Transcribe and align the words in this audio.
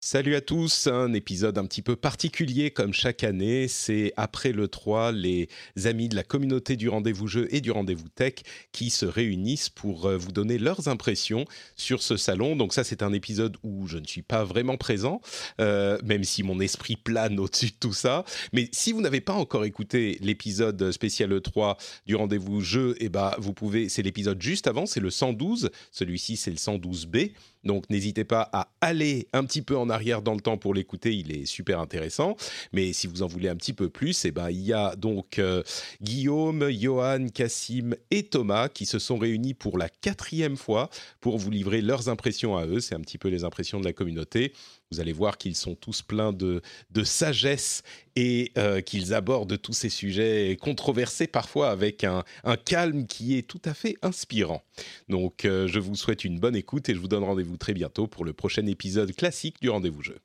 Salut 0.00 0.36
à 0.36 0.40
tous, 0.40 0.86
un 0.86 1.12
épisode 1.12 1.58
un 1.58 1.66
petit 1.66 1.82
peu 1.82 1.96
particulier 1.96 2.70
comme 2.70 2.92
chaque 2.92 3.24
année, 3.24 3.66
c'est 3.66 4.12
après 4.16 4.52
le 4.52 4.68
3 4.68 5.10
les 5.10 5.48
amis 5.86 6.08
de 6.08 6.14
la 6.14 6.22
communauté 6.22 6.76
du 6.76 6.88
rendez-vous 6.88 7.26
jeu 7.26 7.48
et 7.50 7.60
du 7.60 7.72
rendez-vous 7.72 8.08
tech 8.08 8.34
qui 8.70 8.90
se 8.90 9.04
réunissent 9.04 9.68
pour 9.68 10.06
euh, 10.06 10.16
vous 10.16 10.30
donner 10.30 10.56
leurs 10.56 10.86
impressions 10.86 11.46
sur 11.74 12.00
ce 12.00 12.16
salon. 12.16 12.54
Donc 12.54 12.74
ça 12.74 12.84
c'est 12.84 13.02
un 13.02 13.12
épisode 13.12 13.56
où 13.64 13.88
je 13.88 13.98
ne 13.98 14.06
suis 14.06 14.22
pas 14.22 14.44
vraiment 14.44 14.76
présent, 14.76 15.20
euh, 15.60 15.98
même 16.04 16.22
si 16.22 16.44
mon 16.44 16.60
esprit 16.60 16.94
plane 16.94 17.40
au-dessus 17.40 17.70
de 17.70 17.76
tout 17.80 17.92
ça. 17.92 18.24
Mais 18.52 18.68
si 18.70 18.92
vous 18.92 19.00
n'avez 19.00 19.20
pas 19.20 19.34
encore 19.34 19.64
écouté 19.64 20.16
l'épisode 20.20 20.92
spécial 20.92 21.32
E3 21.32 21.76
du 22.06 22.14
rendez-vous 22.14 22.60
jeu, 22.60 22.94
eh 23.00 23.08
ben, 23.08 23.32
vous 23.38 23.52
pouvez, 23.52 23.88
c'est 23.88 24.02
l'épisode 24.02 24.40
juste 24.40 24.68
avant, 24.68 24.86
c'est 24.86 25.00
le 25.00 25.10
112, 25.10 25.70
celui-ci 25.90 26.36
c'est 26.36 26.52
le 26.52 26.56
112B. 26.56 27.32
Donc 27.64 27.88
n'hésitez 27.90 28.24
pas 28.24 28.48
à 28.52 28.70
aller 28.80 29.28
un 29.32 29.44
petit 29.44 29.62
peu 29.62 29.76
en 29.76 29.90
arrière 29.90 30.22
dans 30.22 30.34
le 30.34 30.40
temps 30.40 30.56
pour 30.56 30.74
l'écouter, 30.74 31.14
il 31.14 31.32
est 31.32 31.46
super 31.46 31.80
intéressant. 31.80 32.36
Mais 32.72 32.92
si 32.92 33.06
vous 33.06 33.22
en 33.22 33.26
voulez 33.26 33.48
un 33.48 33.56
petit 33.56 33.72
peu 33.72 33.88
plus, 33.88 34.24
eh 34.24 34.30
ben, 34.30 34.50
il 34.50 34.60
y 34.60 34.72
a 34.72 34.96
donc 34.96 35.38
euh, 35.38 35.62
Guillaume, 36.00 36.70
Johan, 36.70 37.26
Cassim 37.32 37.94
et 38.10 38.24
Thomas 38.24 38.68
qui 38.68 38.86
se 38.86 38.98
sont 38.98 39.18
réunis 39.18 39.54
pour 39.54 39.78
la 39.78 39.88
quatrième 39.88 40.56
fois 40.56 40.90
pour 41.20 41.38
vous 41.38 41.50
livrer 41.50 41.82
leurs 41.82 42.08
impressions 42.08 42.56
à 42.56 42.66
eux. 42.66 42.80
C'est 42.80 42.94
un 42.94 43.00
petit 43.00 43.18
peu 43.18 43.28
les 43.28 43.44
impressions 43.44 43.80
de 43.80 43.84
la 43.84 43.92
communauté. 43.92 44.52
Vous 44.90 45.00
allez 45.00 45.12
voir 45.12 45.36
qu'ils 45.36 45.54
sont 45.54 45.74
tous 45.74 46.02
pleins 46.02 46.32
de, 46.32 46.62
sagesse 47.04 47.82
et 48.16 48.52
euh, 48.56 48.80
qu'ils 48.80 49.14
abordent 49.14 49.60
tous 49.60 49.72
ces 49.72 49.90
sujets 49.90 50.56
controversés 50.60 51.26
parfois 51.26 51.70
avec 51.70 52.04
un, 52.04 52.24
un 52.44 52.56
calme 52.56 53.06
qui 53.06 53.36
est 53.36 53.42
tout 53.42 53.60
à 53.64 53.74
fait 53.74 53.96
inspirant. 54.02 54.62
Donc 55.08 55.44
euh, 55.44 55.68
je 55.68 55.78
vous 55.78 55.94
souhaite 55.94 56.24
une 56.24 56.38
bonne 56.38 56.56
écoute 56.56 56.88
et 56.88 56.94
je 56.94 56.98
vous 56.98 57.08
donne 57.08 57.24
rendez-vous 57.24 57.56
très 57.56 57.74
bientôt 57.74 58.06
pour 58.06 58.24
le 58.24 58.32
prochain 58.32 58.66
épisode 58.66 59.14
classique 59.14 59.56
du 59.60 59.70
rendez-vous 59.70 60.02
jeu. 60.02 60.18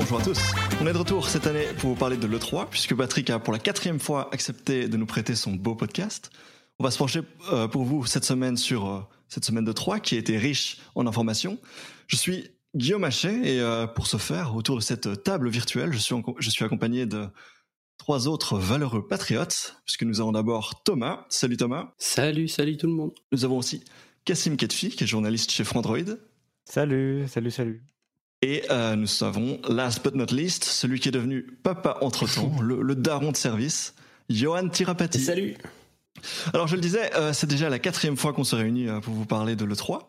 Bonjour 0.00 0.20
à 0.20 0.22
tous. 0.22 0.38
On 0.80 0.86
est 0.86 0.92
de 0.92 0.98
retour 0.98 1.28
cette 1.28 1.46
année 1.46 1.66
pour 1.78 1.90
vous 1.90 1.96
parler 1.96 2.16
de 2.16 2.26
l'E3, 2.26 2.68
puisque 2.68 2.94
Patrick 2.94 3.30
a 3.30 3.38
pour 3.38 3.52
la 3.52 3.58
quatrième 3.58 4.00
fois 4.00 4.28
accepté 4.32 4.88
de 4.88 4.96
nous 4.96 5.06
prêter 5.06 5.34
son 5.34 5.52
beau 5.52 5.74
podcast. 5.74 6.30
On 6.78 6.84
va 6.84 6.90
se 6.90 6.98
pencher 6.98 7.20
euh, 7.52 7.68
pour 7.68 7.84
vous 7.84 8.06
cette 8.06 8.24
semaine 8.24 8.56
sur 8.56 8.88
euh, 8.88 9.00
cette 9.28 9.44
semaine 9.44 9.64
de 9.64 9.72
3 9.72 10.00
qui 10.00 10.16
a 10.16 10.18
été 10.18 10.36
riche 10.38 10.78
en 10.94 11.06
informations. 11.06 11.58
Je 12.06 12.16
suis 12.16 12.48
Guillaume 12.74 13.04
Hachet 13.04 13.34
et 13.44 13.60
euh, 13.60 13.86
pour 13.86 14.06
ce 14.06 14.16
faire, 14.16 14.54
autour 14.56 14.76
de 14.76 14.80
cette 14.80 15.22
table 15.22 15.48
virtuelle, 15.48 15.92
je 15.92 15.98
suis, 15.98 16.14
en- 16.14 16.22
je 16.38 16.50
suis 16.50 16.64
accompagné 16.64 17.06
de 17.06 17.26
trois 17.98 18.28
autres 18.28 18.58
valeureux 18.58 19.06
patriotes, 19.06 19.76
puisque 19.84 20.04
nous 20.04 20.20
avons 20.20 20.32
d'abord 20.32 20.82
Thomas. 20.84 21.26
Salut 21.28 21.56
Thomas. 21.56 21.92
Salut, 21.98 22.48
salut 22.48 22.76
tout 22.76 22.86
le 22.86 22.94
monde. 22.94 23.12
Nous 23.32 23.44
avons 23.44 23.58
aussi 23.58 23.84
Cassim 24.24 24.56
Ketfi, 24.56 24.90
qui 24.90 25.04
est 25.04 25.06
journaliste 25.06 25.50
chez 25.50 25.64
Frandroid. 25.64 25.98
Salut, 26.64 27.26
salut, 27.28 27.50
salut. 27.50 27.82
Et 28.42 28.62
euh, 28.70 28.96
nous 28.96 29.22
avons, 29.22 29.60
last 29.68 30.02
but 30.02 30.14
not 30.14 30.34
least, 30.34 30.64
celui 30.64 30.98
qui 30.98 31.08
est 31.08 31.12
devenu 31.12 31.42
papa 31.42 31.98
entre-temps, 32.00 32.52
le, 32.62 32.80
le 32.82 32.94
daron 32.94 33.32
de 33.32 33.36
service, 33.36 33.94
Johan 34.28 34.68
Tirapati. 34.68 35.20
Salut. 35.20 35.56
Alors 36.52 36.66
je 36.66 36.74
le 36.74 36.80
disais, 36.80 37.14
euh, 37.16 37.32
c'est 37.32 37.46
déjà 37.46 37.68
la 37.68 37.78
quatrième 37.78 38.16
fois 38.16 38.32
qu'on 38.32 38.44
se 38.44 38.56
réunit 38.56 38.88
euh, 38.88 39.00
pour 39.00 39.14
vous 39.14 39.26
parler 39.26 39.56
de 39.56 39.64
l'E3. 39.64 40.06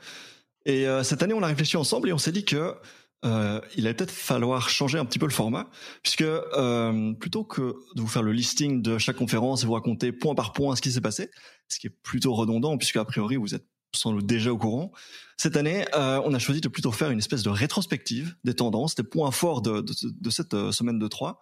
Et 0.65 0.87
euh, 0.87 1.03
cette 1.03 1.23
année, 1.23 1.33
on 1.33 1.43
a 1.43 1.47
réfléchi 1.47 1.77
ensemble 1.77 2.09
et 2.09 2.13
on 2.13 2.17
s'est 2.17 2.31
dit 2.31 2.45
que 2.45 2.75
euh, 3.23 3.61
il 3.75 3.85
allait 3.85 3.93
peut-être 3.93 4.11
falloir 4.11 4.69
changer 4.69 4.97
un 4.97 5.05
petit 5.05 5.19
peu 5.19 5.27
le 5.27 5.31
format, 5.31 5.69
puisque 6.01 6.21
euh, 6.21 7.13
plutôt 7.13 7.43
que 7.43 7.75
de 7.95 8.01
vous 8.01 8.07
faire 8.07 8.23
le 8.23 8.31
listing 8.31 8.81
de 8.81 8.97
chaque 8.97 9.17
conférence 9.17 9.63
et 9.63 9.67
vous 9.67 9.73
raconter 9.73 10.11
point 10.11 10.33
par 10.33 10.53
point 10.53 10.75
ce 10.75 10.81
qui 10.81 10.91
s'est 10.91 11.01
passé, 11.01 11.29
ce 11.67 11.79
qui 11.79 11.87
est 11.87 11.95
plutôt 12.03 12.33
redondant, 12.33 12.77
puisque 12.77 12.97
a 12.97 13.05
priori 13.05 13.35
vous 13.35 13.53
êtes 13.53 13.65
sans 13.93 14.13
doute 14.13 14.25
déjà 14.25 14.51
au 14.51 14.57
courant, 14.57 14.91
cette 15.37 15.57
année, 15.57 15.85
euh, 15.95 16.21
on 16.23 16.33
a 16.33 16.39
choisi 16.39 16.61
de 16.61 16.67
plutôt 16.67 16.91
faire 16.91 17.09
une 17.09 17.19
espèce 17.19 17.43
de 17.43 17.49
rétrospective 17.49 18.35
des 18.43 18.53
tendances, 18.53 18.95
des 18.95 19.03
points 19.03 19.31
forts 19.31 19.61
de, 19.61 19.83
cette 20.29 20.53
euh, 20.53 20.71
semaine 20.71 20.99
de 20.99 21.07
3. 21.07 21.41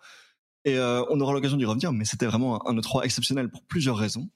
Et 0.65 0.77
euh, 0.77 1.03
on 1.09 1.19
aura 1.19 1.33
l'occasion 1.33 1.57
d'y 1.57 1.65
revenir, 1.65 1.91
mais 1.91 2.05
c'était 2.05 2.25
vraiment 2.25 2.65
un, 2.67 2.77
un 2.77 2.79
E3 2.79 3.03
exceptionnel 3.03 3.49
pour 3.49 3.65
plusieurs 3.65 3.97
raisons. 3.97 4.29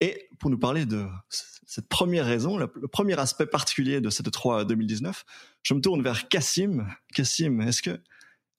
Et 0.00 0.28
pour 0.38 0.50
nous 0.50 0.58
parler 0.58 0.86
de 0.86 1.06
cette 1.28 1.88
première 1.88 2.26
raison, 2.26 2.56
le, 2.56 2.66
premier 2.66 3.18
aspect 3.18 3.46
particulier 3.46 4.00
de 4.00 4.10
cette 4.10 4.26
E3 4.26 4.66
2019, 4.66 5.24
je 5.62 5.74
me 5.74 5.80
tourne 5.80 6.02
vers 6.02 6.28
Cassim. 6.28 6.86
Cassim, 7.14 7.60
est-ce 7.60 7.82
que, 7.82 7.90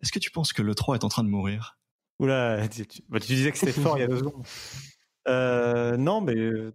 est-ce 0.02 0.12
que 0.12 0.19
tu 0.19 0.31
penses 0.31 0.53
que 0.53 0.62
l'E3 0.62 0.96
est 0.96 1.03
en 1.03 1.09
train 1.09 1.24
de 1.24 1.29
mourir? 1.29 1.78
Oula, 2.19 2.68
tu- 2.68 2.85
bah, 3.09 3.19
tu 3.19 3.28
disais 3.28 3.52
que 3.52 3.58
c'était 3.58 3.74
fort 3.74 3.97
il 3.97 4.02
y 4.02 4.03
a 4.03 4.08
deux 4.08 4.18
secondes. 4.18 4.46
Euh, 5.28 5.98
non, 5.98 6.22
mais 6.22 6.36
euh, 6.36 6.74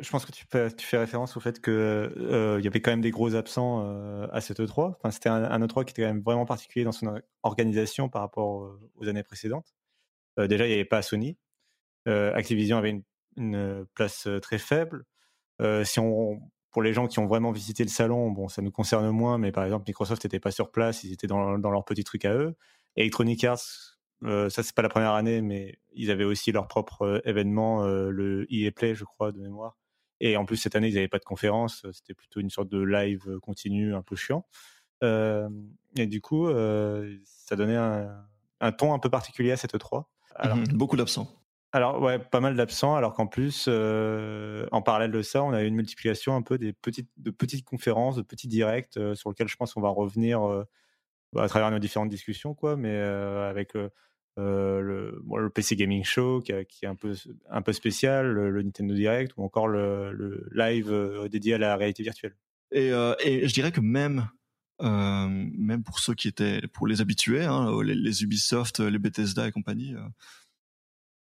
je 0.00 0.08
pense 0.10 0.24
que 0.24 0.32
tu 0.32 0.46
fais, 0.86 0.96
référence 0.98 1.36
au 1.36 1.40
fait 1.40 1.60
que 1.60 1.70
euh, 2.16 2.58
y 2.62 2.66
avait 2.66 2.80
quand 2.80 2.90
même 2.92 3.02
des 3.02 3.10
gros 3.10 3.34
absents 3.34 3.82
euh, 3.84 4.26
à 4.32 4.40
cette 4.40 4.58
E3. 4.60 4.94
Enfin, 4.96 5.10
c'était 5.10 5.28
un, 5.28 5.44
un 5.44 5.60
E3 5.66 5.84
qui 5.84 5.90
était 5.92 6.02
quand 6.02 6.08
même 6.08 6.22
vraiment 6.22 6.46
particulier 6.46 6.84
dans 6.84 6.92
son 6.92 7.08
or- 7.08 7.18
organisation 7.42 8.08
par 8.08 8.22
rapport 8.22 8.64
euh, 8.64 8.80
aux 8.96 9.08
années 9.08 9.22
précédentes. 9.22 9.74
Euh, 10.38 10.48
déjà, 10.48 10.66
il 10.66 10.70
n'y 10.70 10.74
avait 10.74 10.84
pas 10.86 11.02
Sony. 11.02 11.38
Euh, 12.08 12.34
Activision 12.34 12.78
avait 12.78 13.02
une, 13.36 13.86
place 13.94 14.26
euh, 14.26 14.40
très 14.40 14.58
faible. 14.58 15.04
Euh, 15.62 15.84
si 15.84 16.00
on, 16.00 16.40
pour 16.70 16.82
les 16.82 16.92
gens 16.94 17.06
qui 17.08 17.18
ont 17.20 17.26
vraiment 17.26 17.52
visité 17.52 17.84
le 17.84 17.90
salon, 17.90 18.30
bon, 18.30 18.48
ça 18.48 18.62
nous 18.62 18.72
concerne 18.72 19.10
moins, 19.10 19.38
mais 19.38 19.52
par 19.52 19.64
exemple, 19.64 19.84
Microsoft 19.88 20.24
n'était 20.24 20.40
pas 20.40 20.50
sur 20.52 20.70
place, 20.72 21.04
ils 21.04 21.12
étaient 21.12 21.26
dans, 21.26 21.58
dans 21.58 21.70
leur 21.70 21.84
petit 21.84 22.04
truc 22.04 22.24
à 22.26 22.34
eux. 22.34 22.56
Electronic 22.96 23.44
Arts, 23.44 23.89
euh, 24.24 24.48
ça 24.50 24.62
c'est 24.62 24.74
pas 24.74 24.82
la 24.82 24.88
première 24.88 25.12
année, 25.12 25.40
mais 25.42 25.78
ils 25.92 26.10
avaient 26.10 26.24
aussi 26.24 26.52
leur 26.52 26.68
propre 26.68 27.22
événement, 27.24 27.84
le 27.86 28.46
EA 28.52 28.70
Play, 28.72 28.94
je 28.94 29.04
crois, 29.04 29.32
de 29.32 29.38
mémoire. 29.40 29.76
Et 30.20 30.36
en 30.36 30.44
plus, 30.44 30.56
cette 30.58 30.76
année, 30.76 30.88
ils 30.88 30.94
n'avaient 30.94 31.08
pas 31.08 31.18
de 31.18 31.24
conférence, 31.24 31.86
c'était 31.92 32.14
plutôt 32.14 32.40
une 32.40 32.50
sorte 32.50 32.68
de 32.68 32.80
live 32.82 33.38
continu, 33.40 33.94
un 33.94 34.02
peu 34.02 34.16
chiant. 34.16 34.44
Et 35.02 36.06
du 36.06 36.20
coup, 36.20 36.48
ça 37.24 37.56
donnait 37.56 37.76
un, 37.76 38.24
un 38.60 38.72
ton 38.72 38.92
un 38.94 38.98
peu 38.98 39.10
particulier 39.10 39.52
à 39.52 39.56
cette 39.56 39.74
E3. 39.74 40.10
Alors, 40.36 40.58
Mhm, 40.58 40.66
Beaucoup 40.72 40.96
d'absents. 40.96 41.28
alors 41.72 42.00
ouais, 42.02 42.18
pas 42.18 42.40
mal 42.40 42.56
d'absents, 42.56 42.94
alors 42.96 43.12
qu'en 43.14 43.26
plus, 43.26 43.66
euh, 43.68 44.66
en 44.72 44.82
parallèle 44.82 45.12
de 45.12 45.22
ça, 45.22 45.42
on 45.44 45.52
a 45.52 45.62
eu 45.62 45.66
une 45.66 45.74
multiplication 45.76 46.34
un 46.34 46.42
peu 46.42 46.58
des 46.58 46.72
petites, 46.72 47.10
de 47.16 47.30
petites 47.30 47.64
conférences, 47.64 48.16
de 48.16 48.22
petits 48.22 48.48
directs 48.48 48.96
euh, 48.96 49.14
sur 49.14 49.30
lesquels 49.30 49.48
je 49.48 49.56
pense 49.56 49.74
qu'on 49.74 49.80
va 49.80 49.88
revenir 49.90 50.42
euh, 50.48 50.64
à 51.36 51.48
travers 51.48 51.70
nos 51.70 51.78
différentes 51.78 52.08
discussions, 52.10 52.54
quoi, 52.54 52.76
mais 52.76 52.96
avec 52.96 53.74
euh, 54.38 54.80
le, 54.80 55.50
PC 55.50 55.76
Gaming 55.76 56.04
Show 56.04 56.40
qui, 56.40 56.52
est 56.52 56.86
un 56.86 56.94
peu, 56.94 57.14
un 57.50 57.62
peu 57.62 57.72
spécial, 57.72 58.26
le, 58.26 58.62
Nintendo 58.62 58.94
Direct 58.94 59.32
ou 59.36 59.44
encore 59.44 59.68
le, 59.68 60.48
live 60.52 60.90
euh, 60.90 61.28
dédié 61.28 61.54
à 61.54 61.58
la 61.58 61.76
réalité 61.76 62.02
virtuelle. 62.02 62.36
Et, 62.72 62.92
euh, 62.92 63.14
je 63.24 63.52
dirais 63.52 63.72
que 63.72 63.80
même, 63.80 64.28
même 64.80 65.82
pour 65.84 65.98
ceux 65.98 66.14
qui 66.14 66.28
étaient, 66.28 66.62
pour 66.68 66.86
les 66.86 67.00
habitués, 67.00 67.44
hein, 67.44 67.70
les, 67.82 68.22
Ubisoft, 68.22 68.80
les 68.80 68.98
Bethesda 68.98 69.48
et 69.48 69.52
compagnie, 69.52 69.94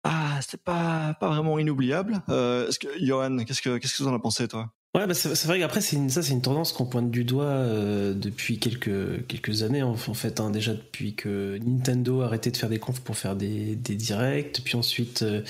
ah, 0.05 0.39
c'est 0.43 0.63
pas, 0.63 1.15
pas 1.15 1.29
vraiment 1.29 1.59
inoubliable. 1.59 2.23
Euh, 2.29 2.71
Johan, 3.01 3.39
qu'est-ce 3.39 3.63
que, 3.63 3.79
qu'est-ce 3.79 3.97
que 3.97 4.03
tu 4.03 4.09
en 4.09 4.15
as 4.15 4.19
pensé, 4.19 4.47
toi? 4.47 4.71
Ouais, 4.95 5.09
bah 5.09 5.15
c'est 5.15 5.47
vrai 5.47 5.59
qu'après, 5.59 5.81
c'est 5.81 6.09
ça, 6.09 6.23
c'est 6.23 6.33
une 6.33 6.41
tendance 6.41 6.73
qu'on 6.73 6.87
pointe 6.87 7.11
du 7.11 7.25
doigt 7.25 7.47
euh, 7.47 8.15
depuis 8.15 8.61
quelques, 8.61 9.27
quelques 9.27 9.65
années, 9.65 9.83
en, 9.83 9.91
en 9.95 10.15
fait. 10.15 10.39
hein. 10.39 10.51
déjà 10.51 10.73
depuis 10.73 11.17
que 11.17 11.59
Nintendo 11.65 12.21
a 12.21 12.27
arrêté 12.27 12.53
de 12.53 12.57
faire 12.57 12.69
des 12.69 12.79
confs 12.79 13.01
pour 13.01 13.17
faire 13.17 13.35
des, 13.35 13.75
des 13.75 13.97
directs, 13.97 14.61
puis 14.65 14.77
ensuite 14.77 15.23
euh, 15.23 15.43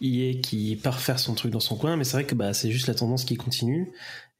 EA 0.00 0.40
qui 0.40 0.76
part 0.76 0.98
faire 0.98 1.18
son 1.18 1.34
truc 1.34 1.52
dans 1.52 1.60
son 1.60 1.76
coin, 1.76 1.96
mais 1.98 2.04
c'est 2.04 2.14
vrai 2.14 2.24
que 2.24 2.34
bah, 2.34 2.54
c'est 2.54 2.70
juste 2.70 2.86
la 2.88 2.94
tendance 2.94 3.26
qui 3.26 3.36
continue. 3.36 3.92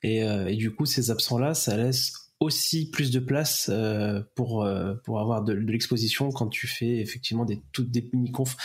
Et, 0.03 0.25
euh, 0.25 0.47
et 0.47 0.57
du 0.57 0.71
coup, 0.75 0.87
ces 0.87 1.11
absents-là, 1.11 1.53
ça 1.53 1.77
laisse 1.77 2.26
aussi 2.39 2.91
plus 2.91 3.11
de 3.11 3.19
place 3.19 3.71
euh, 3.73 4.21
pour, 4.35 4.63
euh, 4.63 4.95
pour 5.05 5.21
avoir 5.21 5.43
de, 5.43 5.55
de 5.55 5.73
l'exposition 5.73 6.31
quand 6.31 6.49
tu 6.49 6.67
fais 6.67 6.99
effectivement 6.99 7.47
des, 7.47 7.63
toutes 7.73 7.91
des 7.91 8.07
mini-confs 8.13 8.57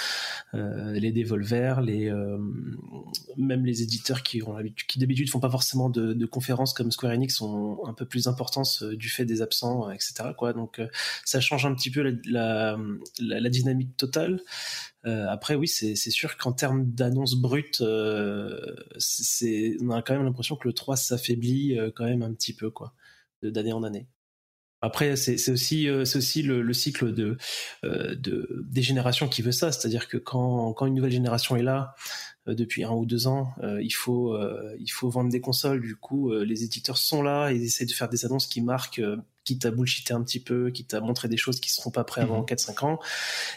euh, 0.53 0.91
les 0.91 1.13
Devolver, 1.13 1.79
les 1.81 2.09
euh, 2.09 2.37
même 3.37 3.65
les 3.65 3.81
éditeurs 3.81 4.23
qui 4.23 4.43
ont 4.43 4.57
qui 4.87 4.99
d'habitude 4.99 5.29
font 5.29 5.39
pas 5.39 5.49
forcément 5.49 5.89
de, 5.89 6.25
conférences 6.25 6.73
comme 6.73 6.91
Square 6.91 7.13
Enix 7.13 7.39
ont 7.41 7.85
un 7.87 7.93
peu 7.93 8.05
plus 8.05 8.25
d'importance 8.25 8.83
du 8.83 9.09
fait 9.09 9.23
des 9.25 9.41
absents, 9.41 9.89
etc. 9.89 10.31
Quoi. 10.37 10.53
Donc 10.53 10.81
ça 11.23 11.39
change 11.39 11.65
un 11.65 11.73
petit 11.73 11.89
peu 11.89 12.19
la, 12.25 12.77
la, 13.19 13.49
dynamique 13.49 13.95
totale. 13.97 14.41
après, 15.03 15.55
oui, 15.55 15.67
c'est 15.67 15.95
sûr 15.95 16.37
qu'en 16.37 16.53
termes 16.53 16.85
d'annonces 16.85 17.35
brutes, 17.35 17.83
c'est 18.97 19.77
on 19.81 19.89
a 19.91 20.01
quand 20.01 20.13
même 20.13 20.23
l'impression 20.23 20.55
que 20.55 20.67
le 20.67 20.73
3 20.73 20.95
s'affaiblit 20.95 21.77
quand 21.95 22.05
même 22.05 22.21
un 22.21 22.33
petit 22.33 22.53
peu, 22.53 22.69
quoi, 22.69 22.93
d'année 23.43 23.73
en 23.73 23.83
année. 23.83 24.07
Après, 24.83 25.15
c'est 25.15 25.51
aussi, 25.51 25.87
euh, 25.87 26.01
aussi 26.01 26.41
le, 26.41 26.63
le, 26.63 26.73
cycle 26.73 27.13
de, 27.13 27.37
euh, 27.83 28.15
de, 28.15 28.65
des 28.67 28.81
générations 28.81 29.29
qui 29.29 29.43
veut 29.43 29.51
ça. 29.51 29.71
C'est-à-dire 29.71 30.07
que 30.07 30.17
quand, 30.17 30.73
quand 30.73 30.87
une 30.87 30.95
nouvelle 30.95 31.11
génération 31.11 31.55
est 31.55 31.61
là, 31.61 31.93
euh, 32.47 32.55
depuis 32.55 32.83
un 32.83 32.91
ou 32.91 33.05
deux 33.05 33.27
ans, 33.27 33.53
il, 33.79 33.93
faut, 33.93 34.35
il 34.79 34.89
faut 34.89 35.09
vendre 35.09 35.29
des 35.29 35.41
consoles. 35.41 35.81
Du 35.81 35.95
coup, 35.95 36.33
les 36.33 36.63
éditeurs 36.63 36.97
sont 36.97 37.21
là 37.21 37.51
et 37.51 37.57
ils 37.57 37.63
essaient 37.63 37.85
de 37.85 37.91
faire 37.91 38.09
des 38.09 38.25
annonces 38.25 38.47
qui 38.47 38.61
marquent 38.61 39.03
qui 39.43 39.57
t'a 39.57 39.71
bullshité 39.71 40.13
un 40.13 40.21
petit 40.23 40.39
peu, 40.39 40.69
qui 40.69 40.85
t'a 40.85 41.01
montré 41.01 41.27
des 41.27 41.37
choses 41.37 41.59
qui 41.59 41.69
seront 41.69 41.91
pas 41.91 42.03
prêtes 42.03 42.23
avant 42.23 42.43
4-5 42.43 42.71
mhm. 42.71 42.89
ans. 42.89 42.99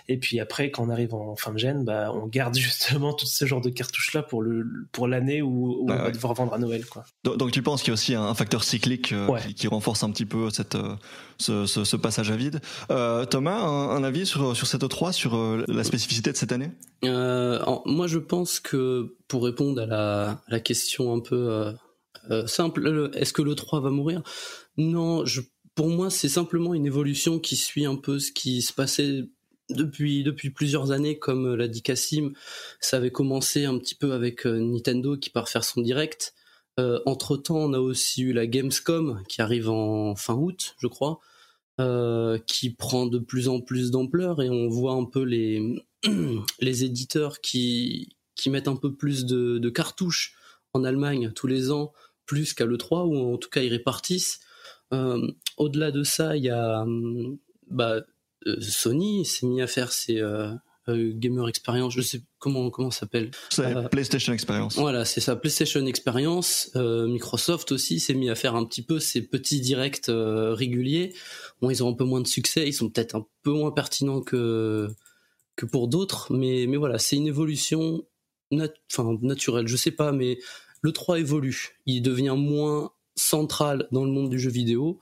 Et 0.08 0.18
puis 0.18 0.40
après, 0.40 0.70
quand 0.70 0.84
on 0.84 0.90
arrive 0.90 1.14
en 1.14 1.36
fin 1.36 1.52
de 1.52 1.58
gène, 1.58 1.84
bah, 1.84 2.10
on 2.12 2.26
garde 2.26 2.54
justement 2.58 3.12
tout 3.12 3.26
ce 3.26 3.44
genre 3.44 3.60
de 3.60 3.70
cartouches-là 3.70 4.22
pour 4.22 4.42
le 4.42 4.64
pour 4.92 5.08
l'année 5.08 5.42
où, 5.42 5.82
on 5.82 5.86
bah 5.86 6.04
va 6.04 6.10
devoir 6.10 6.34
vendre 6.34 6.54
à 6.54 6.58
Noël. 6.58 6.86
Quoi. 6.86 7.04
Donc, 7.24 7.50
tu 7.52 7.62
penses 7.62 7.82
qu'il 7.82 7.88
y 7.88 7.92
a 7.92 7.94
aussi 7.94 8.14
un, 8.14 8.34
facteur 8.34 8.64
cyclique 8.64 9.12
euh, 9.12 9.38
qui, 9.56 9.68
renforce 9.68 10.02
un 10.02 10.10
petit 10.10 10.26
peu 10.26 10.50
cette, 10.50 10.74
euh, 10.74 10.96
ce, 11.38 11.66
ce, 11.66 11.96
passage 11.96 12.30
à 12.30 12.36
vide. 12.36 12.60
Euh, 12.90 13.24
Thomas, 13.24 13.60
un, 13.60 14.02
avis 14.02 14.26
sur, 14.26 14.56
sur 14.56 14.66
cette 14.66 14.88
3 14.88 15.12
sur 15.12 15.36
la 15.68 15.84
spécificité 15.84 16.32
de 16.32 16.36
cette 16.36 16.52
année? 16.52 16.70
Moi, 17.02 18.06
je 18.06 18.18
pense 18.18 18.60
que 18.60 19.16
pour 19.28 19.44
répondre 19.44 19.82
à 19.82 19.86
la, 19.86 20.42
la 20.48 20.60
question 20.60 21.12
un 21.14 21.20
peu 21.20 21.74
simple, 22.46 23.10
est-ce 23.14 23.32
que 23.32 23.42
le 23.42 23.54
3 23.54 23.80
va 23.80 23.90
mourir? 23.90 24.22
Non, 24.76 25.24
je 25.24 25.40
pour 25.74 25.88
moi, 25.88 26.10
c'est 26.10 26.28
simplement 26.28 26.74
une 26.74 26.86
évolution 26.86 27.38
qui 27.38 27.56
suit 27.56 27.84
un 27.86 27.96
peu 27.96 28.18
ce 28.18 28.32
qui 28.32 28.62
se 28.62 28.72
passait 28.72 29.24
depuis 29.70 30.22
depuis 30.22 30.50
plusieurs 30.50 30.92
années, 30.92 31.18
comme 31.18 31.54
l'a 31.54 31.68
dit 31.68 31.82
Cassim. 31.82 32.32
Ça 32.80 32.98
avait 32.98 33.10
commencé 33.10 33.64
un 33.64 33.78
petit 33.78 33.94
peu 33.94 34.12
avec 34.12 34.46
euh, 34.46 34.58
Nintendo 34.58 35.16
qui 35.16 35.30
part 35.30 35.48
faire 35.48 35.64
son 35.64 35.80
direct. 35.80 36.34
Euh, 36.80 37.00
entre 37.06 37.36
temps, 37.36 37.56
on 37.56 37.72
a 37.72 37.78
aussi 37.78 38.22
eu 38.22 38.32
la 38.32 38.46
Gamescom 38.46 39.22
qui 39.28 39.40
arrive 39.42 39.68
en 39.70 40.16
fin 40.16 40.34
août, 40.34 40.74
je 40.78 40.86
crois, 40.88 41.20
euh, 41.80 42.38
qui 42.46 42.70
prend 42.70 43.06
de 43.06 43.18
plus 43.18 43.48
en 43.48 43.60
plus 43.60 43.90
d'ampleur 43.90 44.42
et 44.42 44.50
on 44.50 44.68
voit 44.68 44.94
un 44.94 45.04
peu 45.04 45.22
les 45.22 45.84
les 46.60 46.84
éditeurs 46.84 47.40
qui 47.40 48.16
qui 48.36 48.50
mettent 48.50 48.68
un 48.68 48.76
peu 48.76 48.94
plus 48.94 49.24
de, 49.24 49.58
de 49.58 49.70
cartouches 49.70 50.36
en 50.72 50.84
Allemagne 50.84 51.32
tous 51.34 51.46
les 51.46 51.70
ans, 51.70 51.92
plus 52.26 52.52
qu'à 52.52 52.66
l'E3, 52.66 53.06
ou 53.06 53.34
en 53.34 53.38
tout 53.38 53.48
cas 53.48 53.62
ils 53.62 53.70
répartissent. 53.70 54.40
Euh, 54.92 55.26
au-delà 55.56 55.90
de 55.90 56.02
ça, 56.02 56.36
il 56.36 56.44
y 56.44 56.50
a 56.50 56.82
hum, 56.82 57.38
bah, 57.70 58.02
euh, 58.46 58.60
Sony 58.60 59.24
s'est 59.24 59.46
mis 59.46 59.62
à 59.62 59.66
faire 59.66 59.92
ses 59.92 60.20
euh, 60.20 60.54
gamer 60.86 61.48
experience, 61.48 61.94
je 61.94 62.02
sais 62.02 62.22
comment 62.38 62.70
comment 62.70 62.90
ça 62.90 63.00
s'appelle. 63.00 63.30
PlayStation 63.90 64.32
Experience. 64.34 64.76
Voilà, 64.76 65.04
c'est 65.04 65.20
ça, 65.20 65.34
PlayStation 65.34 65.86
Experience. 65.86 66.70
Microsoft 66.74 67.72
aussi 67.72 68.00
s'est 68.00 68.14
mis 68.14 68.28
à 68.28 68.34
faire 68.34 68.54
un 68.54 68.64
petit 68.66 68.82
peu 68.82 69.00
ses 69.00 69.22
petits 69.22 69.60
directs 69.60 70.10
réguliers. 70.10 71.14
Bon, 71.62 71.70
ils 71.70 71.82
ont 71.82 71.88
un 71.88 71.94
peu 71.94 72.04
moins 72.04 72.20
de 72.20 72.26
succès, 72.26 72.68
ils 72.68 72.74
sont 72.74 72.90
peut-être 72.90 73.14
un 73.14 73.26
peu 73.42 73.52
moins 73.52 73.70
pertinents 73.70 74.20
que 74.20 74.88
que 75.56 75.64
pour 75.64 75.88
d'autres, 75.88 76.32
mais 76.34 76.66
mais 76.68 76.76
voilà, 76.76 76.98
c'est 76.98 77.16
une 77.16 77.28
évolution 77.28 78.04
enfin 78.52 79.18
naturelle. 79.22 79.68
Je 79.68 79.76
sais 79.76 79.90
pas, 79.90 80.12
mais 80.12 80.38
le 80.82 80.92
3 80.92 81.20
évolue. 81.20 81.78
Il 81.86 82.02
devient 82.02 82.34
moins 82.36 82.92
centrale 83.16 83.88
dans 83.92 84.04
le 84.04 84.10
monde 84.10 84.30
du 84.30 84.38
jeu 84.38 84.50
vidéo, 84.50 85.00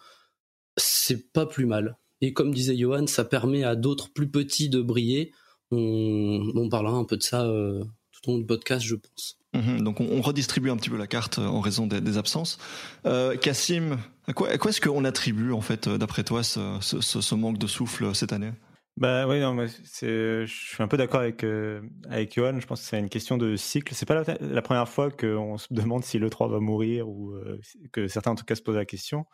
c'est 0.76 1.32
pas 1.32 1.46
plus 1.46 1.66
mal. 1.66 1.96
Et 2.20 2.32
comme 2.32 2.52
disait 2.52 2.76
Johan, 2.76 3.06
ça 3.06 3.24
permet 3.24 3.64
à 3.64 3.74
d'autres 3.74 4.12
plus 4.12 4.28
petits 4.28 4.68
de 4.68 4.80
briller. 4.80 5.32
On, 5.70 6.68
parlera 6.70 6.96
un 6.96 7.04
peu 7.04 7.16
de 7.16 7.22
ça 7.22 7.46
euh, 7.46 7.82
tout 8.12 8.30
au 8.30 8.32
long 8.32 8.38
du 8.38 8.46
podcast, 8.46 8.84
je 8.84 8.94
pense. 8.94 9.38
Mhm, 9.54 9.82
donc 9.82 10.00
on, 10.00 10.20
redistribue 10.20 10.70
un 10.70 10.76
petit 10.76 10.90
peu 10.90 10.96
la 10.96 11.06
carte 11.06 11.38
euh, 11.38 11.46
en 11.46 11.60
raison 11.60 11.86
des, 11.86 12.18
absences. 12.18 12.58
Euh, 13.06 13.36
Cassim, 13.36 13.98
à 14.26 14.32
quoi, 14.32 14.52
est-ce 14.52 14.80
qu'on 14.80 15.04
attribue 15.04 15.52
en 15.52 15.60
fait, 15.60 15.88
d'après 15.88 16.24
toi, 16.24 16.42
ce, 16.42 17.34
manque 17.34 17.58
de 17.58 17.66
souffle 17.66 18.14
cette 18.14 18.32
année? 18.32 18.52
Bah 18.98 19.26
oui, 19.26 19.40
non, 19.40 19.54
mais 19.54 19.68
je 19.68 20.44
suis 20.46 20.82
un 20.82 20.88
peu 20.88 20.98
d'accord 20.98 21.20
avec 21.20 21.44
euh, 21.44 21.80
avec 22.10 22.34
Johan. 22.34 22.60
Je 22.60 22.66
pense 22.66 22.82
que 22.82 22.86
c'est 22.86 22.98
une 22.98 23.08
question 23.08 23.38
de 23.38 23.56
cycle. 23.56 23.94
C'est 23.94 24.06
pas 24.06 24.22
la, 24.40 24.62
première 24.62 24.88
fois 24.88 25.10
qu'on 25.10 25.56
se 25.56 25.66
demande 25.72 26.04
si 26.04 26.18
le 26.18 26.28
3 26.28 26.48
va 26.48 26.60
mourir 26.60 27.08
ou 27.08 27.32
euh, 27.32 27.58
que 27.90 28.06
certains 28.06 28.32
en 28.32 28.34
tout 28.34 28.44
cas 28.44 28.54
se 28.54 28.62
posent 28.62 28.76
la 28.76 28.84
question. 28.84 29.24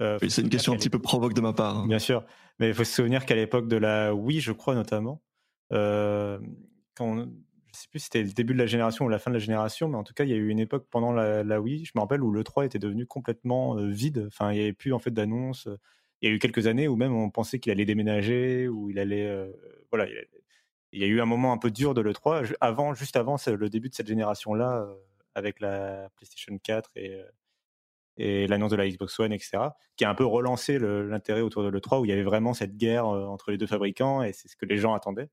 Euh, 0.00 0.18
c'est 0.28 0.42
une 0.42 0.48
question 0.48 0.72
un 0.72 0.76
petit 0.76 0.90
peu 0.90 0.98
provoque 0.98 1.34
de 1.34 1.40
ma 1.40 1.52
part. 1.52 1.78
Hein. 1.78 1.86
Bien 1.86 1.98
sûr, 1.98 2.24
mais 2.58 2.68
il 2.68 2.74
faut 2.74 2.84
se 2.84 2.94
souvenir 2.94 3.26
qu'à 3.26 3.34
l'époque 3.34 3.68
de 3.68 3.76
la 3.76 4.14
Wii, 4.14 4.40
je 4.40 4.52
crois 4.52 4.74
notamment, 4.74 5.22
euh, 5.72 6.38
quand 6.94 7.16
je 7.16 7.78
sais 7.78 7.88
plus 7.90 8.00
si 8.00 8.04
c'était 8.06 8.22
le 8.22 8.32
début 8.32 8.54
de 8.54 8.58
la 8.58 8.66
génération 8.66 9.04
ou 9.04 9.08
la 9.08 9.18
fin 9.18 9.30
de 9.30 9.36
la 9.36 9.40
génération, 9.40 9.88
mais 9.88 9.96
en 9.96 10.04
tout 10.04 10.14
cas, 10.14 10.24
il 10.24 10.30
y 10.30 10.32
a 10.32 10.36
eu 10.36 10.48
une 10.48 10.58
époque 10.58 10.86
pendant 10.90 11.12
la, 11.12 11.44
la 11.44 11.60
Wii, 11.60 11.84
je 11.84 11.92
me 11.94 12.00
rappelle, 12.00 12.22
où 12.22 12.32
le 12.32 12.42
3 12.42 12.64
était 12.64 12.78
devenu 12.78 13.06
complètement 13.06 13.76
vide. 13.76 14.24
Enfin, 14.26 14.52
il 14.52 14.56
n'y 14.56 14.62
avait 14.62 14.72
plus 14.72 14.92
en 14.92 14.98
fait 14.98 15.12
d'annonces 15.12 15.68
il 16.20 16.28
y 16.28 16.32
a 16.32 16.34
eu 16.34 16.38
quelques 16.38 16.66
années 16.66 16.88
où 16.88 16.96
même 16.96 17.14
on 17.14 17.30
pensait 17.30 17.58
qu'il 17.58 17.72
allait 17.72 17.84
déménager, 17.84 18.68
où 18.68 18.90
il 18.90 18.98
allait, 18.98 19.26
euh, 19.26 19.50
voilà, 19.90 20.06
il, 20.92 21.00
y 21.00 21.04
a 21.04 21.06
eu 21.06 21.20
un 21.20 21.26
moment 21.26 21.52
un 21.52 21.58
peu 21.58 21.70
dur 21.70 21.94
de 21.94 22.00
l'E3, 22.02 22.54
avant, 22.60 22.94
juste 22.94 23.16
avant 23.16 23.36
le 23.46 23.70
début 23.70 23.88
de 23.88 23.94
cette 23.94 24.08
génération-là, 24.08 24.82
euh, 24.82 24.94
avec 25.34 25.60
la 25.60 26.10
PlayStation 26.16 26.58
4 26.58 26.90
et, 26.96 27.14
euh, 27.14 27.24
et 28.16 28.46
l'annonce 28.46 28.70
de 28.70 28.76
la 28.76 28.88
Xbox 28.88 29.18
One, 29.18 29.32
etc., 29.32 29.58
qui 29.96 30.04
a 30.04 30.10
un 30.10 30.14
peu 30.14 30.24
relancé 30.24 30.78
l'intérêt 30.78 31.40
autour 31.40 31.62
de 31.62 31.68
l'E3, 31.68 32.00
où 32.00 32.04
il 32.04 32.08
y 32.08 32.12
avait 32.12 32.22
vraiment 32.22 32.54
cette 32.54 32.76
guerre 32.76 33.06
entre 33.06 33.50
les 33.50 33.58
deux 33.58 33.66
fabricants, 33.66 34.22
et 34.22 34.32
c'est 34.32 34.48
ce 34.48 34.56
que 34.56 34.66
les 34.66 34.76
gens 34.76 34.94
attendaient. 34.94 35.30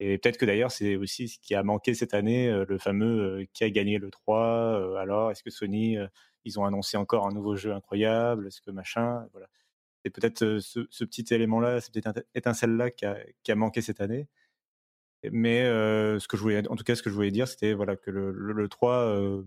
Et 0.00 0.18
peut-être 0.18 0.36
que 0.36 0.46
d'ailleurs, 0.46 0.70
c'est 0.70 0.96
aussi 0.96 1.28
ce 1.28 1.38
qui 1.38 1.54
a 1.54 1.62
manqué 1.62 1.94
cette 1.94 2.14
année, 2.14 2.50
le 2.66 2.78
fameux 2.78 3.46
qui 3.52 3.64
a 3.64 3.70
gagné 3.70 3.98
le 3.98 4.10
3, 4.10 4.98
alors 4.98 5.30
est-ce 5.30 5.42
que 5.42 5.50
Sony, 5.50 5.96
ils 6.44 6.60
ont 6.60 6.64
annoncé 6.64 6.96
encore 6.96 7.26
un 7.26 7.32
nouveau 7.32 7.56
jeu 7.56 7.72
incroyable, 7.72 8.46
est-ce 8.46 8.60
que 8.60 8.70
machin, 8.70 9.26
voilà 9.32 9.48
c'est 10.06 10.10
peut-être 10.10 10.60
ce, 10.60 11.04
petit 11.04 11.34
élément-là, 11.34 11.80
peut-être 11.92 12.24
étincelle-là 12.36 12.92
qui 12.92 13.04
a, 13.04 13.54
manqué 13.56 13.82
cette 13.82 14.00
année. 14.00 14.28
Mais 15.32 15.64
ce 15.64 16.28
que 16.28 16.36
je 16.36 16.42
voulais, 16.42 16.68
en 16.68 16.76
tout 16.76 16.84
cas, 16.84 16.94
ce 16.94 17.02
que 17.02 17.10
je 17.10 17.14
voulais 17.16 17.32
dire, 17.32 17.48
c'était 17.48 17.72
voilà 17.72 17.96
que 17.96 18.12
le, 18.12 18.30
le, 18.30 18.68
3, 18.68 19.42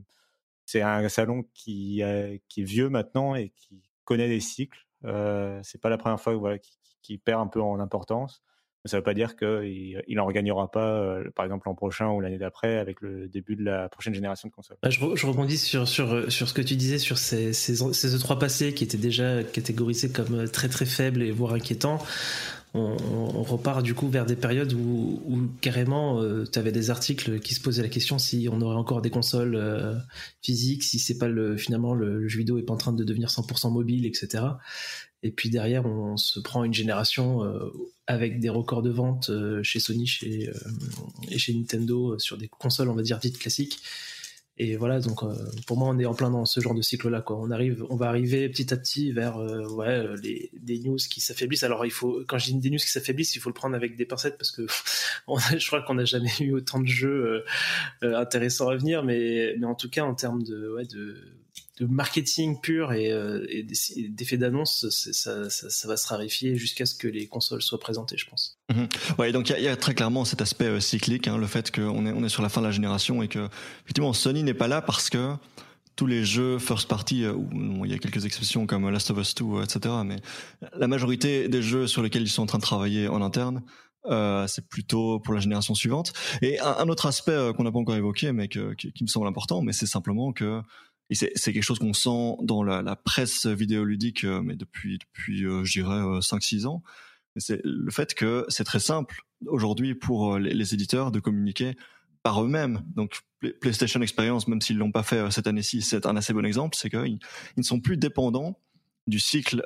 c'est 0.70 0.82
un 0.82 1.10
salon 1.10 1.44
qui, 1.54 2.04
qui 2.48 2.62
est 2.62 2.64
vieux 2.64 2.90
maintenant 2.90 3.34
et 3.34 3.50
qui 3.50 3.82
connaît 4.04 4.28
des 4.28 4.40
cycles. 4.40 4.86
Euh, 5.06 5.60
c'est 5.64 5.82
pas 5.82 5.90
la 5.90 5.98
première 5.98 6.20
fois 6.20 6.36
voilà, 6.36 6.60
qui, 6.60 6.78
qui, 7.02 7.18
perd 7.18 7.42
un 7.42 7.48
peu 7.48 7.62
en 7.62 7.80
importance 7.80 8.44
ça 8.86 8.96
ne 8.96 9.00
veut 9.00 9.04
pas 9.04 9.14
dire 9.14 9.36
qu'il 9.36 10.02
il 10.08 10.20
en 10.20 10.26
regagnera 10.26 10.72
pas, 10.72 11.00
euh, 11.00 11.30
par 11.36 11.44
exemple, 11.44 11.68
l'an 11.68 11.76
prochain 11.76 12.08
ou 12.10 12.22
l'année 12.22 12.38
d'après, 12.38 12.78
avec 12.78 13.02
le 13.02 13.28
début 13.28 13.56
de 13.56 13.64
la 13.64 13.90
prochaine 13.90 14.14
génération 14.14 14.48
de 14.48 14.54
consoles. 14.54 14.78
Bah, 14.82 14.90
je, 14.90 15.00
je, 15.16 15.26
rebondis 15.26 15.58
sur, 15.58 15.88
sur, 15.88 16.32
sur 16.32 16.48
ce 16.48 16.54
que 16.54 16.62
tu 16.62 16.76
disais 16.78 16.98
sur 16.98 17.18
ces, 17.18 17.52
ces, 17.52 17.76
ces 17.76 18.16
E3 18.16 18.40
passés 18.40 18.74
qui 18.74 18.86
étaient 18.86 18.98
déjà 18.98 19.44
catégorisés 19.44 20.12
comme 20.12 20.48
très 20.50 20.70
très 20.70 20.86
faibles 20.86 21.22
et 21.22 21.32
voire 21.32 21.54
inquiétants. 21.54 22.00
On, 22.76 23.44
repart 23.44 23.82
du 23.82 23.96
coup 23.96 24.10
vers 24.10 24.28
des 24.28 24.36
périodes 24.36 24.74
où, 24.74 25.50
carrément 25.60 26.22
euh, 26.22 26.46
tu 26.46 26.60
avais 26.60 26.72
des 26.72 26.92
articles 26.92 27.40
qui 27.40 27.56
se 27.56 27.62
posaient 27.62 27.82
la 27.82 27.90
question 27.90 28.20
si 28.20 28.48
on 28.52 28.62
aurait 28.62 28.76
encore 28.76 29.02
des 29.02 29.10
consoles 29.10 29.56
euh, 29.56 29.96
physiques, 30.44 30.84
si 30.84 31.00
c'est 31.00 31.18
pas 31.18 31.28
le 31.28 31.58
finalement 31.58 31.96
le, 31.96 32.28
jeu 32.28 32.40
vidéo 32.40 32.60
est 32.60 32.64
pas 32.64 32.74
en 32.74 32.78
train 32.78 32.94
de 32.94 33.04
devenir 33.04 33.30
100% 33.30 33.72
mobile, 33.72 34.06
etc. 34.06 34.44
Et 35.24 35.32
puis 35.32 35.50
derrière, 35.50 35.86
on 35.86 36.16
se 36.16 36.40
prend 36.40 36.64
une 36.64 36.74
génération 36.74 37.44
euh, 37.44 37.72
avec 38.06 38.40
des 38.40 38.50
records 38.50 38.84
de 38.84 38.92
vente 38.92 39.32
chez 39.64 39.80
Sony 39.80 40.06
chez, 40.06 40.52
et 41.30 41.40
chez 41.40 41.54
Nintendo 41.54 42.20
sur 42.20 42.38
des 42.38 42.48
consoles, 42.48 42.90
on 42.90 42.96
va 42.96 43.02
dire, 43.02 43.18
dites 43.18 43.40
classiques. 43.40 43.80
Et 44.62 44.76
voilà, 44.76 45.00
donc 45.00 45.22
pour 45.68 45.78
moi, 45.78 45.88
on 45.90 45.98
est 46.00 46.06
en 46.06 46.14
plein 46.14 46.30
dans 46.30 46.46
ce 46.46 46.60
genre 46.60 46.74
de 46.74 46.82
cycle-là. 46.82 47.22
Quoi. 47.22 47.38
On 47.38 47.50
arrive, 47.50 47.86
on 47.90 47.96
va 47.96 48.08
arriver 48.10 48.50
petit 48.50 48.74
à 48.74 48.78
petit 48.78 49.12
vers 49.14 49.38
ouais, 49.38 50.06
les, 50.22 50.52
des 50.54 50.80
news 50.80 50.98
qui 50.98 51.22
s'affaiblissent. 51.22 51.64
Alors, 51.64 51.86
il 51.86 51.92
faut, 51.92 52.24
quand 52.28 52.38
je 52.38 52.48
dis 52.48 52.56
des 52.56 52.70
news 52.70 52.78
qui 52.78 52.90
s'affaiblissent, 52.90 53.36
il 53.36 53.40
faut 53.40 53.50
le 53.50 53.54
prendre 53.54 53.76
avec 53.76 53.96
des 53.96 54.06
pincettes 54.06 54.38
parce 54.38 54.52
que 54.52 54.68
je 55.58 55.66
crois 55.68 55.82
qu'on 55.82 55.96
n'a 55.96 56.06
jamais 56.06 56.32
eu 56.42 56.52
autant 56.52 56.82
de 56.82 56.88
jeux 56.88 57.46
intéressants 58.02 58.68
à 58.68 58.76
venir. 58.76 59.04
Mais, 59.04 59.56
mais 59.58 59.66
en 59.66 59.76
tout 59.76 59.90
cas, 59.90 60.04
en 60.04 60.14
termes 60.14 60.44
de, 60.44 60.74
ouais, 60.74 60.86
de 60.86 61.16
de 61.80 61.86
marketing 61.86 62.60
pur 62.60 62.92
et, 62.92 63.12
euh, 63.12 63.46
d'effets 64.10 64.38
d'annonce, 64.38 64.90
ça, 64.90 65.88
va 65.88 65.98
se 65.98 66.08
raréfier 66.08 66.56
jusqu'à 66.56 66.86
ce 66.86 66.94
que 66.94 67.08
les 67.08 67.28
consoles 67.28 67.62
soient 67.62 67.80
présentées, 67.80 68.18
je 68.18 68.28
pense. 68.30 68.58
Mhm. 68.74 68.88
Ouais, 69.18 69.32
donc 69.32 69.50
il 69.50 69.64
y, 69.64 69.68
a 69.68 69.76
très 69.78 69.94
clairement 69.94 70.26
cet 70.26 70.42
aspect 70.42 70.66
euh, 70.66 70.80
cyclique, 70.80 71.28
hein, 71.28 71.38
le 71.38 71.48
fait 71.48 71.72
qu'on 71.72 72.24
est, 72.24 72.30
sur 72.30 72.44
la 72.44 72.50
fin 72.50 72.62
de 72.62 72.66
la 72.66 72.72
génération 72.72 73.24
et 73.24 73.28
que 73.28 73.48
effectivement 73.84 74.14
Sony 74.14 74.44
n'est 74.44 74.54
pas 74.54 74.68
là 74.68 74.82
parce 74.82 75.10
que 75.10 75.34
tous 75.96 76.06
les 76.06 76.24
jeux 76.24 76.60
first 76.60 76.88
party, 76.88 77.24
euh, 77.24 77.36
il 77.84 77.92
y 77.92 77.94
a 77.94 77.98
quelques 77.98 78.26
exceptions 78.26 78.66
comme 78.66 78.90
Last 78.90 79.12
of 79.12 79.18
Us 79.18 79.36
2, 79.36 79.64
etc. 79.64 79.96
Mais 80.06 80.18
la 80.74 80.88
majorité 80.88 81.48
des 81.48 81.62
jeux 81.62 81.88
sur 81.88 82.04
lesquels 82.04 82.24
ils 82.24 82.30
sont 82.30 82.44
en 82.44 82.48
train 82.48 82.58
de 82.58 82.64
travailler 82.64 83.08
en 83.08 83.22
interne 83.22 83.64
Euh, 84.06 84.48
c'est 84.48 84.68
plutôt 84.68 85.20
pour 85.20 85.34
la 85.34 85.40
génération 85.40 85.76
suivante. 85.76 86.14
Et 86.42 86.60
un, 86.60 86.88
autre 86.88 87.06
aspect 87.06 87.34
euh, 87.34 87.54
qu'on 87.54 87.64
n'a 87.64 87.72
pas 87.72 87.80
encore 87.80 87.96
évoqué, 87.96 88.32
mais 88.32 88.48
qui, 88.48 88.60
me 89.02 89.08
semble 89.08 89.28
important, 89.28 89.62
mais 89.62 89.74
c'est 89.74 89.86
simplement 89.86 90.32
que 90.32 90.62
c'est 91.16 91.54
quelque 91.54 91.62
chose 91.62 91.80
qu'on 91.80 91.94
sent 91.94 92.38
dans 92.42 92.64
la, 92.64 92.96
presse 92.96 93.46
vidéoludique, 93.46 94.24
euh, 94.24 94.42
mais 94.42 94.56
depuis, 94.56 95.00
depuis 95.00 95.40
je 95.40 95.72
dirais, 95.72 96.20
5-6 96.20 96.68
ans. 96.68 96.84
C'est 97.38 97.62
le 97.64 97.92
fait 97.92 98.14
que 98.14 98.46
c'est 98.50 98.64
très 98.64 98.80
simple 98.80 99.22
aujourd'hui 99.48 99.96
pour 99.96 100.38
les, 100.38 100.74
éditeurs 100.74 101.12
de 101.12 101.20
communiquer 101.20 101.76
par 102.22 102.44
eux-mêmes. 102.44 102.84
Donc 102.96 103.20
PlayStation 103.62 104.02
Experience, 104.02 104.48
même 104.48 104.62
s'ils 104.62 104.78
l'ont 104.78 104.92
pas 104.92 105.04
fait 105.04 105.32
cette 105.32 105.48
année-ci, 105.48 105.82
c'est 105.82 106.06
un 106.06 106.18
assez 106.18 106.34
bon 106.34 106.46
exemple, 106.46 106.76
c'est 106.76 106.90
qu'ils 106.90 107.20
ne 107.56 107.64
sont 107.64 107.80
plus 107.80 107.98
dépendants 107.98 108.60
du 109.08 109.20
cycle 109.20 109.64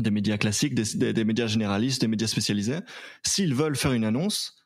des 0.00 0.10
médias 0.10 0.38
classiques, 0.38 0.74
des, 0.74 1.24
médias 1.24 1.46
généralistes, 1.46 2.00
des 2.00 2.08
médias 2.08 2.26
spécialisés. 2.26 2.78
S'ils 3.24 3.54
veulent 3.54 3.76
faire 3.76 3.92
une 3.92 4.04
annonce, 4.04 4.56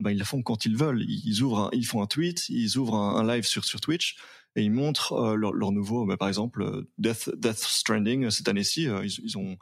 ben 0.00 0.12
ils 0.12 0.18
la 0.18 0.24
font 0.24 0.42
quand 0.42 0.64
ils 0.64 0.76
veulent. 0.76 1.02
Ils 1.02 1.42
ouvrent, 1.42 1.70
ils 1.72 1.84
font 1.84 2.02
un 2.02 2.06
tweet, 2.06 2.48
ils 2.48 2.78
ouvrent 2.78 2.94
un, 2.94 3.26
live 3.26 3.44
sur 3.44 3.64
sur 3.64 3.80
Twitch 3.80 4.16
et 4.56 4.62
ils 4.62 4.70
montrent 4.70 5.12
euh, 5.12 5.34
leur, 5.36 5.72
nouveau, 5.72 6.06
ben, 6.06 6.16
par 6.16 6.28
exemple 6.28 6.62
euh, 6.62 6.88
Death 6.98 7.30
Death 7.36 7.58
Stranding 7.58 8.24
euh, 8.24 8.30
cette 8.30 8.48
année-ci, 8.48 8.82
ils, 8.82 9.38
ont 9.38 9.56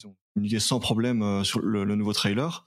ils 0.00 0.06
ont 0.06 0.16
communiqué 0.34 0.60
sans 0.60 0.80
problème 0.80 1.44
sur 1.44 1.60
le, 1.60 1.84
nouveau 1.96 2.12
trailer. 2.12 2.66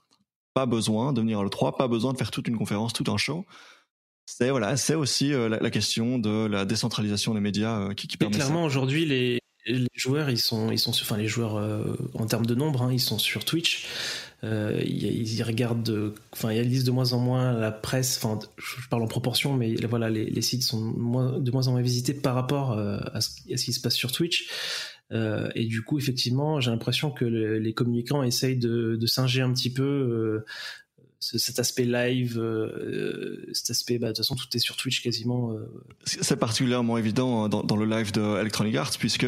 Pas 0.54 0.66
besoin 0.66 1.12
de 1.12 1.20
venir 1.20 1.40
à 1.40 1.42
le 1.42 1.50
3, 1.50 1.76
pas 1.76 1.88
besoin 1.88 2.12
de 2.12 2.18
faire 2.18 2.30
toute 2.30 2.48
une 2.48 2.56
conférence, 2.56 2.92
tout 2.92 3.10
un 3.10 3.16
show. 3.16 3.44
C'est 4.26 4.50
voilà, 4.50 4.76
c'est 4.76 4.94
aussi 4.94 5.30
la, 5.30 5.70
question 5.70 6.18
de 6.18 6.46
la 6.46 6.64
décentralisation 6.64 7.34
des 7.34 7.40
médias 7.40 7.92
qui, 7.94 8.06
qui 8.06 8.16
permet. 8.16 8.36
Clairement, 8.36 8.64
aujourd'hui, 8.64 9.04
les 9.04 9.40
les 9.66 9.88
joueurs, 9.94 10.30
ils 10.30 10.40
sont, 10.40 10.70
ils 10.70 10.78
sont, 10.78 10.90
enfin 10.90 11.16
les 11.16 11.28
joueurs 11.28 11.56
euh, 11.56 11.96
en 12.14 12.26
termes 12.26 12.46
de 12.46 12.54
nombre, 12.54 12.82
hein, 12.82 12.92
ils 12.92 13.00
sont 13.00 13.18
sur 13.18 13.44
Twitch. 13.44 13.86
Euh, 14.44 14.82
ils, 14.84 15.42
regardent, 15.42 16.12
enfin 16.32 16.52
ils 16.52 16.68
lisent 16.68 16.84
de 16.84 16.90
moins 16.90 17.12
en 17.12 17.18
moins 17.18 17.52
la 17.52 17.72
presse. 17.72 18.20
Enfin, 18.22 18.38
je 18.58 18.88
parle 18.88 19.02
en 19.02 19.06
proportion, 19.06 19.54
mais 19.54 19.74
voilà, 19.86 20.10
les, 20.10 20.42
sites 20.42 20.62
sont 20.62 20.90
de 20.90 21.50
moins 21.50 21.68
en 21.68 21.72
moins 21.72 21.82
visités 21.82 22.12
par 22.12 22.34
rapport 22.34 22.72
euh, 22.72 22.98
à, 23.12 23.20
ce, 23.20 23.30
qui 23.40 23.72
se 23.72 23.80
passe 23.80 23.94
sur 23.94 24.12
Twitch. 24.12 24.48
et 25.10 25.64
du 25.64 25.82
coup, 25.82 25.98
effectivement, 25.98 26.60
j'ai 26.60 26.70
l'impression 26.70 27.10
que 27.10 27.24
les 27.24 27.72
communicants 27.72 28.22
essayent 28.22 28.58
de, 28.58 29.06
singer 29.06 29.40
un 29.40 29.52
petit 29.52 29.72
peu 29.72 30.44
cet 31.20 31.58
aspect 31.58 31.86
live, 31.86 32.38
cet 33.54 33.70
aspect, 33.70 33.98
bah, 33.98 34.08
de 34.08 34.12
toute 34.12 34.18
façon, 34.18 34.34
tout 34.34 34.48
est 34.52 34.58
sur 34.58 34.76
Twitch 34.76 35.02
quasiment. 35.02 35.56
C'est 36.04 36.36
particulièrement 36.36 36.98
évident 36.98 37.48
dans, 37.48 37.62
dans, 37.62 37.76
le 37.76 37.86
live 37.86 38.12
de 38.12 38.40
Electronic 38.40 38.74
Arts, 38.76 38.98
puisque 38.98 39.26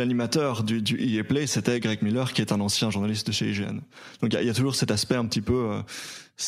l'animateur 0.00 0.64
du, 0.64 0.82
du 0.82 1.00
EA 1.00 1.22
Play, 1.22 1.46
c'était 1.46 1.78
Greg 1.80 2.02
Miller, 2.02 2.32
qui 2.32 2.40
est 2.40 2.52
un 2.52 2.60
ancien 2.60 2.90
journaliste 2.90 3.26
de 3.26 3.32
chez 3.32 3.50
IGN. 3.50 3.80
Donc 4.20 4.32
il 4.32 4.44
y, 4.44 4.50
a 4.50 4.54
toujours 4.54 4.74
cet 4.74 4.90
aspect 4.90 5.14
un 5.14 5.26
petit 5.26 5.40
peu. 5.40 5.70
Euh, 5.70 5.82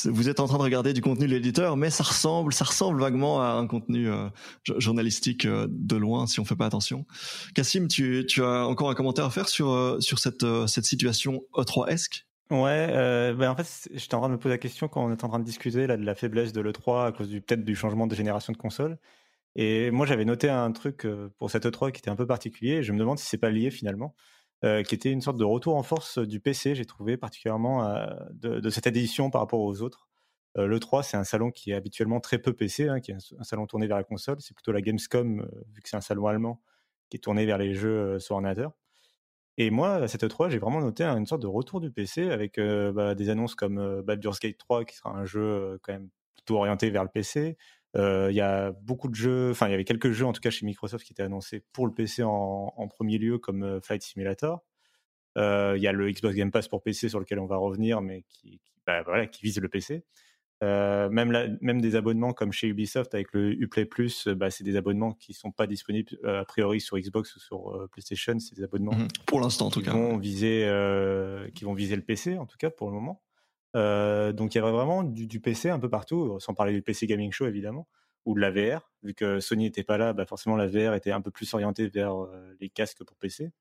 vous 0.06 0.28
êtes 0.28 0.40
en 0.40 0.46
train 0.46 0.58
de 0.58 0.62
regarder 0.62 0.92
du 0.92 1.02
contenu 1.02 1.26
de 1.26 1.32
l'éditeur, 1.32 1.76
mais 1.76 1.90
ça 1.90 2.02
ressemble, 2.02 2.52
ça 2.52 2.64
ressemble 2.64 3.00
vaguement 3.00 3.42
à 3.42 3.52
un 3.52 3.66
contenu 3.66 4.08
euh, 4.08 4.28
journalistique 4.78 5.44
euh, 5.44 5.68
de 5.70 5.96
loin, 5.96 6.26
si 6.26 6.40
on 6.40 6.44
fait 6.44 6.56
pas 6.56 6.66
attention. 6.66 7.04
Cassim, 7.54 7.88
tu, 7.88 8.26
as 8.38 8.66
encore 8.66 8.90
un 8.90 8.94
commentaire 8.94 9.26
à 9.26 9.30
faire 9.30 9.48
sur 9.48 10.00
cette 10.00 10.84
situation 10.84 11.42
E3esque 11.54 12.24
Ouais, 12.50 12.86
ben 13.34 13.48
en 13.48 13.56
fait, 13.56 13.88
j'étais 13.94 14.14
en 14.14 14.18
train 14.18 14.28
de 14.28 14.34
me 14.34 14.38
poser 14.38 14.54
la 14.54 14.58
question 14.58 14.86
quand 14.86 15.02
on 15.02 15.10
est 15.10 15.24
en 15.24 15.28
train 15.28 15.38
de 15.38 15.44
discuter 15.44 15.86
là, 15.86 15.96
de 15.96 16.04
la 16.04 16.14
faiblesse 16.14 16.52
de 16.52 16.60
l'E3 16.60 17.06
à 17.06 17.12
cause 17.12 17.28
peut-être 17.28 17.64
du 17.64 17.74
changement 17.74 18.06
de 18.06 18.14
génération 18.14 18.52
de 18.52 18.58
consoles. 18.58 18.98
Et 19.56 19.90
moi, 19.90 20.06
j'avais 20.06 20.24
noté 20.24 20.48
un 20.48 20.72
truc 20.72 21.06
pour 21.38 21.50
cette 21.50 21.66
E3 21.66 21.92
qui 21.92 21.98
était 21.98 22.10
un 22.10 22.16
peu 22.16 22.26
particulier. 22.26 22.76
Et 22.76 22.82
je 22.82 22.92
me 22.92 22.98
demande 22.98 23.18
si 23.18 23.26
c'est 23.26 23.38
pas 23.38 23.50
lié 23.50 23.70
finalement, 23.70 24.14
euh, 24.64 24.84
qui 24.84 24.94
était 24.94 25.10
une 25.10 25.20
sorte 25.20 25.38
de 25.38 25.44
retour 25.44 25.74
en 25.74 25.82
force 25.82 26.18
du 26.18 26.38
PC. 26.38 26.76
J'ai 26.76 26.84
trouvé 26.84 27.16
particulièrement 27.16 27.84
euh, 27.84 28.06
de, 28.32 28.70
cette 28.70 28.86
édition 28.86 29.28
par 29.28 29.40
rapport 29.40 29.58
aux 29.58 29.82
autres. 29.82 30.08
Euh, 30.56 30.66
le 30.66 30.78
3, 30.78 31.02
c'est 31.02 31.16
un 31.16 31.24
salon 31.24 31.50
qui 31.50 31.72
est 31.72 31.74
habituellement 31.74 32.20
très 32.20 32.38
peu 32.38 32.52
PC, 32.52 32.88
hein, 32.88 33.00
qui 33.00 33.10
est 33.10 33.16
un, 33.16 33.42
salon 33.42 33.66
tourné 33.66 33.88
vers 33.88 33.96
la 33.96 34.04
console. 34.04 34.36
C'est 34.40 34.54
plutôt 34.54 34.70
la 34.70 34.80
Gamescom, 34.80 35.40
vu 35.74 35.82
que 35.82 35.88
c'est 35.88 35.96
un 35.96 36.00
salon 36.00 36.28
allemand, 36.28 36.62
qui 37.10 37.16
est 37.16 37.20
tourné 37.20 37.44
vers 37.44 37.58
les 37.58 37.74
jeux 37.74 38.20
sur 38.20 38.36
ordinateur. 38.36 38.72
Et 39.58 39.70
moi, 39.70 39.94
à 39.94 40.08
cette 40.08 40.22
E3, 40.22 40.48
j'ai 40.48 40.58
vraiment 40.58 40.80
noté 40.80 41.02
une 41.02 41.26
sorte 41.26 41.42
de 41.42 41.48
retour 41.48 41.80
du 41.80 41.90
PC 41.90 42.30
avec 42.30 42.58
bah, 42.58 43.16
des 43.16 43.30
annonces 43.30 43.56
comme 43.56 44.02
Baldur's 44.02 44.38
Gate 44.38 44.58
3, 44.58 44.84
qui 44.84 44.96
sera 44.96 45.10
un 45.10 45.24
jeu 45.24 45.78
quand 45.82 45.92
même 45.92 46.08
plutôt 46.36 46.58
orienté 46.58 46.90
vers 46.90 47.02
le 47.02 47.10
PC. 47.10 47.56
Euh, 47.96 48.28
il 48.30 48.36
y 48.36 48.40
a 48.40 48.72
beaucoup 48.72 49.08
de 49.08 49.14
jeux, 49.14 49.50
enfin 49.50 49.68
il 49.68 49.70
y 49.70 49.74
avait 49.74 49.84
quelques 49.84 50.12
jeux 50.12 50.24
en 50.24 50.32
tout 50.32 50.40
cas 50.40 50.50
chez 50.50 50.64
Microsoft 50.64 51.04
qui 51.04 51.12
étaient 51.12 51.22
annoncés 51.22 51.62
pour 51.72 51.86
le 51.86 51.92
PC 51.92 52.22
en, 52.22 52.72
en 52.74 52.88
premier 52.88 53.18
lieu 53.18 53.38
comme 53.38 53.62
euh, 53.62 53.80
Flight 53.80 54.02
Simulator. 54.02 54.64
Euh, 55.36 55.74
il 55.76 55.82
y 55.82 55.86
a 55.86 55.92
le 55.92 56.10
Xbox 56.10 56.34
Game 56.34 56.50
Pass 56.50 56.68
pour 56.68 56.82
PC 56.82 57.08
sur 57.08 57.20
lequel 57.20 57.38
on 57.38 57.46
va 57.46 57.56
revenir, 57.56 58.00
mais 58.00 58.24
qui, 58.28 58.60
qui, 58.64 58.80
bah, 58.86 59.02
voilà, 59.02 59.26
qui 59.26 59.42
vise 59.42 59.58
le 59.58 59.68
PC. 59.68 60.04
Euh, 60.62 61.08
même, 61.10 61.32
la, 61.32 61.48
même 61.60 61.80
des 61.80 61.96
abonnements 61.96 62.32
comme 62.32 62.52
chez 62.52 62.68
Ubisoft 62.68 63.14
avec 63.14 63.32
le 63.32 63.52
Uplay 63.60 63.84
Plus, 63.84 64.28
bah, 64.28 64.50
c'est 64.50 64.62
des 64.62 64.76
abonnements 64.76 65.12
qui 65.12 65.34
sont 65.34 65.50
pas 65.50 65.66
disponibles 65.66 66.18
a 66.24 66.44
priori 66.44 66.80
sur 66.80 66.98
Xbox 66.98 67.34
ou 67.34 67.40
sur 67.40 67.88
PlayStation. 67.90 68.38
C'est 68.38 68.54
des 68.56 68.62
abonnements 68.62 68.94
mmh 68.94 69.08
pour 69.26 69.40
l'instant 69.40 69.66
en 69.66 69.70
tout 69.70 69.82
cas 69.82 69.92
vont 69.92 70.18
viser, 70.18 70.68
qui 71.54 71.64
vont 71.64 71.74
viser 71.74 71.96
le 71.96 72.02
PC 72.02 72.38
en 72.38 72.46
tout 72.46 72.58
cas 72.58 72.70
pour 72.70 72.88
le 72.88 72.94
moment. 72.94 73.22
Euh, 73.74 74.32
donc 74.32 74.54
il 74.54 74.58
y 74.58 74.60
avait 74.60 74.70
vraiment 74.70 75.02
du, 75.02 75.40
PC 75.40 75.70
un 75.70 75.78
peu 75.78 75.88
partout, 75.88 76.38
sans 76.40 76.54
parler 76.54 76.72
du 76.72 76.82
PC 76.82 77.06
Gaming 77.06 77.32
Show 77.32 77.46
évidemment, 77.46 77.88
ou 78.24 78.34
de 78.34 78.40
la 78.40 78.50
VR. 78.50 78.90
Vu 79.02 79.14
que 79.14 79.40
Sony 79.40 79.64
n'était 79.64 79.84
pas 79.84 79.98
là, 79.98 80.12
bah 80.12 80.26
forcément 80.26 80.56
la 80.56 80.66
VR 80.66 80.94
était 80.94 81.12
un 81.12 81.20
peu 81.20 81.30
plus 81.30 81.52
orientée 81.54 81.88
vers 81.88 82.24
euh, 82.24 82.56
les 82.60 82.68
casques 82.68 83.04
pour 83.04 83.16
PC. 83.16 83.52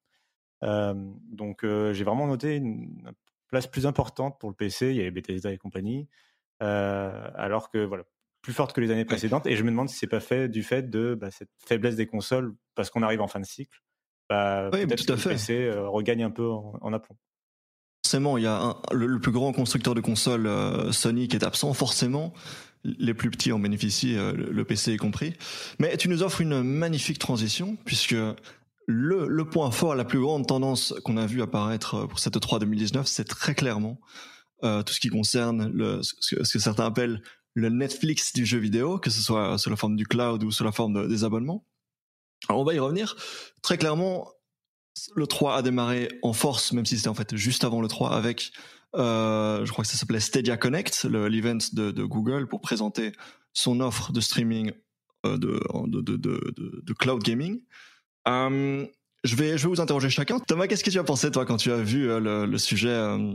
Euh, 0.63 0.93
donc 1.29 1.63
j'ai 1.63 2.03
vraiment 2.03 2.27
noté 2.27 2.57
une, 2.57 3.11
place 3.47 3.67
plus 3.67 3.85
importante 3.85 4.39
pour 4.39 4.49
le 4.49 4.55
PC. 4.55 4.91
Il 4.91 4.97
y 4.97 5.01
avait 5.01 5.11
Bethesda 5.11 5.51
et 5.51 5.57
compagnie, 5.57 6.07
alors 6.59 7.69
que 7.69 7.83
voilà, 7.83 8.03
plus 8.41 8.53
forte 8.53 8.73
que 8.73 8.79
les 8.81 8.91
années 8.91 9.05
précédentes. 9.05 9.45
Et 9.45 9.55
je 9.55 9.63
me 9.63 9.71
demande 9.71 9.89
si 9.89 9.97
c'est 9.97 10.07
pas 10.07 10.21
fait 10.21 10.47
du 10.47 10.63
fait 10.63 10.89
de 10.89 11.15
bah, 11.15 11.31
cette 11.31 11.49
faiblesse 11.57 11.95
des 11.95 12.07
consoles 12.07 12.55
parce 12.75 12.89
qu'on 12.89 13.01
arrive 13.01 13.21
en 13.21 13.27
fin 13.27 13.39
de 13.39 13.45
cycle. 13.45 13.81
Bah, 14.29 14.69
peut-être 14.71 15.05
que 15.05 15.11
le 15.11 15.33
PC 15.33 15.69
regagne 15.71 16.23
un 16.23 16.31
peu 16.31 16.49
en, 16.49 16.77
en 16.79 16.93
aplomb 16.93 17.17
forcément, 18.03 18.37
il 18.37 18.43
y 18.43 18.47
a 18.47 18.77
le, 18.91 19.19
plus 19.19 19.31
grand 19.31 19.53
constructeur 19.53 19.95
de 19.95 20.01
consoles, 20.01 20.47
euh, 20.47 20.91
Sony, 20.91 21.27
qui 21.27 21.35
est 21.35 21.43
absent. 21.43 21.73
Forcément, 21.73 22.33
les 22.83 23.13
plus 23.13 23.31
petits 23.31 23.51
en 23.51 23.59
bénéficient, 23.59 24.17
euh, 24.17 24.33
le 24.33 24.65
PC 24.65 24.93
est 24.93 24.97
compris. 24.97 25.33
Mais 25.79 25.95
tu 25.97 26.09
nous 26.09 26.23
offres 26.23 26.41
une 26.41 26.61
magnifique 26.63 27.19
transition, 27.19 27.77
puisque 27.85 28.15
le, 28.87 29.27
le 29.27 29.45
point 29.45 29.71
fort, 29.71 29.95
la 29.95 30.03
plus 30.03 30.19
grande 30.19 30.47
tendance 30.47 30.93
qu'on 31.03 31.17
a 31.17 31.25
vu 31.25 31.41
apparaître 31.41 32.07
pour 32.07 32.19
cette 32.19 32.39
3 32.39 32.59
2019, 32.59 33.07
c'est 33.07 33.23
très 33.23 33.55
clairement 33.55 33.99
euh, 34.63 34.83
tout 34.83 34.93
ce 34.93 34.99
qui 34.99 35.09
concerne 35.09 35.71
le, 35.71 36.01
ce, 36.03 36.35
que, 36.35 36.43
certains 36.43 36.85
appellent 36.85 37.21
le 37.53 37.69
Netflix 37.69 38.33
du 38.33 38.45
jeu 38.45 38.59
vidéo, 38.59 38.97
que 38.99 39.09
ce 39.09 39.21
soit 39.21 39.57
sous 39.57 39.69
la 39.69 39.75
forme 39.75 39.95
du 39.95 40.05
cloud 40.05 40.43
ou 40.43 40.51
sous 40.51 40.63
la 40.63 40.71
forme 40.71 41.07
des 41.07 41.23
abonnements. 41.23 41.65
Alors 42.47 42.61
on 42.61 42.63
va 42.63 42.73
y 42.73 42.79
revenir. 42.79 43.15
Très 43.61 43.77
clairement, 43.77 44.31
le 45.15 45.27
3 45.27 45.55
a 45.55 45.61
démarré 45.61 46.09
en 46.21 46.33
force, 46.33 46.73
même 46.73 46.85
si 46.85 46.97
c'était 46.97 47.09
en 47.09 47.13
fait 47.13 47.35
juste 47.35 47.63
avant 47.63 47.81
le 47.81 47.87
3, 47.87 48.11
avec, 48.11 48.51
euh, 48.95 49.65
je 49.65 49.71
crois 49.71 49.83
que 49.83 49.89
ça 49.89 49.97
s'appelait 49.97 50.19
Stadia 50.19 50.57
Connect, 50.57 51.05
l'event 51.05 51.57
de, 51.73 51.91
de, 51.91 52.03
Google, 52.03 52.47
pour 52.47 52.61
présenter 52.61 53.11
son 53.53 53.79
offre 53.79 54.11
de 54.11 54.21
streaming 54.21 54.71
euh, 55.25 55.37
de, 55.37 56.93
cloud 56.93 57.23
gaming. 57.23 57.61
Euh, 58.27 58.85
je, 59.23 59.35
vais, 59.35 59.57
je 59.57 59.63
vais 59.63 59.69
vous 59.69 59.81
interroger 59.81 60.09
chacun. 60.09 60.39
Thomas, 60.39 60.67
qu'est-ce 60.67 60.83
que 60.83 60.89
tu 60.89 60.99
as 60.99 61.03
pensé, 61.03 61.31
toi, 61.31 61.45
quand 61.45 61.57
tu 61.57 61.71
as 61.71 61.81
vu 61.81 62.09
euh, 62.09 62.45
le, 62.45 62.57
sujet 62.57 62.89
euh, 62.89 63.33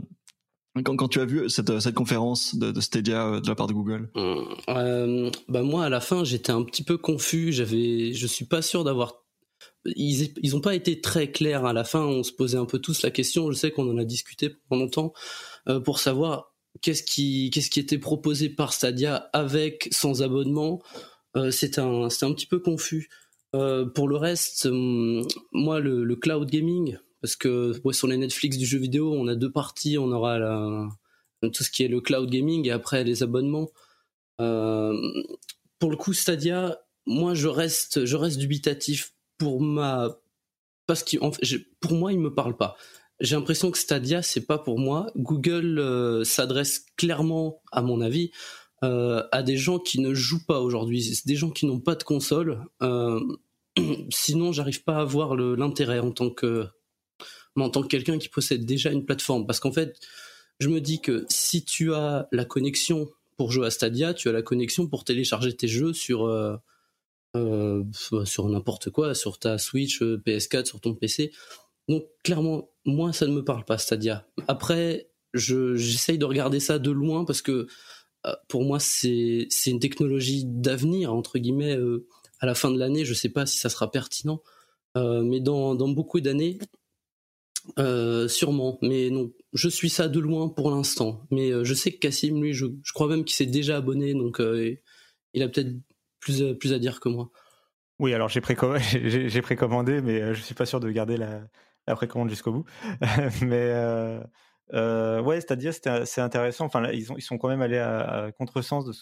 quand, 0.83 0.95
quand, 0.95 1.07
tu 1.07 1.19
as 1.19 1.25
vu 1.25 1.49
cette, 1.49 1.79
cette 1.79 1.95
conférence 1.95 2.55
de, 2.55 2.71
de, 2.71 2.81
Stadia 2.81 3.39
de 3.39 3.47
la 3.47 3.55
part 3.55 3.67
de 3.67 3.73
Google? 3.73 4.09
Euh, 4.15 5.31
bah 5.47 5.63
Moi, 5.63 5.85
à 5.85 5.89
la 5.89 6.01
fin, 6.01 6.23
j'étais 6.23 6.51
un 6.51 6.63
petit 6.63 6.83
peu 6.83 6.97
confus. 6.97 7.51
J'avais, 7.51 8.13
je 8.13 8.27
suis 8.27 8.45
pas 8.45 8.61
sûr 8.61 8.83
d'avoir 8.83 9.26
ils 9.85 10.33
ils 10.41 10.55
ont 10.55 10.61
pas 10.61 10.75
été 10.75 11.01
très 11.01 11.31
clairs 11.31 11.65
à 11.65 11.73
la 11.73 11.83
fin. 11.83 12.01
On 12.01 12.23
se 12.23 12.31
posait 12.31 12.57
un 12.57 12.65
peu 12.65 12.79
tous 12.79 13.01
la 13.03 13.11
question. 13.11 13.51
Je 13.51 13.57
sais 13.57 13.71
qu'on 13.71 13.89
en 13.89 13.97
a 13.97 14.05
discuté 14.05 14.49
pendant 14.69 14.83
longtemps 14.83 15.13
euh, 15.69 15.79
pour 15.79 15.99
savoir 15.99 16.53
qu'est-ce 16.81 17.03
qui 17.03 17.79
était 17.79 17.97
proposé 17.97 18.49
par 18.49 18.73
Stadia 18.73 19.29
avec 19.33 19.87
sans 19.91 20.21
abonnement. 20.21 20.81
Euh, 21.35 21.51
c'est 21.51 21.77
un 21.79 22.09
petit 22.09 22.47
peu 22.47 22.59
confus. 22.59 23.09
Euh, 23.55 23.85
pour 23.85 24.07
le 24.07 24.17
reste, 24.17 24.65
hum, 24.65 25.25
moi 25.51 25.79
le, 25.79 26.15
cloud 26.15 26.49
gaming 26.49 26.97
parce 27.21 27.35
que 27.35 27.73
sur 27.91 28.07
les 28.07 28.17
Netflix 28.17 28.57
du 28.57 28.65
jeu 28.65 28.77
vidéo, 28.77 29.13
on 29.13 29.27
a 29.27 29.35
deux 29.35 29.51
parties. 29.51 29.97
On 29.97 30.11
aura 30.11 30.39
tout 31.41 31.63
ce 31.63 31.71
qui 31.71 31.83
est 31.83 31.87
le 31.87 32.01
cloud 32.01 32.29
gaming 32.29 32.67
et 32.67 32.71
après 32.71 33.03
les 33.03 33.23
abonnements. 33.23 33.69
Euh, 34.39 34.95
pour 35.79 35.89
le 35.91 35.97
coup, 35.97 36.13
Stadia, 36.13 36.79
moi 37.05 37.33
je 37.33 37.47
reste 37.47 37.99
dubitatif 38.37 39.13
pour 39.37 39.61
ma 39.61 40.17
parce 40.87 41.03
que 41.03 41.17
pour 41.79 41.93
moi 41.93 42.13
il 42.13 42.19
me 42.19 42.33
parle 42.33 42.55
pas. 42.55 42.77
J'ai 43.19 43.35
l'impression 43.35 43.71
que 43.71 43.77
Stadia 43.77 44.21
c'est 44.21 44.45
pas 44.45 44.57
pour 44.57 44.79
moi. 44.79 45.11
Google 45.15 45.79
euh, 45.79 46.23
s'adresse 46.23 46.85
clairement, 46.95 47.61
à 47.71 47.81
mon 47.81 48.01
avis, 48.01 48.31
euh, 48.83 49.23
à 49.31 49.41
des 49.41 49.57
gens 49.57 49.79
qui 49.79 49.99
ne 49.99 50.13
jouent 50.13 50.45
pas 50.45 50.59
aujourd'hui. 50.59 51.01
C'est 51.01 51.27
des 51.27 51.35
gens 51.35 51.49
qui 51.49 51.65
n'ont 51.65 51.79
pas 51.79 51.95
de 51.95 52.03
console. 52.03 52.63
Euh, 52.83 53.19
sinon, 54.09 54.51
j'arrive 54.51 54.83
pas 54.83 54.97
à 54.97 55.03
voir 55.03 55.35
l'intérêt 55.35 55.99
en 55.99 56.11
tant 56.11 56.29
que 56.29 56.67
en 57.55 57.71
tant 57.71 57.81
que 57.81 57.87
quelqu'un 57.87 58.19
qui 58.19 58.29
possède 58.29 58.65
déjà 58.65 58.91
une 58.91 59.03
plateforme, 59.03 59.47
parce 59.47 59.59
qu'en 59.59 59.71
fait, 59.71 59.99
je 60.59 60.69
me 60.69 60.79
dis 60.79 61.01
que 61.01 61.25
si 61.27 61.65
tu 61.65 61.91
as 61.91 62.27
la 62.31 62.45
connexion 62.45 63.09
pour 63.35 63.51
jouer 63.51 63.65
à 63.65 63.71
Stadia, 63.71 64.13
tu 64.13 64.29
as 64.29 64.31
la 64.31 64.43
connexion 64.43 64.87
pour 64.87 65.03
télécharger 65.03 65.55
tes 65.55 65.67
jeux 65.67 65.91
sur 65.91 66.27
euh, 67.35 67.83
euh, 68.13 68.25
sur 68.25 68.49
n'importe 68.49 68.89
quoi, 68.89 69.13
sur 69.15 69.39
ta 69.39 69.57
Switch, 69.57 70.01
euh, 70.01 70.21
PS4, 70.25 70.65
sur 70.65 70.79
ton 70.79 70.95
PC. 70.95 71.31
Donc 71.87 72.05
clairement, 72.23 72.69
moi 72.85 73.13
ça 73.13 73.27
ne 73.27 73.33
me 73.33 73.43
parle 73.43 73.65
pas 73.65 73.77
Stadia. 73.77 74.27
Après, 74.47 75.09
j'essaye 75.33 76.17
de 76.17 76.25
regarder 76.25 76.59
ça 76.59 76.79
de 76.79 76.91
loin 76.91 77.25
parce 77.25 77.41
que 77.41 77.67
pour 78.49 78.63
moi 78.63 78.79
c'est 78.79 79.47
une 79.65 79.79
technologie 79.79 80.43
d'avenir 80.45 81.13
entre 81.13 81.39
guillemets. 81.39 81.77
à 82.39 82.45
la 82.45 82.55
fin 82.55 82.71
de 82.71 82.77
l'année, 82.77 83.05
je 83.05 83.13
sais 83.13 83.29
pas 83.29 83.45
si 83.45 83.57
ça 83.57 83.69
sera 83.69 83.89
pertinent, 83.89 84.41
mais 84.95 85.39
dans 85.39 85.75
dans 85.75 85.87
beaucoup 85.87 86.19
d'années, 86.19 86.59
euh, 87.79 88.27
sûrement, 88.27 88.79
mais 88.81 89.09
non, 89.09 89.31
je 89.53 89.69
suis 89.69 89.89
ça 89.89 90.07
de 90.07 90.19
loin 90.19 90.49
pour 90.49 90.71
l'instant. 90.71 91.21
Mais 91.31 91.51
euh, 91.51 91.63
je 91.63 91.73
sais 91.73 91.91
que 91.91 91.99
Cassim, 91.99 92.41
lui, 92.41 92.53
je, 92.53 92.65
crois 92.93 93.07
même 93.07 93.25
qu'il 93.25 93.35
s'est 93.35 93.45
déjà 93.45 93.77
abonné, 93.77 94.13
donc 94.13 94.39
euh, 94.39 94.75
il 95.33 95.43
a 95.43 95.49
peut-être 95.49 95.73
plus, 96.19 96.57
plus 96.57 96.73
à 96.73 96.79
dire 96.79 96.99
que 96.99 97.09
moi. 97.09 97.29
Oui, 97.99 98.13
alors 98.13 98.29
j'ai, 98.29 98.41
précommandé, 99.41 100.01
mais 100.01 100.33
je 100.33 100.41
suis 100.41 100.55
pas 100.55 100.65
sûr 100.65 100.79
de 100.79 100.89
garder 100.89 101.17
la, 101.17 101.41
la 101.87 101.95
précommande 101.95 102.29
jusqu'au 102.29 102.51
bout. 102.51 102.65
mais 103.41 103.73
ouais, 104.73 105.41
c'est-à-dire 105.41 105.73
c'est 105.73 106.21
intéressant. 106.21 106.65
Enfin, 106.65 106.89
ils, 106.91 107.07
ils 107.17 107.21
sont 107.21 107.37
quand 107.37 107.49
même 107.49 107.61
allés 107.61 107.79
à, 107.79 108.31
contresens 108.37 108.85
de 108.85 108.93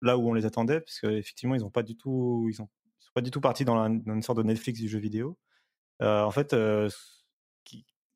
là 0.00 0.16
où 0.16 0.28
on 0.28 0.34
les 0.34 0.46
attendait, 0.46 0.80
parce 0.80 1.00
qu'effectivement, 1.00 1.56
ils 1.56 1.64
ont 1.64 1.70
pas 1.70 1.82
ils, 1.86 2.62
ont, 2.62 2.68
sont 2.98 3.12
pas 3.14 3.20
du 3.20 3.30
tout 3.30 3.40
partis 3.40 3.64
dans, 3.64 3.84
une 3.84 4.22
sorte 4.22 4.38
de 4.38 4.44
Netflix 4.44 4.80
du 4.80 4.88
jeu 4.88 4.98
vidéo. 4.98 5.36
en 6.00 6.30
fait, 6.30 6.54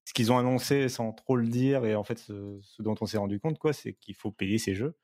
ce 0.05 0.13
qu'ils 0.13 0.33
ont 0.33 0.39
annoncé 0.39 0.89
sans 0.89 1.13
trop 1.13 1.37
le 1.37 1.47
dire 1.47 1.85
et 1.85 1.95
en 1.95 2.05
fait 2.05 2.19
ce, 2.19 2.61
dont 2.81 2.95
on 3.01 3.07
s'est 3.07 3.19
rendu 3.19 3.41
compte 3.41 3.59
c'est 3.73 3.95
qu'il 3.95 4.15
faut 4.15 4.31
payer 4.31 4.59
ces 4.59 4.75
jeux 4.75 4.97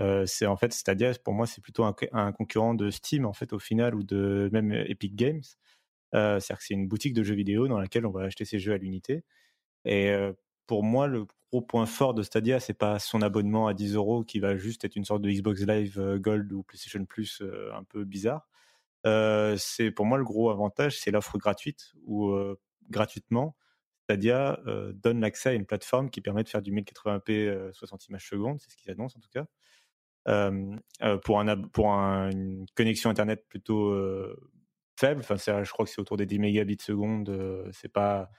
euh, 0.00 0.24
c'est 0.26 0.46
en 0.46 0.56
fait 0.56 0.72
Stadia 0.72 1.12
pour 1.22 1.34
moi 1.34 1.46
c'est 1.46 1.60
plutôt 1.60 1.84
un, 1.84 2.32
concurrent 2.32 2.74
de 2.74 2.90
Steam 2.90 3.26
en 3.26 3.32
fait 3.32 3.52
au 3.52 3.58
final 3.58 3.94
ou 3.94 4.02
de 4.02 4.48
même 4.52 4.72
Epic 4.72 5.14
Games. 5.16 5.42
Euh, 6.14 6.40
c'est-à-dire 6.40 6.58
que 6.58 6.64
c'est 6.64 6.74
une 6.74 6.88
boutique 6.88 7.14
de 7.14 7.22
jeux 7.22 7.34
vidéo 7.34 7.68
dans 7.68 7.78
laquelle 7.78 8.06
on 8.06 8.10
va 8.10 8.22
acheter 8.22 8.44
ces 8.44 8.58
jeux 8.58 8.72
à 8.72 8.78
l'unité. 8.78 9.24
Et 9.84 10.10
euh, 10.10 10.32
pour 10.66 10.82
moi 10.84 11.06
le 11.06 11.26
gros 11.52 11.62
point 11.62 11.86
fort 11.86 12.14
de 12.14 12.22
Stadia 12.22 12.60
c'est 12.60 12.74
pas 12.74 12.98
son 12.98 13.22
abonnement 13.22 13.66
à 13.68 13.74
10 13.74 13.94
euros 13.94 14.24
qui 14.24 14.40
va 14.40 14.56
juste 14.56 14.84
être 14.84 14.96
une 14.96 15.04
sorte 15.04 15.22
de 15.22 15.30
Xbox 15.30 15.62
Live 15.62 16.00
Gold 16.18 16.52
ou 16.52 16.62
PlayStation 16.62 17.04
Plus 17.04 17.42
un 17.74 17.84
peu 17.84 18.04
bizarre. 18.04 18.48
C'est 19.04 19.90
pour 19.90 20.06
moi 20.06 20.18
le 20.18 20.24
gros 20.24 20.50
avantage 20.50 20.98
c'est 20.98 21.10
l'offre 21.10 21.38
gratuite 21.38 21.92
ou 22.06 22.34
gratuitement. 22.90 23.56
Stadia 24.10 24.58
euh, 24.66 24.92
donne 24.92 25.20
l'accès 25.20 25.50
à 25.50 25.52
une 25.52 25.66
plateforme 25.66 26.10
qui 26.10 26.20
permet 26.20 26.42
de 26.42 26.48
faire 26.48 26.62
du 26.62 26.72
1080p 26.72 27.72
60 27.72 28.00
euh, 28.00 28.04
images 28.08 28.28
secondes, 28.28 28.58
c'est 28.58 28.70
ce 28.70 28.76
qu'ils 28.76 28.90
annoncent 28.90 29.16
en 29.16 29.20
tout 29.20 29.30
cas, 29.32 29.42
euh, 29.42 29.44
pour, 30.24 31.40
un, 31.40 31.62
pour 31.68 31.88
une 31.88 32.66
connexion 32.74 33.10
internet 33.10 33.44
plutôt 33.48 33.94
faible. 34.98 35.20
Enfin, 35.20 35.36
je 35.36 35.70
crois 35.70 35.84
que 35.84 35.90
c'est 35.90 36.00
autour 36.00 36.16
des 36.16 36.26
10 36.26 36.38
mégabits 36.38 36.78
seconde. 36.80 37.68
c'est 37.72 37.92
pas 37.92 38.30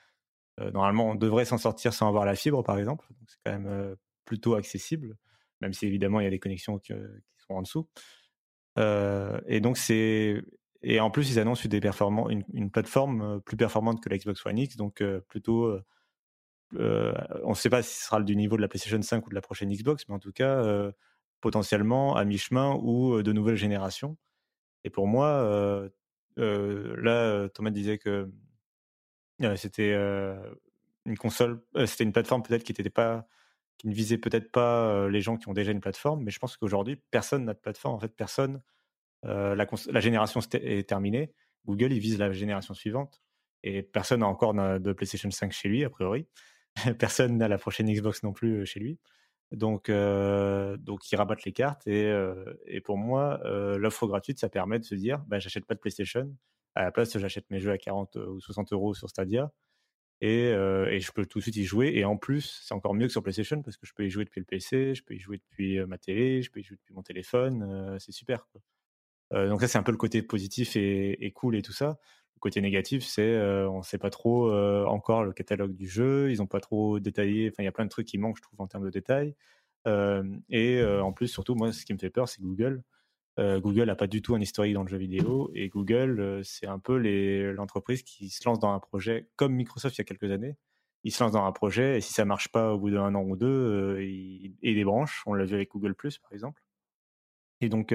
normalement 0.73 1.09
on 1.09 1.15
devrait 1.15 1.45
s'en 1.45 1.57
sortir 1.57 1.91
sans 1.93 2.07
avoir 2.07 2.25
la 2.25 2.35
fibre 2.35 2.63
par 2.63 2.77
exemple. 2.77 3.05
Donc 3.09 3.29
c'est 3.29 3.37
quand 3.43 3.59
même 3.59 3.95
plutôt 4.25 4.55
accessible, 4.55 5.17
même 5.61 5.73
si 5.73 5.87
évidemment 5.87 6.19
il 6.19 6.23
y 6.23 6.27
a 6.27 6.31
des 6.31 6.39
connexions 6.39 6.77
qui, 6.77 6.93
sont 7.47 7.53
en 7.53 7.61
dessous. 7.61 7.87
et 8.77 9.59
donc 9.59 9.77
c'est 9.77 10.43
et 10.83 10.99
en 10.99 11.11
plus, 11.11 11.29
ils 11.29 11.39
annoncent 11.39 11.63
une, 11.63 12.71
plateforme 12.71 13.41
plus 13.41 13.57
performante 13.57 14.01
que 14.01 14.09
la 14.09 14.17
Xbox 14.17 14.45
One 14.45 14.57
X, 14.57 14.77
donc 14.77 15.03
plutôt. 15.27 15.77
On 16.73 17.49
ne 17.49 17.53
sait 17.53 17.69
pas 17.69 17.83
si 17.83 17.97
ce 17.97 18.05
sera 18.05 18.21
du 18.21 18.35
niveau 18.35 18.55
de 18.55 18.61
la 18.61 18.67
PlayStation 18.67 19.01
5 19.01 19.27
ou 19.27 19.29
de 19.29 19.35
la 19.35 19.41
prochaine 19.41 19.71
Xbox, 19.71 20.07
mais 20.07 20.15
en 20.15 20.19
tout 20.19 20.31
cas, 20.31 20.91
potentiellement 21.41 22.15
à 22.15 22.23
mi-chemin 22.25 22.75
ou 22.81 23.21
de 23.21 23.33
nouvelles 23.33 23.55
générations. 23.55 24.17
Et 24.83 24.89
pour 24.89 25.07
moi, 25.07 25.89
là, 26.37 27.49
Thomas 27.49 27.71
disait 27.71 27.97
que 27.97 28.31
c'était 29.55 29.93
une 31.05 31.17
console, 31.17 31.61
c'était 31.85 32.03
une 32.03 32.13
plateforme 32.13 32.43
peut-être 32.43 32.63
qui 32.63 32.71
n'était 32.71 32.89
pas, 32.89 33.27
qui 33.77 33.87
ne 33.87 33.93
visait 33.93 34.17
peut-être 34.17 34.51
pas 34.51 35.07
les 35.09 35.21
gens 35.21 35.37
qui 35.37 35.49
ont 35.49 35.53
déjà 35.53 35.71
une 35.71 35.81
plateforme, 35.81 36.23
mais 36.23 36.31
je 36.31 36.39
pense 36.39 36.57
qu'aujourd'hui, 36.57 36.95
personne 37.11 37.45
n'a 37.45 37.53
de 37.53 37.59
plateforme. 37.59 37.95
En 37.95 37.99
fait, 37.99 38.15
personne 38.15 38.61
euh, 39.25 39.55
la, 39.55 39.99
génération 39.99 40.39
est 40.53 40.87
terminée. 40.87 41.33
Google, 41.65 41.93
il 41.93 41.99
vise 41.99 42.17
la 42.17 42.31
génération 42.31 42.73
suivante. 42.73 43.21
Et 43.63 43.83
personne 43.83 44.21
n'a 44.21 44.27
encore 44.27 44.53
de 44.53 44.93
PlayStation 44.93 45.29
5 45.29 45.51
chez 45.51 45.69
lui, 45.69 45.83
a 45.83 45.89
priori. 45.89 46.27
personne 46.99 47.37
n'a 47.37 47.47
la 47.47 47.57
prochaine 47.57 47.91
Xbox 47.91 48.23
non 48.23 48.33
plus 48.33 48.65
chez 48.65 48.79
lui. 48.79 48.99
Donc, 49.51 49.89
euh, 49.89 50.77
donc 50.77 51.11
ils 51.11 51.15
rabattent 51.15 51.43
les 51.43 51.51
cartes. 51.51 51.85
Et, 51.87 52.11
et 52.65 52.81
pour 52.81 52.97
moi, 52.97 53.39
l'offre 53.77 54.07
gratuite, 54.07 54.39
ça 54.39 54.49
permet 54.49 54.79
de 54.79 54.85
se 54.85 54.95
dire 54.95 55.19
bah, 55.27 55.39
j'achète 55.39 55.65
pas 55.65 55.75
de 55.75 55.79
PlayStation. 55.79 56.35
À 56.75 56.83
la 56.83 56.91
place, 56.91 57.17
j'achète 57.17 57.49
mes 57.49 57.59
jeux 57.59 57.71
à 57.71 57.77
40 57.77 58.15
ou 58.15 58.39
60 58.39 58.71
euros 58.73 58.93
sur 58.93 59.09
Stadia. 59.09 59.51
Et, 60.21 60.49
et, 60.49 60.99
je 60.99 61.11
peux 61.11 61.25
tout 61.25 61.39
de 61.39 61.43
suite 61.43 61.57
y 61.57 61.65
jouer. 61.65 61.91
Et 61.95 62.05
en 62.05 62.17
plus, 62.17 62.61
c'est 62.63 62.73
encore 62.73 62.93
mieux 62.93 63.07
que 63.07 63.11
sur 63.11 63.23
PlayStation 63.23 63.61
parce 63.61 63.77
que 63.77 63.85
je 63.85 63.93
peux 63.93 64.05
y 64.05 64.09
jouer 64.09 64.25
depuis 64.25 64.39
le 64.39 64.45
PC, 64.45 64.95
je 64.95 65.03
peux 65.03 65.15
y 65.15 65.19
jouer 65.19 65.37
depuis 65.37 65.79
ma 65.85 65.97
télé, 65.97 66.41
je 66.41 66.51
peux 66.51 66.59
y 66.59 66.63
jouer 66.63 66.77
depuis 66.77 66.93
mon 66.93 67.03
téléphone. 67.03 67.97
c'est 67.99 68.13
super. 68.13 68.47
Euh, 69.33 69.49
donc 69.49 69.61
ça, 69.61 69.67
c'est 69.67 69.77
un 69.77 69.83
peu 69.83 69.91
le 69.91 69.97
côté 69.97 70.21
positif 70.21 70.75
et, 70.75 71.31
cool 71.35 71.55
et 71.55 71.61
tout 71.61 71.73
ça. 71.73 71.99
Côté 72.41 72.59
négatif, 72.59 73.05
c'est 73.05 73.21
euh, 73.21 73.69
on 73.69 73.77
ne 73.77 73.83
sait 73.83 73.97
pas 73.97 74.09
trop 74.09 74.49
euh, 74.49 74.83
encore 74.85 75.23
le 75.23 75.31
catalogue 75.31 75.73
du 75.73 75.87
jeu. 75.87 76.31
Ils 76.31 76.39
n'ont 76.39 76.47
pas 76.47 76.59
trop 76.59 76.99
détaillé. 76.99 77.47
Enfin, 77.49 77.63
il 77.63 77.65
y 77.65 77.69
a 77.69 77.71
plein 77.71 77.85
de 77.85 77.89
trucs 77.89 78.07
qui 78.07 78.17
manquent, 78.17 78.37
je 78.37 78.41
trouve, 78.41 78.59
en 78.59 78.67
termes 78.67 78.83
de 78.83 78.89
détails. 78.89 79.35
et 80.49 80.83
en 80.83 81.13
plus, 81.13 81.27
surtout, 81.27 81.55
moi, 81.55 81.71
ce 81.71 81.85
qui 81.85 81.93
me 81.93 81.99
fait 81.99 82.09
peur, 82.09 82.27
c'est 82.27 82.41
Google. 82.41 82.83
Google 83.37 83.85
n'a 83.85 83.95
pas 83.95 84.07
du 84.07 84.21
tout 84.21 84.35
un 84.35 84.41
historique 84.41 84.73
dans 84.73 84.83
le 84.83 84.89
jeu 84.89 84.97
vidéo 84.97 85.49
et 85.55 85.69
Google, 85.69 86.41
c'est 86.43 86.67
un 86.67 86.77
peu 86.77 86.97
l'entreprise 87.53 88.03
qui 88.03 88.29
se 88.29 88.47
lance 88.47 88.59
dans 88.59 88.71
un 88.71 88.79
projet 88.79 89.27
comme 89.35 89.53
Microsoft 89.53 89.95
il 89.97 90.01
y 90.01 90.03
a 90.03 90.05
quelques 90.05 90.31
années. 90.31 90.57
Il 91.03 91.11
se 91.11 91.23
lance 91.23 91.31
dans 91.31 91.45
un 91.45 91.51
projet 91.51 91.97
et 91.97 92.01
si 92.01 92.13
ça 92.13 92.25
marche 92.25 92.49
pas 92.49 92.73
au 92.73 92.77
bout 92.77 92.91
d'un 92.91 93.15
an 93.15 93.23
ou 93.23 93.35
deux, 93.35 93.99
il, 94.01 94.55
il 94.61 94.75
débranche. 94.75 95.23
On 95.25 95.33
l'a 95.33 95.45
vu 95.45 95.55
avec 95.55 95.71
Google 95.71 95.95
par 95.95 96.33
exemple. 96.33 96.61
Et 97.61 97.69
donc, 97.69 97.93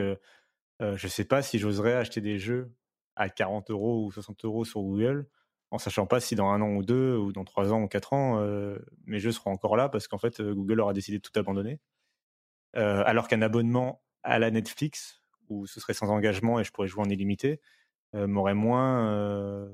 euh, 0.82 0.96
je 0.96 1.06
ne 1.06 1.11
sais 1.11 1.24
pas 1.24 1.42
si 1.42 1.59
j'oserais 1.59 1.94
acheter 1.94 2.20
des 2.20 2.38
jeux 2.38 2.70
à 3.16 3.29
40 3.29 3.70
euros 3.70 4.05
ou 4.05 4.12
60 4.12 4.44
euros 4.44 4.64
sur 4.64 4.83
Google, 4.83 5.26
en 5.70 5.79
sachant 5.79 6.07
pas 6.07 6.20
si 6.20 6.35
dans 6.35 6.48
un 6.48 6.61
an 6.61 6.70
ou 6.76 6.83
deux, 6.85 7.16
ou 7.16 7.33
dans 7.33 7.44
trois 7.44 7.72
ans 7.72 7.83
ou 7.83 7.88
quatre 7.88 8.12
ans, 8.12 8.40
euh, 8.40 8.79
mes 9.07 9.18
jeux 9.18 9.33
seront 9.33 9.52
encore 9.52 9.76
là, 9.76 9.88
parce 9.88 10.09
qu'en 10.09 10.18
fait, 10.18 10.40
euh, 10.40 10.55
Google 10.55 10.81
aura 10.81 10.92
décidé 10.92 11.18
de 11.18 11.22
tout 11.22 11.37
abandonner. 11.38 11.81
alors 12.74 13.26
qu'un 13.29 13.40
abonnement 13.42 14.02
à 14.22 14.38
la 14.38 14.50
Netflix, 14.50 15.22
où 15.48 15.66
ce 15.66 15.81
serait 15.81 15.94
sans 15.94 16.11
engagement 16.11 16.61
et 16.61 16.64
je 16.64 16.72
pourrais 16.72 16.88
jouer 16.88 17.02
en 17.02 17.09
illimité, 17.09 17.61
m'aurait 18.12 18.55
moins 18.55 19.70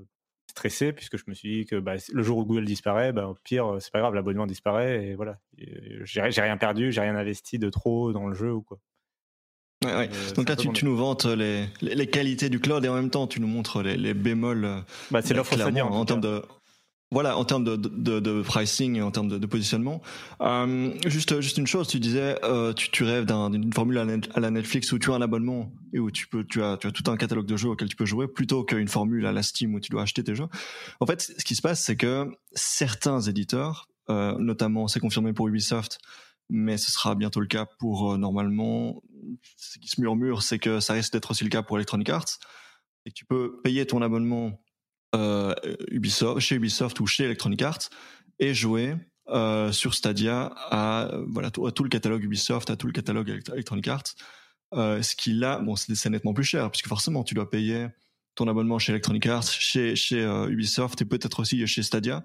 stressé, 0.47 0.93
puisque 0.93 1.17
je 1.17 1.25
me 1.27 1.35
suis 1.35 1.61
dit 1.61 1.67
que 1.67 1.77
bah, 1.81 1.95
le 2.13 2.23
jour 2.23 2.39
où 2.39 2.45
Google 2.45 2.65
disparaît, 2.65 3.13
bah, 3.13 3.27
au 3.29 3.35
pire, 3.35 3.79
c'est 3.81 3.93
pas 3.93 3.99
grave, 4.01 4.15
l'abonnement 4.15 4.47
disparaît, 4.47 5.07
et 5.07 5.15
voilà. 5.17 5.41
J'ai 6.05 6.21
rien 6.21 6.57
perdu, 6.59 6.93
j'ai 6.93 7.01
rien 7.01 7.17
investi 7.17 7.59
de 7.59 7.71
trop 7.71 8.13
dans 8.13 8.29
le 8.29 8.35
jeu 8.35 8.53
ou 8.53 8.63
quoi. 8.63 8.79
Ouais, 9.85 10.11
euh, 10.13 10.33
Donc 10.35 10.49
là, 10.49 10.57
tu, 10.57 10.71
tu, 10.73 10.85
nous 10.85 10.97
vantes 10.97 11.25
les, 11.25 11.67
les, 11.81 12.07
qualités 12.07 12.49
du 12.49 12.61
cloud 12.61 12.85
et 12.85 12.89
en 12.89 12.95
même 12.95 13.11
temps, 13.11 13.27
tu 13.27 13.41
nous 13.41 13.47
montres 13.47 13.83
les, 13.83 13.97
les 13.97 14.15
bémols. 14.15 14.65
Euh, 14.65 14.81
bah, 15.11 15.21
c'est 15.23 15.35
l'offre 15.35 15.55
en, 15.61 15.77
en 15.79 16.05
termes 16.05 16.21
de 16.21 16.43
voilà, 17.13 17.37
en 17.37 17.45
termes 17.45 17.63
de, 17.63 17.77
de, 17.77 18.21
de 18.21 18.41
pricing, 18.41 19.03
en 19.03 19.11
termes 19.11 19.29
de, 19.29 19.37
de 19.37 19.47
positionnement. 19.47 20.01
Euh, 20.41 20.93
juste, 21.05 21.41
juste 21.43 21.59
une 21.59 21.67
chose, 21.67 21.87
tu 21.87 22.01
disais, 22.01 22.39
euh, 22.43 22.73
tu, 22.73 22.91
tu 22.91 23.05
rêves 23.05 23.27
d'une 23.27 23.73
formule 23.73 23.99
à, 23.99 24.41
la 24.41 24.51
Netflix 24.51 24.91
où 24.93 24.99
tu 24.99 25.13
as 25.13 25.15
un 25.15 25.21
abonnement 25.21 25.71
et 25.93 25.99
où 25.99 26.11
tu 26.11 26.27
peux, 26.27 26.43
tu 26.43 26.63
as, 26.63 26.79
tu 26.79 26.87
as 26.87 26.91
tout 26.91 27.11
un 27.11 27.19
catalogue 27.19 27.45
de 27.45 27.57
jeux 27.57 27.69
auquel 27.69 27.89
tu 27.89 27.97
peux 27.97 28.07
jouer, 28.07 28.29
plutôt 28.29 28.65
qu'une 28.65 28.89
formule 28.89 29.27
à 29.27 29.33
la 29.33 29.43
Steam 29.43 29.75
où 29.75 29.81
tu 29.81 29.91
dois 29.91 30.03
acheter 30.03 30.25
tes 30.25 30.35
jeux. 30.35 30.49
En 31.01 31.07
fait, 31.07 31.21
ce 31.21 31.45
qui 31.45 31.55
se 31.55 31.61
passe, 31.61 31.83
c'est 31.83 31.97
que 31.97 32.29
certains 32.55 33.21
éditeurs, 33.21 33.89
euh, 34.09 34.35
notamment, 34.39 34.89
c'est 34.89 35.01
confirmé 35.01 35.35
pour 35.35 35.49
Ubisoft, 35.49 35.99
mais 36.53 36.77
ce 36.77 36.93
sera 36.93 37.15
bientôt 37.15 37.41
le 37.41 37.47
cas 37.47 37.67
pour 37.79 38.13
euh, 38.13 38.19
normalement. 38.19 39.03
Ce 39.57 39.79
qui 39.79 39.89
se 39.89 40.01
murmure, 40.01 40.43
c'est 40.43 40.59
que 40.59 40.81
ça 40.81 40.93
risque 40.93 41.13
d'être 41.15 41.31
aussi 41.31 41.45
le 41.45 41.51
cas 41.51 41.63
pour 41.63 41.79
Electronic 41.79 42.11
Arts. 42.11 42.39
Et 43.07 43.11
tu 43.11 43.25
peux 43.25 43.61
payer 43.65 43.87
ton 43.87 44.03
abonnement 44.03 44.63
euh, 45.15 45.55
Ubisoft, 45.91 46.41
chez 46.41 46.57
Ubisoft 46.57 47.01
ou 47.01 47.07
chez 47.07 47.25
Electronic 47.25 47.63
Arts 47.63 47.89
et 48.39 48.53
jouer 48.55 48.97
euh, 49.29 49.73
sur 49.73 49.95
Stadia 49.95 50.53
à 50.71 51.11
voilà 51.29 51.51
tout, 51.51 51.65
le 51.65 51.89
catalogue 51.89 52.23
Ubisoft, 52.23 52.69
à 52.69 52.77
tout 52.77 52.87
le 52.87 52.93
catalogue 52.93 53.41
Electronic 53.53 53.89
Arts. 53.89 54.15
Ce 54.75 55.17
qui 55.17 55.33
là, 55.33 55.59
bon, 55.59 55.75
c'est 55.77 56.11
nettement 56.11 56.35
plus 56.35 56.45
cher 56.45 56.71
puisque 56.71 56.89
forcément 56.89 57.25
tu 57.25 57.35
dois 57.35 57.49
payer 57.49 57.89
ton 58.35 58.47
abonnement 58.47 58.79
chez 58.79 58.93
Electronic 58.93 59.27
Arts, 59.27 59.49
chez 59.49 59.95
Ubisoft 60.49 61.01
et 61.01 61.05
peut-être 61.07 61.41
aussi 61.41 61.67
chez 61.67 61.83
Stadia. 61.83 62.25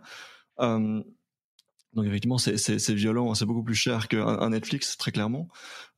Euh, 1.95 1.95
donc 1.95 2.05
effectivement, 2.05 2.37
c'est 2.37 2.93
violent, 2.93 3.33
c'est 3.33 3.45
beaucoup 3.45 3.63
plus 3.63 3.75
cher 3.75 4.07
qu'un 4.07 4.49
Netflix, 4.49 4.97
très 4.97 5.11
clairement. 5.11 5.47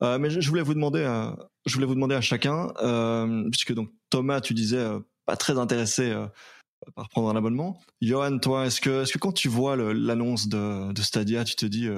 Euh, 0.02 0.18
mais 0.18 0.30
je, 0.30 0.48
voulais 0.48 0.62
vous 0.62 0.74
demander, 0.74 1.04
à, 1.04 1.36
je 1.66 1.74
voulais 1.74 1.86
vous 1.86 1.94
demander 1.94 2.14
à 2.14 2.20
chacun, 2.20 2.72
euh, 2.82 3.48
puisque 3.50 3.74
donc 3.74 3.90
Thomas, 4.10 4.40
tu 4.40 4.54
disais 4.54 4.78
euh, 4.78 5.00
pas 5.26 5.36
très 5.36 5.58
intéressé 5.58 6.10
euh, 6.10 6.26
par 6.94 7.08
prendre 7.08 7.28
un 7.28 7.36
abonnement. 7.36 7.80
Johan, 8.00 8.38
toi, 8.38 8.66
est-ce 8.66 8.80
que, 8.80 9.02
est-ce 9.02 9.12
que 9.12 9.18
quand 9.18 9.32
tu 9.32 9.48
vois 9.48 9.76
l'annonce 9.76 10.48
de, 10.48 10.92
de, 10.92 11.02
Stadia, 11.02 11.44
tu 11.44 11.54
te 11.54 11.66
dis, 11.66 11.88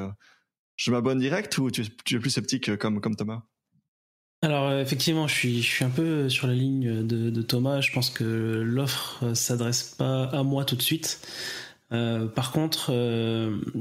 je 0.76 0.90
m'abonne 0.90 1.20
direct 1.20 1.56
ou 1.58 1.70
tu, 1.70 1.82
es 1.82 2.18
plus 2.18 2.30
sceptique 2.30 2.76
comme, 2.76 3.00
Thomas? 3.14 3.42
Alors 4.44 4.72
effectivement, 4.72 5.28
je 5.28 5.34
suis, 5.60 5.84
un 5.84 5.90
peu 5.90 6.28
sur 6.28 6.48
la 6.48 6.54
ligne 6.54 7.06
de, 7.06 7.42
Thomas. 7.42 7.80
Je 7.80 7.92
pense 7.92 8.10
que 8.10 8.24
l'offre 8.24 9.34
s'adresse 9.34 9.94
pas 9.96 10.24
à 10.24 10.42
moi 10.42 10.64
tout 10.64 10.74
de 10.74 10.82
suite. 10.82 11.20
Par 12.34 12.52
contre, 12.52 12.90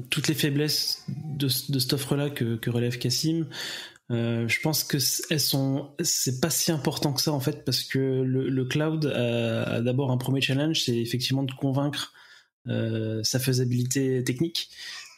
toutes 0.10 0.28
les 0.28 0.34
faiblesses 0.34 1.06
de, 1.08 1.48
de 1.72 1.80
cette 1.80 1.94
offre-là 1.94 2.30
que, 2.30 2.70
relève 2.70 2.98
Cassim, 2.98 3.48
euh, 4.12 4.46
je 4.48 4.60
pense 4.60 4.84
que 4.84 4.98
elles 5.30 5.40
sont, 5.40 5.92
c'est 6.02 6.42
pas 6.42 6.50
si 6.50 6.72
important 6.72 7.14
que 7.14 7.22
ça 7.22 7.32
en 7.32 7.40
fait, 7.40 7.64
parce 7.64 7.84
que 7.84 8.00
le, 8.00 8.66
cloud 8.66 9.06
a, 9.06 9.82
d'abord 9.82 10.12
un 10.12 10.18
premier 10.18 10.42
challenge, 10.42 10.84
c'est 10.84 10.98
effectivement 10.98 11.44
de 11.44 11.54
convaincre 11.54 12.14
euh, 12.68 13.24
sa 13.24 13.40
faisabilité 13.40 14.24
technique. 14.24 14.70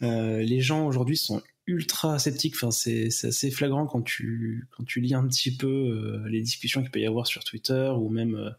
Euh, 0.03 0.43
les 0.43 0.61
gens 0.61 0.85
aujourd'hui 0.85 1.17
sont 1.17 1.41
ultra 1.65 2.19
sceptiques. 2.19 2.55
Enfin, 2.55 2.69
c'est, 2.69 3.07
assez 3.07 3.49
flagrant 3.49 3.87
quand 3.87 4.03
tu 4.03 4.67
quand 4.77 4.83
tu 4.83 5.01
lis 5.01 5.15
un 5.15 5.27
petit 5.27 5.55
peu 5.55 6.21
les 6.27 6.41
discussions 6.41 6.81
qu'il 6.81 6.91
peut 6.91 6.99
y 6.99 7.07
avoir 7.07 7.25
sur 7.25 7.43
Twitter 7.43 7.91
ou 7.97 8.09
même 8.09 8.53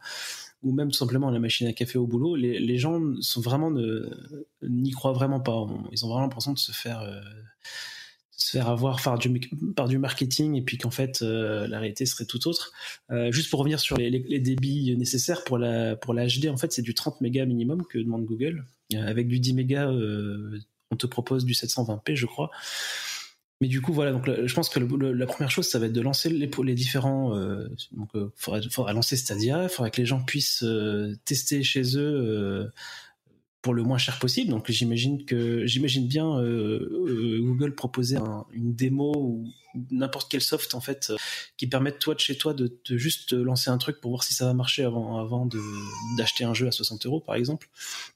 ou 0.64 0.72
même 0.72 0.90
tout 0.90 0.98
simplement 0.98 1.31
la 1.31 1.38
machine 1.38 1.66
à 1.66 1.72
café 1.72 1.98
au 1.98 2.07
boulot. 2.07 2.35
Les, 2.35 2.79
gens 2.79 3.00
sont 3.20 3.40
vraiment 3.40 3.70
n'y 4.62 4.90
croient 4.90 5.12
vraiment 5.12 5.40
pas. 5.40 5.66
Ils 5.92 6.05
ont 6.05 6.09
vraiment 6.09 6.22
l'impression 6.22 6.53
de 6.53 6.59
se 6.59 6.72
faire 6.72 7.03
se 8.37 8.50
faire 8.50 8.68
avoir 8.68 9.00
par 9.03 9.18
du, 9.18 9.98
marketing 9.98 10.57
et 10.57 10.62
puis 10.62 10.77
qu'en 10.77 10.90
fait 10.90 11.22
euh, 11.22 11.66
la 11.68 11.79
réalité 11.79 12.05
serait 12.07 12.24
tout 12.24 12.48
autre. 12.48 12.72
Euh, 13.11 13.31
juste 13.31 13.50
pour 13.50 13.61
revenir 13.61 13.79
sur 13.79 13.96
les, 13.96 14.11
les, 14.11 14.40
débits 14.40 14.96
nécessaires 14.96 15.44
pour 15.44 15.57
la, 15.57 15.96
pour 15.96 16.14
la 16.14 16.27
HD, 16.27 16.48
en 16.48 16.57
fait 16.57 16.72
c'est 16.72 16.83
du 16.83 16.94
30 16.94 17.20
mégas 17.20 17.46
minimum 17.46 17.85
que 17.88 17.98
demande 17.98 18.24
Google. 18.24 18.64
Euh, 18.92 19.07
avec 19.07 19.29
du 19.29 19.38
10 19.38 19.55
mégas, 19.55 19.90
on 20.90 20.96
te 20.96 21.07
propose 21.07 21.44
du 21.44 21.53
720p 21.53 22.16
je 22.16 22.27
crois. 22.27 22.50
Mais 23.64 23.68
du 23.68 23.81
coup 23.81 23.94
voilà, 23.94 24.12
donc 24.12 24.29
je 24.29 24.55
pense 24.55 24.68
que 24.68 24.79
la 24.79 25.27
première 25.27 25.50
chose 25.50 25.66
ça 25.66 25.79
va 25.79 25.87
être 25.87 25.92
de 25.94 26.03
lancer 26.03 26.29
les, 26.29 26.74
différents... 26.74 27.35
donc 27.92 28.11
il 28.14 28.29
faudra, 28.37 28.61
faudra, 28.70 28.92
lancer 28.92 29.16
Stadia, 29.16 29.62
il 29.62 29.68
faudra 29.70 29.88
que 29.88 30.03
les 30.03 30.07
gens 30.07 30.22
puissent 30.22 30.62
tester 31.24 31.62
chez 31.62 31.96
eux 31.96 32.70
pour 33.64 33.72
le 33.72 33.83
moins 33.83 33.96
cher 33.96 34.18
possible. 34.18 34.50
Donc 34.50 34.70
j'imagine 34.70 35.24
que 35.24 35.66
j'imagine 35.66 36.07
bien 36.07 36.38
euh, 36.38 37.07
euh, 37.09 37.40
Google 37.40 37.74
proposer 37.74 38.18
une 38.53 38.74
démo 38.74 39.12
ou 39.16 39.48
n'importe 39.90 40.31
quel 40.31 40.42
soft 40.42 40.74
en 40.74 40.81
fait 40.81 41.09
euh, 41.11 41.16
qui 41.57 41.66
permette 41.66 41.98
toi 41.98 42.14
de 42.14 42.20
chez 42.20 42.37
toi 42.37 42.53
de, 42.53 42.70
juste 42.90 43.33
lancer 43.33 43.70
un 43.70 43.79
truc 43.79 44.03
pour 44.03 44.11
voir 44.11 44.22
si 44.22 44.35
ça 44.35 44.44
va 44.44 44.53
marcher 44.53 44.85
avant 44.85 45.18
avant 45.18 45.48
d'acheter 46.18 46.44
un 46.44 46.53
jeu 46.53 46.68
à 46.68 46.72
60 46.72 47.07
euros 47.07 47.20
par 47.20 47.37
exemple. 47.37 47.70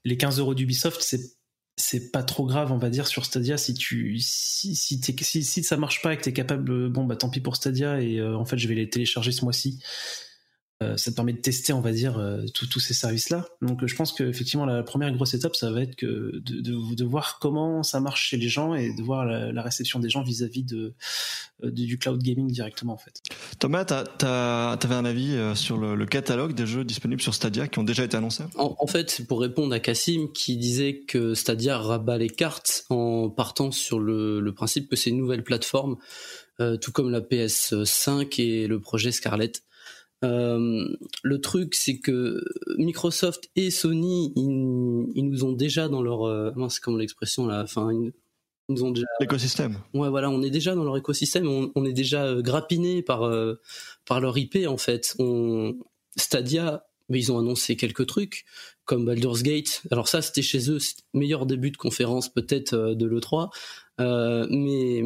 Les 0.04 0.18
15 0.18 0.38
euros 0.38 0.54
d'Ubisoft 0.54 1.00
c'est 1.00 1.37
c'est 1.78 2.10
pas 2.10 2.22
trop 2.22 2.46
grave 2.46 2.72
on 2.72 2.76
va 2.78 2.90
dire 2.90 3.06
sur 3.06 3.24
Stadia 3.24 3.56
si 3.56 3.72
tu 3.74 4.18
si 4.18 4.74
si, 4.76 5.00
si, 5.00 5.44
si 5.44 5.62
ça 5.62 5.76
marche 5.76 6.02
pas 6.02 6.12
et 6.12 6.16
que 6.16 6.22
t'es 6.22 6.32
capable 6.32 6.88
bon 6.90 7.04
bah 7.04 7.16
tant 7.16 7.30
pis 7.30 7.40
pour 7.40 7.56
Stadia 7.56 8.00
et 8.00 8.22
en 8.22 8.44
fait 8.44 8.58
je 8.58 8.68
vais 8.68 8.74
les 8.74 8.90
télécharger 8.90 9.32
ce 9.32 9.44
mois-ci. 9.44 9.78
euh, 9.80 10.27
ça 10.80 11.10
te 11.10 11.16
permet 11.16 11.32
de 11.32 11.40
tester, 11.40 11.72
on 11.72 11.80
va 11.80 11.90
dire, 11.90 12.18
euh, 12.18 12.44
tous 12.54 12.78
ces 12.78 12.94
services-là. 12.94 13.44
Donc, 13.62 13.84
je 13.84 13.96
pense 13.96 14.12
qu'effectivement, 14.12 14.64
la 14.64 14.84
première 14.84 15.12
grosse 15.12 15.34
étape, 15.34 15.56
ça 15.56 15.72
va 15.72 15.82
être 15.82 15.96
que 15.96 16.38
de, 16.38 16.94
de, 16.94 17.04
voir 17.04 17.38
comment 17.40 17.82
ça 17.82 17.98
marche 17.98 18.28
chez 18.28 18.36
les 18.36 18.48
gens 18.48 18.74
et 18.74 18.94
de 18.94 19.02
voir 19.02 19.26
la, 19.26 19.62
réception 19.62 19.98
des 19.98 20.08
gens 20.08 20.22
vis-à-vis 20.22 20.62
de, 20.62 20.94
euh, 21.64 21.70
du 21.72 21.98
cloud 21.98 22.22
gaming 22.22 22.48
directement, 22.48 22.92
en 22.92 22.96
fait. 22.96 23.20
Thomas, 23.58 23.84
tu 23.84 24.24
avais 24.24 24.94
un 24.94 25.04
avis 25.04 25.36
sur 25.56 25.78
le, 25.78 26.06
catalogue 26.06 26.54
des 26.54 26.66
jeux 26.66 26.84
disponibles 26.84 27.20
sur 27.20 27.34
Stadia 27.34 27.66
qui 27.66 27.80
ont 27.80 27.84
déjà 27.84 28.04
été 28.04 28.16
annoncés? 28.16 28.44
En, 28.56 28.86
fait, 28.86 29.10
c'est 29.10 29.26
pour 29.26 29.40
répondre 29.40 29.74
à 29.74 29.80
Cassim 29.80 30.28
qui 30.32 30.56
disait 30.56 31.00
que 31.00 31.34
Stadia 31.34 31.76
rabat 31.76 32.18
les 32.18 32.30
cartes 32.30 32.84
en 32.88 33.28
partant 33.30 33.72
sur 33.72 33.98
le, 33.98 34.40
le 34.40 34.54
principe 34.54 34.88
que 34.88 34.96
c'est 34.96 35.10
une 35.10 35.18
nouvelle 35.18 35.42
plateforme, 35.42 35.96
tout 36.80 36.92
comme 36.92 37.10
la 37.10 37.20
PS5 37.20 38.40
et 38.40 38.68
le 38.68 38.80
projet 38.80 39.10
Scarlett. 39.10 39.62
Euh, 40.24 40.88
le 41.22 41.40
truc, 41.40 41.74
c'est 41.74 41.98
que 41.98 42.42
Microsoft 42.76 43.50
et 43.54 43.70
Sony, 43.70 44.32
ils, 44.34 44.48
nous 44.48 45.44
ont 45.44 45.52
déjà 45.52 45.88
dans 45.88 46.02
leur, 46.02 46.26
euh, 46.26 46.52
c'est 46.68 46.80
comme 46.80 46.98
l'expression 46.98 47.46
là, 47.46 47.62
enfin, 47.62 47.92
ils, 47.92 48.12
nous 48.68 48.82
ont 48.82 48.90
déjà. 48.90 49.06
L'écosystème. 49.20 49.78
Ouais, 49.94 50.08
voilà, 50.08 50.28
on 50.30 50.42
est 50.42 50.50
déjà 50.50 50.74
dans 50.74 50.84
leur 50.84 50.96
écosystème, 50.96 51.48
on, 51.74 51.84
est 51.84 51.92
déjà 51.92 52.24
euh, 52.24 52.42
grappiné 52.42 53.02
par 53.02 53.22
euh, 53.22 53.60
par 54.04 54.20
leur 54.20 54.36
IP 54.36 54.58
en 54.66 54.76
fait. 54.76 55.14
On, 55.18 55.76
Stadia, 56.16 56.84
mais 57.08 57.20
ils 57.20 57.32
ont 57.32 57.38
annoncé 57.38 57.76
quelques 57.76 58.06
trucs 58.06 58.44
comme 58.84 59.04
Baldur's 59.04 59.42
Gate. 59.42 59.82
Alors 59.90 60.08
ça, 60.08 60.20
c'était 60.20 60.42
chez 60.42 60.70
eux, 60.70 60.78
meilleur 61.14 61.46
début 61.46 61.70
de 61.70 61.76
conférence 61.76 62.28
peut-être 62.28 62.74
de 62.74 63.06
l'E3, 63.06 63.50
mais 64.50 65.02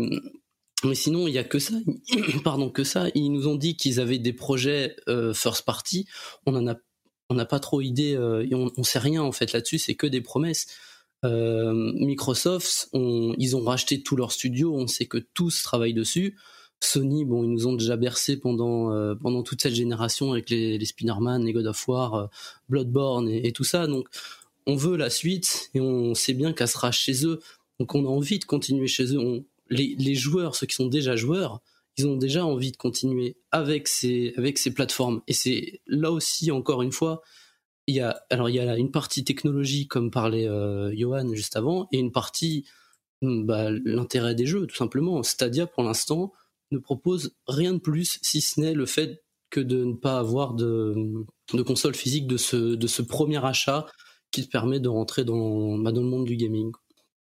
mais 0.85 0.95
sinon, 0.95 1.27
il 1.27 1.35
y 1.35 1.39
a 1.39 1.45
que 1.45 1.59
ça. 1.59 1.75
Pardon, 2.45 2.71
que 2.71 2.85
ça. 2.85 3.07
Ils 3.15 3.31
nous 3.31 3.47
ont 3.49 3.57
dit 3.57 3.77
qu'ils 3.77 4.01
avaient 4.01 4.19
des 4.19 4.33
projets 4.33 4.97
euh, 5.09 5.33
first 5.35 5.65
party. 5.65 6.07
On 6.47 6.55
en 6.55 6.67
a, 6.67 6.77
on 7.29 7.35
n'a 7.35 7.47
pas 7.47 7.61
trop 7.61 7.81
idée. 7.81 8.15
Euh, 8.15 8.47
on, 8.53 8.71
on 8.77 8.83
sait 8.83 8.99
rien 8.99 9.23
en 9.23 9.33
fait 9.33 9.53
là-dessus. 9.53 9.79
C'est 9.79 9.95
que 9.95 10.07
des 10.07 10.21
promesses. 10.21 10.67
Euh, 11.25 11.93
Microsoft, 11.95 12.89
on, 12.93 13.35
ils 13.39 13.55
ont 13.57 13.63
racheté 13.63 14.03
tous 14.03 14.17
leurs 14.17 14.33
studios. 14.33 14.75
On 14.75 14.87
sait 14.87 15.07
que 15.07 15.19
tous 15.19 15.63
travaillent 15.63 15.95
dessus. 15.95 16.37
Sony, 16.81 17.25
bon, 17.25 17.45
ils 17.45 17.51
nous 17.51 17.67
ont 17.69 17.75
déjà 17.75 17.97
bercé 17.97 18.37
pendant 18.37 18.93
euh, 18.93 19.15
pendant 19.15 19.45
toute 19.45 19.63
cette 19.63 19.75
génération 19.75 20.33
avec 20.33 20.51
les, 20.51 20.79
les 20.79 20.85
Spinnerman, 20.85 21.45
les 21.45 21.53
God 21.53 21.67
of 21.67 21.89
War, 21.89 22.15
euh, 22.15 22.27
Bloodborne 22.69 23.29
et, 23.29 23.53
tout 23.53 23.65
ça. 23.65 23.87
Donc, 23.87 24.09
on 24.67 24.75
veut 24.75 24.97
la 24.97 25.11
suite 25.11 25.71
et 25.75 25.81
on 25.81 26.15
sait 26.15 26.35
bien 26.35 26.53
qu'elle 26.53 26.69
sera 26.69 26.91
chez 26.91 27.25
eux. 27.25 27.41
Donc, 27.79 27.95
on 27.95 28.05
a 28.05 28.09
envie 28.09 28.41
de 28.41 28.45
continuer 28.45 28.89
chez 28.89 29.15
eux. 29.15 29.45
Les, 29.73 30.15
joueurs, 30.15 30.55
ceux 30.55 30.67
qui 30.67 30.75
sont 30.75 30.87
déjà 30.87 31.17
joueurs, 31.17 31.61
ils 31.97 32.07
ont 32.07 32.17
déjà 32.17 32.45
envie 32.45 32.73
de 32.73 32.77
continuer 32.77 33.37
avec 33.51 33.89
ces, 33.89 34.35
avec 34.37 34.59
ces 34.59 34.73
plateformes. 34.73 35.23
Et 35.29 35.33
c'est 35.33 35.81
là 35.87 36.11
aussi, 36.11 36.51
encore 36.51 36.83
une 36.83 36.93
fois, 36.93 37.23
il 37.87 37.97
y 37.97 38.01
a, 38.01 38.23
alors 38.31 38.49
il 38.49 38.55
y 38.55 38.61
a 38.61 38.77
une 38.77 38.91
partie 38.91 39.25
technologie, 39.25 39.89
comme 39.89 40.11
parlait 40.11 40.49
euh, 40.49 40.95
Johan 40.97 41.35
juste 41.35 41.57
avant, 41.57 41.89
et 41.93 41.99
une 41.99 42.13
partie, 42.13 42.67
hmm, 43.23 43.45
bah, 43.45 43.71
l'intérêt 43.71 44.35
des 44.35 44.47
jeux, 44.47 44.67
tout 44.67 44.77
simplement. 44.77 45.23
Stadia, 45.23 45.67
pour 45.67 45.83
l'instant, 45.83 46.33
ne 46.71 46.79
propose 46.79 47.35
rien 47.47 47.75
de 47.75 47.79
plus, 47.79 48.19
si 48.23 48.41
ce 48.41 48.61
n'est 48.61 48.75
le 48.75 48.87
fait 48.87 49.23
que 49.51 49.61
de 49.61 49.85
ne 49.85 49.95
pas 49.95 50.19
avoir 50.19 50.55
de, 50.55 50.95
console 51.67 51.95
physique 51.95 52.27
de 52.27 52.39
ce, 52.39 52.57
de 52.75 52.87
ce 52.87 53.03
premier 53.03 53.45
achat 53.45 53.87
qui 54.31 54.47
te 54.47 54.51
permet 54.51 54.81
de 54.81 54.89
rentrer 54.89 55.25
dans, 55.25 55.77
bah, 55.79 55.93
dans 55.93 56.01
le 56.01 56.09
monde 56.09 56.25
du 56.25 56.37
gaming. 56.37 56.73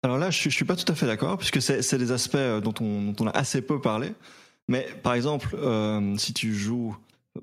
Alors 0.03 0.19
là, 0.19 0.31
je 0.31 0.39
suis, 0.39 0.51
suis 0.51 0.65
pas 0.65 0.77
tout 0.77 0.91
à 0.91 0.95
fait 0.95 1.07
d'accord, 1.07 1.39
puisque 1.39 1.61
c'est 1.61 1.99
des 1.99 2.13
aspects 2.13 2.37
euh, 2.37 2.61
dont 2.61 2.75
on, 2.81 3.13
dont 3.13 3.25
on, 3.25 3.27
a 3.27 3.33
assez 3.33 3.63
peu 3.63 3.81
parlé. 3.81 4.13
Mais 4.69 4.87
par 5.03 5.15
exemple, 5.15 5.57
euh, 5.57 6.17
si 6.17 6.33
tu 6.33 6.55
joues, 6.55 6.97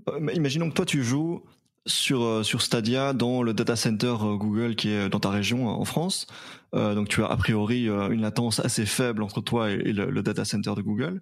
euh, 0.09 0.31
imaginons 0.33 0.69
que 0.69 0.75
toi 0.75 0.85
tu 0.85 1.03
joues 1.03 1.43
sur 1.87 2.43
sur 2.43 2.63
Stadia 2.63 3.13
dans 3.13 3.43
le 3.43 3.53
data 3.53 3.75
center 3.75 4.15
Google 4.39 4.75
qui 4.75 4.89
est 4.89 5.07
dans 5.07 5.19
ta 5.19 5.29
région 5.29 5.67
en 5.67 5.85
France. 5.85 6.25
donc 6.73 7.09
tu 7.09 7.23
as 7.23 7.27
a 7.27 7.37
priori 7.37 7.87
une 7.87 8.21
latence 8.21 8.59
assez 8.59 8.87
faible 8.87 9.21
entre 9.21 9.39
toi 9.39 9.69
et, 9.69 9.93
le, 9.93 10.23
data 10.23 10.45
center 10.45 10.73
de 10.75 10.81
Google. 10.81 11.21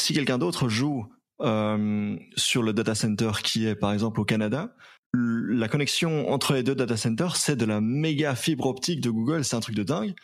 Si 0.00 0.14
quelqu'un 0.14 0.38
d'autre 0.38 0.68
joue 0.68 1.08
sur 1.40 2.62
le 2.62 2.72
data 2.72 2.94
center 2.94 3.32
qui 3.42 3.66
est 3.66 3.74
par 3.74 3.92
exemple 3.92 4.20
au 4.20 4.24
Canada, 4.24 4.76
la 5.14 5.68
connexion 5.68 6.30
entre 6.30 6.54
les 6.54 6.62
deux 6.62 6.74
data 6.74 6.96
centers, 6.96 7.36
c'est 7.36 7.56
de 7.56 7.64
la 7.64 7.80
méga 7.80 8.34
fibre 8.34 8.66
optique 8.66 9.00
de 9.00 9.10
Google, 9.10 9.44
c'est 9.44 9.56
un 9.56 9.60
truc 9.60 9.74
de 9.74 9.82
dingue. 9.82 10.14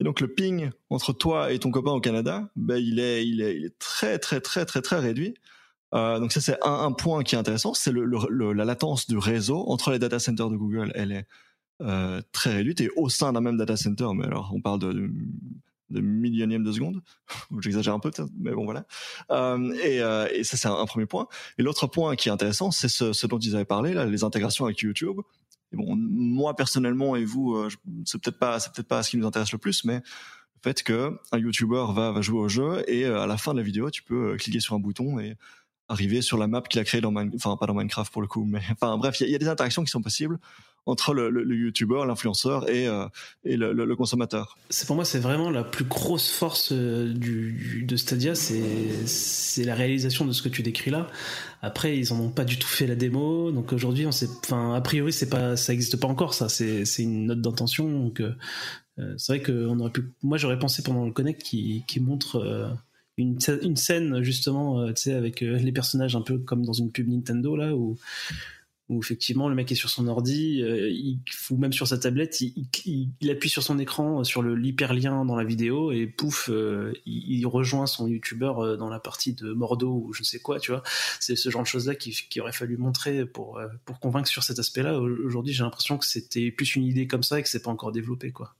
Et 0.00 0.04
donc 0.04 0.20
le 0.20 0.28
ping 0.28 0.70
entre 0.90 1.12
toi 1.12 1.52
et 1.52 1.58
ton 1.58 1.70
copain 1.70 1.92
au 1.92 2.00
Canada, 2.00 2.50
ben, 2.56 2.76
il, 2.76 2.98
est, 2.98 3.26
il, 3.26 3.40
est, 3.40 3.56
il 3.56 3.64
est 3.66 3.78
très 3.78 4.18
très 4.18 4.40
très 4.40 4.64
très 4.64 4.82
très 4.82 4.98
réduit. 4.98 5.34
Euh, 5.94 6.18
donc 6.18 6.32
ça 6.32 6.40
c'est 6.40 6.58
un, 6.62 6.90
point 6.90 7.22
qui 7.22 7.36
est 7.36 7.38
intéressant, 7.38 7.72
c'est 7.74 7.92
la 7.92 8.64
latence 8.64 9.06
du 9.06 9.16
réseau 9.16 9.64
entre 9.68 9.92
les 9.92 10.00
data 10.00 10.18
centers 10.18 10.50
de 10.50 10.56
Google, 10.56 10.90
elle 10.96 11.12
est 11.12 11.26
euh, 11.82 12.20
très 12.32 12.52
réduite 12.52 12.80
et 12.80 12.90
au 12.96 13.08
sein 13.08 13.32
d'un 13.32 13.40
même 13.40 13.56
data 13.56 13.76
center, 13.76 14.08
mais 14.14 14.24
alors 14.24 14.52
on 14.54 14.60
parle 14.60 14.80
de 14.80 15.10
millionième 15.90 16.64
de 16.64 16.72
seconde. 16.72 17.02
J'exagère 17.60 17.94
un 17.94 17.98
peu, 17.98 18.10
mais 18.38 18.52
bon 18.52 18.64
voilà. 18.64 18.86
Euh, 19.30 19.72
et, 19.82 20.00
euh, 20.00 20.28
et, 20.32 20.44
ça 20.44 20.56
c'est 20.56 20.68
un, 20.68 20.86
premier 20.86 21.06
point. 21.06 21.26
Et 21.58 21.62
l'autre 21.62 21.86
point 21.86 22.16
qui 22.16 22.28
est 22.28 22.32
intéressant, 22.32 22.70
c'est 22.70 22.88
ce, 22.88 23.26
dont 23.26 23.38
ils 23.38 23.54
avaient 23.54 23.64
parlé, 23.64 23.94
là, 23.94 24.06
les 24.06 24.24
intégrations 24.24 24.64
avec 24.64 24.80
YouTube. 24.80 25.20
Et 25.72 25.76
bon, 25.76 25.96
moi 25.96 26.54
personnellement 26.54 27.16
et 27.16 27.24
vous, 27.24 27.54
euh, 27.54 27.68
c'est 28.04 28.20
peut-être 28.20 28.38
pas, 28.38 28.58
peut-être 28.58 28.88
pas 28.88 29.02
ce 29.02 29.10
qui 29.10 29.16
nous 29.16 29.26
intéresse 29.26 29.52
le 29.52 29.58
plus, 29.58 29.84
mais 29.84 29.96
le 29.96 30.60
fait 30.62 30.82
que 30.82 31.18
un 31.32 31.38
YouTuber 31.38 31.86
va, 31.92 32.20
jouer 32.20 32.38
au 32.38 32.48
jeu 32.48 32.84
et 32.88 33.04
euh, 33.04 33.20
à 33.20 33.26
la 33.26 33.36
fin 33.36 33.52
de 33.52 33.58
la 33.58 33.64
vidéo, 33.64 33.90
tu 33.90 34.02
peux 34.02 34.36
cliquer 34.36 34.60
sur 34.60 34.74
un 34.74 34.78
bouton 34.78 35.18
et 35.18 35.36
arriver 35.88 36.22
sur 36.22 36.38
la 36.38 36.46
map 36.46 36.62
qu'il 36.62 36.80
a 36.80 36.84
créée 36.84 37.00
dans 37.00 37.10
Minecraft, 37.10 37.44
enfin 37.44 37.56
pas 37.56 37.66
dans 37.66 37.74
Minecraft 37.74 38.12
pour 38.12 38.22
le 38.22 38.28
coup, 38.28 38.44
mais 38.44 38.60
enfin 38.72 38.96
bref, 38.96 39.20
il 39.20 39.28
y, 39.28 39.32
y, 39.32 39.34
a 39.34 39.38
des 39.38 39.48
interactions 39.48 39.84
qui 39.84 39.90
sont 39.90 40.02
possibles 40.02 40.38
entre 40.86 41.14
le, 41.14 41.56
youtubeur, 41.56 42.04
l'influenceur 42.04 42.68
et, 42.68 42.86
euh, 42.86 43.06
le, 43.44 43.94
consommateur. 43.94 44.58
C'est 44.68 44.86
pour 44.86 44.96
moi 44.96 45.04
c'est 45.04 45.18
vraiment 45.18 45.50
la 45.50 45.64
plus 45.64 45.84
grosse 45.84 46.30
force 46.30 46.72
euh, 46.72 47.12
de 47.14 47.96
Stadia, 47.96 48.34
c'est 48.34 49.64
la 49.64 49.74
réalisation 49.74 50.26
de 50.26 50.32
ce 50.32 50.42
que 50.42 50.48
tu 50.48 50.62
décris 50.62 50.90
là. 50.90 51.08
Après 51.62 51.96
ils 51.96 52.12
en 52.12 52.20
ont 52.20 52.30
pas 52.30 52.44
du 52.44 52.58
tout 52.58 52.68
fait 52.68 52.86
la 52.86 52.96
démo, 52.96 53.50
donc 53.50 53.72
aujourd'hui 53.72 54.06
enfin 54.06 54.74
a 54.74 54.80
priori 54.82 55.12
c'est 55.12 55.30
pas 55.30 55.56
ça 55.56 55.72
existe 55.72 55.98
pas 55.98 56.08
encore 56.08 56.34
ça, 56.34 56.48
c'est 56.48 56.84
une 56.98 57.26
note 57.26 57.40
d'intention 57.40 58.12
euh, 58.98 59.14
c'est 59.16 59.32
vrai 59.32 59.42
que 59.42 59.66
aurait 59.66 59.90
pu. 59.90 60.12
Moi, 60.22 60.38
j'aurais 60.38 60.58
pensé 60.58 60.82
pendant 60.82 61.04
le 61.04 61.10
connect 61.10 61.42
qui, 61.42 61.84
montre 62.00 62.76
une, 63.16 63.38
une, 63.62 63.76
scène 63.76 64.22
justement, 64.22 64.86
tu 64.92 65.02
sais, 65.02 65.14
avec 65.14 65.40
les 65.40 65.72
personnages 65.72 66.14
un 66.14 66.20
peu 66.20 66.38
comme 66.38 66.64
dans 66.64 66.72
une 66.72 66.92
pub 66.92 67.08
Nintendo 67.08 67.56
là 67.56 67.74
où 67.74 67.96
où 68.90 69.00
effectivement 69.00 69.48
le 69.48 69.54
mec 69.54 69.72
est 69.72 69.76
sur 69.76 69.88
son 69.88 70.06
ordi, 70.08 70.62
euh, 70.62 70.90
il, 70.90 71.18
ou 71.50 71.56
même 71.56 71.72
sur 71.72 71.86
sa 71.86 71.96
tablette, 71.96 72.40
il, 72.42 73.30
appuie 73.30 73.48
sur 73.48 73.62
son 73.62 73.78
écran, 73.78 74.20
euh, 74.20 74.24
sur 74.24 74.42
l'hyperlien 74.42 75.24
dans 75.24 75.36
la 75.36 75.44
vidéo 75.44 75.90
et 75.90 76.06
pouf, 76.06 76.50
euh, 76.50 76.92
il, 77.06 77.46
rejoint 77.46 77.86
son 77.86 78.06
youtubeur 78.06 78.76
dans 78.76 78.88
la 78.88 78.98
partie 78.98 79.32
de 79.32 79.52
Mordo 79.52 79.90
ou 79.90 80.12
je 80.12 80.20
ne 80.20 80.24
sais 80.24 80.38
quoi, 80.38 80.58
tu 80.60 80.70
vois. 80.70 80.82
C'est 81.20 81.36
ce 81.36 81.48
genre 81.50 81.62
de 81.62 81.66
choses 81.66 81.86
là 81.86 81.94
qui, 81.94 82.40
aurait 82.40 82.52
fallu 82.52 82.76
montrer 82.76 83.24
pour 83.26 83.60
pour 83.84 84.00
convaincre 84.00 84.28
sur 84.28 84.42
cet 84.42 84.58
aspect-là. 84.58 84.98
Aujourd'hui, 84.98 85.52
j'ai 85.52 85.62
l'impression 85.62 85.98
que 85.98 86.04
c'était 86.04 86.50
plus 86.50 86.74
une 86.74 86.84
idée 86.84 87.06
comme 87.06 87.22
ça 87.22 87.38
et 87.38 87.42
que 87.42 87.48
c'est 87.48 87.62
pas 87.62 87.70
encore 87.70 87.92
développé, 87.92 88.32
quoi. 88.32 88.54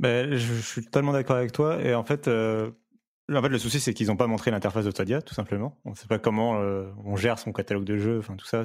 Ben, 0.00 0.34
je, 0.34 0.54
suis 0.54 0.84
totalement 0.84 1.12
d'accord 1.12 1.36
avec 1.36 1.52
toi 1.52 1.80
et 1.82 1.94
en 1.94 2.04
fait. 2.04 2.28
En 2.28 3.40
fait, 3.40 3.48
le 3.48 3.58
souci, 3.58 3.80
c'est 3.80 3.94
qu'ils 3.94 4.08
n'ont 4.08 4.16
pas 4.16 4.26
montré 4.26 4.50
l'interface 4.50 4.84
de 4.84 4.90
Stadia, 4.90 5.22
tout 5.22 5.34
simplement. 5.34 5.78
On 5.86 5.90
ne 5.90 5.94
sait 5.94 6.08
pas 6.08 6.18
comment 6.18 6.58
on 7.04 7.16
gère 7.16 7.38
son 7.38 7.52
catalogue 7.52 7.84
de 7.84 7.96
jeux, 7.96 8.18
enfin 8.18 8.36
tout 8.36 8.46
ça. 8.46 8.64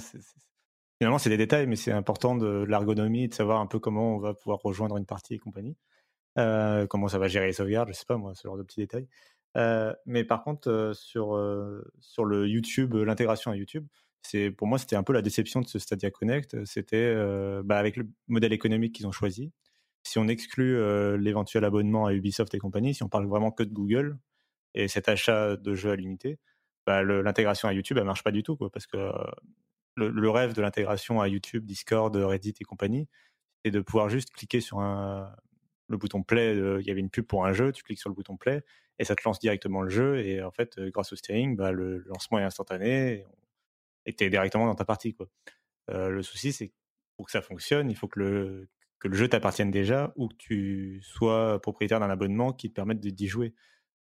Finalement, 0.99 1.17
c'est 1.17 1.29
des 1.29 1.37
détails, 1.37 1.65
mais 1.65 1.77
c'est 1.77 1.93
important 1.93 2.35
de, 2.35 2.65
l'ergonomie, 2.67 3.29
de 3.29 3.33
savoir 3.33 3.61
un 3.61 3.67
peu 3.67 3.79
comment 3.79 4.15
on 4.15 4.19
va 4.19 4.33
pouvoir 4.33 4.59
rejoindre 4.61 4.97
une 4.97 5.05
partie 5.05 5.33
et 5.35 5.39
compagnie. 5.39 5.77
Euh, 6.37 6.87
comment 6.87 7.07
ça 7.07 7.17
va 7.17 7.27
gérer 7.27 7.47
les 7.47 7.53
sauvegardes, 7.53 7.89
je 7.89 7.93
sais 7.93 8.05
pas 8.05 8.17
moi, 8.17 8.35
ce 8.35 8.47
genre 8.47 8.57
de 8.57 8.63
petits 8.63 8.81
détails. 8.81 9.07
Euh, 9.57 9.93
mais 10.05 10.23
par 10.25 10.43
contre, 10.43 10.69
euh, 10.69 10.93
sur, 10.93 11.41
sur 11.99 12.25
le 12.25 12.47
YouTube, 12.47 12.93
l'intégration 12.95 13.51
à 13.51 13.55
YouTube, 13.55 13.87
c'est 14.21 14.51
pour 14.51 14.67
moi 14.67 14.77
c'était 14.77 14.97
un 14.97 15.03
peu 15.03 15.13
la 15.13 15.21
déception 15.21 15.61
de 15.61 15.67
ce 15.67 15.79
Stadia 15.79 16.11
Connect. 16.11 16.65
C'était 16.65 17.15
bah, 17.63 17.77
avec 17.77 17.95
le 17.95 18.05
modèle 18.27 18.51
économique 18.51 18.93
qu'ils 18.95 19.07
ont 19.07 19.13
choisi. 19.13 19.53
Si 20.03 20.19
on 20.19 20.27
exclut 20.27 20.77
l'éventuel 21.17 21.63
abonnement 21.63 22.05
à 22.07 22.13
Ubisoft 22.13 22.53
et 22.53 22.59
compagnie, 22.59 22.93
si 22.93 23.03
on 23.03 23.09
parle 23.09 23.27
vraiment 23.27 23.51
que 23.51 23.63
de 23.63 23.73
Google 23.73 24.17
et 24.73 24.89
cet 24.89 25.07
achat 25.07 25.55
de 25.55 25.73
jeux 25.73 25.91
à 25.91 25.95
l'unité, 25.95 26.39
bah, 26.85 27.03
l'intégration 27.03 27.69
à 27.69 27.73
YouTube 27.73 27.97
elle 27.97 28.05
marche 28.05 28.23
pas 28.23 28.31
du 28.31 28.43
tout 28.43 28.57
parce 28.57 28.85
que 28.85 28.97
le, 29.95 30.29
rêve 30.29 30.53
de 30.53 30.61
l'intégration 30.61 31.21
à 31.21 31.27
YouTube, 31.27 31.65
Discord, 31.65 32.15
Reddit 32.15 32.55
et 32.59 32.63
compagnie, 32.63 33.07
c'est 33.63 33.71
de 33.71 33.81
pouvoir 33.81 34.09
juste 34.09 34.31
cliquer 34.31 34.61
sur 34.61 34.79
un, 34.79 35.35
le 35.87 35.97
bouton 35.97 36.23
play. 36.23 36.55
Il 36.55 36.85
y 36.85 36.91
avait 36.91 36.99
une 36.99 37.09
pub 37.09 37.25
pour 37.25 37.45
un 37.45 37.53
jeu, 37.53 37.71
tu 37.71 37.83
cliques 37.83 37.99
sur 37.99 38.09
le 38.09 38.15
bouton 38.15 38.37
play 38.37 38.63
et 38.99 39.05
ça 39.05 39.15
te 39.15 39.21
lance 39.25 39.39
directement 39.39 39.81
le 39.81 39.89
jeu. 39.89 40.19
Et 40.19 40.43
en 40.43 40.51
fait, 40.51 40.77
euh, 40.77 40.91
grâce 40.91 41.11
au 41.13 41.15
steering, 41.15 41.55
bah, 41.55 41.71
le 41.71 41.99
lancement 41.99 42.37
est 42.39 42.43
instantané 42.43 43.25
et 44.05 44.13
tu 44.13 44.23
es 44.23 44.29
directement 44.29 44.65
dans 44.65 44.75
ta 44.75 44.85
partie. 44.85 45.15
Euh, 45.89 46.09
le 46.09 46.21
souci, 46.21 46.53
c'est 46.53 46.67
que 46.69 46.73
pour 47.17 47.25
que 47.25 47.31
ça 47.31 47.41
fonctionne, 47.41 47.89
il 47.89 47.95
faut 47.95 48.07
que 48.07 48.19
le, 48.19 48.69
que 48.99 49.07
le 49.07 49.15
jeu 49.15 49.27
t'appartienne 49.27 49.71
déjà 49.71 50.13
ou 50.15 50.27
que 50.27 50.35
tu 50.37 51.01
sois 51.01 51.61
propriétaire 51.61 51.99
d'un 51.99 52.09
abonnement 52.09 52.53
qui 52.53 52.69
te 52.69 52.73
permette 52.73 52.99
d'y 52.99 53.27
jouer. 53.27 53.53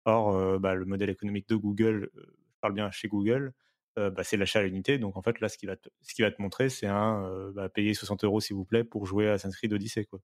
Or, 0.06 0.36
euh, 0.36 0.60
bah, 0.60 0.76
le 0.76 0.86
modèle 0.86 1.10
économique 1.10 1.48
de 1.50 1.56
Google, 1.56 2.10
je 2.16 2.60
parle 2.62 2.74
bien 2.74 2.90
chez 2.92 3.08
Google, 3.08 3.54
euh, 3.98 4.10
bah, 4.10 4.24
c'est 4.24 4.38
l'achat 4.38 4.60
à 4.60 4.64
l'unité. 4.64 4.98
Donc 4.98 5.18
en 5.18 5.22
fait, 5.22 5.40
là, 5.40 5.50
ce 5.50 5.58
qui 5.58 5.66
va 5.66 5.76
te, 5.76 5.90
ce 6.02 6.14
qui 6.14 6.22
va 6.22 6.32
te 6.32 6.42
montrer, 6.42 6.70
c'est 6.70 6.88
un 6.88 7.24
euh, 7.26 7.52
bah, 7.54 7.70
payer 7.70 7.94
60 7.94 8.24
euros 8.24 8.40
s'il 8.40 8.56
vous 8.56 8.66
plaît 8.66 8.84
pour 8.84 9.06
jouer 9.06 9.30
à 9.30 9.34
Assassin's 9.34 9.56
Creed 9.56 9.74
Odyssey. 9.74 10.06
Quoi. 10.06 10.20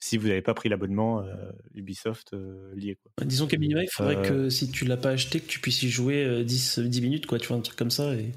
Si 0.00 0.16
vous 0.16 0.28
n'avez 0.28 0.42
pas 0.42 0.54
pris 0.54 0.68
l'abonnement 0.68 1.20
euh, 1.20 1.52
Ubisoft 1.74 2.34
lié. 2.74 2.96
Quoi. 2.96 3.12
Bah, 3.18 3.24
disons 3.24 3.46
qu'à 3.46 3.58
minima, 3.58 3.82
il 3.82 3.90
faudrait 3.90 4.22
que 4.22 4.48
si 4.48 4.70
tu 4.70 4.84
l'as 4.84 4.96
pas 4.96 5.10
acheté, 5.10 5.40
que 5.40 5.46
tu 5.46 5.60
puisses 5.60 5.82
y 5.82 5.88
jouer 5.88 6.44
10, 6.44 6.80
10 6.80 7.00
minutes, 7.02 7.26
quoi, 7.26 7.38
tu 7.38 7.48
vois, 7.48 7.56
un 7.56 7.60
truc 7.60 7.78
comme 7.78 7.90
ça. 7.90 8.14
Et 8.14 8.32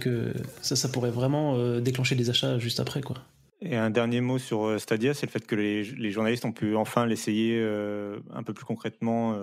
que 0.00 0.32
ça, 0.62 0.76
ça 0.76 0.88
pourrait 0.88 1.10
vraiment 1.10 1.80
déclencher 1.80 2.14
des 2.14 2.30
achats 2.30 2.58
juste 2.58 2.80
après. 2.80 3.02
quoi. 3.02 3.16
Et 3.60 3.76
un 3.76 3.90
dernier 3.90 4.20
mot 4.20 4.38
sur 4.38 4.64
euh, 4.64 4.78
Stadia, 4.78 5.14
c'est 5.14 5.26
le 5.26 5.32
fait 5.32 5.44
que 5.44 5.56
les, 5.56 6.10
journalistes 6.10 6.44
ont 6.44 6.52
pu 6.52 6.76
enfin 6.76 7.06
l'essayer 7.06 7.58
euh, 7.60 8.20
un 8.32 8.42
peu 8.42 8.54
plus 8.54 8.64
concrètement. 8.64 9.36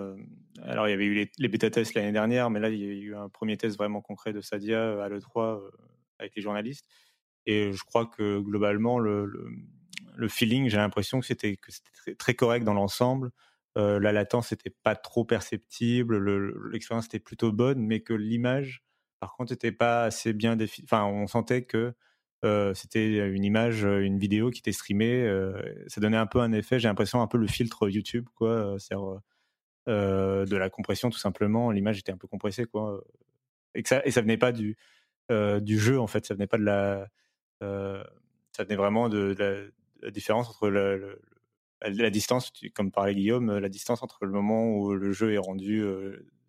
Euh. 0.58 0.70
alors, 0.70 0.88
il 0.88 0.90
y 0.90 0.94
avait 0.94 1.06
eu 1.06 1.28
les, 1.38 1.48
bêta-tests 1.48 1.94
l'année 1.94 2.12
dernière, 2.12 2.50
mais 2.50 2.60
là, 2.60 2.68
il 2.68 2.78
y 2.78 2.84
a 2.84 2.92
eu 2.92 3.14
un 3.14 3.28
premier 3.28 3.56
test 3.56 3.76
vraiment 3.76 4.00
concret 4.00 4.32
de 4.32 4.40
Stadia 4.40 5.02
à 5.02 5.08
l'E3 5.08 5.60
avec 6.18 6.34
les 6.36 6.42
journalistes. 6.42 6.86
Et 7.46 7.72
je 7.72 7.84
crois 7.84 8.06
que 8.06 8.40
globalement, 8.40 8.98
le, 8.98 9.28
feeling, 10.28 10.68
j'ai 10.68 10.78
l'impression 10.78 11.20
que 11.20 11.26
c'était 11.26 11.58
très, 12.18 12.34
correct 12.34 12.64
dans 12.64 12.74
l'ensemble. 12.74 13.30
la 13.76 14.12
latence 14.12 14.50
n'était 14.52 14.74
pas 14.82 14.96
trop 14.96 15.24
perceptible, 15.24 16.18
l'expérience 16.70 17.06
était 17.06 17.20
plutôt 17.20 17.52
bonne, 17.52 17.80
mais 17.80 18.00
que 18.00 18.14
l'image, 18.14 18.82
par 19.20 19.34
contre, 19.36 19.52
n'était 19.52 19.72
pas 19.72 20.04
assez 20.04 20.32
bien 20.32 20.56
définie. 20.56 20.86
Enfin, 20.90 21.04
on 21.04 21.26
sentait 21.26 21.64
que 21.64 21.94
euh, 22.44 22.74
c'était 22.74 23.28
une 23.28 23.44
image, 23.44 23.84
euh, 23.84 24.00
une 24.04 24.18
vidéo 24.18 24.50
qui 24.50 24.60
était 24.60 24.72
streamée. 24.72 25.22
Euh, 25.22 25.60
ça 25.88 26.00
donnait 26.00 26.16
un 26.16 26.26
peu 26.26 26.40
un 26.40 26.52
effet, 26.52 26.78
j'ai 26.78 26.88
l'impression, 26.88 27.22
un 27.22 27.26
peu 27.26 27.38
le 27.38 27.46
filtre 27.46 27.88
YouTube, 27.88 28.26
quoi. 28.34 28.76
Cest 29.86 30.50
de 30.50 30.56
la 30.56 30.70
compression, 30.70 31.10
tout 31.10 31.18
simplement. 31.18 31.70
L'image 31.70 31.98
était 31.98 32.12
un 32.12 32.16
peu 32.16 32.28
compressée, 32.28 32.64
quoi. 32.64 33.02
Et, 33.74 33.82
ça, 33.84 34.02
et 34.04 34.10
ça 34.10 34.20
venait 34.20 34.38
pas 34.38 34.52
du, 34.52 34.76
du 35.30 35.78
jeu, 35.78 36.00
en 36.00 36.06
fait. 36.06 36.26
Ça 36.26 36.34
venait 36.34 36.46
pas 36.46 36.58
de 36.58 36.64
la. 36.64 37.08
ça 37.60 38.64
venait 38.64 38.76
vraiment 38.76 39.08
de, 39.08 39.34
la, 40.02 40.10
différence 40.10 40.48
entre 40.48 40.68
la, 40.68 42.10
distance, 42.10 42.52
comme 42.74 42.90
parlait 42.90 43.14
Guillaume, 43.14 43.58
la 43.58 43.68
distance 43.68 44.02
entre 44.02 44.24
le 44.24 44.32
moment 44.32 44.68
où 44.70 44.94
le 44.94 45.12
jeu 45.12 45.32
est 45.32 45.38
rendu 45.38 45.84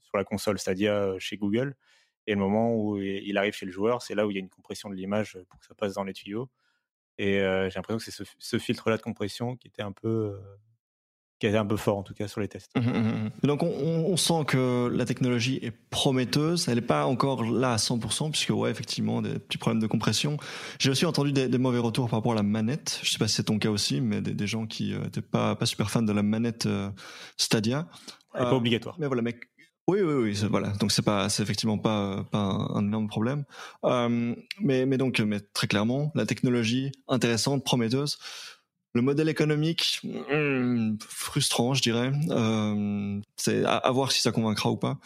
sur 0.01 0.17
la 0.17 0.23
console 0.23 0.57
Stadia 0.59 1.15
chez 1.19 1.37
Google 1.37 1.75
et 2.27 2.33
le 2.33 2.39
moment 2.39 2.75
où 2.75 2.97
il 2.97 3.37
arrive 3.37 3.53
chez 3.53 3.65
le 3.65 3.71
joueur, 3.71 4.01
c'est 4.01 4.13
là 4.13 4.27
où 4.27 4.31
il 4.31 4.35
y 4.35 4.37
a 4.37 4.41
une 4.41 4.49
compression 4.49 4.89
de 4.89 4.95
l'image 4.95 5.39
pour 5.49 5.59
que 5.59 5.65
ça 5.65 5.73
passe 5.73 5.93
dans 5.93 6.03
les 6.03 6.13
tuyaux. 6.13 6.49
Et 7.17 7.39
euh, 7.39 7.69
j'ai 7.69 7.75
l'impression 7.75 7.97
que 7.97 8.11
c'est 8.11 8.25
ce, 8.37 8.59
filtre-là 8.59 8.97
de 8.97 9.01
compression 9.01 9.55
qui 9.55 9.69
était 9.69 9.81
un 9.81 9.93
peu, 9.93 10.35
euh, 10.35 10.39
qui 11.39 11.47
était 11.47 11.57
un 11.57 11.65
peu 11.65 11.77
fort 11.77 11.97
en 11.97 12.03
tout 12.03 12.13
cas 12.13 12.27
sur 12.27 12.41
les 12.41 12.47
tests. 12.47 12.71
Mmh, 12.75 12.81
mmh, 12.81 13.29
mmh. 13.43 13.47
Donc 13.47 13.63
on, 13.63 14.17
sent 14.17 14.45
que 14.47 14.89
la 14.91 15.05
technologie 15.05 15.59
est 15.61 15.71
prometteuse. 15.71 16.67
Elle 16.67 16.75
n'est 16.75 16.81
pas 16.81 17.05
encore 17.05 17.43
là 17.43 17.73
à 17.73 17.75
100% 17.77 18.31
puisque 18.31 18.49
ouais 18.49 18.71
effectivement 18.71 19.21
des 19.21 19.37
petits 19.37 19.57
problèmes 19.57 19.81
de 19.81 19.87
compression. 19.87 20.37
J'ai 20.79 20.89
aussi 20.89 21.05
entendu 21.05 21.31
des, 21.33 21.57
mauvais 21.57 21.79
retours 21.79 22.09
par 22.09 22.19
rapport 22.19 22.31
à 22.31 22.35
la 22.35 22.43
manette. 22.43 22.99
Je 23.03 23.11
sais 23.11 23.19
pas 23.19 23.27
si 23.27 23.35
c'est 23.35 23.43
ton 23.43 23.59
cas 23.59 23.69
aussi, 23.69 24.01
mais 24.01 24.21
des, 24.21 24.47
gens 24.47 24.65
qui 24.65 24.93
n'étaient 24.93 25.19
euh, 25.19 25.29
pas 25.31 25.55
pas 25.55 25.65
super 25.65 25.91
fans 25.91 26.01
de 26.01 26.13
la 26.13 26.23
manette 26.23 26.67
Stadia. 27.37 27.87
Elle 28.33 28.43
n'est 28.43 28.49
pas 28.49 28.55
obligatoire. 28.55 28.95
Mais 28.99 29.07
voilà, 29.07 29.21
mais 29.21 29.35
oui, 29.89 30.01
oui, 30.01 30.13
oui, 30.15 30.47
voilà. 30.49 30.69
Donc 30.79 30.91
c'est 30.91 31.01
pas, 31.01 31.29
c'est 31.29 31.41
effectivement 31.43 31.77
pas 31.77 32.25
pas 32.29 32.39
un, 32.39 32.85
énorme 32.85 33.07
problème. 33.07 33.45
Euh, 33.85 34.35
mais 34.59 34.85
mais 34.85 34.97
donc, 34.97 35.21
mais 35.21 35.39
très 35.39 35.67
clairement, 35.67 36.11
la 36.13 36.25
technologie 36.25 36.91
intéressante, 37.07 37.63
prometteuse. 37.63 38.17
Le 38.93 39.01
modèle 39.01 39.29
économique 39.29 40.01
hmm, 40.03 40.95
frustrant, 41.07 41.73
je 41.73 41.81
dirais. 41.81 42.11
Euh, 42.29 43.19
c'est 43.35 43.63
à, 43.65 43.91
voir 43.91 44.11
si 44.11 44.21
ça 44.21 44.31
convaincra 44.31 44.71
ou 44.71 44.77
pas. 44.77 44.97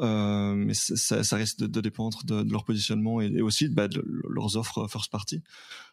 Euh, 0.00 0.54
mais 0.54 0.74
ça, 0.74 1.24
ça, 1.24 1.36
risque 1.36 1.58
de, 1.58 1.80
dépendre 1.80 2.24
de, 2.24 2.50
leur 2.50 2.64
positionnement 2.64 3.20
et, 3.20 3.40
aussi 3.40 3.68
bah, 3.68 3.88
de 3.88 4.04
leurs 4.28 4.56
offres 4.56 4.86
first 4.88 5.10
party. 5.10 5.42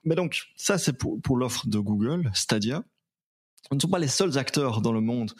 Mais 0.03 0.15
donc 0.15 0.43
ça, 0.55 0.77
c'est 0.77 0.93
pour, 0.93 1.37
l'offre 1.37 1.67
de 1.67 1.79
Google, 1.79 2.31
Stadia. 2.33 2.83
Ce 3.69 3.75
ne 3.75 3.79
sont 3.79 3.87
pas 3.87 3.99
les 3.99 4.07
seuls 4.07 4.37
acteurs 4.37 4.81
dans 4.81 4.91
le 4.91 5.01
monde 5.01 5.33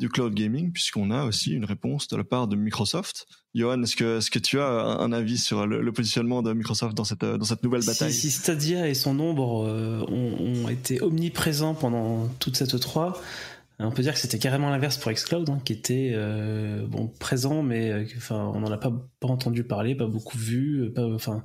du 0.00 0.08
cloud 0.08 0.34
gaming, 0.34 0.72
puisqu'on 0.72 1.10
a 1.10 1.24
aussi 1.24 1.52
une 1.52 1.66
réponse 1.66 2.08
de 2.08 2.16
la 2.16 2.24
part 2.24 2.48
de 2.48 2.56
Microsoft. 2.56 3.26
Johan, 3.54 3.82
est-ce 3.82 3.96
que, 3.96 4.18
est-ce 4.18 4.30
que 4.30 4.38
tu 4.38 4.58
as 4.58 4.66
un 4.66 5.12
avis 5.12 5.36
sur 5.36 5.66
le, 5.66 5.92
positionnement 5.92 6.40
de 6.42 6.52
Microsoft 6.54 6.96
dans 6.96 7.04
cette, 7.04 7.24
dans 7.24 7.44
cette 7.44 7.62
nouvelle 7.62 7.84
bataille? 7.84 8.12
Si, 8.12 8.30
Stadia 8.30 8.88
et 8.88 8.94
son 8.94 9.12
nombre 9.12 9.66
euh, 9.66 10.04
ont, 10.08 10.68
été 10.68 11.02
omniprésents 11.02 11.74
pendant 11.74 12.28
toute 12.38 12.56
cette 12.56 12.80
3, 12.80 13.20
on 13.86 13.90
peut 13.92 14.02
dire 14.02 14.12
que 14.12 14.18
c'était 14.18 14.38
carrément 14.38 14.68
l'inverse 14.68 14.98
pour 14.98 15.10
Xcloud, 15.10 15.48
hein, 15.48 15.60
qui 15.64 15.72
était 15.72 16.12
euh, 16.14 16.86
bon 16.86 17.08
présent, 17.08 17.62
mais 17.62 17.90
euh, 17.90 18.04
enfin 18.16 18.50
on 18.54 18.60
n'en 18.60 18.70
a 18.70 18.76
pas, 18.76 18.92
pas 19.20 19.28
entendu 19.28 19.64
parler, 19.64 19.94
pas 19.94 20.06
beaucoup 20.06 20.36
vu, 20.36 20.82
euh, 20.82 20.92
pas, 20.92 21.06
enfin 21.06 21.44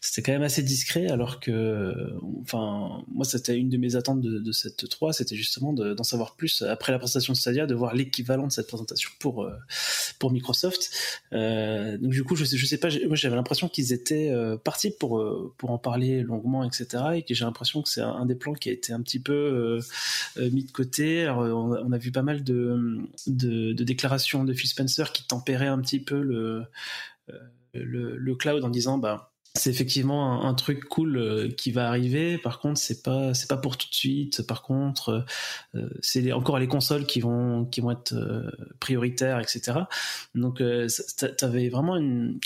c'était 0.00 0.22
quand 0.22 0.32
même 0.32 0.42
assez 0.42 0.62
discret, 0.62 1.08
alors 1.08 1.40
que 1.40 1.94
enfin 2.40 3.02
moi 3.08 3.24
c'était 3.24 3.56
une 3.56 3.68
de 3.68 3.78
mes 3.78 3.96
attentes 3.96 4.20
de, 4.20 4.52
cette 4.52 4.88
3, 4.88 5.12
c'était 5.12 5.34
justement 5.34 5.72
d'en 5.72 6.04
savoir 6.04 6.36
plus 6.36 6.62
après 6.62 6.92
la 6.92 6.98
présentation 6.98 7.32
de 7.32 7.38
Stadia, 7.38 7.66
de 7.66 7.74
voir 7.74 7.94
l'équivalent 7.94 8.46
de 8.46 8.52
cette 8.52 8.68
présentation 8.68 9.10
pour 9.18 9.50
pour 10.18 10.30
Microsoft. 10.30 10.90
donc 11.32 12.10
du 12.10 12.22
coup 12.22 12.36
je 12.36 12.44
sais 12.44 12.56
je 12.56 12.66
sais 12.66 12.78
pas, 12.78 12.88
moi 13.06 13.16
j'avais 13.16 13.36
l'impression 13.36 13.68
qu'ils 13.68 13.92
étaient 13.92 14.32
partis 14.62 14.90
pour 14.90 15.22
pour 15.58 15.70
en 15.70 15.78
parler 15.78 16.22
longuement, 16.22 16.64
etc. 16.64 16.86
Et 17.16 17.22
que 17.22 17.34
j'ai 17.34 17.44
l'impression 17.44 17.82
que 17.82 17.88
c'est 17.88 18.02
un, 18.02 18.26
des 18.26 18.36
plans 18.36 18.54
qui 18.54 18.68
a 18.68 18.72
été 18.72 18.92
un 18.92 19.00
petit 19.00 19.18
peu 19.18 19.80
mis 20.36 20.64
de 20.64 20.70
côté. 20.70 21.22
Alors, 21.22 21.38
on 21.38 21.71
a 21.74 21.98
vu 21.98 22.12
pas 22.12 22.22
mal 22.22 22.44
de, 22.44 23.06
déclarations 23.26 24.44
de 24.44 24.52
Phil 24.52 24.68
Spencer 24.68 25.12
qui 25.12 25.26
tempéraient 25.26 25.66
un 25.66 25.80
petit 25.80 26.00
peu 26.00 26.20
le, 26.20 26.64
euh, 27.30 27.38
le, 27.74 28.34
cloud 28.34 28.64
en 28.64 28.68
disant 28.68 28.98
bah 28.98 29.30
c'est 29.54 29.68
effectivement 29.68 30.46
un, 30.46 30.54
truc 30.54 30.84
cool 30.88 31.18
euh, 31.18 31.50
qui 31.50 31.72
va 31.72 31.88
arriver. 31.88 32.38
Par 32.38 32.58
contre, 32.58 32.78
c'est 32.78 33.02
pas 33.02 33.34
c'est 33.34 33.48
pas 33.48 33.58
pour 33.58 33.76
tout 33.76 33.88
de 33.88 33.94
suite. 33.94 34.46
Par 34.46 34.62
contre, 34.62 35.26
euh, 35.74 35.88
c'est 36.00 36.32
encore 36.32 36.58
les 36.58 36.68
consoles 36.68 37.04
qui 37.04 37.20
vont 37.20 37.66
qui 37.66 37.80
vont 37.80 37.90
être 37.90 38.14
prioritaires, 38.80 39.40
etc. 39.40 39.80
Donc, 40.34 40.58
tu 40.58 41.44
avais 41.44 41.68
vraiment 41.68 41.94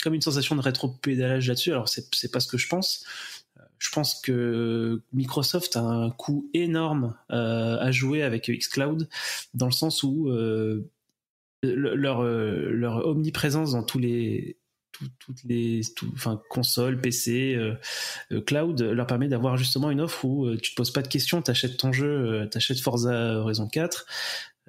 comme 0.03 0.13
une 0.13 0.21
sensation 0.21 0.55
de 0.55 0.61
rétro-pédalage 0.61 1.47
là-dessus. 1.47 1.71
Alors, 1.71 1.87
c'est 1.87 2.13
c'est 2.13 2.31
pas 2.31 2.39
ce 2.39 2.47
que 2.47 2.57
je 2.57 2.67
pense 2.67 3.05
je 3.79 3.89
pense 3.91 4.21
que 4.21 5.01
Microsoft 5.13 5.75
a 5.75 5.81
un 5.81 6.09
coût 6.11 6.49
énorme 6.53 7.15
à 7.29 7.91
jouer 7.91 8.23
avec 8.23 8.49
xCloud, 8.49 9.09
dans 9.53 9.67
le 9.67 9.71
sens 9.71 10.03
où 10.03 10.29
leur, 11.63 12.23
leur 12.23 13.05
omniprésence 13.05 13.71
dans 13.71 13.83
tous 13.83 13.99
les 13.99 14.57
toutes 15.19 15.43
les 15.43 15.81
consoles, 16.49 16.99
PC, 16.99 17.55
euh, 17.55 17.75
euh, 18.31 18.41
cloud 18.41 18.81
leur 18.81 19.07
permet 19.07 19.27
d'avoir 19.27 19.57
justement 19.57 19.91
une 19.91 20.01
offre 20.01 20.25
où 20.25 20.45
euh, 20.45 20.57
tu 20.57 20.71
te 20.71 20.75
poses 20.75 20.91
pas 20.91 21.01
de 21.01 21.07
questions, 21.07 21.41
tu 21.41 21.51
achètes 21.51 21.77
ton 21.77 21.91
jeu, 21.91 22.47
tu 22.51 22.57
achètes 22.57 22.79
Forza 22.79 23.37
Horizon 23.37 23.67
4, 23.67 24.05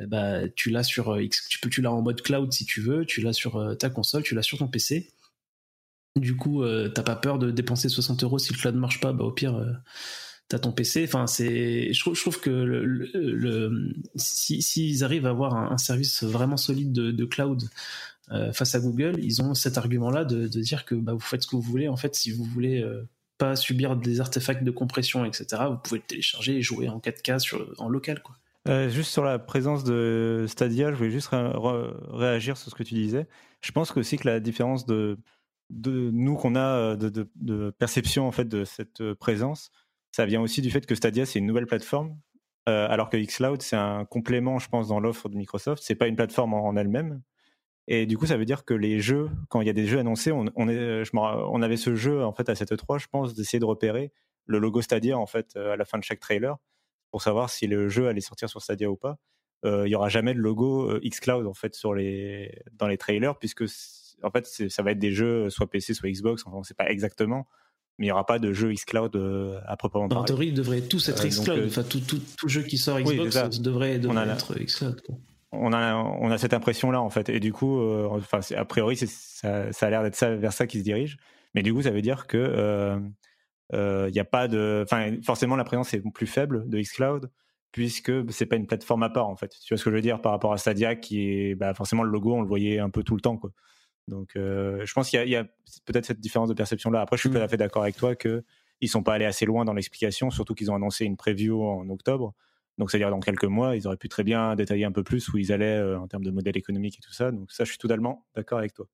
bah 0.06 0.48
tu 0.50 0.70
l'as 0.70 0.84
sur 0.84 1.18
tu 1.50 1.58
peux 1.60 1.70
tu 1.70 1.82
l'as 1.82 1.92
en 1.92 2.02
mode 2.02 2.22
cloud 2.22 2.52
si 2.52 2.64
tu 2.64 2.80
veux, 2.80 3.04
tu 3.04 3.20
l'as 3.20 3.32
sur 3.32 3.76
ta 3.78 3.90
console, 3.90 4.22
tu 4.22 4.34
l'as 4.34 4.42
sur 4.42 4.58
ton 4.58 4.68
PC. 4.68 5.10
Du 6.18 6.36
coup, 6.36 6.64
t'as 6.94 7.02
pas 7.02 7.16
peur 7.16 7.38
de 7.38 7.50
dépenser 7.50 7.88
60 7.88 8.22
euros 8.24 8.38
si 8.38 8.52
le 8.52 8.58
cloud 8.58 8.74
marche 8.74 9.00
pas, 9.00 9.12
bah 9.12 9.24
au 9.24 9.32
pire 9.32 9.60
t'as 10.48 10.58
ton 10.58 10.72
PC. 10.72 11.04
Enfin, 11.04 11.26
c'est, 11.26 11.92
je, 11.92 12.00
trouve, 12.00 12.40
que 12.40 13.06
s'ils 14.16 15.04
arrivent 15.04 15.26
à 15.26 15.30
avoir 15.30 15.54
un, 15.54 15.78
service 15.78 16.24
vraiment 16.24 16.56
solide 16.56 16.92
de 16.92 17.24
cloud 17.24 17.68
euh, 18.30 18.52
face 18.52 18.74
à 18.74 18.80
Google, 18.80 19.16
ils 19.22 19.40
ont 19.40 19.54
cet 19.54 19.78
argument-là 19.78 20.24
de, 20.24 20.46
dire 20.46 20.84
que 20.84 20.94
bah, 20.94 21.12
vous 21.12 21.20
faites 21.20 21.42
ce 21.42 21.46
que 21.46 21.56
vous 21.56 21.62
voulez. 21.62 21.88
En 21.88 21.96
fait, 21.96 22.14
si 22.14 22.30
vous 22.30 22.44
voulez 22.44 22.82
euh, 22.82 23.08
pas 23.38 23.56
subir 23.56 23.96
des 23.96 24.20
artefacts 24.20 24.64
de 24.64 24.70
compression, 24.70 25.24
etc., 25.24 25.62
vous 25.70 25.78
pouvez 25.78 26.00
le 26.00 26.06
télécharger 26.06 26.56
et 26.56 26.62
jouer 26.62 26.88
en 26.88 26.98
4K 26.98 27.38
sur, 27.38 27.74
en 27.78 27.88
local. 27.88 28.22
Euh, 28.68 28.90
juste 28.90 29.12
sur 29.12 29.24
la 29.24 29.38
présence 29.38 29.82
de 29.82 30.44
Stadia, 30.46 30.90
je 30.90 30.96
voulais 30.96 31.10
juste 31.10 31.30
réagir 32.10 32.58
sur 32.58 32.70
ce 32.70 32.74
que 32.74 32.82
tu 32.82 32.94
disais. 32.94 33.26
Je 33.62 33.72
pense 33.72 33.96
aussi 33.96 34.18
que 34.18 34.28
la 34.28 34.40
différence 34.40 34.84
de, 34.84 35.16
de 35.70 36.10
nous 36.12 36.36
qu'on 36.36 36.56
a 36.56 36.96
de, 36.96 37.70
perception 37.78 38.26
en 38.26 38.32
fait 38.32 38.46
de 38.46 38.64
cette 38.64 39.14
présence, 39.14 39.70
ça 40.12 40.26
vient 40.26 40.40
aussi 40.40 40.62
du 40.62 40.70
fait 40.70 40.86
que 40.86 40.94
Stadia 40.94 41.26
c'est 41.26 41.38
une 41.38 41.46
nouvelle 41.46 41.66
plateforme, 41.66 42.18
alors 42.66 43.08
que 43.08 43.16
xCloud 43.16 43.62
c'est 43.62 43.76
un 43.76 44.04
complément, 44.04 44.58
je 44.58 44.68
pense, 44.68 44.88
dans 44.88 45.00
l'offre 45.00 45.28
de 45.28 45.36
Microsoft. 45.36 45.82
C'est 45.82 45.94
pas 45.94 46.06
une 46.06 46.16
plateforme 46.16 46.54
en 46.54 46.76
elle-même. 46.76 47.22
Et 47.90 48.04
du 48.04 48.18
coup, 48.18 48.26
ça 48.26 48.36
veut 48.36 48.44
dire 48.44 48.66
que 48.66 48.74
les 48.74 49.00
jeux, 49.00 49.30
quand 49.48 49.62
il 49.62 49.66
y 49.66 49.70
a 49.70 49.72
des 49.72 49.86
jeux 49.86 49.98
annoncés, 49.98 50.30
on, 50.30 51.62
avait 51.62 51.76
ce 51.78 51.96
jeu 51.96 52.22
en 52.22 52.34
fait 52.34 52.50
à 52.50 52.54
cette 52.54 52.76
3 52.76 52.98
je 52.98 53.06
pense, 53.06 53.34
d'essayer 53.34 53.58
de 53.58 53.64
repérer 53.64 54.12
le 54.44 54.58
logo 54.58 54.82
Stadia 54.82 55.18
en 55.18 55.26
fait 55.26 55.56
euh, 55.56 55.72
à 55.72 55.76
la 55.76 55.86
fin 55.86 55.98
de 55.98 56.04
chaque 56.04 56.20
trailer 56.20 56.56
pour 57.10 57.22
savoir 57.22 57.48
si 57.48 57.66
le 57.66 57.88
jeu 57.88 58.08
allait 58.08 58.20
sortir 58.20 58.50
sur 58.50 58.60
Stadia 58.60 58.90
ou 58.90 58.96
pas. 58.96 59.16
Euh, 59.64 59.88
il 59.88 59.90
y 59.90 59.94
aura 59.94 60.10
jamais 60.10 60.34
de 60.34 60.38
logo 60.38 60.90
euh, 60.90 61.00
xCloud 61.02 61.46
en 61.46 61.54
fait 61.54 61.74
sur 61.74 61.94
dans 61.94 62.88
les 62.88 62.98
trailers 62.98 63.38
puisque 63.38 63.64
en 64.22 64.30
fait 64.30 64.46
ça 64.46 64.82
va 64.82 64.92
être 64.92 64.98
des 64.98 65.12
jeux 65.12 65.50
soit 65.50 65.68
PC 65.68 65.94
soit 65.94 66.10
Xbox, 66.10 66.42
enfin 66.46 66.56
on 66.56 66.62
sait 66.62 66.74
pas 66.74 66.88
exactement 66.90 67.46
mais 67.98 68.06
il 68.06 68.08
n'y 68.08 68.12
aura 68.12 68.26
pas 68.26 68.38
de 68.38 68.52
jeu 68.52 68.72
xCloud 68.72 69.16
à 69.66 69.76
proprement 69.76 70.06
parler. 70.06 70.22
En 70.22 70.24
théorie, 70.24 70.46
ils 70.46 70.54
devraient 70.54 70.82
tous 70.82 71.08
être 71.08 71.26
xCloud. 71.26 71.64
enfin, 71.66 71.82
tout, 71.82 71.98
tout, 71.98 72.20
tout, 72.36 72.48
jeu 72.48 72.62
qui 72.62 72.78
sort 72.78 73.00
Xbox 73.00 73.58
devrait, 73.58 73.98
devrait 73.98 74.28
être 74.28 74.54
xCloud 74.54 75.02
on 75.52 75.72
a, 75.72 75.94
on 75.94 76.30
a 76.30 76.38
cette 76.38 76.54
impression-là, 76.54 77.00
en 77.00 77.10
fait. 77.10 77.28
Et 77.28 77.40
du 77.40 77.52
coup, 77.52 77.80
euh, 77.80 78.08
enfin, 78.10 78.40
a 78.54 78.64
priori, 78.64 78.96
ça, 78.96 79.72
ça, 79.72 79.86
a 79.86 79.90
l'air 79.90 80.02
d'être 80.02 80.16
ça, 80.16 80.34
vers 80.34 80.52
ça 80.52 80.66
qui 80.66 80.78
se 80.78 80.84
dirige. 80.84 81.18
Mais 81.54 81.62
du 81.62 81.72
coup, 81.72 81.82
ça 81.82 81.90
veut 81.90 82.02
dire 82.02 82.26
que 82.26 82.36
il 82.36 82.58
euh, 82.58 82.98
euh, 83.74 84.10
y 84.12 84.20
a 84.20 84.24
pas 84.24 84.48
de, 84.48 84.84
enfin, 84.84 85.16
forcément, 85.22 85.56
la 85.56 85.64
présence 85.64 85.94
est 85.94 86.02
plus 86.12 86.26
faible 86.26 86.68
de 86.68 86.80
xCloud 86.80 87.30
puisque 87.70 88.12
c'est 88.32 88.46
pas 88.46 88.56
une 88.56 88.66
plateforme 88.66 89.02
à 89.02 89.10
part, 89.10 89.28
en 89.28 89.36
fait. 89.36 89.54
Tu 89.62 89.74
vois 89.74 89.78
ce 89.78 89.84
que 89.84 89.90
je 89.90 89.96
veux 89.96 90.02
dire 90.02 90.20
par 90.20 90.32
rapport 90.32 90.52
à 90.52 90.58
Stadia, 90.58 90.96
qui 90.96 91.28
est, 91.28 91.54
bah, 91.54 91.74
forcément, 91.74 92.02
le 92.02 92.10
logo, 92.10 92.34
on 92.34 92.40
le 92.40 92.48
voyait 92.48 92.78
un 92.78 92.90
peu 92.90 93.02
tout 93.02 93.14
le 93.14 93.20
temps, 93.20 93.36
quoi. 93.36 93.50
Donc, 94.08 94.30
je 94.34 94.92
pense 94.92 95.10
qu'il 95.10 95.28
y 95.28 95.36
a, 95.36 95.40
a 95.40 95.44
peut-être 95.84 96.06
cette 96.06 96.20
différence 96.20 96.48
de 96.48 96.54
perception-là. 96.54 97.00
Après, 97.00 97.16
je 97.16 97.20
suis 97.20 97.30
tout 97.30 97.36
à 97.36 97.44
mm. 97.44 97.48
fait 97.48 97.56
d'accord 97.56 97.82
avec 97.82 97.96
toi 97.96 98.16
que 98.16 98.42
ils 98.80 98.88
sont 98.88 99.02
pas 99.02 99.14
allés 99.14 99.24
assez 99.24 99.44
loin 99.44 99.64
dans 99.64 99.74
l'explication, 99.74 100.30
surtout 100.30 100.54
qu'ils 100.54 100.70
ont 100.70 100.74
annoncé 100.74 101.04
une 101.04 101.16
preview 101.16 101.62
en 101.62 101.88
octobre. 101.88 102.34
Donc, 102.78 102.90
c'est-à-dire 102.90 103.10
dans 103.10 103.20
quelques 103.20 103.44
mois, 103.44 103.76
ils 103.76 103.86
auraient 103.86 103.96
pu 103.96 104.08
très 104.08 104.22
bien 104.22 104.54
détailler 104.54 104.84
un 104.84 104.92
peu 104.92 105.02
plus 105.02 105.28
où 105.32 105.38
ils 105.38 105.52
allaient 105.52 105.78
euh, 105.78 105.98
en 105.98 106.06
termes 106.06 106.24
de 106.24 106.30
modèle 106.30 106.56
économique 106.56 106.96
et 106.98 107.02
tout 107.02 107.12
ça. 107.12 107.32
Donc, 107.32 107.50
ça, 107.50 107.64
je 107.64 107.70
suis 107.70 107.78
totalement 107.78 108.24
d'accord 108.36 108.58
avec 108.58 108.72
toi. 108.72 108.86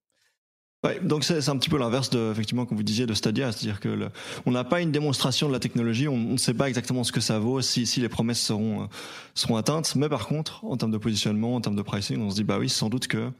Ouais, 0.82 1.00
donc 1.00 1.24
c'est 1.24 1.48
un 1.48 1.56
petit 1.56 1.70
peu 1.70 1.78
l'inverse 1.78 2.10
de 2.10 2.30
effectivement 2.30 2.66
comme 2.66 2.76
vous 2.76 2.82
disiez 2.82 3.06
de 3.06 3.14
Stadia, 3.14 3.50
c'est-à-dire 3.52 3.80
que 3.80 3.88
le, 3.88 4.10
on 4.44 4.50
n'a 4.50 4.64
pas 4.64 4.82
une 4.82 4.92
démonstration 4.92 5.48
de 5.48 5.52
la 5.54 5.58
technologie, 5.58 6.08
on 6.08 6.18
ne 6.18 6.36
sait 6.36 6.52
pas 6.52 6.68
exactement 6.68 7.04
ce 7.04 7.12
que 7.12 7.20
ça 7.20 7.38
vaut, 7.38 7.62
si, 7.62 7.86
si 7.86 8.00
les 8.00 8.10
promesses 8.10 8.42
seront 8.42 8.82
euh, 8.82 8.86
seront 9.32 9.56
atteintes, 9.56 9.96
mais 9.96 10.10
par 10.10 10.26
contre 10.26 10.62
en 10.62 10.76
termes 10.76 10.92
de 10.92 10.98
positionnement, 10.98 11.54
en 11.54 11.62
termes 11.62 11.76
de 11.76 11.80
pricing, 11.80 12.20
on 12.20 12.28
se 12.28 12.34
dit 12.34 12.44
bah 12.44 12.58
oui 12.58 12.68
sans 12.68 12.90
doute 12.90 13.06
que 13.06 13.30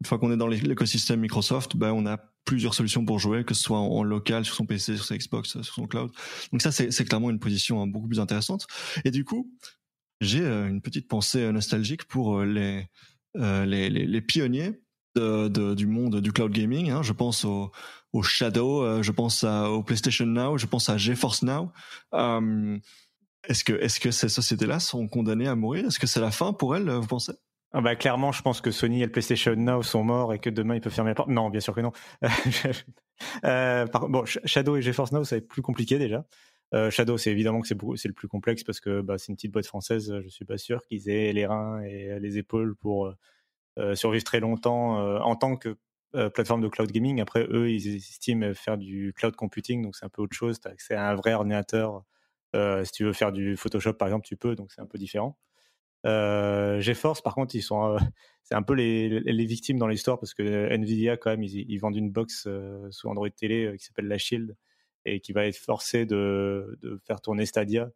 une 0.00 0.06
fois 0.06 0.18
qu'on 0.18 0.32
est 0.32 0.36
dans 0.36 0.46
l'écosystème 0.46 1.20
Microsoft, 1.20 1.76
bah 1.76 1.92
on 1.92 2.06
a 2.06 2.18
plusieurs 2.44 2.74
solutions 2.74 3.04
pour 3.04 3.18
jouer, 3.18 3.44
que 3.44 3.52
ce 3.52 3.62
soit 3.62 3.78
en, 3.78 4.02
local 4.02 4.44
sur 4.44 4.54
son 4.54 4.64
PC, 4.64 4.96
sur 4.96 5.04
sa 5.04 5.16
Xbox, 5.16 5.60
sur 5.60 5.74
son 5.74 5.86
cloud. 5.86 6.10
Donc 6.52 6.62
ça 6.62 6.70
c'est 6.72 7.04
clairement 7.04 7.30
une 7.30 7.40
position 7.40 7.82
hein, 7.82 7.86
beaucoup 7.86 8.08
plus 8.08 8.20
intéressante. 8.20 8.66
Et 9.04 9.10
du 9.10 9.24
coup 9.24 9.52
j'ai 10.20 10.42
euh, 10.42 10.68
une 10.68 10.80
petite 10.80 11.08
pensée 11.08 11.42
euh, 11.42 11.52
nostalgique 11.52 12.04
pour 12.04 12.38
euh, 12.38 12.44
les, 12.44 12.88
les, 13.34 13.88
les, 13.88 14.20
pionniers 14.20 14.80
du 15.14 15.86
monde 15.86 16.20
du 16.20 16.32
cloud 16.32 16.52
gaming. 16.52 16.90
Hein. 16.90 17.02
Je 17.02 17.12
pense 17.12 17.44
au, 17.44 17.72
Shadow, 18.22 19.02
je 19.02 19.12
pense 19.12 19.44
au 19.44 19.82
PlayStation 19.82 20.26
Now, 20.26 20.58
je 20.58 20.66
pense 20.66 20.88
à 20.88 20.96
GeForce 20.96 21.42
Now. 21.42 21.70
est-ce 23.44 23.64
que, 23.64 23.72
est-ce 23.74 24.00
que 24.00 24.10
ces 24.10 24.28
sociétés-là 24.28 24.80
sont 24.80 25.06
condamnées 25.06 25.48
à 25.48 25.54
mourir? 25.54 25.86
Est-ce 25.86 25.98
que 25.98 26.06
c'est 26.06 26.20
la 26.20 26.30
fin 26.30 26.52
pour 26.52 26.74
elles, 26.74 26.88
vous 26.90 27.06
pensez? 27.06 27.32
Ah 27.72 27.82
bah 27.82 27.96
clairement, 27.96 28.32
je 28.32 28.40
pense 28.40 28.62
que 28.62 28.70
Sony 28.70 29.02
et 29.02 29.06
le 29.06 29.12
PlayStation 29.12 29.54
Now 29.54 29.82
sont 29.82 30.02
morts 30.02 30.32
et 30.32 30.38
que 30.38 30.48
demain 30.48 30.76
ils 30.76 30.80
peuvent 30.80 30.92
fermer 30.92 31.10
la 31.10 31.14
porte. 31.14 31.28
Non, 31.28 31.50
bien 31.50 31.60
sûr 31.60 31.74
que 31.74 31.82
non. 31.82 31.92
euh, 33.44 33.86
bon, 34.08 34.24
Shadow 34.24 34.76
et 34.76 34.82
GeForce 34.82 35.12
Now, 35.12 35.24
ça 35.24 35.36
va 35.36 35.38
être 35.38 35.48
plus 35.48 35.60
compliqué 35.60 35.98
déjà. 35.98 36.24
Euh, 36.74 36.90
Shadow, 36.90 37.16
c'est 37.18 37.30
évidemment 37.30 37.60
que 37.60 37.68
c'est 37.68 38.08
le 38.08 38.14
plus 38.14 38.28
complexe 38.28 38.64
parce 38.64 38.80
que 38.80 39.00
bah, 39.00 39.18
c'est 39.18 39.28
une 39.28 39.36
petite 39.36 39.52
boîte 39.52 39.66
française. 39.66 40.18
Je 40.22 40.28
suis 40.28 40.44
pas 40.44 40.58
sûr 40.58 40.82
qu'ils 40.86 41.08
aient 41.08 41.32
les 41.32 41.46
reins 41.46 41.80
et 41.82 42.18
les 42.20 42.38
épaules 42.38 42.74
pour 42.76 43.12
euh, 43.78 43.94
survivre 43.94 44.24
très 44.24 44.40
longtemps 44.40 44.98
euh, 45.00 45.18
en 45.20 45.36
tant 45.36 45.56
que 45.56 45.76
plateforme 46.32 46.62
de 46.62 46.68
cloud 46.68 46.90
gaming. 46.90 47.20
Après, 47.20 47.46
eux, 47.50 47.70
ils 47.70 47.96
estiment 47.96 48.54
faire 48.54 48.78
du 48.78 49.12
cloud 49.14 49.36
computing, 49.36 49.82
donc 49.82 49.94
c'est 49.94 50.06
un 50.06 50.08
peu 50.08 50.22
autre 50.22 50.34
chose. 50.34 50.58
Tu 50.60 50.94
un 50.94 51.14
vrai 51.14 51.34
ordinateur. 51.34 52.02
si 52.54 52.92
tu 52.92 53.04
veux 53.04 53.12
faire 53.12 53.30
du 53.30 53.56
Photoshop, 53.58 53.92
par 53.94 54.08
exemple, 54.08 54.26
tu 54.26 54.36
peux, 54.36 54.54
donc 54.56 54.72
c'est 54.72 54.80
un 54.80 54.86
peu 54.86 54.96
différent. 54.96 55.36
GeForce, 56.04 57.22
par 57.22 57.34
contre, 57.34 57.54
ils 57.54 57.62
sont, 57.62 57.98
c'est 58.42 58.54
un 58.54 58.62
peu 58.62 58.74
les, 58.74 59.20
les 59.20 59.46
victimes 59.46 59.78
dans 59.78 59.88
l'histoire 59.88 60.18
parce 60.18 60.34
que 60.34 60.72
Nvidia, 60.72 61.16
quand 61.16 61.30
même, 61.30 61.42
ils, 61.42 61.78
vendent 61.78 61.96
une 61.96 62.10
box 62.10 62.48
sous 62.90 63.08
Android 63.08 63.30
télé 63.30 63.74
qui 63.78 63.84
s'appelle 63.84 64.08
la 64.08 64.18
Shield 64.18 64.56
et 65.04 65.20
qui 65.20 65.32
va 65.32 65.46
être 65.46 65.56
forcé 65.56 66.06
de, 66.06 66.78
de 66.82 67.00
faire 67.06 67.20
tourner 67.20 67.46
Stadia. 67.46 67.90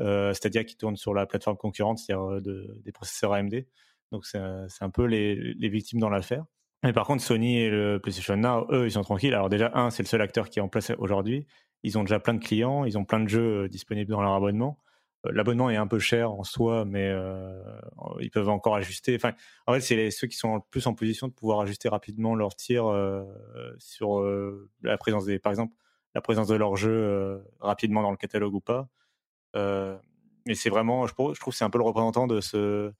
Euh, 0.00 0.32
Stadia 0.32 0.64
qui 0.64 0.76
tourne 0.76 0.96
sur 0.96 1.14
la 1.14 1.26
plateforme 1.26 1.56
concurrente, 1.56 1.98
c'est-à-dire 1.98 2.24
euh, 2.24 2.40
de, 2.40 2.80
des 2.84 2.92
processeurs 2.92 3.32
AMD. 3.32 3.64
Donc 4.10 4.26
c'est 4.26 4.38
un 4.38 4.90
peu 4.90 5.04
les, 5.04 5.36
les 5.36 5.68
victimes 5.68 6.00
dans 6.00 6.10
l'affaire. 6.10 6.44
Mais 6.82 6.92
par 6.92 7.06
contre, 7.06 7.22
Sony 7.22 7.58
et 7.58 7.70
le 7.70 7.98
PlayStation 7.98 8.36
Now, 8.36 8.66
eux, 8.70 8.86
ils 8.86 8.92
sont 8.92 9.02
tranquilles. 9.02 9.32
Alors 9.32 9.48
déjà, 9.48 9.70
un, 9.74 9.90
c'est 9.90 10.02
le 10.02 10.08
seul 10.08 10.20
acteur 10.20 10.50
qui 10.50 10.58
est 10.58 10.62
en 10.62 10.68
place 10.68 10.92
aujourd'hui. 10.98 11.46
Ils 11.82 11.96
ont 11.96 12.02
déjà 12.02 12.20
plein 12.20 12.34
de 12.34 12.44
clients, 12.44 12.84
ils 12.84 12.98
ont 12.98 13.04
plein 13.04 13.20
de 13.20 13.28
jeux 13.28 13.64
euh, 13.64 13.68
disponibles 13.68 14.10
dans 14.10 14.22
leur 14.22 14.34
abonnement. 14.34 14.78
L'abonnement 15.24 15.70
est 15.70 15.76
un 15.76 15.86
peu 15.86 16.00
cher 16.00 16.32
en 16.32 16.42
soi, 16.42 16.84
mais 16.84 17.08
euh, 17.08 17.62
ils 18.20 18.30
peuvent 18.30 18.48
encore 18.48 18.74
ajuster. 18.74 19.18
En 19.66 19.74
fait, 19.74 19.80
c'est 19.80 20.10
ceux 20.10 20.26
qui 20.26 20.36
sont 20.36 20.56
le 20.56 20.60
plus 20.70 20.86
en 20.88 20.94
position 20.94 21.28
de 21.28 21.32
pouvoir 21.32 21.60
ajuster 21.60 21.88
rapidement 21.88 22.34
leur 22.34 22.56
tir 22.56 22.86
euh, 22.86 23.22
sur 23.78 24.18
euh, 24.18 24.68
la 24.82 24.98
présence 24.98 25.26
par 25.40 25.52
exemple, 25.52 25.74
la 26.14 26.20
présence 26.20 26.48
de 26.48 26.56
leur 26.56 26.76
jeu 26.76 26.90
euh, 26.90 27.38
rapidement 27.60 28.02
dans 28.02 28.10
le 28.10 28.16
catalogue 28.16 28.54
ou 28.54 28.60
pas. 28.60 28.88
Euh, 29.54 29.96
mais 30.46 30.54
c'est 30.54 30.70
vraiment, 30.70 31.06
je, 31.06 31.12
je 31.12 31.40
trouve 31.40 31.54
c'est 31.54 31.64
un 31.64 31.70
peu 31.70 31.78
le 31.78 31.84
représentant 31.84 32.26
de 32.26 32.40
ce 32.40 32.92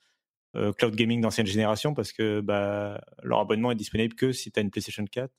euh, 0.55 0.73
cloud 0.75 0.95
gaming 0.95 1.21
d'ancienne 1.21 1.47
génération 1.47 1.93
parce 1.93 2.13
que 2.13 2.41
bah, 2.41 3.01
leur 3.25 3.41
abonnement 3.41 3.73
est 3.73 3.77
disponible 3.77 4.15
que 4.15 4.31
si 4.31 4.53
tu 4.53 4.61
as 4.61 4.63
une 4.63 4.71
PlayStation 4.71 5.05
4 5.05 5.33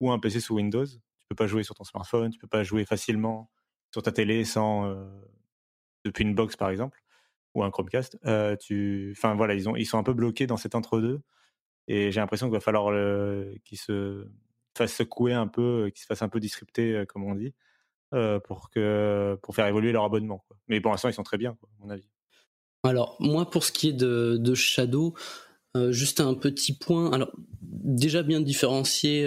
ou 0.00 0.10
un 0.10 0.18
PC 0.18 0.40
sous 0.40 0.56
Windows. 0.56 0.86
Tu 0.86 1.28
peux 1.28 1.36
pas 1.36 1.46
jouer 1.46 1.62
sur 1.62 1.74
ton 1.74 1.84
smartphone, 1.84 2.30
tu 2.30 2.38
peux 2.38 2.48
pas 2.48 2.64
jouer 2.64 2.84
facilement 2.84 3.50
sur 3.92 4.02
ta 4.02 4.12
télé 4.12 4.44
sans 4.44 4.92
depuis 6.04 6.24
une 6.24 6.34
box 6.34 6.56
par 6.56 6.70
exemple 6.70 7.02
ou 7.54 7.62
un 7.62 7.70
Chromecast. 7.70 8.18
tu, 8.60 9.14
enfin 9.16 9.34
voilà, 9.34 9.54
ils 9.54 9.68
ont, 9.68 9.76
ils 9.76 9.86
sont 9.86 9.98
un 9.98 10.02
peu 10.02 10.12
bloqués 10.12 10.46
dans 10.46 10.56
cet 10.56 10.74
entre-deux 10.74 11.20
et 11.86 12.10
j'ai 12.10 12.20
l'impression 12.20 12.46
qu'il 12.46 12.54
va 12.54 12.60
falloir 12.60 12.92
qu'ils 13.64 13.78
se 13.78 14.26
fasse 14.76 14.94
secouer 14.94 15.32
un 15.32 15.46
peu, 15.46 15.90
qu'ils 15.94 16.02
se 16.02 16.06
fassent 16.06 16.22
un 16.22 16.28
peu 16.28 16.40
disrupter, 16.40 17.04
comme 17.08 17.24
on 17.24 17.34
dit, 17.34 17.54
pour, 18.44 18.70
que, 18.70 19.38
pour 19.42 19.54
faire 19.54 19.66
évoluer 19.66 19.92
leur 19.92 20.04
abonnement. 20.04 20.44
Quoi. 20.48 20.56
Mais 20.66 20.80
pour 20.80 20.90
l'instant, 20.90 21.08
ils 21.08 21.14
sont 21.14 21.22
très 21.22 21.38
bien, 21.38 21.50
à 21.50 21.84
mon 21.84 21.90
avis. 21.90 22.08
Alors, 22.82 23.16
moi, 23.20 23.48
pour 23.50 23.64
ce 23.64 23.72
qui 23.72 23.90
est 23.90 23.94
de, 23.94 24.36
de 24.36 24.54
Shadow, 24.54 25.14
juste 25.90 26.20
un 26.20 26.34
petit 26.34 26.76
point. 26.76 27.12
Alors, 27.12 27.30
déjà 27.60 28.22
bien 28.22 28.40
différencier 28.40 29.26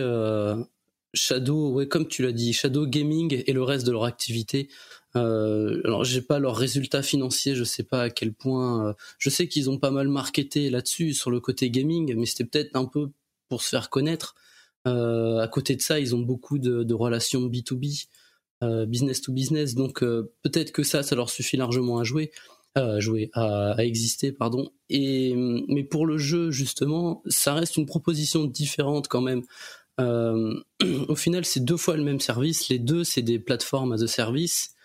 Shadow, 1.14 1.74
ouais, 1.74 1.88
comme 1.88 2.08
tu 2.08 2.24
l'as 2.24 2.32
dit, 2.32 2.54
Shadow 2.54 2.86
Gaming 2.88 3.44
et 3.46 3.54
le 3.54 3.64
reste 3.64 3.86
de 3.86 3.92
leur 3.92 4.04
activité. 4.04 4.70
Euh, 5.16 5.82
alors, 5.86 6.04
j'ai 6.04 6.22
pas 6.22 6.40
leurs 6.40 6.56
résultats 6.56 7.02
financiers, 7.02 7.56
je 7.56 7.64
sais 7.64 7.84
pas 7.84 8.04
à 8.04 8.10
quel 8.10 8.34
point. 8.34 8.96
je 9.18 9.30
sais 9.30 9.48
qu'ils 9.48 9.70
ont 9.70 9.80
pas 9.80 9.92
mal 9.92 10.08
marketé 10.08 10.70
là-dessus 10.70 11.14
sur 11.14 11.32
le 11.32 11.40
côté 11.40 11.70
gaming, 11.70 12.14
mais 12.16 12.26
c'était 12.26 12.46
peut-être 12.46 12.76
un 12.76 12.86
peu 12.86 13.10
pour 13.50 13.62
se 13.62 13.70
faire 13.70 13.90
connaître. 13.90 14.36
Euh, 14.88 15.40
à 15.40 15.48
côté 15.48 15.76
de 15.76 15.82
ça, 15.82 16.00
ils 16.00 16.16
ont 16.16 16.20
beaucoup 16.20 16.60
de, 16.60 16.94
relations 16.94 17.48
B2B. 17.48 18.08
business 18.88 19.22
to 19.22 19.32
business. 19.32 19.76
Donc 19.76 20.02
peut-être 20.02 20.72
que 20.72 20.84
ça, 20.84 21.04
ça 21.04 21.16
leur 21.16 21.30
suffit 21.30 21.58
largement 21.58 22.00
à 22.00 22.04
jouer, 22.04 22.32
à 22.76 23.00
jouer, 23.00 23.30
à, 23.34 23.72
à, 23.74 23.84
exister, 23.84 24.32
pardon. 24.32 24.72
Et 24.90 25.34
mais 25.68 25.84
pour 25.84 26.06
le 26.06 26.18
jeu 26.18 26.52
justement, 26.52 27.24
ça 27.28 27.54
reste 27.54 27.78
une 27.78 27.86
proposition 27.86 28.46
différente 28.46 29.08
quand 29.08 29.22
même. 29.22 29.44
au 30.00 31.16
final, 31.16 31.44
c'est 31.46 31.64
deux 31.64 31.78
fois 31.78 31.98
le 31.98 32.04
même 32.04 32.20
service. 32.20 32.70
Les 32.70 32.80
deux, 32.80 33.04
c'est 33.04 33.24
des 33.24 33.40
plateformes 33.40 33.94
as 33.94 34.04
a 34.04 34.08
service. 34.08 34.76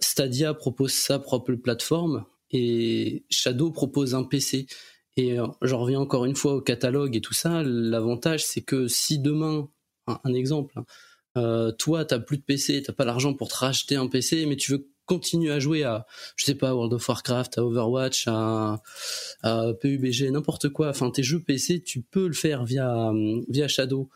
Stadia 0.00 0.54
propose 0.54 0.92
sa 0.92 1.18
propre 1.18 1.54
plateforme 1.54 2.24
et 2.52 3.24
Shadow 3.30 3.70
propose 3.70 4.14
un 4.14 4.24
PC. 4.24 4.66
Et 5.16 5.38
euh, 5.38 5.46
j'en 5.62 5.80
reviens 5.80 6.00
encore 6.00 6.24
une 6.24 6.36
fois 6.36 6.54
au 6.54 6.60
catalogue 6.60 7.16
et 7.16 7.20
tout 7.20 7.34
ça. 7.34 7.62
L'avantage, 7.62 8.44
c'est 8.44 8.62
que 8.62 8.88
si 8.88 9.18
demain, 9.18 9.68
un, 10.06 10.34
exemple, 10.34 10.78
hein, 10.78 10.84
euh, 11.36 11.72
toi, 11.72 12.04
t'as 12.04 12.18
plus 12.18 12.38
de 12.38 12.42
PC, 12.42 12.82
t'as 12.82 12.92
pas 12.92 13.04
l'argent 13.04 13.34
pour 13.34 13.48
te 13.48 13.56
racheter 13.56 13.96
un 13.96 14.06
PC, 14.06 14.46
mais 14.46 14.56
tu 14.56 14.72
veux 14.72 14.88
continuer 15.04 15.52
à 15.52 15.58
jouer 15.58 15.82
à, 15.82 16.06
je 16.36 16.44
sais 16.44 16.54
pas, 16.54 16.74
World 16.74 16.94
of 16.94 17.06
Warcraft, 17.06 17.58
à 17.58 17.64
Overwatch, 17.64 18.28
à, 18.28 18.80
PUBG, 19.80 20.30
n'importe 20.30 20.70
quoi. 20.70 20.90
Enfin, 20.90 21.10
tes 21.10 21.22
jeux 21.22 21.42
PC, 21.42 21.82
tu 21.82 22.02
peux 22.02 22.26
le 22.26 22.34
faire 22.34 22.64
via 22.64 23.12
via 23.48 23.68
Shadow. 23.68 24.08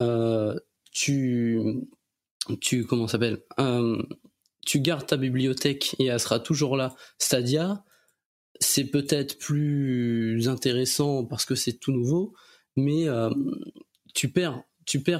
Euh, 0.00 0.58
tu 0.92 1.60
tu 2.60 2.86
comment 2.86 3.08
s'appelle 3.08 3.40
Tu 4.68 4.80
gardes 4.80 5.06
ta 5.06 5.16
bibliothèque 5.16 5.96
et 5.98 6.08
elle 6.08 6.20
sera 6.20 6.40
toujours 6.40 6.76
là. 6.76 6.94
Stadia, 7.16 7.82
c'est 8.60 8.84
peut-être 8.84 9.38
plus 9.38 10.46
intéressant 10.46 11.24
parce 11.24 11.46
que 11.46 11.54
c'est 11.54 11.72
tout 11.72 11.90
nouveau, 11.90 12.34
mais 12.76 13.08
euh, 13.08 13.30
tu 14.14 14.30
perds, 14.30 14.62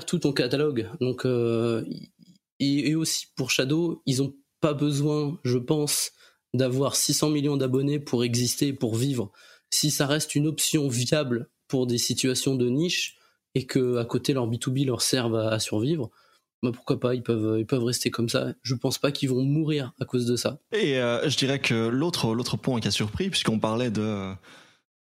tout 0.05 0.19
ton 0.19 0.35
catalogue. 0.35 0.91
Donc 1.01 1.25
euh, 1.25 1.83
et, 2.61 2.95
aussi 2.95 3.29
pour 3.37 3.51
Shadow, 3.51 4.03
ils 4.05 4.23
ont 4.23 4.35
pas 4.61 4.75
besoin, 4.75 5.41
je 5.45 5.57
pense, 5.57 6.13
d'avoir 6.53 6.95
600 6.95 7.31
millions 7.31 7.57
d'abonnés 7.57 8.01
pour 8.01 8.25
exister, 8.25 8.75
pour 8.75 8.97
vivre. 8.97 9.33
Si 9.71 9.91
ça 9.91 10.07
reste 10.07 10.35
une 10.35 10.47
option 10.47 10.89
viable 10.89 11.49
pour 11.69 11.87
des 11.87 11.97
situations 11.97 12.55
de 12.55 12.69
niche 12.69 13.17
et 13.55 13.65
que 13.65 13.97
à 13.97 14.05
côté 14.05 14.35
leur 14.35 14.47
B2B 14.47 14.85
leur 14.85 15.01
serve 15.01 15.37
à 15.37 15.59
survivre, 15.59 16.11
bah 16.63 16.71
pourquoi 16.73 16.99
pas, 16.99 17.15
ils 17.15 17.23
peuvent, 17.23 17.59
ils 17.59 17.67
peuvent 17.67 17.85
rester 17.85 18.11
comme 18.11 18.29
ça. 18.29 18.53
Je 18.63 18.75
pense 18.75 18.99
pas 18.99 19.13
qu'ils 19.13 19.29
vont 19.29 19.45
mourir 19.45 19.93
à 20.01 20.05
cause 20.05 20.27
de 20.27 20.35
ça. 20.37 20.59
Et 20.73 20.99
euh, 20.99 21.29
je 21.29 21.37
dirais 21.37 21.61
que 21.61 21.89
l'autre, 21.89 22.35
l'autre 22.35 22.57
point 22.57 22.81
qui 22.81 22.89
a 22.89 22.91
surpris, 22.91 23.31
puisqu'on 23.31 23.61
parlait 23.61 23.91
de, 23.91 24.33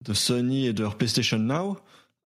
de 0.00 0.14
Sony 0.14 0.66
et 0.66 0.72
de 0.72 0.82
leur 0.82 0.96
PlayStation 0.96 1.38
Now, 1.38 1.78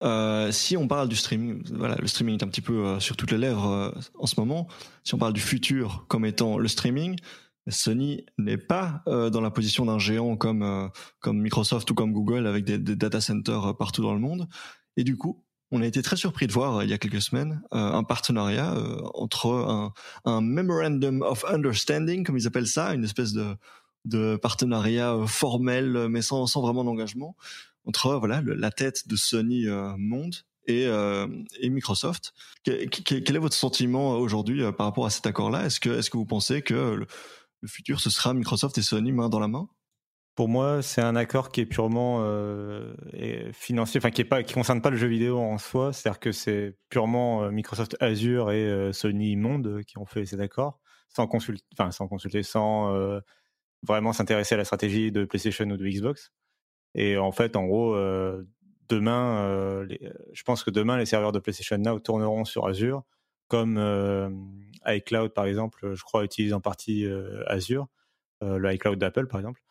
euh, 0.04 0.52
si 0.52 0.78
on 0.78 0.88
parle 0.88 1.10
du 1.10 1.16
streaming, 1.16 1.64
voilà, 1.74 1.96
le 1.96 2.06
streaming 2.06 2.38
est 2.38 2.44
un 2.44 2.48
petit 2.50 2.62
peu 2.62 2.86
euh, 2.86 3.00
sur 3.00 3.18
toutes 3.18 3.32
les 3.32 3.40
lèvres 3.40 3.96
en 4.20 4.28
ce 4.28 4.40
moment. 4.40 4.68
Si 5.04 5.16
on 5.16 5.18
parle 5.18 5.34
du 5.34 5.42
futur 5.42 6.06
comme 6.08 6.26
étant 6.26 6.60
le 6.60 6.68
streaming, 6.68 7.18
Sony 7.68 8.28
n'est 8.38 8.60
pas 8.60 9.02
dans 9.08 9.42
la 9.42 9.50
position 9.50 9.86
d'un 9.86 9.98
géant 9.98 10.38
comme 10.38 10.92
comme 11.20 11.42
Microsoft 11.42 11.90
ou 11.90 11.96
comme 11.96 12.14
Google 12.14 12.46
avec 12.46 12.64
des, 12.64 12.78
des 12.78 12.96
data 12.96 13.20
centers 13.22 13.76
partout 13.76 14.04
dans 14.04 14.14
le 14.14 14.20
monde. 14.20 14.48
Et 14.98 15.04
du 15.04 15.18
coup, 15.18 15.45
on 15.72 15.82
a 15.82 15.86
été 15.86 16.02
très 16.02 16.16
surpris 16.16 16.48
de 16.48 16.52
voir 16.52 16.84
il 16.84 16.90
y 16.90 16.94
a 16.94 16.98
quelques 16.98 17.22
semaines 17.22 17.62
euh, 17.74 17.78
un 17.78 18.04
partenariat 18.04 18.74
euh, 18.76 19.02
entre 19.14 19.92
un, 20.26 20.42
memorandum 20.42 21.22
of 21.22 21.44
understanding, 21.46 22.24
comme 22.24 22.38
ils 22.38 22.48
appellent 22.48 22.68
ça, 22.68 22.94
une 22.94 23.04
espèce 23.04 23.34
de, 23.34 24.38
partenariat 24.38 25.14
euh, 25.16 25.26
formel 25.26 26.08
mais 26.10 26.22
sans, 26.22 26.46
vraiment 26.62 26.84
d'engagement 26.84 27.36
entre 27.86 28.16
voilà 28.16 28.42
la 28.46 28.72
tête 28.72 29.08
de 29.08 29.16
Sony 29.16 29.66
Monde 29.98 30.36
et, 30.68 30.90
Microsoft. 31.64 32.34
quel 32.64 33.36
est 33.36 33.40
votre 33.40 33.56
sentiment 33.56 34.18
aujourd'hui 34.18 34.64
par 34.74 34.88
rapport 34.88 35.06
à 35.06 35.12
cet 35.12 35.28
accord-là? 35.28 35.66
Est-ce 35.66 35.80
que 35.80 35.92
est-ce 35.92 36.10
que 36.10 36.18
vous 36.18 36.26
pensez 36.26 36.64
que 36.64 37.06
le 37.62 37.68
futur 37.68 38.00
ce 38.00 38.10
sera 38.10 38.34
Microsoft 38.34 38.76
et 38.80 38.82
Sony 38.82 39.12
main 39.12 39.30
dans 39.30 39.40
la 39.40 39.48
main? 39.48 39.70
Pour 40.36 40.50
moi, 40.50 40.82
c'est 40.82 41.02
un 41.02 41.16
accord 41.16 41.50
qui 41.50 41.62
est 41.62 41.66
purement 41.66 42.18
euh, 42.20 42.94
financier, 43.54 44.00
enfin 44.00 44.12
qui 44.12 44.20
est 44.22 44.26
pas, 44.26 44.44
qui 44.44 44.54
concerne 44.54 44.82
pas 44.82 44.90
le 44.90 44.98
jeu 44.98 45.08
vidéo 45.08 45.40
en 45.40 45.58
soi. 45.58 45.94
C'est-à-dire 45.94 46.20
que 46.20 46.34
c'est 46.34 46.78
purement 46.90 47.44
euh, 47.44 47.52
Microsoft 47.52 47.96
Azure 48.02 48.52
et 48.52 48.66
euh, 48.66 48.92
Sony 48.92 49.38
Monde 49.38 49.82
qui 49.88 49.98
ont 49.98 50.06
fait 50.06 50.26
cet 50.26 50.42
accord, 50.42 50.82
sans 51.08 51.26
consulter, 51.28 51.64
enfin 51.74 51.92
sans 51.92 52.10
consulter, 52.10 52.44
sans 52.44 52.94
euh, 52.94 53.22
vraiment 53.84 54.12
s'intéresser 54.12 54.56
à 54.56 54.58
la 54.58 54.66
stratégie 54.66 55.12
de 55.12 55.24
PlayStation 55.24 55.66
ou 55.70 55.78
de 55.78 55.88
Xbox. 55.88 56.34
Et 56.96 57.18
en 57.18 57.32
fait, 57.32 57.56
en 57.56 57.66
gros, 57.66 57.94
demain, 58.88 59.86
je 60.32 60.44
pense 60.44 60.64
que 60.64 60.72
demain, 60.72 60.98
les 60.98 61.06
serveurs 61.06 61.34
de 61.34 61.40
PlayStation 61.40 61.78
Now 61.78 62.00
tourneront 62.00 62.46
sur 62.46 62.68
Azure, 62.68 63.04
comme 63.50 63.78
iCloud 64.86 65.34
par 65.34 65.46
exemple, 65.46 65.94
je 65.94 66.04
crois 66.04 66.24
utilise 66.24 66.54
en 66.54 66.62
partie 66.62 67.06
Azure, 67.48 67.88
le 68.42 68.74
iCloud 68.74 68.98
d'Apple 68.98 69.28
par 69.28 69.42
exemple. 69.42 69.62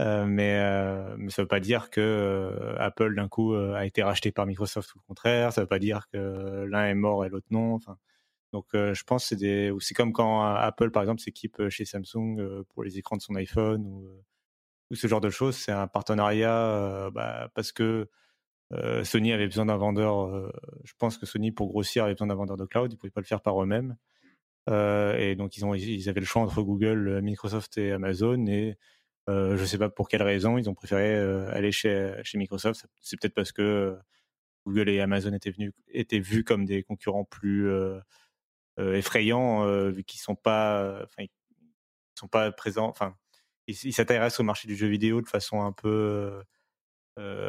Euh, 0.00 0.26
mais, 0.26 0.58
euh, 0.58 1.14
mais 1.18 1.30
ça 1.30 1.42
veut 1.42 1.48
pas 1.48 1.60
dire 1.60 1.88
que 1.90 2.00
euh, 2.00 2.74
Apple 2.78 3.14
d'un 3.14 3.28
coup 3.28 3.54
a 3.54 3.86
été 3.86 4.02
racheté 4.02 4.32
par 4.32 4.46
Microsoft 4.46 4.94
ou 4.94 5.00
contraire. 5.06 5.52
Ça 5.52 5.62
veut 5.62 5.66
pas 5.66 5.78
dire 5.78 6.08
que 6.12 6.64
l'un 6.68 6.86
est 6.86 6.94
mort 6.94 7.24
et 7.24 7.28
l'autre 7.28 7.46
non. 7.50 7.78
Donc 8.52 8.66
je 8.72 9.02
pense 9.04 9.26
c'est 9.26 9.72
c'est 9.80 9.94
comme 9.94 10.12
quand 10.12 10.42
Apple 10.42 10.90
par 10.90 11.02
exemple 11.02 11.20
s'équipe 11.20 11.68
chez 11.68 11.84
Samsung 11.84 12.64
pour 12.72 12.84
les 12.84 12.98
écrans 12.98 13.16
de 13.16 13.22
son 13.22 13.34
iPhone 13.34 13.86
ou, 13.86 14.94
ce 14.94 15.06
genre 15.08 15.20
de 15.20 15.30
choses. 15.30 15.56
C'est 15.56 15.72
un 15.72 15.86
partenariat 15.88 17.10
bah, 17.12 17.48
parce 17.54 17.72
que 17.72 18.08
Sony 19.04 19.32
avait 19.32 19.46
besoin 19.46 19.66
d'un 19.66 19.76
vendeur. 19.76 20.52
je 20.84 20.92
pense 20.98 21.18
que 21.18 21.26
Sony 21.26 21.52
pour 21.52 21.68
grossir 21.68 22.04
avait 22.04 22.14
besoin 22.14 22.28
d'un 22.28 22.34
vendeur 22.36 22.56
de 22.56 22.64
cloud. 22.66 22.92
Ils 22.92 22.96
pouvaient 22.96 23.10
pas 23.10 23.20
le 23.20 23.26
faire 23.26 23.42
par 23.42 23.60
eux-mêmes. 23.62 23.96
et 24.68 25.34
donc 25.36 25.56
ils 25.56 25.64
ils 25.88 26.08
avaient 26.08 26.20
le 26.20 26.26
choix 26.26 26.42
entre 26.42 26.62
Google, 26.62 27.20
Microsoft 27.22 27.78
et 27.78 27.92
Amazon 27.92 28.46
et 28.46 28.78
euh, 29.28 29.56
je 29.56 29.64
sais 29.64 29.78
pas 29.78 29.88
pour 29.88 30.08
quelle 30.08 30.22
raison 30.22 30.58
ils 30.58 30.68
ont 30.68 30.74
préféré 30.74 31.14
euh, 31.14 31.50
aller 31.54 31.72
chez, 31.72 32.14
Microsoft. 32.34 32.86
C'est 33.00 33.18
peut-être 33.18 33.34
parce 33.34 33.52
que 33.52 33.62
euh, 33.62 33.96
Google 34.66 34.90
et 34.90 35.00
Amazon 35.00 35.32
étaient 35.88 36.20
vus 36.20 36.44
comme 36.44 36.64
des 36.64 36.82
concurrents 36.82 37.24
plus 37.24 37.70
effrayants 38.78 39.66
vu 39.90 40.04
qu'ils 40.04 40.20
sont 40.20 40.34
pas 40.34 41.06
sont 42.14 42.28
pas 42.28 42.50
présents 42.50 42.88
enfin 42.88 43.14
ils 43.66 43.92
s'intéressent 43.92 44.40
au 44.40 44.42
marché 44.42 44.66
du 44.66 44.74
jeu 44.74 44.86
vidéo 44.86 45.20
de 45.20 45.28
façon 45.28 45.62
un 45.62 45.72
peu 45.72 46.42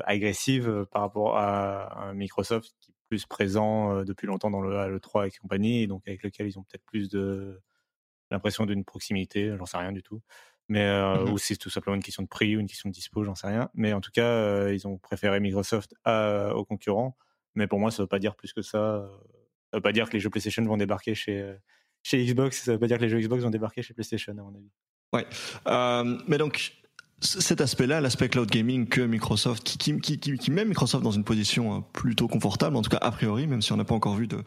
agressive 0.04 0.86
par 0.92 1.04
rapport 1.04 1.38
à, 1.38 2.12
Microsoft 2.14 2.74
qui 2.82 2.92
est 2.92 2.96
plus 3.08 3.26
présent 3.26 4.04
depuis 4.04 4.28
longtemps 4.28 4.52
dans 4.52 4.62
le, 4.62 4.90
le 4.90 5.00
3 5.00 5.28
et 5.28 5.32
compagnie 5.32 5.84
et 5.84 5.88
donc 5.88 6.06
avec 6.08 6.22
lequel 6.22 6.48
ils 6.48 6.60
ont 6.60 6.64
peut-être 6.64 6.84
plus 6.84 7.10
l'impression 8.30 8.66
d'une 8.66 8.84
proximité 8.84 9.56
j'en 9.58 9.66
sais 9.66 9.78
rien 9.78 9.94
du 9.94 10.04
tout 10.04 10.22
mais 10.68 10.82
euh, 10.82 11.26
mmh 11.26 11.32
ou 11.32 11.38
c'est 11.38 11.56
tout 11.58 11.70
simplement 11.70 11.96
une 11.96 12.04
question 12.04 12.24
de 12.24 12.28
prix 12.28 12.56
ou 12.56 12.60
une 12.60 12.68
question 12.68 12.90
de 12.90 12.94
dispo, 12.94 13.24
j'en 13.24 13.36
sais 13.36 13.48
rien. 13.48 13.70
Mais 13.74 13.94
en 13.94 14.02
tout 14.02 14.12
cas, 14.12 14.26
euh, 14.26 14.74
ils 14.74 14.88
ont 14.88 14.98
préféré 14.98 15.40
Microsoft 15.40 15.94
à, 16.04 16.56
aux 16.56 16.66
concurrents. 16.66 17.16
Mais 17.56 17.68
pour 17.68 17.80
moi, 17.80 17.92
ça 17.92 18.04
veut 18.04 18.08
pas 18.08 18.20
dire 18.20 18.36
plus 18.36 18.54
que 18.54 18.62
ça. 18.62 19.08
Ça 19.72 19.78
veut 19.78 19.82
pas 19.82 19.92
dire 19.92 20.08
que 20.10 20.14
les 20.14 20.20
jeux 20.20 20.30
PlayStation 20.30 20.64
vont 20.66 20.78
débarquer 20.78 21.16
chez 21.16 21.42
euh, 21.42 21.56
chez 22.04 22.24
Xbox. 22.24 22.64
Ça 22.64 22.74
veut 22.74 22.80
pas 22.80 22.88
dire 22.88 22.98
que 22.98 23.04
les 23.04 23.10
jeux 23.10 23.20
Xbox 23.20 23.44
vont 23.44 23.50
débarquer 23.50 23.82
chez 23.82 23.94
PlayStation, 23.94 24.34
à 24.34 24.42
mon 24.42 24.56
avis. 24.56 24.72
Ouais. 25.14 25.26
Euh, 25.68 26.18
mais 26.28 26.38
donc 26.38 26.74
cet 27.22 27.62
aspect-là, 27.62 28.02
l'aspect 28.02 28.28
cloud 28.28 28.50
gaming 28.52 28.88
que 28.88 29.02
Microsoft, 29.02 29.64
qui, 29.64 29.78
qui, 29.78 30.20
qui, 30.20 30.38
qui, 30.38 30.52
met 30.52 30.66
Microsoft 30.66 31.04
dans 31.04 31.12
une 31.12 31.24
position 31.24 31.82
plutôt 31.94 32.28
confortable, 32.28 32.76
en 32.76 32.82
tout 32.82 32.90
cas 32.90 33.00
a 33.02 33.10
priori, 33.10 33.48
même 33.48 33.62
si 33.62 33.72
on 33.72 33.78
n'a 33.78 33.86
pas 33.86 33.96
encore 33.96 34.16
vu 34.16 34.28
de, 34.28 34.44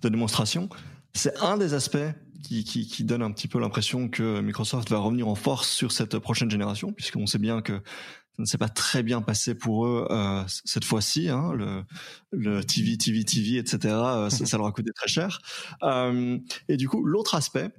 de 0.00 0.08
démonstration, 0.08 0.70
c'est 1.16 1.36
un 1.42 1.56
des 1.56 1.74
aspects 1.74 1.98
qui, 2.42 2.64
qui, 2.64 2.86
qui, 2.86 3.04
donne 3.04 3.22
un 3.22 3.32
petit 3.32 3.48
peu 3.48 3.58
l'impression 3.58 4.08
que 4.08 4.40
Microsoft 4.40 4.88
va 4.90 4.98
revenir 4.98 5.28
en 5.28 5.34
force 5.34 5.68
sur 5.68 5.92
cette 5.92 6.18
prochaine 6.18 6.50
génération, 6.50 6.92
puisqu'on 6.92 7.26
sait 7.26 7.38
bien 7.38 7.60
que 7.62 7.74
ça 7.74 8.42
ne 8.42 8.44
s'est 8.44 8.58
pas 8.58 8.68
très 8.68 9.02
bien 9.02 9.22
passé 9.22 9.54
pour 9.54 9.86
eux 9.86 10.06
euh, 10.10 10.44
cette 10.46 10.84
fois-ci. 10.84 11.28
Hein, 11.30 11.52
le, 11.54 11.82
le 12.30 12.62
TV, 12.62 12.96
TV, 12.98 13.24
TV, 13.24 13.56
etc. 13.56 13.94
Euh, 13.94 14.30
ça, 14.30 14.44
ça, 14.44 14.58
leur 14.58 14.66
a 14.66 14.72
coûté 14.72 14.90
très 14.94 15.08
cher. 15.08 15.40
Euh, 15.82 16.38
et 16.68 16.76
du 16.76 16.88
coup, 16.88 17.02
l'autre 17.02 17.34
aspect 17.34 17.72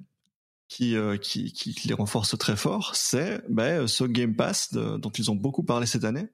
qui, 0.67 0.95
euh, 0.95 1.17
qui, 1.17 1.53
qui, 1.53 1.87
les 1.87 1.93
renforce 1.93 2.37
très 2.37 2.57
fort, 2.57 2.95
c'est 2.95 3.41
ben, 3.49 3.87
ce 3.87 4.03
Game 4.03 4.35
Pass 4.35 4.73
dont 4.73 5.11
ils 5.11 5.31
ont 5.31 5.35
beaucoup 5.35 5.63
parlé 5.63 5.85
cette 5.85 6.03
année. 6.03 6.27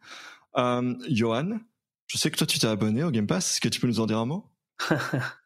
Euh, 0.58 0.96
Johan, 1.10 1.60
je 2.08 2.18
sais 2.18 2.32
que 2.32 2.38
toi 2.38 2.48
tu 2.48 2.60
t'es 2.60 2.68
abonné 2.68 3.04
au 3.04 3.12
Game 3.12 3.28
Pass. 3.28 3.52
Est-ce 3.52 3.62
que 3.62 3.70
tu 3.70 3.80
peux 3.80 3.88
nous 3.88 4.00
en 4.00 4.06
dire 4.06 4.20
un 4.20 4.26
mot? 4.26 4.50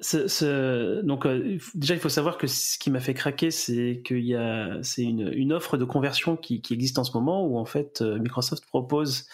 ce, 0.00 1.02
donc 1.02 1.24
euh, 1.24 1.58
déjà 1.74 1.94
il 1.94 2.00
faut 2.00 2.08
savoir 2.08 2.36
que 2.36 2.46
ce 2.46 2.78
qui 2.78 2.90
m'a 2.90 3.00
fait 3.00 3.14
craquer 3.14 3.50
c'est 3.50 4.02
qu'il 4.04 4.24
y 4.24 4.34
a 4.34 4.78
c'est 4.82 5.02
une, 5.02 5.32
une, 5.32 5.52
offre 5.52 5.76
de 5.76 5.84
conversion 5.84 6.36
qui, 6.36 6.60
qui, 6.60 6.74
existe 6.74 6.98
en 6.98 7.04
ce 7.04 7.12
moment 7.12 7.46
où 7.46 7.58
en 7.58 7.64
fait 7.64 8.00
euh, 8.02 8.18
Microsoft 8.18 8.66
propose 8.66 9.26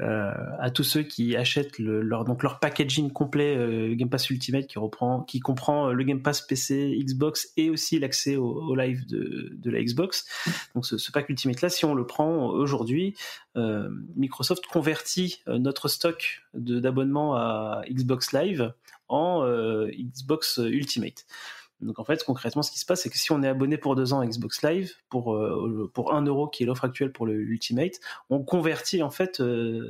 euh, 0.00 0.32
à 0.58 0.70
tous 0.70 0.82
ceux 0.82 1.02
qui 1.02 1.36
achètent 1.36 1.78
le, 1.78 2.02
leur 2.02 2.24
donc 2.24 2.42
leur 2.42 2.58
packaging 2.58 3.12
complet 3.12 3.56
euh, 3.56 3.94
Game 3.94 4.10
Pass 4.10 4.28
Ultimate 4.30 4.66
qui 4.66 4.78
reprend 4.78 5.22
qui 5.22 5.38
comprend 5.38 5.92
le 5.92 6.04
Game 6.04 6.20
Pass 6.20 6.40
PC 6.40 6.98
Xbox 7.04 7.52
et 7.56 7.70
aussi 7.70 7.98
l'accès 8.00 8.36
au, 8.36 8.50
au, 8.50 8.74
live 8.74 9.06
de, 9.06 9.50
de 9.52 9.70
la 9.70 9.82
Xbox. 9.82 10.26
Donc 10.74 10.84
ce, 10.84 10.98
ce, 10.98 11.12
pack 11.12 11.28
Ultimate 11.28 11.60
là 11.62 11.68
si 11.68 11.84
on 11.84 11.94
le 11.94 12.06
prend 12.06 12.46
aujourd'hui 12.46 13.14
Microsoft 14.16 14.66
convertit 14.66 15.42
notre 15.46 15.88
stock 15.88 16.42
d'abonnements 16.54 17.36
à 17.36 17.82
Xbox 17.88 18.32
Live 18.32 18.72
euh, 19.14 19.90
Xbox 19.90 20.58
Ultimate. 20.62 21.26
Donc 21.80 21.98
en 21.98 22.04
fait, 22.04 22.22
concrètement, 22.24 22.62
ce 22.62 22.70
qui 22.70 22.78
se 22.78 22.86
passe, 22.86 23.02
c'est 23.02 23.10
que 23.10 23.18
si 23.18 23.32
on 23.32 23.42
est 23.42 23.48
abonné 23.48 23.76
pour 23.76 23.96
deux 23.96 24.12
ans 24.12 24.20
à 24.20 24.26
Xbox 24.26 24.62
Live, 24.62 24.92
pour, 25.08 25.36
pour 25.92 26.14
1 26.14 26.22
euro 26.26 26.46
qui 26.46 26.62
est 26.62 26.66
l'offre 26.66 26.84
actuelle 26.84 27.10
pour 27.10 27.26
le 27.26 27.34
Ultimate, 27.34 27.94
on 28.30 28.44
convertit 28.44 29.02
en 29.02 29.10
fait 29.10 29.42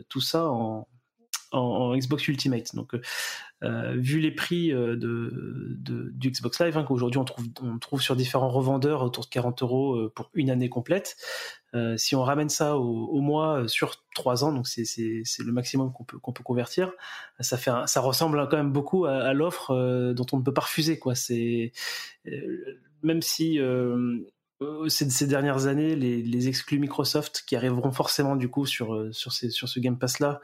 tout 0.09 0.21
ça 0.23 0.49
en, 0.49 0.89
en, 1.53 1.97
Xbox 1.97 2.27
Ultimate. 2.29 2.75
Donc, 2.75 2.95
euh, 3.63 3.95
vu 3.97 4.19
les 4.19 4.33
prix 4.33 4.73
euh, 4.73 4.97
de, 4.97 6.11
du 6.15 6.31
Xbox 6.31 6.61
Live, 6.61 6.77
hein, 6.77 6.85
qu'aujourd'hui 6.85 7.19
on 7.19 7.25
trouve, 7.25 7.47
on 7.63 7.79
trouve 7.79 8.03
sur 8.03 8.17
différents 8.17 8.49
revendeurs 8.49 9.03
autour 9.03 9.25
de 9.25 9.29
40 9.29 9.63
euros 9.63 9.95
euh, 9.95 10.13
pour 10.15 10.31
une 10.35 10.51
année 10.51 10.69
complète, 10.69 11.17
si 11.97 12.15
on 12.15 12.23
ramène 12.23 12.51
ça 12.51 12.77
au, 12.77 13.21
mois 13.23 13.67
sur 13.67 14.05
3 14.15 14.45
ans, 14.45 14.53
donc 14.53 14.69
c'est 14.69 14.85
le 14.85 15.53
maximum 15.53 15.91
qu'on 15.91 16.05
peut, 16.05 16.19
qu'on 16.19 16.35
peut 16.35 16.43
convertir, 16.45 16.93
ça, 17.41 17.57
fait 17.57 17.71
ça 17.87 18.01
ressemble 18.03 18.47
quand 18.51 18.59
même 18.59 18.73
beaucoup 18.73 19.07
à, 19.07 19.33
l'offre 19.33 20.13
dont 20.13 20.27
on 20.33 20.37
ne 20.37 20.43
peut 20.43 20.53
pas 20.53 20.61
refuser. 20.61 20.99
Quoi. 20.99 21.15
Même 23.03 23.23
si 23.23 23.59
euh, 23.59 24.19
ces, 24.89 25.09
ces, 25.11 25.27
dernières 25.27 25.67
années, 25.67 25.95
les, 25.97 26.23
les, 26.23 26.49
exclus 26.49 26.79
Microsoft 26.79 27.45
qui 27.47 27.57
arriveront 27.57 27.93
forcément 27.93 28.37
du 28.37 28.49
coup 28.49 28.67
sur 28.67 28.95
euh, 28.95 29.13
sur, 29.13 29.33
ces, 29.33 29.51
sur 29.51 29.69
ce 29.69 29.81
Game 29.81 29.99
Pass 29.99 30.21
là 30.21 30.41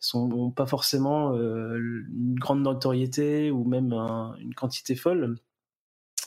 sont 0.00 0.50
pas 0.50 0.66
forcément 0.66 1.34
euh, 1.34 1.78
une 1.78 2.34
grande 2.38 2.62
notoriété 2.62 3.50
ou 3.50 3.64
même 3.64 3.92
une 4.40 4.54
quantité 4.54 4.94
folle. 4.94 5.36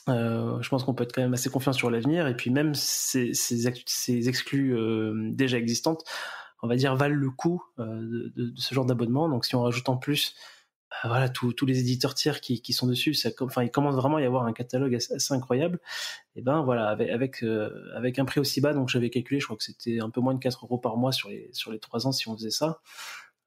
Euh, 0.07 0.61
je 0.61 0.69
pense 0.69 0.83
qu'on 0.83 0.93
peut 0.93 1.03
être 1.03 1.13
quand 1.13 1.21
même 1.21 1.33
assez 1.33 1.49
confiant 1.49 1.73
sur 1.73 1.89
l'avenir 1.89 2.27
et 2.27 2.35
puis 2.35 2.49
même 2.49 2.73
ces, 2.73 3.33
ces, 3.33 3.67
exclus 4.27 4.75
déjà 5.33 5.57
existantes, 5.57 6.03
on 6.63 6.67
va 6.67 6.75
dire 6.75 6.95
valent 6.95 7.15
le 7.15 7.29
coup 7.29 7.63
de, 7.77 8.53
ce 8.55 8.73
genre 8.73 8.85
d'abonnement. 8.85 9.29
Donc 9.29 9.45
si 9.45 9.55
on 9.55 9.61
rajoute 9.61 9.89
en 9.89 9.97
plus 9.97 10.35
euh, 10.35 10.58
voilà 11.03 11.29
tous 11.29 11.65
les 11.65 11.79
éditeurs 11.79 12.15
tiers 12.15 12.41
qui, 12.41 12.61
qui 12.61 12.73
sont 12.73 12.87
dessus 12.87 13.13
ça 13.13 13.29
enfin 13.41 13.63
il 13.63 13.71
commence 13.71 13.95
vraiment 13.95 14.17
à 14.17 14.21
y 14.21 14.25
avoir 14.25 14.45
un 14.45 14.53
catalogue 14.53 14.95
assez, 14.95 15.33
incroyable. 15.33 15.79
Et 16.35 16.41
ben 16.41 16.61
voilà 16.63 16.89
avec 16.89 17.43
euh, 17.43 17.91
avec 17.95 18.19
un 18.19 18.25
prix 18.25 18.39
aussi 18.39 18.59
bas 18.61 18.73
donc 18.73 18.89
j'avais 18.89 19.09
calculé 19.09 19.39
je 19.39 19.45
crois 19.45 19.57
que 19.57 19.63
c'était 19.63 19.99
un 20.01 20.09
peu 20.09 20.21
moins 20.21 20.33
de 20.33 20.39
4 20.39 20.65
euros 20.65 20.77
par 20.77 20.97
mois 20.97 21.11
sur 21.11 21.29
les 21.29 21.49
sur 21.53 21.71
les 21.71 21.79
3 21.79 22.07
ans 22.07 22.11
si 22.11 22.27
on 22.27 22.35
faisait 22.35 22.49
ça. 22.49 22.81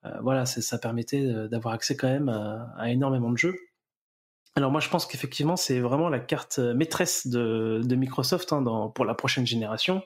Euh, 0.04 0.10
voilà 0.22 0.46
ça 0.46 0.78
permettait 0.78 1.48
d'avoir 1.48 1.74
accès 1.74 1.96
quand 1.96 2.08
même 2.08 2.28
à, 2.28 2.90
énormément 2.90 3.30
de 3.30 3.38
jeux. 3.38 3.56
Alors 4.56 4.70
moi 4.70 4.80
je 4.80 4.88
pense 4.88 5.06
qu'effectivement 5.06 5.56
c'est 5.56 5.80
vraiment 5.80 6.08
la 6.08 6.20
carte 6.20 6.58
maîtresse 6.58 7.26
de, 7.26 7.80
de 7.84 7.96
Microsoft 7.96 8.52
hein, 8.52 8.92
pour 8.94 9.04
la 9.04 9.14
prochaine 9.14 9.46
génération 9.46 10.02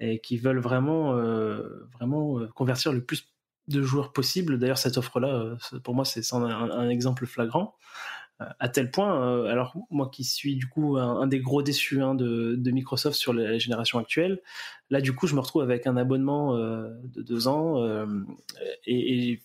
et 0.00 0.20
qui 0.20 0.36
veulent 0.36 0.60
vraiment 0.60 1.12
vraiment 1.94 2.38
convertir 2.54 2.92
le 2.92 3.02
plus 3.04 3.26
de 3.68 3.82
joueurs 3.82 4.12
possibles. 4.12 4.58
D'ailleurs, 4.58 4.78
cette 4.78 4.96
offre-là, 4.96 5.28
euh, 5.28 5.56
pour 5.80 5.94
moi, 5.94 6.04
c'est 6.04 6.22
un, 6.34 6.88
exemple 6.88 7.26
flagrant. 7.26 7.74
Euh, 8.40 8.44
à 8.58 8.68
tel 8.68 8.90
point, 8.90 9.20
euh, 9.20 9.46
alors 9.46 9.74
moi 9.90 10.10
qui 10.12 10.22
suis 10.22 10.56
du 10.56 10.68
coup 10.68 10.98
un, 10.98 11.26
des 11.26 11.40
gros 11.40 11.62
déçus 11.62 12.02
hein, 12.02 12.14
de, 12.14 12.70
Microsoft 12.70 13.16
sur 13.16 13.32
la 13.32 13.58
génération 13.58 13.98
actuelle, 13.98 14.42
là 14.90 15.00
du 15.00 15.14
coup 15.14 15.26
je 15.26 15.34
me 15.34 15.40
retrouve 15.40 15.62
avec 15.62 15.86
un 15.86 15.96
abonnement 15.96 16.54
de 16.54 17.22
deux 17.22 17.48
ans 17.48 17.82
et, 18.86 19.40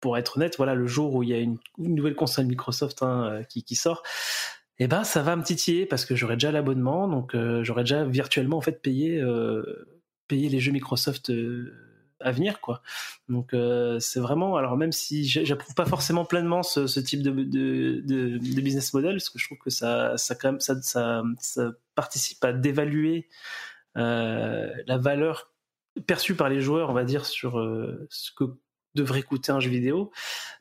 pour 0.00 0.18
être 0.18 0.36
honnête, 0.36 0.58
voilà 0.58 0.74
le 0.74 0.86
jour 0.86 1.14
où 1.14 1.22
il 1.22 1.30
y 1.30 1.32
a 1.32 1.38
une, 1.38 1.58
nouvelle 1.78 2.14
console 2.14 2.44
Microsoft 2.44 3.02
hein, 3.02 3.42
qui, 3.48 3.74
sort, 3.74 4.02
eh 4.78 4.86
ben 4.86 5.02
ça 5.02 5.22
va 5.22 5.34
me 5.34 5.42
titiller 5.42 5.86
parce 5.86 6.04
que 6.04 6.14
j'aurai 6.14 6.34
déjà 6.34 6.52
l'abonnement, 6.52 7.08
donc 7.08 7.34
j'aurais 7.62 7.84
déjà 7.84 8.04
virtuellement 8.04 8.58
en 8.58 8.62
fait 8.62 8.82
payé 8.82 9.22
les 10.30 10.60
jeux 10.60 10.72
Microsoft 10.72 11.30
à 12.20 12.30
venir 12.32 12.60
quoi. 12.60 12.82
Donc 13.28 13.54
euh, 13.54 13.98
c'est 13.98 14.20
vraiment 14.20 14.56
alors 14.56 14.76
même 14.76 14.92
si 14.92 15.24
j'approuve 15.24 15.74
pas 15.74 15.86
forcément 15.86 16.24
pleinement 16.24 16.62
ce, 16.62 17.00
type 17.00 17.22
de, 17.22 18.60
business 18.60 18.92
model 18.94 19.14
parce 19.14 19.30
que 19.30 19.38
je 19.38 19.46
trouve 19.46 19.58
que 19.58 19.70
ça 19.70 20.16
ça 20.16 20.34
quand 20.34 20.60
ça, 20.60 20.80
ça, 20.82 21.72
participe 21.94 22.44
à 22.44 22.52
dévaluer 22.52 23.28
euh, 23.96 24.72
la 24.86 24.98
valeur 24.98 25.52
perçue 26.06 26.34
par 26.34 26.48
les 26.48 26.60
joueurs 26.60 26.90
on 26.90 26.94
va 26.94 27.04
dire 27.04 27.26
sur 27.26 27.58
euh, 27.58 28.06
ce 28.10 28.30
que 28.32 28.44
devrait 28.96 29.22
coûter 29.22 29.52
un 29.52 29.60
jeu 29.60 29.70
vidéo. 29.70 30.10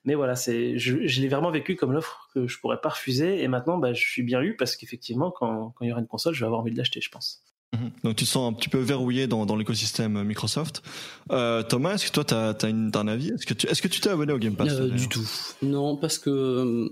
Mais 0.06 0.16
voilà 0.16 0.36
c'est 0.36 0.78
je, 0.78 0.96
l'ai 0.96 1.28
vraiment 1.28 1.52
vécu 1.52 1.76
comme 1.76 1.94
l'offre 1.94 2.30
que 2.34 2.48
je 2.48 2.60
pourrais 2.60 2.80
pas 2.82 2.90
refuser. 2.90 3.44
Et 3.44 3.48
maintenant 3.48 3.78
bah, 3.78 3.94
je 3.94 4.02
suis 4.02 4.24
bien 4.24 4.42
eu 4.42 4.56
parce 4.56 4.76
qu'effectivement 4.76 5.32
quand, 5.32 5.74
il 5.82 5.88
y 5.88 5.92
aura 5.92 6.02
une 6.02 6.08
console 6.08 6.34
je 6.34 6.42
vais 6.42 6.46
avoir 6.46 6.62
envie 6.62 6.72
de 6.72 6.78
l'acheter 6.78 7.02
je 7.02 7.10
pense. 7.10 7.44
Donc 8.04 8.16
tu 8.16 8.26
te 8.26 8.30
sens 8.30 8.52
un 8.52 8.54
petit 8.54 8.70
peu 8.70 8.80
verrouillé 8.80 9.28
dans, 9.28 9.46
dans 9.46 9.56
l'écosystème 9.56 10.24
Microsoft. 10.24 10.82
Euh, 11.32 11.64
Thomas, 11.64 11.96
est-ce 11.96 12.08
que 12.08 12.12
toi 12.12 12.24
tu 12.24 12.34
as, 12.34 12.50
as, 12.50 13.00
un 13.00 13.08
avis? 13.08 13.30
Est-ce 13.30 13.46
que 13.46 13.54
tu 13.54 13.68
est-ce 13.68 13.82
que 13.82 13.88
tu 13.88 14.02
t'es 14.02 14.10
abonné 14.10 14.34
au 14.34 14.38
Game 14.38 14.56
Pass 14.56 14.72
euh, 14.72 14.90
Du 14.90 15.08
tout. 15.08 15.28
Non, 15.62 15.96
parce 15.96 16.18
que 16.18 16.30
euh, 16.30 16.90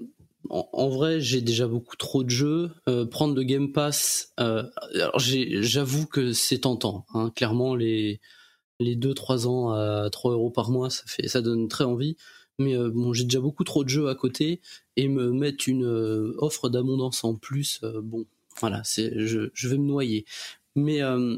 en, 0.50 0.90
vrai 0.90 1.20
j'ai 1.20 1.42
déjà 1.42 1.68
beaucoup 1.68 1.96
trop 1.96 2.24
de 2.24 2.30
jeux. 2.30 2.72
Euh, 2.88 3.06
prendre 3.06 3.36
le 3.36 3.44
Game 3.44 3.72
Pass, 3.72 4.34
euh, 4.40 4.64
alors 4.94 5.20
j'avoue 5.20 6.06
que 6.06 6.34
c'est 6.34 6.60
tentant. 6.60 7.06
Hein. 7.14 7.32
Clairement 7.36 7.76
les 7.76 8.20
les 8.80 8.96
2-3 8.96 9.48
ans 9.48 9.72
à 9.72 10.10
3 10.12 10.34
euros 10.34 10.52
par 10.52 10.70
mois, 10.70 10.92
ça 10.92 11.04
fait 11.08 11.28
ça 11.28 11.42
donne 11.42 11.68
très 11.68 11.86
envie. 11.86 12.18
Mais 12.60 12.76
bon, 12.76 13.14
j'ai 13.14 13.24
déjà 13.24 13.40
beaucoup 13.40 13.64
trop 13.64 13.84
de 13.84 13.90
jeux 13.90 14.10
à 14.10 14.16
côté 14.16 14.62
et 14.96 15.08
me 15.08 15.32
mettre 15.32 15.70
une 15.70 15.86
offre 16.40 16.70
d'abondance 16.70 17.24
en 17.24 17.36
plus, 17.36 17.82
bon, 18.02 18.26
voilà, 18.60 18.82
je 18.84 19.68
vais 19.68 19.78
me 19.78 19.86
noyer. 19.86 20.26
Mais 20.78 21.02
euh, 21.02 21.38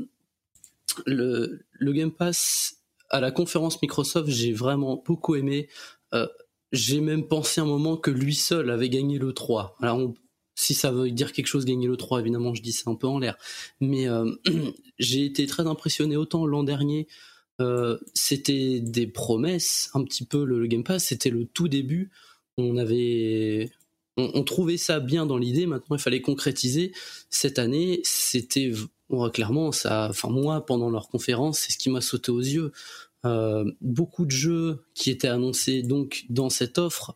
le, 1.06 1.64
Game 1.82 2.12
Pass, 2.12 2.82
à 3.10 3.22
la 3.22 3.32
conférence 3.32 3.82
Microsoft, 3.82 4.30
j'ai 4.30 4.52
vraiment 4.52 5.02
beaucoup 5.04 5.36
aimé. 5.36 5.70
Euh, 6.14 6.28
j'ai 6.74 7.00
même 7.00 7.26
pensé 7.26 7.62
un 7.62 7.66
moment 7.66 7.96
que 7.96 8.12
lui 8.12 8.36
seul 8.36 8.70
avait 8.70 8.90
gagné 8.90 9.18
le 9.18 9.34
3. 9.34 9.78
Alors, 9.82 10.14
si 10.56 10.74
ça 10.74 10.92
veut 10.92 11.10
dire 11.10 11.32
quelque 11.32 11.48
chose, 11.48 11.64
gagner 11.64 11.88
le 11.88 11.96
3, 11.96 12.20
évidemment, 12.20 12.54
je 12.54 12.62
dis 12.62 12.74
c'est 12.74 12.90
un 12.90 12.96
peu 12.96 13.08
en 13.08 13.18
l'air. 13.18 13.38
Mais 13.80 14.10
euh, 14.10 14.30
j'ai 15.00 15.24
été 15.24 15.48
très 15.48 15.66
impressionné 15.66 16.18
autant 16.18 16.46
l'an 16.46 16.64
dernier. 16.64 17.08
C'était 18.14 18.80
des 18.80 19.06
promesses, 19.06 19.90
un 19.94 20.06
petit 20.06 20.24
peu 20.24 20.46
le, 20.46 20.62
le 20.62 20.68
Game 20.68 20.86
Pass, 20.86 21.06
c'était 21.06 21.30
le 21.30 21.46
tout 21.46 21.68
début. 21.68 22.10
On 22.58 22.78
avait, 22.78 23.70
on, 24.16 24.44
trouvait 24.44 24.78
ça 24.78 25.02
bien 25.02 25.26
dans 25.26 25.38
l'idée. 25.38 25.66
Maintenant, 25.66 25.98
il 25.98 26.02
fallait 26.02 26.22
concrétiser. 26.22 26.94
Cette 27.30 27.60
année, 27.60 28.00
c'était 28.04 28.72
clairement, 29.34 29.72
ça, 29.72 30.07
enfin 30.10 30.30
moi, 30.30 30.66
pendant 30.66 30.89
leur 30.89 31.10
conférence, 31.10 31.60
c'est 31.60 31.72
ce 31.72 31.78
qui 31.78 31.89
m'a 31.89 32.01
sauté 32.01 32.32
aux 32.32 32.39
yeux. 32.39 32.72
Euh, 33.26 33.70
beaucoup 33.82 34.26
de 34.26 34.32
jeux 34.32 34.86
qui 34.93 35.10
étaient 35.10 35.28
annoncés 35.28 35.84
donc 35.84 36.26
dans 36.30 36.49
cette 36.49 36.78
offre, 36.78 37.16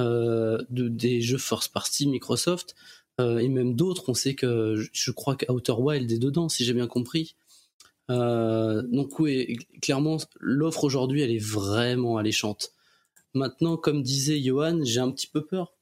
euh, 0.00 0.58
de, 0.70 0.88
des 0.88 1.20
jeux 1.20 1.38
first 1.38 1.72
party 1.72 2.08
Microsoft, 2.08 2.74
euh, 3.20 3.38
et 3.38 3.48
même 3.48 3.74
d'autres. 3.74 4.08
On 4.08 4.14
sait 4.14 4.34
que 4.34 4.74
je 4.92 5.10
crois 5.10 5.36
qu'Outer 5.36 5.72
Wild 5.72 6.10
est 6.10 6.18
dedans, 6.18 6.48
si 6.48 6.64
j'ai 6.64 6.74
bien 6.74 6.88
compris. 6.88 7.36
donc 8.08 9.18
oui, 9.18 9.58
clairement, 9.82 10.18
l'offre 10.40 10.84
aujourd'hui, 10.84 11.22
elle 11.22 11.32
est 11.32 11.44
vraiment 11.44 12.16
alléchante. 12.18 12.72
Maintenant, 13.34 13.76
comme 13.76 14.02
disait 14.02 14.40
Johan, 14.40 14.80
j'ai 14.84 15.00
un 15.00 15.10
petit 15.10 15.26
peu 15.26 15.44
peur. 15.44 15.74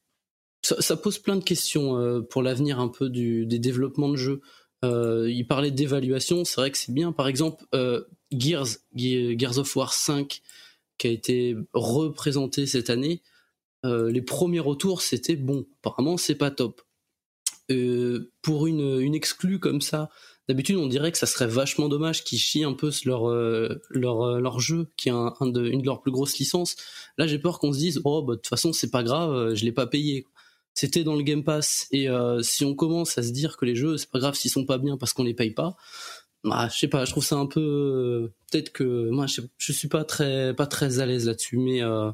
Ça, 0.62 0.96
pose 0.96 1.18
plein 1.18 1.36
de 1.36 1.44
questions 1.44 2.22
pour 2.30 2.42
l'avenir 2.42 2.80
un 2.80 2.88
peu 2.88 3.11
des 3.11 3.59
développements 3.59 4.09
de 4.09 4.16
jeux. 4.16 4.40
Euh, 4.85 5.30
il 5.30 5.47
parlait 5.47 5.70
d'évaluation, 5.70 6.45
c'est 6.45 6.61
vrai 6.61 6.70
que 6.70 6.78
c'est 6.78 6.93
bien. 6.93 7.12
Par 7.12 7.26
exemple, 7.28 7.64
euh, 7.74 8.05
Gears, 8.32 8.68
of 9.59 9.76
War 9.76 9.93
5, 9.93 10.43
qui 10.99 11.07
a 11.07 11.11
été 11.11 11.57
représenté 11.72 12.66
cette 12.66 12.91
année, 12.91 13.22
euh, 13.85 14.11
les 14.11 14.22
premiers 14.22 14.61
retours 14.61 15.03
c'était 15.03 15.37
bon. 15.37 15.66
Apparemment, 15.80 16.16
c'est 16.16 16.35
pas 16.35 16.51
top. 16.51 16.82
pour 18.43 18.66
une, 18.66 19.01
une 19.01 19.14
exclue 19.14 19.59
comme 19.59 19.80
ça, 19.80 20.11
d'habitude 20.49 20.76
on 20.76 20.87
dirait 20.87 21.12
que 21.12 21.18
ça 21.18 21.26
serait 21.26 21.47
vachement 21.47 21.89
dommage 21.89 22.22
qu'ils 22.22 22.39
chient 22.39 22.64
un 22.64 22.74
peu 22.74 22.91
leur, 23.07 23.28
leur, 23.91 24.41
leur 24.41 24.61
jeu, 24.61 24.89
qui 24.97 25.09
est 25.09 25.12
une 25.12 25.53
de 25.53 25.85
leurs 25.87 26.03
plus 26.03 26.12
grosses 26.12 26.39
licences. 26.39 26.76
Là, 27.16 27.26
j'ai 27.26 27.39
peur 27.39 27.59
qu'on 27.59 27.72
se 27.72 27.78
dise, 27.78 28.03
oh, 28.05 28.22
bah, 28.22 28.35
de 28.35 28.37
toute 28.39 28.49
façon, 28.49 28.72
c'est 28.74 28.91
pas 28.91 29.03
grave, 29.03 29.55
je 29.55 29.64
l'ai 29.64 29.72
pas 29.72 29.87
payé 29.87 30.26
c'était 30.74 31.04
dans 31.04 31.14
le 31.14 31.22
Game 31.22 31.44
Pass. 31.44 31.86
Et 31.92 32.08
euh, 32.08 32.42
si 32.42 32.64
on 32.64 32.74
commence 32.74 33.16
à 33.16 33.22
se 33.22 33.30
dire 33.30 33.56
que 33.56 33.64
les 33.64 33.76
jeux 33.76 33.96
c'est 33.96 34.10
pas 34.10 34.18
grave 34.18 34.34
s'ils 34.34 34.50
sont 34.50 34.66
pas 34.66 34.78
bien 34.78 34.96
parce 34.96 35.12
qu'on 35.12 35.24
les 35.24 35.34
paye 35.34 35.52
pas 35.52 35.76
bah, 36.42 36.68
je 36.70 36.78
sais 36.78 36.88
pas 36.88 37.04
je 37.04 37.10
trouve 37.12 37.24
ça 37.24 37.36
un 37.36 37.46
peu 37.46 37.60
euh, 37.60 38.34
peut-être 38.50 38.70
que 38.72 39.08
moi 39.10 39.26
je, 39.26 39.40
je, 39.56 39.72
suis 39.72 39.88
pas 39.88 40.04
très 40.04 40.54
pas 40.54 40.66
très 40.66 40.98
à 40.98 41.06
l'aise 41.06 41.26
là-dessus 41.26 41.56
mais 41.56 41.82
euh, 41.82 42.10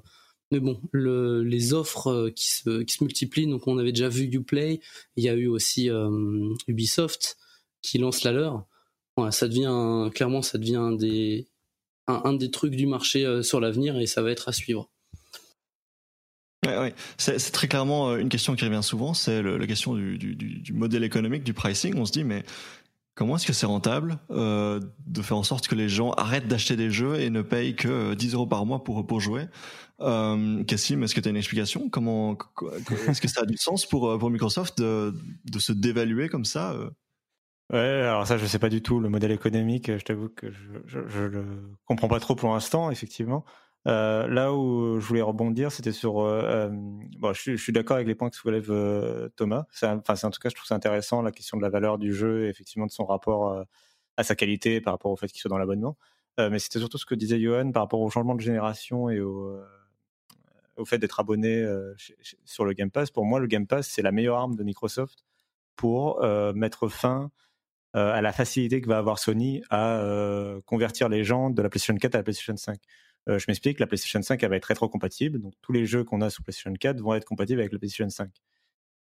mais 0.52 0.60
bon 0.60 0.80
le, 0.92 1.42
les 1.42 1.72
offres 1.74 2.30
qui 2.36 2.48
se 2.50 2.82
qui 2.82 2.94
se 2.94 3.02
multiplient 3.04 3.48
donc 3.48 3.66
on 3.66 3.78
avait 3.78 3.92
déjà 3.92 4.08
vu 4.08 4.24
Uplay 4.32 4.80
il 5.16 5.24
y 5.24 5.28
a 5.28 5.34
eu 5.34 5.48
aussi 5.48 5.90
Ubisoft 6.68 7.38
qui 7.82 7.98
lance 7.98 8.24
la 8.24 8.32
leur. 8.32 8.66
Ça 9.30 9.48
devient 9.48 10.10
clairement 10.14 10.42
ça 10.42 10.58
devient 10.58 10.96
des 10.98 11.48
un 12.06 12.32
des 12.32 12.50
trucs 12.50 12.74
du 12.74 12.86
marché 12.86 13.42
sur 13.42 13.60
l'avenir 13.60 13.98
et 13.98 14.06
ça 14.06 14.22
va 14.22 14.30
être 14.30 14.48
à 14.48 14.52
suivre 14.52 14.90
Ouais, 16.66 16.78
ouais. 16.78 16.94
C'est 17.16 17.38
très 17.52 17.68
clairement 17.68 18.10
euh, 18.10 18.18
une 18.18 18.28
question 18.28 18.54
qui 18.54 18.64
revient 18.64 18.82
souvent, 18.82 19.14
c'est 19.14 19.42
la 19.42 19.66
question 19.66 19.94
du, 19.94 20.72
modèle 20.74 21.04
économique, 21.04 21.42
du 21.42 21.54
pricing. 21.54 21.94
On 21.96 22.04
se 22.04 22.12
dit, 22.12 22.24
mais 22.24 22.44
Comment 23.16 23.36
est-ce 23.36 23.46
que 23.46 23.52
c'est 23.52 23.66
rentable 23.66 24.18
euh, 24.30 24.80
de 25.06 25.20
faire 25.20 25.36
en 25.36 25.42
sorte 25.42 25.68
que 25.68 25.74
les 25.74 25.90
gens 25.90 26.12
arrêtent 26.12 26.48
d'acheter 26.48 26.74
des 26.74 26.90
jeux 26.90 27.20
et 27.20 27.28
ne 27.28 27.42
payent 27.42 27.76
que 27.76 28.14
10 28.14 28.32
euros 28.32 28.46
par 28.46 28.64
mois 28.64 28.82
pour, 28.82 29.20
jouer? 29.20 29.46
Euh, 30.00 30.64
Cassim, 30.64 31.02
est-ce 31.02 31.14
que 31.14 31.20
tu 31.20 31.28
as 31.28 31.30
une 31.30 31.36
explication? 31.36 31.90
Comment 31.90 32.38
Est-ce 33.08 33.20
que 33.20 33.28
ça 33.28 33.42
a 33.42 33.44
du 33.44 33.58
sens 33.58 33.84
pour, 33.84 34.30
Microsoft 34.30 34.78
de, 34.78 35.12
se 35.58 35.72
dévaluer 35.72 36.30
comme 36.30 36.46
ça 36.46 36.74
Ouais, 37.70 37.78
alors 37.78 38.26
ça, 38.26 38.38
je 38.38 38.46
sais 38.46 38.58
pas 38.58 38.70
du 38.70 38.80
tout 38.80 39.00
le 39.00 39.10
modèle 39.10 39.32
économique. 39.32 39.94
Je 39.94 40.02
t'avoue 40.02 40.30
que 40.30 40.50
je, 40.50 41.00
je, 41.06 41.20
le 41.20 41.44
comprends 41.84 42.08
pas 42.08 42.20
trop 42.20 42.36
pour 42.36 42.54
l'instant, 42.54 42.90
effectivement. 42.90 43.44
Euh, 43.86 44.26
là 44.28 44.52
où 44.52 45.00
je 45.00 45.06
voulais 45.06 45.22
rebondir, 45.22 45.72
c'était 45.72 45.92
sur. 45.92 46.20
Euh, 46.20 46.42
euh 46.44 46.68
bon, 47.18 47.32
je, 47.32 47.56
suis 47.56 47.72
d'accord 47.72 47.96
avec 47.96 48.06
les 48.06 48.14
points 48.14 48.28
que 48.28 48.36
soulève 48.36 48.70
Thomas. 49.36 49.64
Enfin, 49.72 49.96
en 49.98 50.30
tout 50.30 50.40
cas, 50.40 50.48
je 50.48 50.54
trouve 50.54 50.66
ça 50.66 50.74
intéressant 50.74 51.22
la 51.22 51.32
question 51.32 51.56
de 51.56 51.62
la 51.62 51.70
valeur 51.70 51.98
du 51.98 52.12
jeu, 52.12 52.46
et 52.46 52.48
effectivement 52.48 52.86
de 52.86 52.90
son 52.90 53.06
rapport 53.06 53.64
à 54.16 54.24
sa 54.24 54.34
qualité 54.34 54.80
par 54.80 54.94
rapport 54.94 55.10
au 55.10 55.16
fait 55.16 55.28
qu'il 55.28 55.40
soit 55.40 55.48
dans 55.48 55.58
l'abonnement. 55.58 55.96
mais 56.38 56.58
c'était 56.58 56.78
surtout 56.78 56.98
ce 56.98 57.06
que 57.06 57.14
disait 57.14 57.40
Johan 57.40 57.72
par 57.72 57.82
rapport 57.82 58.00
au 58.00 58.10
changement 58.10 58.34
de 58.34 58.40
génération 58.40 59.10
et 59.10 59.20
au, 59.20 59.60
fait 60.86 60.98
d'être 60.98 61.20
abonné 61.20 61.66
sur 62.44 62.64
le 62.64 62.72
Game 62.72 62.90
Pass. 62.90 63.10
Pour 63.10 63.24
moi, 63.24 63.40
le 63.40 63.46
Game 63.46 63.66
Pass, 63.66 63.88
c'est 63.88 64.02
la 64.02 64.12
meilleure 64.12 64.36
arme 64.36 64.56
de 64.56 64.62
Microsoft 64.64 65.24
pour 65.76 66.22
mettre 66.54 66.88
fin 66.88 67.30
à 67.94 68.20
la 68.20 68.32
facilité 68.32 68.80
que 68.82 68.88
va 68.88 68.98
avoir 68.98 69.18
Sony 69.18 69.62
à 69.70 70.02
convertir 70.66 71.08
les 71.08 71.24
gens 71.24 71.48
de 71.48 71.62
la 71.62 71.70
PlayStation 71.70 71.96
4 71.96 72.14
à 72.14 72.18
la 72.18 72.24
PlayStation 72.24 72.56
5. 72.56 72.78
Euh, 73.28 73.38
je 73.38 73.44
m'explique, 73.48 73.80
la 73.80 73.86
PlayStation 73.86 74.22
5 74.22 74.42
elle 74.42 74.50
va 74.50 74.56
être 74.56 74.64
rétro-compatible, 74.64 75.40
donc 75.40 75.54
tous 75.62 75.72
les 75.72 75.86
jeux 75.86 76.04
qu'on 76.04 76.20
a 76.20 76.30
sur 76.30 76.42
PlayStation 76.42 76.72
4 76.72 77.00
vont 77.00 77.14
être 77.14 77.24
compatibles 77.24 77.60
avec 77.60 77.72
la 77.72 77.78
PlayStation 77.78 78.08
5. 78.08 78.30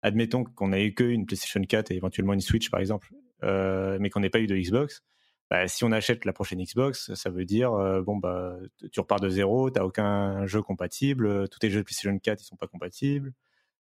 Admettons 0.02 0.44
qu'on 0.44 0.74
ait 0.74 0.86
eu 0.86 0.94
qu'une 0.94 1.26
PlayStation 1.26 1.62
4 1.62 1.92
et 1.92 1.96
éventuellement 1.96 2.34
une 2.34 2.42
Switch 2.42 2.70
par 2.70 2.80
exemple, 2.80 3.12
mais 3.42 4.10
qu'on 4.10 4.20
n'ait 4.20 4.30
pas 4.30 4.40
eu 4.40 4.48
de 4.48 4.56
Xbox. 4.56 5.04
Bah, 5.50 5.68
si 5.68 5.84
on 5.84 5.92
achète 5.92 6.26
la 6.26 6.34
prochaine 6.34 6.62
Xbox, 6.62 7.14
ça 7.14 7.30
veut 7.30 7.46
dire 7.46 7.72
bon 8.04 8.18
bah 8.18 8.58
tu 8.92 9.00
repars 9.00 9.20
de 9.20 9.30
zéro, 9.30 9.70
t'as 9.70 9.84
aucun 9.84 10.46
jeu 10.46 10.62
compatible, 10.62 11.48
tous 11.50 11.60
tes 11.60 11.70
jeux 11.70 11.80
de 11.80 11.84
PlayStation 11.84 12.18
4 12.18 12.42
ils 12.42 12.46
sont 12.46 12.58
pas 12.58 12.68
compatibles, 12.68 13.34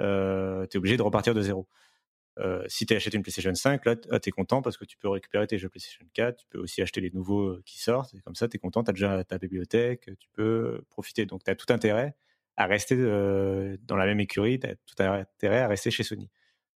euh, 0.02 0.66
t'es 0.66 0.78
obligé 0.78 0.96
de 0.96 1.02
repartir 1.02 1.34
de 1.34 1.42
zéro. 1.42 1.68
Euh, 2.38 2.64
si 2.66 2.86
tu 2.86 2.94
achètes 2.94 3.12
une 3.14 3.22
PlayStation 3.22 3.54
5, 3.54 3.84
là, 3.84 3.96
tu 3.96 4.28
es 4.28 4.30
content 4.30 4.62
parce 4.62 4.76
que 4.76 4.84
tu 4.84 4.96
peux 4.96 5.08
récupérer 5.08 5.46
tes 5.46 5.58
jeux 5.58 5.68
PlayStation 5.68 6.04
4, 6.14 6.36
tu 6.38 6.46
peux 6.48 6.58
aussi 6.58 6.80
acheter 6.80 7.00
les 7.00 7.10
nouveaux 7.10 7.48
euh, 7.48 7.62
qui 7.66 7.78
sortent, 7.78 8.14
et 8.14 8.20
comme 8.20 8.34
ça, 8.34 8.48
tu 8.48 8.56
es 8.56 8.58
content, 8.58 8.82
tu 8.82 8.90
as 8.90 8.92
déjà 8.92 9.24
ta 9.24 9.38
bibliothèque, 9.38 10.10
tu 10.18 10.28
peux 10.32 10.82
profiter. 10.88 11.26
Donc, 11.26 11.44
tu 11.44 11.50
as 11.50 11.54
tout 11.54 11.70
intérêt 11.70 12.14
à 12.56 12.66
rester 12.66 12.96
euh, 12.98 13.76
dans 13.82 13.96
la 13.96 14.06
même 14.06 14.20
écurie, 14.20 14.58
tu 14.58 14.66
as 14.66 14.74
tout 14.76 15.02
intérêt 15.02 15.60
à 15.60 15.68
rester 15.68 15.90
chez 15.90 16.04
Sony. 16.04 16.30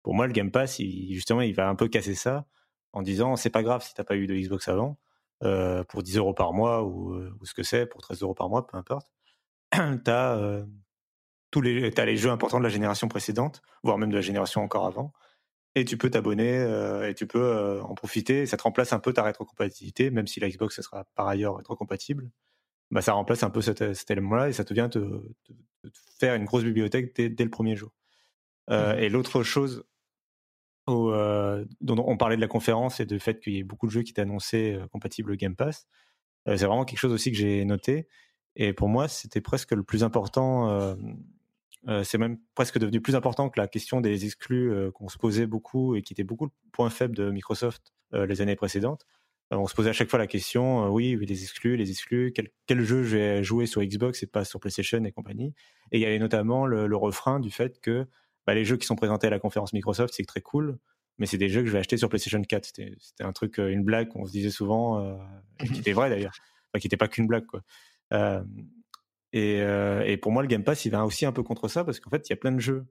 Pour 0.03 0.13
moi, 0.13 0.27
le 0.27 0.33
Game 0.33 0.51
Pass, 0.51 0.79
justement, 0.79 1.41
il 1.41 1.55
va 1.55 1.69
un 1.69 1.75
peu 1.75 1.87
casser 1.87 2.15
ça 2.15 2.45
en 2.93 3.01
disant 3.01 3.35
c'est 3.35 3.49
pas 3.49 3.63
grave 3.63 3.83
si 3.83 3.93
t'as 3.93 4.03
pas 4.03 4.15
eu 4.15 4.27
de 4.27 4.35
Xbox 4.35 4.67
avant, 4.67 4.97
pour 5.89 6.03
10 6.03 6.17
euros 6.17 6.33
par 6.33 6.53
mois 6.53 6.83
ou, 6.83 7.19
ce 7.43 7.53
que 7.53 7.63
c'est, 7.63 7.85
pour 7.85 8.01
13 8.01 8.21
euros 8.21 8.33
par 8.35 8.49
mois, 8.49 8.67
peu 8.67 8.77
importe. 8.77 9.11
tu 9.73 10.11
as, 10.11 10.65
tous 11.51 11.61
les, 11.61 11.91
as 11.97 12.05
les 12.05 12.17
jeux 12.17 12.29
importants 12.29 12.59
de 12.59 12.63
la 12.63 12.69
génération 12.69 13.07
précédente, 13.07 13.61
voire 13.83 13.97
même 13.97 14.11
de 14.11 14.15
la 14.15 14.21
génération 14.21 14.61
encore 14.61 14.85
avant 14.85 15.13
et 15.75 15.83
tu 15.83 15.97
peux 15.97 16.09
t'abonner 16.09 16.57
euh, 16.57 17.09
et 17.09 17.13
tu 17.13 17.27
peux 17.27 17.43
euh, 17.43 17.81
en 17.83 17.93
profiter. 17.93 18.45
Ça 18.45 18.57
te 18.57 18.63
remplace 18.63 18.93
un 18.93 18.99
peu 18.99 19.13
ta 19.13 19.23
rétrocompatibilité, 19.23 20.09
même 20.09 20.25
si 20.25 20.39
la 20.39 20.49
Xbox 20.49 20.81
sera 20.81 21.05
par 21.15 21.27
ailleurs 21.27 21.57
rétrocompatible. 21.57 22.29
Bah, 22.91 23.01
ça 23.01 23.13
remplace 23.13 23.43
un 23.43 23.49
peu 23.49 23.61
cet, 23.61 23.93
cet 23.93 24.09
élément-là 24.09 24.49
et 24.49 24.53
ça 24.53 24.63
te 24.63 24.73
vient 24.73 24.87
te, 24.87 25.21
faire 26.17 26.35
une 26.35 26.45
grosse 26.45 26.63
bibliothèque 26.63 27.13
dès, 27.15 27.43
le 27.43 27.49
premier 27.49 27.75
jour. 27.75 27.91
Euh, 28.69 28.95
mmh. 28.95 28.99
Et 28.99 29.09
l'autre 29.09 29.43
chose 29.43 29.83
dont 30.87 31.65
on 31.81 32.15
parlait 32.15 32.35
de 32.35 32.41
la 32.41 32.47
conférence 32.47 32.99
et 32.99 33.07
du 33.07 33.19
fait 33.19 33.39
qu'il 33.39 33.53
y 33.53 33.57
ait 33.57 33.63
beaucoup 33.63 33.87
de 33.87 33.91
jeux 33.91 34.03
qui 34.03 34.11
étaient 34.11 34.21
annoncés 34.21 34.79
compatibles 34.91 35.35
Game 35.35 35.55
Pass, 35.55 35.87
c'est 36.45 36.57
vraiment 36.57 36.85
quelque 36.85 36.99
chose 36.99 37.11
aussi 37.11 37.31
que 37.31 37.37
j'ai 37.37 37.65
noté. 37.65 38.07
Et 38.55 38.71
pour 38.71 38.87
moi, 38.87 39.07
c'était 39.07 39.41
presque 39.41 39.71
le 39.71 39.81
plus 39.81 40.03
important 40.03 40.95
euh, 41.87 42.03
c'est 42.03 42.17
même 42.17 42.37
presque 42.55 42.79
devenu 42.79 42.99
plus 42.99 43.15
important 43.15 43.49
que 43.49 43.59
la 43.59 43.67
question 43.67 44.01
des 44.01 44.25
exclus 44.25 44.71
euh, 44.71 44.91
qu'on 44.91 45.07
se 45.07 45.17
posait 45.17 45.45
beaucoup 45.45 45.95
et 45.95 46.01
qui 46.01 46.13
était 46.13 46.23
beaucoup 46.23 46.45
le 46.45 46.51
point 46.71 46.89
faible 46.89 47.15
de 47.15 47.29
Microsoft 47.29 47.93
euh, 48.13 48.25
les 48.25 48.41
années 48.41 48.55
précédentes. 48.55 49.05
on 49.51 49.67
se 49.67 49.75
posait 49.75 49.91
à 49.91 49.93
chaque 49.93 50.09
fois 50.09 50.17
la 50.17 50.25
question, 50.25 50.87
oui, 50.87 51.15
les 51.21 51.43
exclus, 51.43 51.77
les 51.77 51.91
exclus, 51.91 52.33
quel, 52.33 52.81
jeu 52.81 53.03
je 53.03 53.17
vais 53.17 53.43
jouer 53.43 53.67
sur 53.67 53.83
Xbox 53.83 54.23
et 54.23 54.27
pas 54.27 54.45
sur 54.45 54.59
PlayStation 54.59 55.03
et 55.03 55.11
compagnie. 55.11 55.53
Et 55.91 55.99
il 55.99 56.01
y 56.01 56.05
avait 56.05 56.17
notamment 56.17 56.65
le, 56.65 56.95
refrain 56.95 57.39
du 57.39 57.51
fait 57.51 57.79
que 57.79 58.07
bah, 58.47 58.55
les 58.55 58.65
jeux 58.65 58.77
qui 58.77 58.87
sont 58.87 58.95
présentés 58.95 59.27
à 59.27 59.29
la 59.29 59.39
conférence 59.39 59.73
Microsoft, 59.73 60.13
c'est 60.15 60.25
très 60.25 60.41
cool, 60.41 60.79
mais 61.19 61.27
c'est 61.27 61.37
des 61.37 61.49
jeux 61.49 61.61
que 61.61 61.67
je 61.67 61.73
vais 61.73 61.79
acheter 61.79 61.97
sur 61.97 62.09
PlayStation 62.09 62.41
4. 62.41 62.65
C'était 62.65 62.95
un 63.19 63.31
truc, 63.31 63.59
une 63.59 63.83
blague 63.83 64.09
qu'on 64.09 64.25
se 64.25 64.31
disait 64.31 64.49
souvent, 64.49 65.19
qui 65.59 65.79
était 65.79 65.93
vrai 65.93 66.09
d'ailleurs, 66.09 66.33
qui 66.79 66.87
n'était 66.87 66.97
pas 66.97 67.07
qu'une 67.07 67.27
blague. 67.27 67.45
Euh, 69.35 70.01
et, 70.03 70.17
pour 70.17 70.31
moi, 70.31 70.41
le 70.41 70.47
Game 70.47 70.63
Pass, 70.63 70.85
il 70.85 70.91
va 70.91 71.05
aussi 71.05 71.25
un 71.25 71.31
peu 71.31 71.43
contre 71.43 71.67
ça 71.67 71.83
parce 71.83 71.99
qu'en 71.99 72.09
fait, 72.09 72.27
il 72.27 72.31
y 72.31 72.33
a 72.33 72.37
plein 72.37 72.51
de 72.51 72.59
jeux 72.59 72.85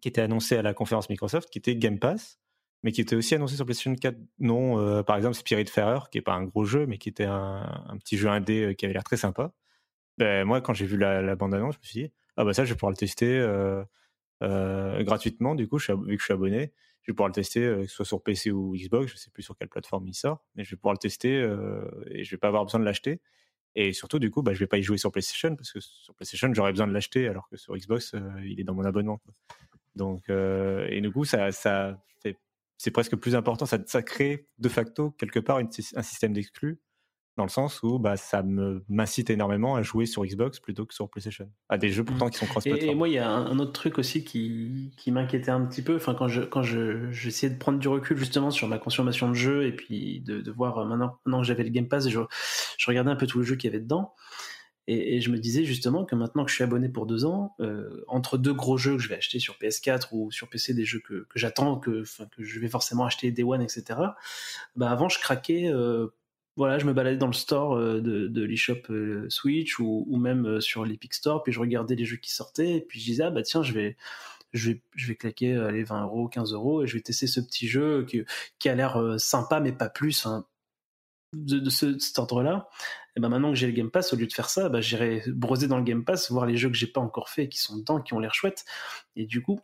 qui 0.00 0.08
étaient 0.08 0.20
annoncés 0.20 0.56
à 0.56 0.62
la 0.62 0.74
conférence 0.74 1.08
Microsoft 1.08 1.48
qui 1.50 1.58
étaient 1.58 1.76
Game 1.76 1.98
Pass, 1.98 2.40
mais 2.82 2.92
qui 2.92 3.00
étaient 3.00 3.16
aussi 3.16 3.34
annoncés 3.34 3.56
sur 3.56 3.64
PlayStation 3.64 3.94
4. 3.94 4.16
Non, 4.40 4.78
euh, 4.78 5.02
par 5.02 5.16
exemple, 5.16 5.34
Spirit 5.34 5.66
Spiritfarer, 5.66 6.10
qui 6.10 6.18
est 6.18 6.22
pas 6.22 6.34
un 6.34 6.44
gros 6.44 6.64
jeu, 6.64 6.86
mais 6.86 6.98
qui 6.98 7.08
était 7.08 7.24
un, 7.24 7.96
petit 8.00 8.16
jeu 8.16 8.28
indé 8.28 8.64
euh, 8.64 8.74
qui 8.74 8.84
avait 8.84 8.94
l'air 8.94 9.04
très 9.04 9.16
sympa. 9.16 9.52
Ben, 10.18 10.44
moi, 10.44 10.60
quand 10.60 10.74
j'ai 10.74 10.86
vu 10.86 10.96
la, 10.96 11.36
bande-annonce, 11.36 11.74
je 11.74 11.80
me 11.80 11.84
suis 11.84 12.02
dit, 12.02 12.12
ah 12.36 12.44
bah 12.44 12.52
ça, 12.52 12.64
je 12.64 12.70
vais 12.70 12.76
pouvoir 12.76 12.90
le 12.90 12.96
tester 12.96 13.40
gratuitement. 14.40 15.54
Du 15.54 15.68
coup, 15.68 15.78
vu 15.78 16.16
que 16.16 16.20
je 16.20 16.24
suis 16.24 16.32
abonné, 16.32 16.72
je 17.02 17.12
vais 17.12 17.14
pouvoir 17.14 17.28
le 17.28 17.34
tester, 17.34 17.60
que 17.60 17.86
ce 17.86 17.94
soit 17.94 18.04
sur 18.04 18.22
PC 18.22 18.50
ou 18.50 18.74
Xbox, 18.76 19.12
je 19.12 19.16
sais 19.16 19.30
plus 19.30 19.42
sur 19.42 19.56
quelle 19.56 19.68
plateforme 19.68 20.06
il 20.06 20.14
sort, 20.14 20.44
mais 20.54 20.64
je 20.64 20.70
vais 20.70 20.76
pouvoir 20.76 20.94
le 20.94 20.98
tester 20.98 21.40
et 22.10 22.24
je 22.24 22.30
vais 22.30 22.38
pas 22.38 22.48
avoir 22.48 22.64
besoin 22.64 22.80
de 22.80 22.84
l'acheter. 22.84 23.20
Et 23.76 23.92
surtout, 23.92 24.18
du 24.18 24.30
coup, 24.30 24.42
bah, 24.42 24.54
je 24.54 24.58
vais 24.58 24.66
pas 24.66 24.78
y 24.78 24.82
jouer 24.82 24.98
sur 24.98 25.10
PlayStation 25.10 25.56
parce 25.56 25.72
que 25.72 25.80
sur 25.80 26.14
PlayStation, 26.14 26.52
j'aurais 26.54 26.72
besoin 26.72 26.86
de 26.86 26.92
l'acheter 26.92 27.28
alors 27.28 27.48
que 27.48 27.56
sur 27.56 27.76
Xbox, 27.76 28.14
euh, 28.14 28.20
il 28.44 28.60
est 28.60 28.64
dans 28.64 28.74
mon 28.74 28.84
abonnement. 28.84 29.20
Donc, 29.96 30.28
euh, 30.30 30.86
et 30.90 31.00
du 31.00 31.10
coup, 31.10 31.24
ça, 31.24 31.52
ça 31.52 31.98
c'est 32.76 32.90
presque 32.90 33.16
plus 33.16 33.34
important. 33.34 33.66
Ça, 33.66 33.78
ça 33.86 34.02
crée 34.02 34.48
de 34.58 34.68
facto 34.68 35.12
quelque 35.12 35.38
part 35.38 35.58
un 35.58 36.02
système 36.02 36.32
d'exclus 36.32 36.80
dans 37.36 37.42
le 37.44 37.48
sens 37.48 37.82
où 37.82 37.98
bah, 37.98 38.16
ça 38.16 38.42
m'incite 38.88 39.30
énormément 39.30 39.74
à 39.74 39.82
jouer 39.82 40.06
sur 40.06 40.24
Xbox 40.24 40.60
plutôt 40.60 40.86
que 40.86 40.94
sur 40.94 41.08
PlayStation, 41.08 41.50
à 41.68 41.78
des 41.78 41.90
jeux 41.90 42.04
pourtant 42.04 42.28
qui 42.28 42.38
sont 42.38 42.46
cross-platform. 42.46 42.90
Et, 42.90 42.94
moi, 42.94 43.08
il 43.08 43.14
y 43.14 43.18
a 43.18 43.28
un, 43.28 43.58
autre 43.58 43.72
truc 43.72 43.98
aussi 43.98 44.24
qui, 44.24 44.92
qui 44.96 45.10
m'inquiétait 45.10 45.50
un 45.50 45.64
petit 45.64 45.82
peu. 45.82 45.96
Enfin, 45.96 46.14
quand 46.14 46.28
je 46.28 46.42
quand 46.42 46.62
je 46.62 47.10
j'essayais 47.10 47.52
de 47.52 47.58
prendre 47.58 47.78
du 47.78 47.88
recul 47.88 48.16
justement 48.16 48.50
sur 48.50 48.68
ma 48.68 48.78
consommation 48.78 49.28
de 49.28 49.34
jeux 49.34 49.66
et 49.66 49.72
puis 49.72 50.20
de, 50.20 50.40
de 50.40 50.50
voir 50.50 50.78
euh, 50.78 50.84
maintenant, 50.84 51.18
maintenant 51.24 51.40
que 51.40 51.46
j'avais 51.46 51.64
le 51.64 51.70
Game 51.70 51.88
Pass, 51.88 52.08
je, 52.08 52.20
je 52.78 52.86
regardais 52.86 53.10
un 53.10 53.16
peu 53.16 53.26
tous 53.26 53.40
les 53.40 53.46
jeux 53.46 53.56
qu'il 53.56 53.70
y 53.70 53.74
avait 53.74 53.82
dedans. 53.82 54.14
Et, 54.86 55.22
je 55.22 55.30
me 55.30 55.38
disais 55.38 55.64
justement 55.64 56.04
que 56.04 56.14
maintenant 56.14 56.44
que 56.44 56.50
je 56.50 56.56
suis 56.56 56.64
abonné 56.64 56.90
pour 56.90 57.06
deux 57.06 57.24
ans, 57.24 57.54
euh, 57.60 58.04
entre 58.06 58.36
deux 58.36 58.52
gros 58.52 58.76
jeux 58.76 58.96
que 58.96 59.02
je 59.02 59.08
vais 59.08 59.16
acheter 59.16 59.38
sur 59.38 59.54
PS4 59.54 60.08
ou 60.12 60.30
sur 60.30 60.50
PC, 60.50 60.74
des 60.74 60.84
jeux 60.84 61.00
que, 61.00 61.26
que 61.30 61.38
j'attends, 61.38 61.76
que, 61.78 62.04
que 62.36 62.44
je 62.44 62.60
vais 62.60 62.68
forcément 62.68 63.06
acheter 63.06 63.30
Day 63.30 63.44
One, 63.44 63.62
etc. 63.62 63.98
Bah 64.76 64.90
avant, 64.90 65.08
je 65.08 65.18
craquais 65.18 65.68
euh, 65.72 66.08
voilà, 66.56 66.78
je 66.78 66.86
me 66.86 66.92
baladais 66.92 67.16
dans 67.16 67.26
le 67.26 67.32
store 67.32 67.76
euh, 67.76 68.00
de, 68.00 68.28
de 68.28 68.42
l'eShop 68.44 68.90
euh, 68.90 69.26
Switch 69.28 69.78
ou, 69.80 70.16
même 70.16 70.46
euh, 70.46 70.60
sur 70.60 70.84
l'Epic 70.84 71.14
Store, 71.14 71.42
puis 71.42 71.52
je 71.52 71.60
regardais 71.60 71.96
les 71.96 72.04
jeux 72.04 72.16
qui 72.16 72.32
sortaient, 72.32 72.76
et 72.76 72.80
puis 72.80 73.00
je 73.00 73.06
disais, 73.06 73.24
ah 73.24 73.30
bah 73.30 73.42
tiens, 73.42 73.62
je 73.62 73.72
vais, 73.72 73.96
je 74.52 74.70
vais, 74.70 74.82
je 74.94 75.08
vais 75.08 75.16
claquer 75.16 75.52
les 75.72 75.82
20 75.82 76.04
euros, 76.04 76.28
15 76.28 76.52
euros, 76.52 76.84
et 76.84 76.86
je 76.86 76.94
vais 76.94 77.00
tester 77.02 77.26
ce 77.26 77.40
petit 77.40 77.66
jeu 77.66 78.04
qui, 78.08 78.22
qui 78.58 78.68
a 78.68 78.74
l'air 78.74 79.16
sympa, 79.18 79.60
mais 79.60 79.72
pas 79.72 79.88
plus, 79.88 80.26
hein, 80.26 80.46
de, 81.32 81.68
ce, 81.70 81.98
cet 81.98 82.18
ordre-là. 82.18 82.68
Et 83.16 83.20
ben 83.20 83.28
maintenant 83.28 83.50
que 83.50 83.56
j'ai 83.56 83.66
le 83.66 83.72
Game 83.72 83.90
Pass, 83.90 84.12
au 84.12 84.16
lieu 84.16 84.26
de 84.26 84.32
faire 84.32 84.48
ça, 84.48 84.68
bah, 84.68 84.80
j'irai 84.80 85.22
broser 85.28 85.66
dans 85.68 85.78
le 85.78 85.84
Game 85.84 86.04
Pass, 86.04 86.30
voir 86.30 86.46
les 86.46 86.56
jeux 86.56 86.68
que 86.68 86.76
j'ai 86.76 86.86
pas 86.86 87.00
encore 87.00 87.28
fait, 87.28 87.48
qui 87.48 87.58
sont 87.58 87.76
dedans, 87.76 88.00
qui 88.00 88.14
ont 88.14 88.18
l'air 88.20 88.34
chouettes, 88.34 88.64
et 89.16 89.26
du 89.26 89.42
coup, 89.42 89.60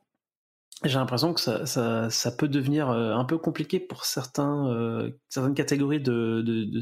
j'ai 0.85 0.99
l'impression 0.99 1.35
que 1.35 1.41
ça, 1.41 2.31
peut 2.39 2.49
devenir 2.49 2.89
euh, 2.91 3.15
un 3.15 3.25
peu 3.25 3.37
compliqué 3.39 3.81
pour 3.81 4.05
certains, 4.05 4.69
euh, 4.69 5.11
certaines 5.29 5.55
catégories 5.55 6.01
de, 6.01 6.81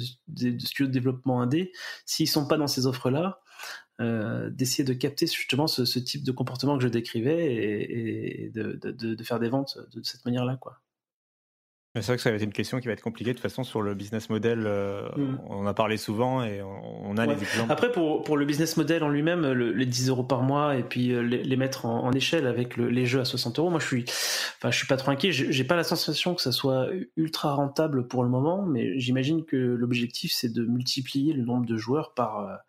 studios 0.58 0.86
de 0.86 0.92
développement 0.92 1.40
indé, 1.40 1.72
s'ils 2.06 2.28
sont 2.28 2.46
pas 2.46 2.56
dans 2.56 2.68
ces 2.68 2.86
offres-là, 2.86 3.40
euh, 4.00 4.50
d'essayer 4.50 4.84
de 4.84 4.92
capter 4.92 5.26
justement 5.26 5.66
ce, 5.66 5.98
type 5.98 6.22
de 6.22 6.30
comportement 6.30 6.78
que 6.78 6.84
je 6.84 6.88
décrivais 6.88 7.54
et, 7.54 8.44
et 8.44 8.50
de, 8.50 8.78
de, 8.82 9.24
faire 9.24 9.40
des 9.40 9.48
ventes 9.48 9.78
de 9.92 10.02
cette 10.04 10.24
manière-là. 10.24 10.56
quoi. 10.56 10.80
C'est 11.94 12.06
vrai 12.06 12.16
que 12.16 12.22
ça 12.22 12.30
va 12.30 12.36
être 12.36 12.42
une 12.42 12.52
question 12.52 12.80
qui 12.80 12.86
va 12.86 12.92
être 12.92 13.02
compliquée 13.02 13.30
de 13.30 13.38
toute 13.38 13.42
façon 13.42 13.64
sur 13.64 13.80
le 13.80 13.94
business 13.94 14.28
model. 14.28 14.64
Euh, 14.66 15.08
mm. 15.16 15.40
On 15.48 15.60
en 15.60 15.66
a 15.66 15.72
parlé 15.72 15.96
souvent 15.96 16.44
et 16.44 16.60
on, 16.62 17.16
a 17.16 17.26
les 17.26 17.40
exemples. 17.42 17.72
Après, 17.72 17.90
pour, 17.90 18.22
pour 18.22 18.36
le 18.36 18.44
business 18.44 18.76
model 18.76 19.02
en 19.02 19.08
lui-même, 19.08 19.46
les 19.46 19.86
10 19.86 20.10
euros 20.10 20.22
par 20.22 20.42
mois 20.42 20.76
et 20.76 20.82
puis 20.82 21.12
euh, 21.12 21.20
les, 21.22 21.56
mettre 21.56 21.86
en, 21.86 22.12
échelle 22.12 22.46
avec 22.46 22.76
les 22.76 23.06
jeux 23.06 23.20
à 23.20 23.24
60 23.24 23.58
euros, 23.58 23.70
moi 23.70 23.80
je 23.80 23.86
suis, 23.86 24.04
enfin, 24.58 24.70
je 24.70 24.76
suis 24.76 24.86
pas 24.86 24.98
trop 24.98 25.10
inquiet. 25.10 25.32
J'ai 25.32 25.64
pas 25.64 25.76
la 25.76 25.84
sensation 25.84 26.34
que 26.34 26.42
ça 26.42 26.52
soit 26.52 26.88
ultra 27.16 27.54
rentable 27.54 28.06
pour 28.06 28.22
le 28.22 28.28
moment, 28.28 28.62
mais 28.62 28.98
j'imagine 28.98 29.44
que 29.44 29.56
l'objectif 29.56 30.32
c'est 30.34 30.52
de 30.52 30.64
multiplier 30.64 31.32
le 31.32 31.44
nombre 31.44 31.64
de 31.64 31.76
joueurs 31.76 32.12
par, 32.12 32.60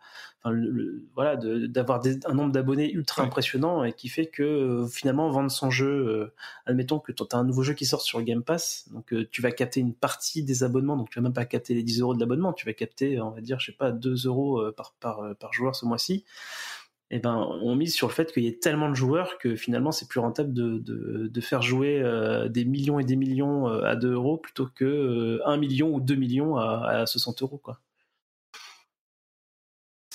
euh, 0.45 1.07
voilà, 1.15 1.35
d'avoir 1.35 2.01
un 2.25 2.33
nombre 2.33 2.51
d'abonnés 2.51 2.91
ultra 2.91 3.23
impressionnant 3.23 3.83
et 3.83 3.93
qui 3.93 4.09
fait 4.09 4.27
que 4.27 4.85
finalement 4.91 5.29
vendre 5.29 5.51
son 5.51 5.69
jeu, 5.69 6.31
admettons 6.65 6.99
que 6.99 7.11
tu 7.11 7.23
as 7.31 7.37
un 7.37 7.43
nouveau 7.43 7.63
jeu 7.63 7.73
qui 7.73 7.85
sort 7.85 8.01
sur 8.01 8.19
le 8.19 8.25
Game 8.25 8.43
Pass, 8.43 8.87
donc 8.91 9.13
tu 9.31 9.41
vas 9.41 9.51
capter 9.51 9.79
une 9.79 9.93
partie 9.93 10.43
des 10.43 10.63
abonnements, 10.63 10.97
donc 10.97 11.09
tu 11.09 11.19
vas 11.19 11.23
même 11.23 11.33
pas 11.33 11.45
capter 11.45 11.73
les 11.73 11.83
10 11.83 12.01
euros 12.01 12.13
de 12.13 12.19
l'abonnement, 12.19 12.53
tu 12.53 12.65
vas 12.65 12.73
capter, 12.73 13.19
on 13.21 13.31
va 13.31 13.41
dire, 13.41 13.59
je 13.59 13.67
sais 13.67 13.77
pas, 13.77 13.91
2 13.91 14.27
euros 14.27 14.71
par, 14.75 14.93
par, 14.99 15.35
par 15.37 15.53
joueur 15.53 15.75
ce 15.75 15.85
mois-ci 15.85 16.23
eh 17.11 17.19
ben, 17.19 17.35
on 17.61 17.75
mise 17.75 17.95
sur 17.95 18.07
le 18.07 18.13
fait 18.13 18.31
qu'il 18.31 18.43
y 18.43 18.47
ait 18.47 18.59
tellement 18.59 18.89
de 18.89 18.93
joueurs 18.93 19.39
que 19.39 19.55
finalement 19.55 19.91
c'est 19.91 20.07
plus 20.07 20.19
rentable 20.19 20.53
de, 20.53 20.77
de, 20.77 21.41
faire 21.41 21.61
jouer 21.61 22.01
euh, 22.03 22.49
des 22.49 22.65
millions 22.65 22.99
et 22.99 23.03
des 23.03 23.15
millions 23.15 23.67
euh, 23.67 23.81
à 23.83 23.95
2 23.95 24.13
euros 24.13 24.37
plutôt 24.37 24.67
que 24.67 25.41
1 25.45 25.53
euh, 25.53 25.57
million 25.57 25.89
ou 25.89 26.01
2 26.01 26.15
millions 26.15 26.57
à, 26.57 26.85
à 26.87 27.05
60 27.07 27.41
euros. 27.41 27.57
Quoi. 27.57 27.79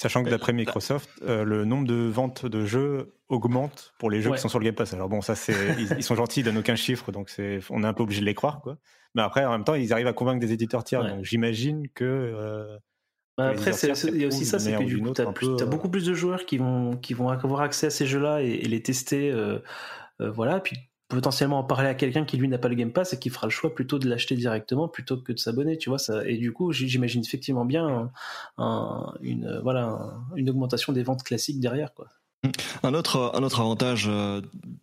Sachant 0.05 0.23
que 0.23 0.29
d'après 0.29 0.53
Microsoft, 0.53 1.09
le 1.27 1.65
nombre 1.65 1.87
de 1.87 1.95
ventes 1.95 2.45
de 2.45 2.67
jeux 2.67 3.15
augmente 3.29 3.95
pour 3.99 4.11
les 4.11 4.21
jeux 4.21 4.33
qui 4.33 4.39
sont 4.39 4.51
sur 4.51 4.59
le 4.59 4.67
Game 4.67 4.75
Pass. 4.75 4.93
Alors 4.93 5.09
bon, 5.09 5.23
ça 5.23 5.35
c'est, 5.35 5.55
ils, 5.99 6.03
sont 6.03 6.15
gentils, 6.15 6.41
ils 6.41 6.43
donnent 6.43 6.59
aucun 6.59 6.77
chiffre, 6.77 7.11
donc 7.11 7.31
c'est, 7.31 7.61
on 7.71 7.83
est 7.83 7.87
un 7.87 7.95
peu 7.95 8.03
obligé 8.03 8.21
de 8.21 8.27
les 8.27 8.35
croire, 8.35 8.61
quoi. 8.61 8.77
Mais 9.15 9.23
après, 9.23 9.45
en 9.45 9.53
même 9.53 9.65
temps, 9.65 9.75
ils 9.75 9.93
arrivent 9.93 10.07
à 10.07 10.13
convaincre 10.13 10.41
des 10.41 10.53
éditeurs 10.53 10.85
tiers, 10.85 11.05
donc 11.05 11.25
j'imagine 11.25 11.89
que 11.95 12.79
bah, 13.37 13.49
après, 13.49 13.73
il 13.73 14.21
y 14.21 14.25
a 14.25 14.29
aussi 14.29 14.45
ça, 14.45 14.59
c'est 14.59 14.77
que 14.77 14.85
du 14.85 15.01
coup, 15.01 15.13
tu 15.13 15.21
as, 15.21 15.27
euh, 15.27 15.67
beaucoup 15.67 15.89
plus 15.89 16.07
de 16.07 16.15
joueurs 16.15 16.47
qui 16.47 16.59
vont, 16.59 16.97
qui 16.97 17.15
vont 17.15 17.31
avoir 17.31 17.63
accès 17.63 17.89
à 17.89 17.91
ces 17.91 18.07
jeux-là 18.07 18.43
et, 18.43 18.63
les 18.63 18.83
tester. 18.83 19.31
Euh, 19.31 19.59
euh, 20.21 20.31
voilà, 20.31 20.61
puis 20.61 20.77
potentiellement 21.09 21.59
en 21.59 21.65
parler 21.65 21.89
à 21.89 21.95
quelqu'un 21.95 22.25
qui 22.25 22.37
lui 22.37 22.49
n'a 22.49 22.59
pas 22.59 22.69
le 22.69 22.75
Game 22.75 22.93
Pass 22.93 23.13
et 23.13 23.19
qui 23.19 23.31
fera 23.31 23.47
le 23.47 23.51
choix 23.51 23.75
plutôt 23.75 23.99
de 23.99 24.09
l'acheter 24.09 24.37
directement 24.37 24.89
plutôt 24.89 25.17
que 25.17 25.33
de 25.33 25.39
s'abonner, 25.39 25.79
tu 25.79 25.89
vois. 25.89 25.99
Ça, 25.99 26.27
et 26.27 26.37
du 26.37 26.53
coup, 26.53 26.73
j'imagine 26.73 27.23
effectivement 27.25 27.65
bien 27.65 28.11
une, 29.21 29.61
voilà, 29.63 30.15
une 30.37 30.51
augmentation 30.51 30.93
des 30.93 31.03
ventes 31.03 31.23
classiques 31.23 31.61
derrière, 31.61 31.95
quoi. 31.95 32.09
Un 32.83 32.93
autre, 32.93 33.33
un 33.35 33.43
autre 33.43 33.61
avantage 33.61 34.11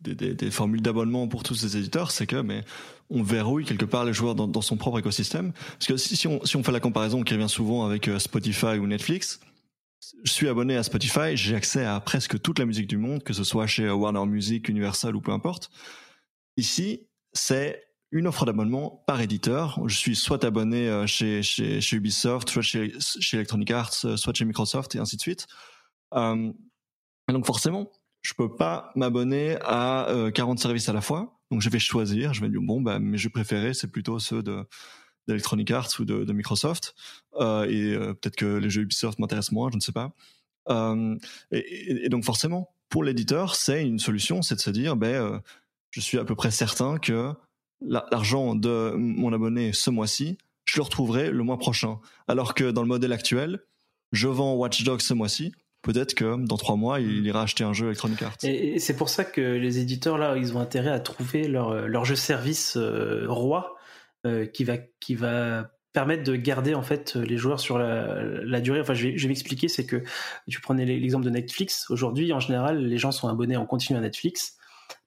des, 0.01 0.15
des, 0.15 0.51
formules 0.51 0.82
d'abonnement 0.82 1.28
pour 1.28 1.43
tous 1.43 1.53
ces 1.53 1.78
éditeurs, 1.78 2.09
c'est 2.09 2.26
que 2.26 2.38
mais 2.38 2.63
on 3.11 3.22
verrouille 3.22 3.65
quelque 3.65 3.86
part 3.86 4.05
les 4.05 4.13
joueurs 4.13 4.36
dans, 4.36 4.61
son 4.61 4.78
propre 4.78 4.99
écosystème. 4.99 5.51
Parce 5.74 5.88
que 5.88 5.97
si, 5.97 6.28
on, 6.28 6.43
si 6.45 6.55
on 6.55 6.63
fait 6.63 6.72
la 6.72 6.80
comparaison 6.80 7.22
qui 7.24 7.34
revient 7.34 7.49
souvent 7.49 7.86
avec 7.86 8.07
euh, 8.07 8.17
Spotify 8.19 8.78
ou 8.80 8.88
Netflix, 8.88 9.41
je 10.24 10.32
suis 10.32 10.47
abonné 10.47 10.78
à 10.78 10.84
Spotify, 10.84 11.36
j'ai 11.36 11.55
accès 11.55 11.86
à 11.86 11.99
presque 11.99 12.41
toute 12.41 12.57
la 12.57 12.65
musique 12.65 12.88
du 12.88 12.97
monde, 12.97 13.22
que 13.24 13.34
ce 13.34 13.43
soit 13.43 13.67
chez 13.67 13.84
euh, 13.84 13.93
Warner 13.93 14.26
Music, 14.26 14.69
Universal 14.69 15.15
ou 15.15 15.22
peu 15.22 15.32
importe. 15.32 15.69
Ici, 16.58 17.08
c'est 17.34 17.84
une 18.12 18.28
offre 18.28 18.45
d'abonnement 18.45 19.04
par 19.08 19.22
éditeur. 19.22 19.80
Je 19.88 19.97
suis 19.97 20.16
soit 20.16 20.43
abonné 20.43 20.89
euh, 20.89 21.08
chez, 21.08 21.43
chez, 21.43 21.95
Ubisoft, 21.95 22.49
soit 22.49 22.62
chez, 22.62 22.93
chez 22.99 23.38
Electronic 23.38 23.72
Arts, 23.72 23.93
soit 23.93 24.36
chez 24.36 24.45
Microsoft 24.45 24.95
et 24.95 24.99
ainsi 24.99 25.16
de 25.16 25.22
suite. 25.22 25.47
Euh, 26.14 26.52
donc 27.30 27.45
forcément, 27.45 27.89
je 28.22 28.34
peux 28.34 28.54
pas 28.54 28.91
m'abonner 28.95 29.58
à 29.62 30.14
40 30.34 30.60
services 30.60 30.89
à 30.89 30.93
la 30.93 31.02
fois. 31.02 31.41
Donc 31.52 31.62
je 31.62 31.70
vais 31.70 31.80
choisir, 31.80 32.34
je 32.34 32.41
vais 32.41 32.49
dire 32.49 32.62
bon 32.62 32.82
bah 32.82 32.97
mes 32.97 33.18
jeux 33.18 33.30
préférés 33.30 33.74
c'est 33.74 33.91
plutôt 33.91 34.20
ceux 34.20 34.41
de 34.41 34.66
d'Electronic 35.28 35.70
Arts 35.70 35.89
ou 35.99 36.06
de, 36.06 36.24
de 36.24 36.34
Microsoft 36.34 36.95
euh, 37.36 37.66
et 37.70 37.93
euh, 37.93 38.14
peut-être 38.14 38.38
que 38.38 38.58
les 38.58 38.70
jeux 38.70 38.82
Ubisoft 38.82 39.20
m'intéressent 39.20 39.52
moins, 39.52 39.70
je 39.70 39.76
ne 39.76 39.82
sais 39.82 39.91
pas. 39.91 40.16
Euh, 40.70 41.18
et, 41.52 42.08
donc 42.10 42.24
forcément 42.24 42.74
pour 42.89 43.04
l'éditeur 43.04 43.56
c'est 43.56 43.84
une 43.84 43.99
solution, 43.99 44.41
c'est 44.41 44.56
de 44.56 44.62
se 44.62 44.70
dire 44.70 44.95
ben 44.95 45.14
euh, 45.14 45.39
je 45.91 45.99
suis 45.99 46.17
à 46.17 46.25
peu 46.25 46.35
près 46.35 46.51
certain 46.51 46.97
que 46.97 47.31
l'argent 47.81 48.55
de 48.55 48.93
mon 48.97 49.31
abonné 49.33 49.73
ce 49.73 49.89
mois-ci 49.89 50.37
je 50.71 50.77
le 50.77 50.83
retrouverai 50.83 51.31
le 51.31 51.43
mois 51.43 51.57
prochain. 51.57 51.99
Alors 52.27 52.53
que 52.53 52.71
dans 52.71 52.81
le 52.81 52.87
modèle 52.87 53.11
actuel, 53.11 53.59
je 54.11 54.27
vends 54.27 54.55
Watch 54.55 54.83
Dogs 54.83 55.01
ce 55.01 55.13
mois-ci, 55.13 55.53
peut-être 55.81 56.13
que 56.13 56.37
dans 56.45 56.57
trois 56.57 56.75
mois, 56.75 56.99
il 56.99 57.25
ira 57.25 57.43
acheter 57.43 57.63
un 57.63 57.73
jeu 57.73 57.87
Electronic 57.87 58.21
Arts. 58.21 58.37
Et, 58.43 58.79
c'est 58.79 58.95
pour 58.95 59.09
ça 59.09 59.25
que 59.25 59.41
les 59.41 59.79
éditeurs, 59.79 60.17
là, 60.17 60.37
ils 60.37 60.55
ont 60.55 60.59
intérêt 60.59 60.91
à 60.91 60.99
trouver 60.99 61.47
leur, 61.47 61.87
leur 61.87 62.05
jeu 62.05 62.15
service 62.15 62.77
euh, 62.77 63.25
roi 63.27 63.75
euh, 64.25 64.45
qui, 64.45 64.63
va, 64.63 64.77
qui 64.77 65.15
va 65.15 65.71
permettre 65.93 66.23
de 66.23 66.35
garder 66.35 66.73
en 66.73 66.83
fait 66.83 67.15
les 67.15 67.37
joueurs 67.37 67.59
sur 67.59 67.77
la, 67.77 68.61
durée. 68.61 68.79
Enfin, 68.79 68.93
je 68.93 69.07
vais, 69.07 69.17
je 69.17 69.23
vais 69.23 69.29
m'expliquer, 69.29 69.67
c'est 69.67 69.85
que 69.85 70.03
tu 70.47 70.61
prenais 70.61 70.85
l'exemple 70.85 71.25
de 71.25 71.31
Netflix. 71.31 71.89
Aujourd'hui, 71.89 72.31
en 72.31 72.39
général, 72.39 72.85
les 72.85 72.97
gens 72.97 73.11
sont 73.11 73.27
abonnés 73.27 73.57
en 73.57 73.65
continu 73.65 73.97
à 73.97 74.01
Netflix. 74.01 74.57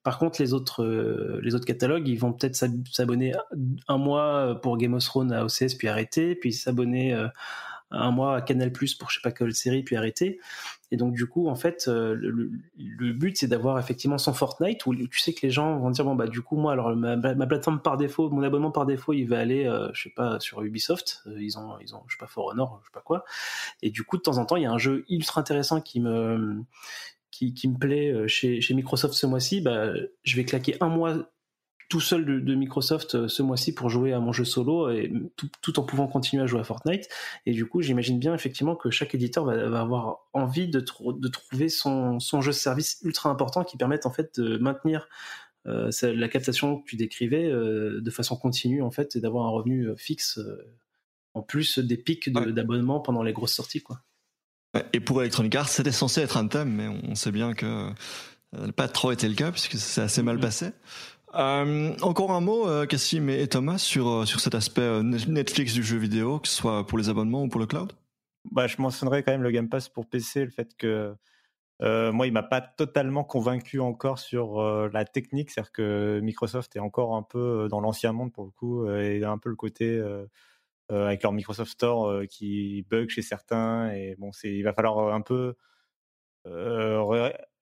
Par 0.05 0.19
contre, 0.19 0.41
les 0.41 0.53
autres, 0.53 0.85
euh, 0.85 1.41
les 1.43 1.57
autres 1.57 1.67
catalogues, 1.67 2.07
ils 2.07 2.19
vont 2.19 2.33
peut-être 2.33 2.55
s'abonner 2.93 3.35
un 3.89 3.99
mois 3.99 4.61
pour 4.63 4.77
Game 4.79 4.95
of 4.95 5.05
Thrones 5.05 5.33
à 5.33 5.45
OCS, 5.45 5.75
puis 5.77 5.89
arrêter, 5.89 6.37
puis 6.37 6.53
s'abonner 6.53 7.13
un 7.95 8.11
mois 8.11 8.37
à 8.37 8.43
Canal 8.43 8.73
Plus 8.73 8.95
pour 8.95 9.11
je 9.11 9.17
sais 9.17 9.23
pas 9.23 9.31
quelle 9.31 9.55
série 9.55 9.83
puis 9.83 9.97
arrêter. 9.97 10.41
Et 10.91 10.97
donc 10.97 11.15
du 11.15 11.27
coup 11.27 11.49
en 11.49 11.55
fait 11.55 11.87
euh, 11.89 12.15
le, 12.15 13.13
but 13.13 13.37
c'est 13.37 13.47
d'avoir 13.47 13.79
effectivement 13.79 14.19
son 14.19 14.33
Fortnite 14.33 14.87
où 14.87 14.95
tu 14.95 15.19
sais 15.19 15.33
que 15.33 15.41
les 15.43 15.51
gens 15.51 15.79
vont 15.79 15.91
dire 15.91 16.05
bon 16.05 16.15
bah 16.15 16.27
du 16.27 16.41
coup 16.41 16.57
moi 16.57 16.73
alors 16.73 16.95
ma, 16.95 17.17
plateforme 17.47 17.81
par 17.81 17.97
défaut 17.97 18.31
mon 18.31 18.43
abonnement 18.43 18.71
par 18.71 18.87
défaut 18.87 19.13
il 19.13 19.25
va 19.25 19.39
aller 19.39 19.67
euh, 19.67 19.89
je 19.93 20.05
sais 20.05 20.13
pas 20.15 20.39
sur 20.41 20.63
Ubisoft 20.63 21.23
euh, 21.27 21.37
ils 21.41 21.59
ont 21.59 21.79
ils 21.81 21.95
ont 21.95 22.03
je 22.07 22.15
sais 22.15 22.19
pas 22.19 22.27
For 22.27 22.47
Honor 22.47 22.81
je 22.83 22.89
sais 22.89 22.93
pas 22.93 23.01
quoi 23.01 23.25
et 23.83 23.91
du 23.91 24.05
coup 24.05 24.17
de 24.17 24.23
temps 24.23 24.39
en 24.39 24.45
temps 24.45 24.57
il 24.57 24.63
y 24.63 24.67
a 24.67 24.73
un 24.73 24.79
jeu 24.79 25.05
ultra 25.09 25.41
intéressant 25.41 25.81
qui 25.81 26.01
me 26.01 26.63
qui, 27.35 27.55
qui 27.55 27.69
me 27.69 27.77
plaît 27.77 28.29
chez, 28.29 28.61
chez 28.61 28.75
Microsoft 28.75 29.15
ce 29.15 29.27
mois-ci, 29.27 29.61
bah, 29.61 29.93
je 30.23 30.37
vais 30.37 30.45
claquer 30.45 30.77
un 30.81 30.89
mois 30.89 31.29
tout 31.89 32.01
seul 32.01 32.25
de, 32.25 32.55
Microsoft 32.55 33.15
euh, 33.15 33.29
ce 33.29 33.43
mois-ci 33.43 33.75
pour 33.75 33.89
jouer 33.89 34.13
à 34.13 34.21
mon 34.21 34.33
jeu 34.33 34.45
solo 34.45 34.91
et 34.91 35.13
tout, 35.37 35.79
en 35.79 35.83
pouvant 35.85 36.07
continuer 36.07 36.43
à 36.43 36.47
jouer 36.47 36.61
à 36.61 36.65
Fortnite. 36.65 37.09
Et 37.47 37.53
du 37.53 37.67
coup, 37.67 37.83
j'imagine 37.83 38.19
bien 38.19 38.35
effectivement 38.35 38.75
que 38.75 38.91
chaque 38.91 39.15
éditeur 39.15 39.45
va, 39.45 39.81
avoir 39.81 40.19
envie 40.33 40.69
de, 40.69 40.81
de 40.81 41.29
trouver 41.29 41.69
son, 41.69 42.21
son, 42.21 42.41
jeu 42.41 42.53
service 42.53 42.99
ultra 43.03 43.31
important 43.31 43.65
qui 43.65 43.77
permette 43.77 44.07
en 44.07 44.11
fait 44.11 44.41
de 44.41 44.57
maintenir 44.59 45.09
euh, 45.67 45.91
la 46.03 46.29
captation 46.29 46.79
que 46.81 46.85
tu 46.85 46.97
décrivais 46.97 47.47
euh, 47.47 48.01
de 48.01 48.11
façon 48.11 48.37
continue 48.37 48.83
en 48.83 48.91
fait 48.91 49.17
et 49.17 49.21
d'avoir 49.21 49.47
un 49.47 49.51
revenu 49.51 49.89
fixe 49.97 50.39
en 51.33 51.43
plus 51.43 51.79
des 51.79 51.97
pics 51.97 52.33
d'abonnement 52.33 53.01
pendant 53.01 53.23
les 53.23 53.33
grosses 53.33 53.55
sorties 53.55 53.83
quoi. 53.83 54.01
Et 54.93 55.01
pour 55.01 55.21
Electronic 55.21 55.55
Arts, 55.55 55.69
c'était 55.69 55.93
censé 55.93 56.21
être 56.21 56.37
un 56.37 56.47
thème, 56.49 56.71
mais 56.71 56.89
on 56.89 57.15
sait 57.15 57.31
bien 57.31 57.55
que 57.55 57.91
ça 58.53 58.67
n'a 58.67 58.73
pas 58.73 58.89
trop 58.89 59.13
été 59.13 59.29
le 59.29 59.35
cas 59.35 59.53
puisque 59.53 59.77
c'est 59.77 60.01
assez 60.01 60.23
mal 60.23 60.39
mm-hmm. 60.39 60.41
passé. 60.41 60.73
Euh, 61.37 61.97
encore 62.03 62.31
un 62.31 62.41
mot, 62.41 62.69
euh, 62.69 62.87
Cassim 62.87 63.29
et 63.29 63.49
Thomas, 63.49 63.79
sur, 63.79 64.09
euh, 64.09 64.25
sur 64.25 64.41
cet 64.41 64.55
aspect 64.55 64.83
euh, 64.83 65.03
Netflix 65.03 65.75
du 65.75 65.83
jeu 65.83 65.99
vidéo, 65.99 66.39
que 66.39 66.47
ce 66.47 66.55
soit 66.55 66.87
pour 66.87 66.97
les 66.97 67.09
abonnements 67.09 67.43
ou 67.43 67.49
pour 67.49 67.61
le 67.61 67.67
cloud? 67.67 67.93
Bah, 68.53 68.67
Je 68.67 68.81
mentionnerais 68.81 69.23
quand 69.25 69.33
même 69.33 69.43
le 69.43 69.51
Game 69.51 69.69
Pass 69.69 69.89
pour 69.89 70.07
PC, 70.07 70.45
le 70.45 70.51
fait 70.51 70.77
que 70.77 71.15
euh, 71.83 72.13
moi, 72.13 72.29
il 72.29 72.33
m'a 72.33 72.45
pas 72.45 72.61
totalement 72.61 73.25
convaincu 73.25 73.81
encore 73.81 74.21
sur 74.21 74.63
la 74.63 75.05
technique, 75.05 75.51
c'est-à-dire 75.51 75.73
que 75.73 76.21
Microsoft 76.23 76.77
est 76.77 76.81
encore 76.81 77.17
un 77.17 77.23
peu 77.23 77.67
dans 77.69 77.81
l'ancien 77.81 78.13
monde 78.13 78.33
pour 78.33 78.45
le 78.45 78.51
coup, 78.51 78.89
et 78.89 79.25
un 79.25 79.39
peu 79.39 79.49
le 79.49 79.57
côté 79.57 80.01
avec 80.91 81.23
leur 81.23 81.33
Microsoft 81.33 81.73
Store 81.73 82.27
qui 82.29 82.85
bug 82.91 83.09
chez 83.09 83.23
certains, 83.23 83.91
et 83.93 84.17
bon, 84.19 84.33
c'est, 84.33 84.53
il 84.53 84.63
va 84.63 84.73
falloir 84.73 85.15
un 85.15 85.21
peu 85.23 85.55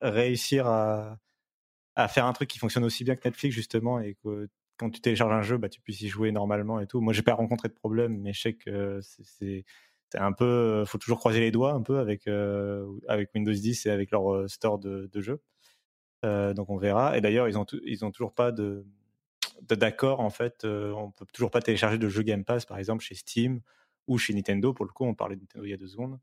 réussir 0.01 0.67
à 0.67 2.09
faire 2.09 2.27
un 2.27 2.33
truc 2.33 2.49
qui 2.49 2.59
fonctionne 2.59 2.85
aussi 2.85 3.05
bien 3.05 3.17
que 3.17 3.27
Netflix 3.29 3.55
justement 3.55 4.01
et 4.01 4.17
que 4.23 4.49
quand 4.77 4.91
tu 4.91 5.01
télécharges 5.01 5.33
un 5.33 5.43
jeu, 5.43 5.59
bah, 5.59 5.69
tu 5.69 5.81
puisses 5.81 6.01
y 6.01 6.09
jouer 6.09 6.33
normalement 6.33 6.81
et 6.81 6.87
tout. 6.87 7.01
Moi, 7.01 7.13
j'ai 7.13 7.23
pas 7.23 7.35
rencontré 7.35 7.69
de 7.69 7.75
problème, 7.75 8.19
mais 8.21 8.33
je 8.33 8.41
sais 8.41 8.55
que 8.55 9.01
c'est 9.03 9.65
un 10.15 10.33
peu, 10.33 10.85
faut 10.87 10.99
toujours 10.99 11.19
croiser 11.19 11.41
les 11.41 11.51
doigts 11.51 11.73
un 11.73 11.83
peu 11.83 11.99
avec 11.99 12.27
euh, 12.27 12.87
avec 13.09 13.31
Windows 13.35 13.53
10 13.53 13.87
et 13.87 13.91
avec 13.91 14.11
leur 14.11 14.33
euh, 14.33 14.49
store 14.49 14.79
de, 14.79 15.09
de 15.13 15.21
jeux. 15.21 15.41
Euh, 16.25 16.55
donc 16.55 16.71
on 16.71 16.77
verra. 16.77 17.17
Et 17.17 17.21
d'ailleurs, 17.21 17.49
ils 17.49 17.59
ont 17.59 17.67
ils 17.85 18.05
ont 18.05 18.11
toujours 18.11 18.35
pas 18.35 18.53
de 18.53 18.85
d'accord 19.63 20.21
en 20.21 20.31
fait. 20.31 20.65
Euh, 20.65 20.93
on 20.93 21.11
peut 21.11 21.27
toujours 21.33 21.51
pas 21.51 21.61
télécharger 21.61 21.99
de 21.99 22.09
jeux 22.09 22.23
Game 22.23 22.45
Pass 22.45 22.65
par 22.65 22.79
exemple 22.79 23.05
chez 23.05 23.15
Steam 23.15 23.61
ou 24.07 24.19
chez 24.19 24.35
Nintendo. 24.35 24.73
Pour 24.73 24.85
le 24.85 24.93
coup, 24.93 25.05
on 25.05 25.15
parlait 25.15 25.37
de 25.37 25.41
Nintendo 25.43 25.65
il 25.65 25.71
y 25.71 25.75
a 25.75 25.77
deux 25.77 25.89
secondes. 25.89 26.19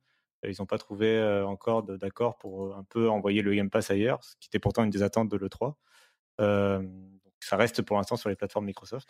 Ils 0.47 0.55
n'ont 0.59 0.65
pas 0.65 0.77
trouvé 0.77 1.07
euh, 1.07 1.45
encore 1.45 1.83
d'accord 1.83 2.37
pour 2.37 2.65
euh, 2.65 2.75
un 2.77 2.83
peu 2.83 3.09
envoyer 3.09 3.41
le 3.41 3.53
Game 3.53 3.69
Pass 3.69 3.91
ailleurs, 3.91 4.23
ce 4.23 4.35
qui 4.39 4.47
était 4.47 4.59
pourtant 4.59 4.83
une 4.83 4.89
des 4.89 5.03
attentes 5.03 5.29
de 5.29 5.37
l'E3. 5.37 5.73
Euh, 6.39 6.87
ça 7.39 7.57
reste 7.57 7.81
pour 7.81 7.97
l'instant 7.97 8.15
sur 8.15 8.29
les 8.29 8.35
plateformes 8.35 8.65
Microsoft. 8.65 9.09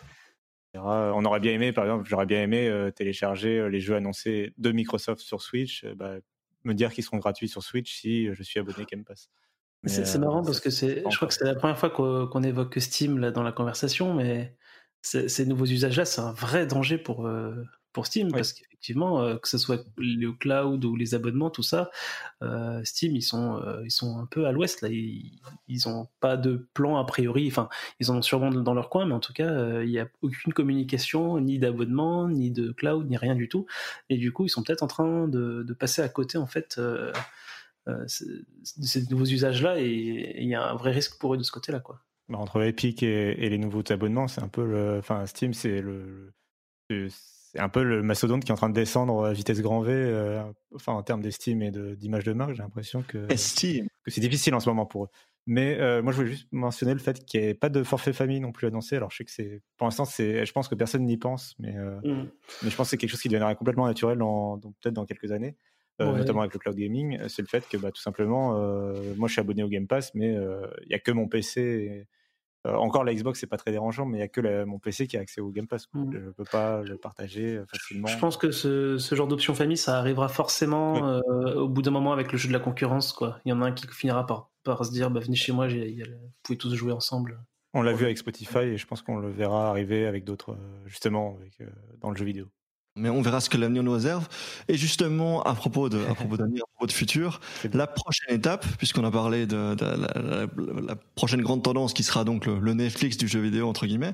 On 0.76 1.26
aurait 1.26 1.40
bien 1.40 1.54
aimé, 1.54 1.74
par 1.74 1.84
exemple, 1.86 2.08
j'aurais 2.08 2.28
bien 2.28 2.44
aimé 2.44 2.92
télécharger 2.96 3.68
les 3.70 3.80
jeux 3.80 3.96
annoncés 3.96 4.54
de 4.60 4.72
Microsoft 4.72 5.20
sur 5.20 5.42
Switch, 5.42 5.84
bah, 5.84 6.18
me 6.64 6.74
dire 6.74 6.94
qu'ils 6.94 7.04
seront 7.04 7.18
gratuits 7.18 7.50
sur 7.50 7.64
Switch 7.64 8.00
si 8.00 8.32
je 8.32 8.44
suis 8.44 8.60
abonné 8.60 8.86
Game 8.86 9.04
Pass. 9.04 9.32
C'est 9.86 10.18
marrant 10.18 10.44
parce 10.44 10.60
que 10.60 10.70
c'est, 10.70 11.04
je 11.10 11.16
crois 11.16 11.28
que 11.28 11.34
c'est 11.34 11.46
la 11.46 11.56
première 11.56 11.78
fois 11.78 11.90
qu'on 11.90 12.44
évoque 12.44 12.80
Steam 12.80 13.18
là, 13.18 13.32
dans 13.32 13.44
la 13.44 13.52
conversation, 13.52 14.14
mais 14.14 14.58
ces 15.02 15.46
nouveaux 15.46 15.66
usages-là, 15.66 16.04
c'est 16.06 16.22
un 16.22 16.34
vrai 16.34 16.68
danger 16.68 16.98
pour, 16.98 17.26
pour 17.94 18.06
Steam 18.06 18.32
parce 18.32 18.54
qu'effectivement 18.54 19.22
euh, 19.22 19.38
que 19.38 19.48
ce 19.48 19.58
soit 19.58 19.84
le 19.98 20.32
cloud 20.32 20.86
ou 20.86 20.96
les 20.96 21.16
abonnements 21.16 21.50
tout 21.50 21.64
ça 21.64 21.90
euh, 22.44 22.82
Steam 22.84 23.16
ils 23.16 23.24
sont 23.24 23.58
euh, 23.58 23.82
ils 23.84 23.92
sont 23.92 24.20
un 24.20 24.26
peu 24.26 24.46
à 24.46 24.52
l'ouest 24.52 24.82
là. 24.82 24.90
Ils, 24.90 25.40
ils 25.68 25.88
ont 25.90 26.08
pas 26.20 26.38
de 26.38 26.68
plan 26.74 26.98
a 26.98 27.06
priori. 27.06 27.48
Enfin 27.48 27.68
ils 28.00 28.12
en 28.12 28.18
ont 28.18 28.22
sûrement 28.22 28.52
dans 28.52 28.74
leur 28.74 28.90
coin 28.90 29.06
mais 29.06 29.14
en 29.14 29.20
tout 29.20 29.34
cas 29.34 29.82
il 29.82 29.90
n'y 29.90 30.00
a 30.00 30.08
aucune 30.22 30.54
communication 30.54 31.40
ni 31.40 31.60
d'abonnement 31.60 32.28
ni 32.28 32.52
de 32.52 32.72
cloud 32.72 33.10
ni 33.10 33.18
rien 33.18 33.36
du 33.36 33.50
tout. 33.50 33.66
Et 34.10 34.18
du 34.18 34.32
coup 34.32 34.46
ils 34.46 34.50
sont 34.50 34.64
peut-être 34.64 34.84
en 34.84 34.88
train 34.88 35.28
de, 35.28 35.64
de, 35.64 35.74
passer 35.74 36.02
à 36.02 36.10
côté 36.10 36.38
en 36.38 36.48
fait 36.48 36.80
de 37.88 38.08
ces 38.08 39.08
nouveaux 39.10 39.26
usages 39.26 39.62
là 39.64 39.80
et 39.80 40.42
il 40.42 40.48
y 40.48 40.56
a 40.56 40.70
un 40.70 40.76
vrai 40.76 40.92
risque 40.92 41.20
pour 41.20 41.34
eux 41.34 41.38
de 41.38 41.44
ce 41.44 41.52
côté 41.52 41.72
là 41.72 41.80
quoi 41.80 42.02
bah, 42.28 42.38
entre 42.38 42.62
Epic 42.62 43.02
et, 43.02 43.44
et, 43.44 43.50
les 43.50 43.58
nouveaux 43.58 43.84
abonnements 43.90 44.28
c'est 44.28 44.42
un 44.42 44.48
peu 44.48 44.66
le 44.66 44.98
enfin 45.00 45.26
Steam 45.26 45.54
c'est 45.54 45.82
le 45.82 46.34
c'est 46.90 47.60
un 47.60 47.70
peu 47.70 47.84
le 47.84 48.04
mastodonte 48.04 48.44
qui 48.44 48.52
est 48.52 48.54
en 48.54 48.58
train 48.58 48.70
de 48.70 48.76
descendre 48.76 49.26
à 49.26 49.34
vitesse 49.34 49.62
grand 49.62 49.82
V, 49.82 49.92
euh, 49.94 50.44
enfin 50.76 50.94
en 50.94 51.02
termes 51.02 51.22
d'estime 51.22 51.62
et 51.62 51.72
d'image 51.72 52.24
de, 52.24 52.34
marque, 52.34 52.54
j'ai 52.54 52.62
l'impression 52.62 53.02
que, 53.02 53.26
que 53.28 53.36
c'est 54.12 54.22
difficile 54.22 54.54
en 54.54 54.60
ce 54.60 54.70
moment 54.70 54.86
pour 54.86 55.06
eux. 55.06 55.10
Mais 55.48 55.80
euh, 55.80 56.04
moi, 56.04 56.12
je 56.12 56.18
voulais 56.18 56.30
juste 56.30 56.48
mentionner 56.52 56.94
le 56.94 57.00
fait 57.00 57.26
qu'il 57.26 57.42
n'y 57.42 57.48
ait 57.48 57.54
pas 57.56 57.70
de 57.70 57.82
forfait 57.82 58.14
famille 58.14 58.40
non 58.40 58.52
plus 58.52 58.68
annoncé. 58.68 58.98
Alors, 58.98 59.10
je 59.10 59.18
sais 59.18 59.26
que 59.26 59.32
c'est, 59.32 59.64
pour 59.78 59.88
l'instant, 59.88 60.06
c'est, 60.06 60.46
je 60.46 60.52
pense 60.52 60.68
que 60.68 60.76
personne 60.76 61.06
n'y 61.06 61.18
pense, 61.18 61.56
mais, 61.58 61.76
euh, 61.76 62.00
mm. 62.04 62.30
mais 62.62 62.70
je 62.70 62.76
pense 62.76 62.88
que 62.88 62.92
c'est 62.92 62.98
quelque 62.98 63.10
chose 63.10 63.22
qui 63.22 63.30
deviendra 63.30 63.56
complètement 63.56 63.88
naturel, 63.88 64.20
peut-être 64.20 64.94
dans 64.94 65.06
quelques 65.06 65.32
années, 65.32 65.56
notamment 66.00 66.42
avec 66.42 66.54
le 66.54 66.60
cloud 66.60 66.76
gaming. 66.76 67.20
C'est 67.28 67.42
le 67.42 67.48
fait 67.48 67.68
que, 67.68 67.78
bah, 67.78 67.92
tout 67.92 68.02
simplement, 68.02 68.54
moi, 69.18 69.28
je 69.28 69.34
suis 69.34 69.42
abonné 69.42 69.64
au 69.64 69.68
Game 69.68 69.88
Pass, 69.88 70.14
mais 70.16 70.34
il 70.34 70.88
n'y 70.88 70.96
a 70.96 71.00
que 71.00 71.12
mon 71.12 71.28
PC. 71.28 71.62
Et, 71.62 72.08
euh, 72.68 72.76
encore 72.76 73.06
la 73.06 73.14
Xbox 73.14 73.40
c'est 73.40 73.48
pas 73.48 73.58
très 73.58 73.72
dérangeant, 73.72 74.06
mais 74.06 74.18
il 74.18 74.22
y 74.22 74.24
a 74.24 74.28
que 74.28 74.66
mon 74.66 74.80
PC 74.80 75.08
qui 75.08 75.16
a 75.16 75.22
accès 75.22 75.40
au 75.40 75.50
Game 75.50 75.68
Pass. 75.68 75.88
Mmh. 75.94 76.12
Je 76.14 76.30
peux 76.32 76.44
pas 76.44 76.82
le 76.82 76.98
partager 76.98 77.56
euh, 77.56 77.66
facilement. 77.66 78.08
Je 78.08 78.18
pense 78.18 78.36
que 78.36 78.52
ce, 78.52 78.98
genre 79.14 79.28
d'option 79.28 79.54
famille, 79.54 79.78
ça 79.78 79.98
arrivera 79.98 80.28
forcément 80.28 81.08
euh, 81.08 81.54
au 81.56 81.70
bout 81.70 81.82
d'un 81.82 81.92
moment 81.92 82.12
avec 82.12 82.32
le 82.32 82.38
jeu 82.38 82.50
de 82.50 82.54
la 82.54 82.60
concurrence. 82.60 83.18
Il 83.46 83.50
y 83.50 83.54
en 83.54 83.62
a 83.62 83.66
un 83.66 83.72
qui 83.72 83.88
finira 83.88 84.26
par, 84.26 84.50
par 84.64 84.84
se 84.84 84.92
dire 84.92 85.10
bah, 85.10 85.22
venez 85.22 85.38
chez 85.38 85.54
moi, 85.54 85.68
vous 85.68 85.76
pouvez 86.44 86.58
tous 86.58 86.74
jouer 86.76 86.92
ensemble. 86.92 87.40
On 87.74 87.82
l'a 87.82 87.94
vu 87.94 88.06
avec 88.06 88.18
Spotify 88.18 88.60
et 88.60 88.78
je 88.78 88.88
pense 88.88 89.04
qu'on 89.04 89.18
le 89.18 89.30
verra 89.30 89.70
arriver 89.70 90.06
avec 90.06 90.26
d'autres, 90.26 90.58
justement, 90.86 91.38
avec, 91.38 91.70
dans 92.02 92.10
le 92.10 92.18
jeu 92.18 92.26
vidéo 92.26 92.48
mais 92.96 93.10
on 93.10 93.22
verra 93.22 93.40
ce 93.40 93.50
que 93.50 93.58
l'avenir 93.58 93.84
nous 93.84 93.94
réserve. 93.94 94.28
Et 94.68 94.76
justement, 94.78 95.42
à 95.44 95.54
propos 95.56 95.90
de, 95.90 96.04
à 96.06 96.16
propos 96.16 96.38
d'avenir, 96.38 96.64
à 96.64 96.68
propos 96.76 96.88
de 96.88 96.92
futur, 96.92 97.40
la 97.74 97.88
prochaine 97.88 98.36
étape, 98.36 98.66
puisqu'on 98.78 99.04
a 99.06 99.12
parlé 99.12 99.48
de, 99.48 99.76
la, 100.86 100.96
prochaine 101.16 101.42
grande 101.42 101.64
tendance 101.64 101.94
qui 101.94 102.04
sera 102.04 102.24
donc 102.24 102.46
le, 102.46 102.74
Netflix 102.74 103.18
du 103.18 103.28
jeu 103.28 103.40
vidéo 103.40 103.68
entre 103.68 103.86
guillemets. 103.86 104.14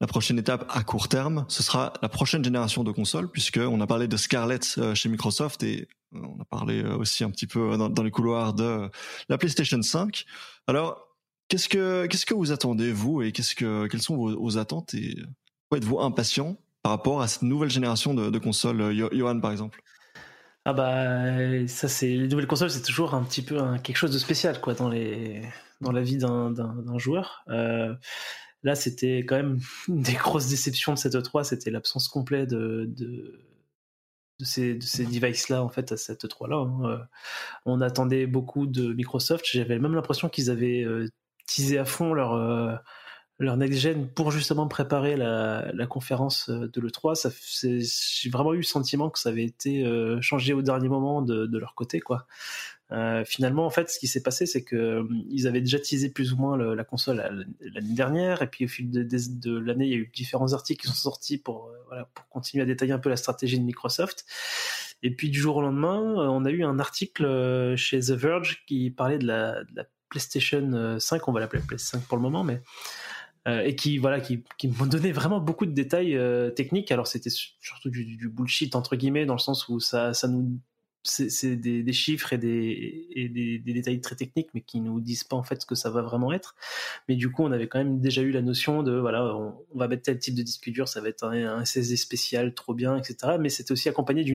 La 0.00 0.08
prochaine 0.08 0.38
étape 0.38 0.68
à 0.68 0.82
court 0.82 1.08
terme, 1.08 1.44
ce 1.48 1.62
sera 1.62 1.92
la 2.02 2.08
prochaine 2.08 2.42
génération 2.42 2.82
de 2.82 2.90
consoles, 2.90 3.30
puisqu'on 3.30 3.80
a 3.80 3.86
parlé 3.86 4.08
de 4.08 4.16
Scarlett 4.16 4.74
euh, 4.78 4.96
chez 4.96 5.08
Microsoft 5.08 5.62
et 5.62 5.86
euh, 6.14 6.18
on 6.24 6.40
a 6.40 6.44
parlé 6.44 6.82
euh, 6.82 6.96
aussi 6.96 7.22
un 7.22 7.30
petit 7.30 7.46
peu 7.46 7.76
dans, 7.76 8.02
les 8.02 8.10
couloirs 8.10 8.52
de 8.52 8.90
la 9.28 9.38
PlayStation 9.38 9.80
5. 9.80 10.24
Alors, 10.66 11.06
qu'est-ce 11.46 11.68
que 11.68 12.06
qu'est-ce 12.06 12.26
que 12.26 12.34
vous 12.34 12.50
attendez 12.50 12.90
vous 12.90 13.22
et 13.22 13.30
qu'est-ce 13.30 13.54
que 13.54 13.86
quelles 13.86 14.02
sont 14.02 14.16
vos, 14.16 14.40
vos 14.40 14.58
attentes 14.58 14.92
et 14.94 15.16
êtes-vous 15.72 16.00
impatient? 16.00 16.56
Par 16.82 16.92
rapport 16.92 17.22
à 17.22 17.28
cette 17.28 17.42
nouvelle 17.42 17.70
génération 17.70 18.14
de, 18.14 18.38
consoles, 18.38 18.80
euh, 18.80 19.08
Johan 19.12 19.40
par 19.40 19.52
exemple? 19.52 19.82
Ah 20.64 20.72
bah 20.72 21.66
ça 21.66 21.88
c'est 21.88 22.06
les 22.06 22.28
nouvelles 22.28 22.46
consoles 22.46 22.70
c'est 22.70 22.82
toujours 22.82 23.14
un 23.14 23.24
petit 23.24 23.42
peu 23.42 23.60
quelque 23.82 23.96
chose 23.96 24.12
de 24.12 24.18
spécial 24.18 24.60
quoi 24.60 24.74
dans 24.74 24.88
les 24.88 25.42
dans 25.80 25.90
la 25.90 26.02
vie 26.02 26.18
d'un 26.18 26.98
joueur. 26.98 27.44
Euh, 27.48 27.94
là 28.62 28.76
c'était 28.76 29.18
quand 29.20 29.36
même 29.36 29.58
une 29.88 30.02
des 30.02 30.12
grosses 30.12 30.48
déceptions 30.48 30.94
de 30.94 30.98
cette 30.98 31.14
E3 31.14 31.44
c'était 31.44 31.70
l'absence 31.70 32.06
complète 32.06 32.50
de, 32.50 32.88
de, 32.88 33.40
ces, 34.44 34.74
de 34.74 34.82
ces 34.84 35.04
devices 35.04 35.48
là 35.48 35.64
en 35.64 35.68
fait 35.68 35.90
à 35.90 35.96
cette 35.96 36.24
E3 36.24 36.48
là. 36.48 36.56
Hein. 36.56 36.80
Euh, 36.84 36.98
on 37.66 37.80
attendait 37.80 38.26
beaucoup 38.28 38.66
de 38.66 38.92
Microsoft 38.92 39.44
j'avais 39.50 39.80
même 39.80 39.94
l'impression 39.96 40.28
qu'ils 40.28 40.48
avaient 40.48 40.86
teasé 41.48 41.78
à 41.78 41.84
fond 41.84 42.14
leur 42.14 42.80
leur 43.38 43.56
next-gen 43.56 44.08
pour 44.08 44.30
justement 44.30 44.68
préparer 44.68 45.16
la, 45.16 45.70
la 45.72 45.86
conférence 45.86 46.48
euh, 46.48 46.68
de 46.68 46.80
l'E3. 46.80 47.30
J'ai 48.22 48.30
vraiment 48.30 48.52
eu 48.54 48.58
le 48.58 48.62
sentiment 48.62 49.10
que 49.10 49.18
ça 49.18 49.30
avait 49.30 49.44
été 49.44 49.84
euh, 49.84 50.20
changé 50.20 50.52
au 50.52 50.62
dernier 50.62 50.88
moment 50.88 51.22
de, 51.22 51.46
de 51.46 51.58
leur 51.58 51.74
côté. 51.74 52.00
quoi. 52.00 52.26
Euh, 52.92 53.24
finalement, 53.24 53.64
en 53.64 53.70
fait, 53.70 53.90
ce 53.90 53.98
qui 53.98 54.06
s'est 54.06 54.22
passé, 54.22 54.44
c'est 54.44 54.62
que 54.62 55.06
ils 55.30 55.46
avaient 55.46 55.62
déjà 55.62 55.78
teasé 55.78 56.10
plus 56.10 56.32
ou 56.34 56.36
moins 56.36 56.58
la 56.58 56.84
console 56.84 57.46
l'année 57.60 57.94
dernière, 57.94 58.42
et 58.42 58.46
puis 58.46 58.66
au 58.66 58.68
fil 58.68 58.90
de, 58.90 59.02
de, 59.02 59.58
l'année, 59.58 59.86
il 59.86 59.90
y 59.90 59.94
a 59.94 59.98
eu 59.98 60.10
différents 60.14 60.52
articles 60.52 60.82
qui 60.82 60.88
sont 60.88 61.10
sortis 61.10 61.38
pour, 61.38 61.70
voilà, 61.88 62.06
pour 62.14 62.28
continuer 62.28 62.62
à 62.62 62.66
détailler 62.66 62.92
un 62.92 62.98
peu 62.98 63.08
la 63.08 63.16
stratégie 63.16 63.58
de 63.58 63.64
Microsoft. 63.64 64.26
Et 65.02 65.10
puis 65.10 65.30
du 65.30 65.40
jour 65.40 65.56
au 65.56 65.62
lendemain, 65.62 66.00
on 66.00 66.44
a 66.44 66.50
eu 66.50 66.64
un 66.64 66.78
article 66.78 67.74
chez 67.76 67.98
The 67.98 68.10
Verge 68.10 68.62
qui 68.66 68.90
parlait 68.90 69.18
de 69.18 69.26
la, 69.26 69.64
de 69.64 69.74
la 69.74 69.84
PlayStation 70.10 70.98
5, 71.00 71.26
on 71.28 71.32
va 71.32 71.40
l'appeler 71.40 71.62
PS5 71.62 72.02
pour 72.02 72.18
le 72.18 72.22
moment, 72.22 72.44
mais 72.44 72.60
euh, 73.48 73.62
et 73.62 73.74
qui 73.74 73.98
voilà 73.98 74.20
qui, 74.20 74.44
qui 74.56 74.68
m'ont 74.68 74.86
donné 74.86 75.10
vraiment 75.10 75.40
beaucoup 75.40 75.66
de 75.66 75.72
détails 75.72 76.16
euh, 76.16 76.50
techniques. 76.50 76.92
Alors 76.92 77.06
c'était 77.06 77.30
surtout 77.30 77.90
du, 77.90 78.16
du, 78.16 78.28
bullshit 78.28 78.76
entre 78.76 78.96
guillemets 78.96 79.26
dans 79.26 79.34
le 79.34 79.40
sens 79.40 79.68
où 79.68 79.80
ça 79.80 80.14
ça 80.14 80.28
nous 80.28 80.58
c'est 81.04 81.56
des, 81.56 81.82
des, 81.82 81.92
chiffres 81.92 82.32
et, 82.32 82.38
des, 82.38 83.08
et 83.10 83.28
des, 83.28 83.58
des, 83.58 83.72
détails 83.72 84.00
très 84.00 84.14
techniques 84.14 84.50
mais 84.54 84.60
qui 84.60 84.80
nous 84.80 85.00
disent 85.00 85.24
pas 85.24 85.34
en 85.34 85.42
fait 85.42 85.60
ce 85.60 85.66
que 85.66 85.74
ça 85.74 85.90
va 85.90 86.00
vraiment 86.00 86.32
être. 86.32 86.54
Mais 87.08 87.16
du 87.16 87.32
coup 87.32 87.42
on 87.42 87.50
avait 87.50 87.66
quand 87.66 87.78
même 87.78 88.00
déjà 88.00 88.22
eu 88.22 88.30
la 88.30 88.42
notion 88.42 88.84
de 88.84 88.92
voilà 88.92 89.34
on, 89.36 89.56
va 89.74 89.88
mettre 89.88 90.02
tel 90.04 90.20
type 90.20 90.36
de 90.36 90.42
disque 90.42 90.70
dur 90.70 90.86
ça 90.86 91.00
va 91.00 91.08
être 91.08 91.24
un, 91.24 91.58
un 91.58 91.64
SSD 91.64 91.96
spécial 91.96 92.54
trop 92.54 92.74
bien 92.74 92.96
etc 92.96 93.16
mais 93.40 93.48
c'était 93.48 93.72
aussi 93.72 93.88
accompagné 93.88 94.22
d'une 94.22 94.34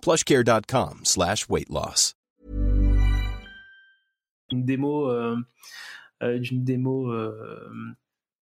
plushcare.com 0.00 1.00
slash 1.04 1.48
weight 1.48 1.70
loss. 1.70 2.14
Demo 4.52 5.08
euh, 5.08 5.36
euh, 6.22 6.38
d'une 6.38 6.64
démo 6.64 7.12
euh, 7.12 7.70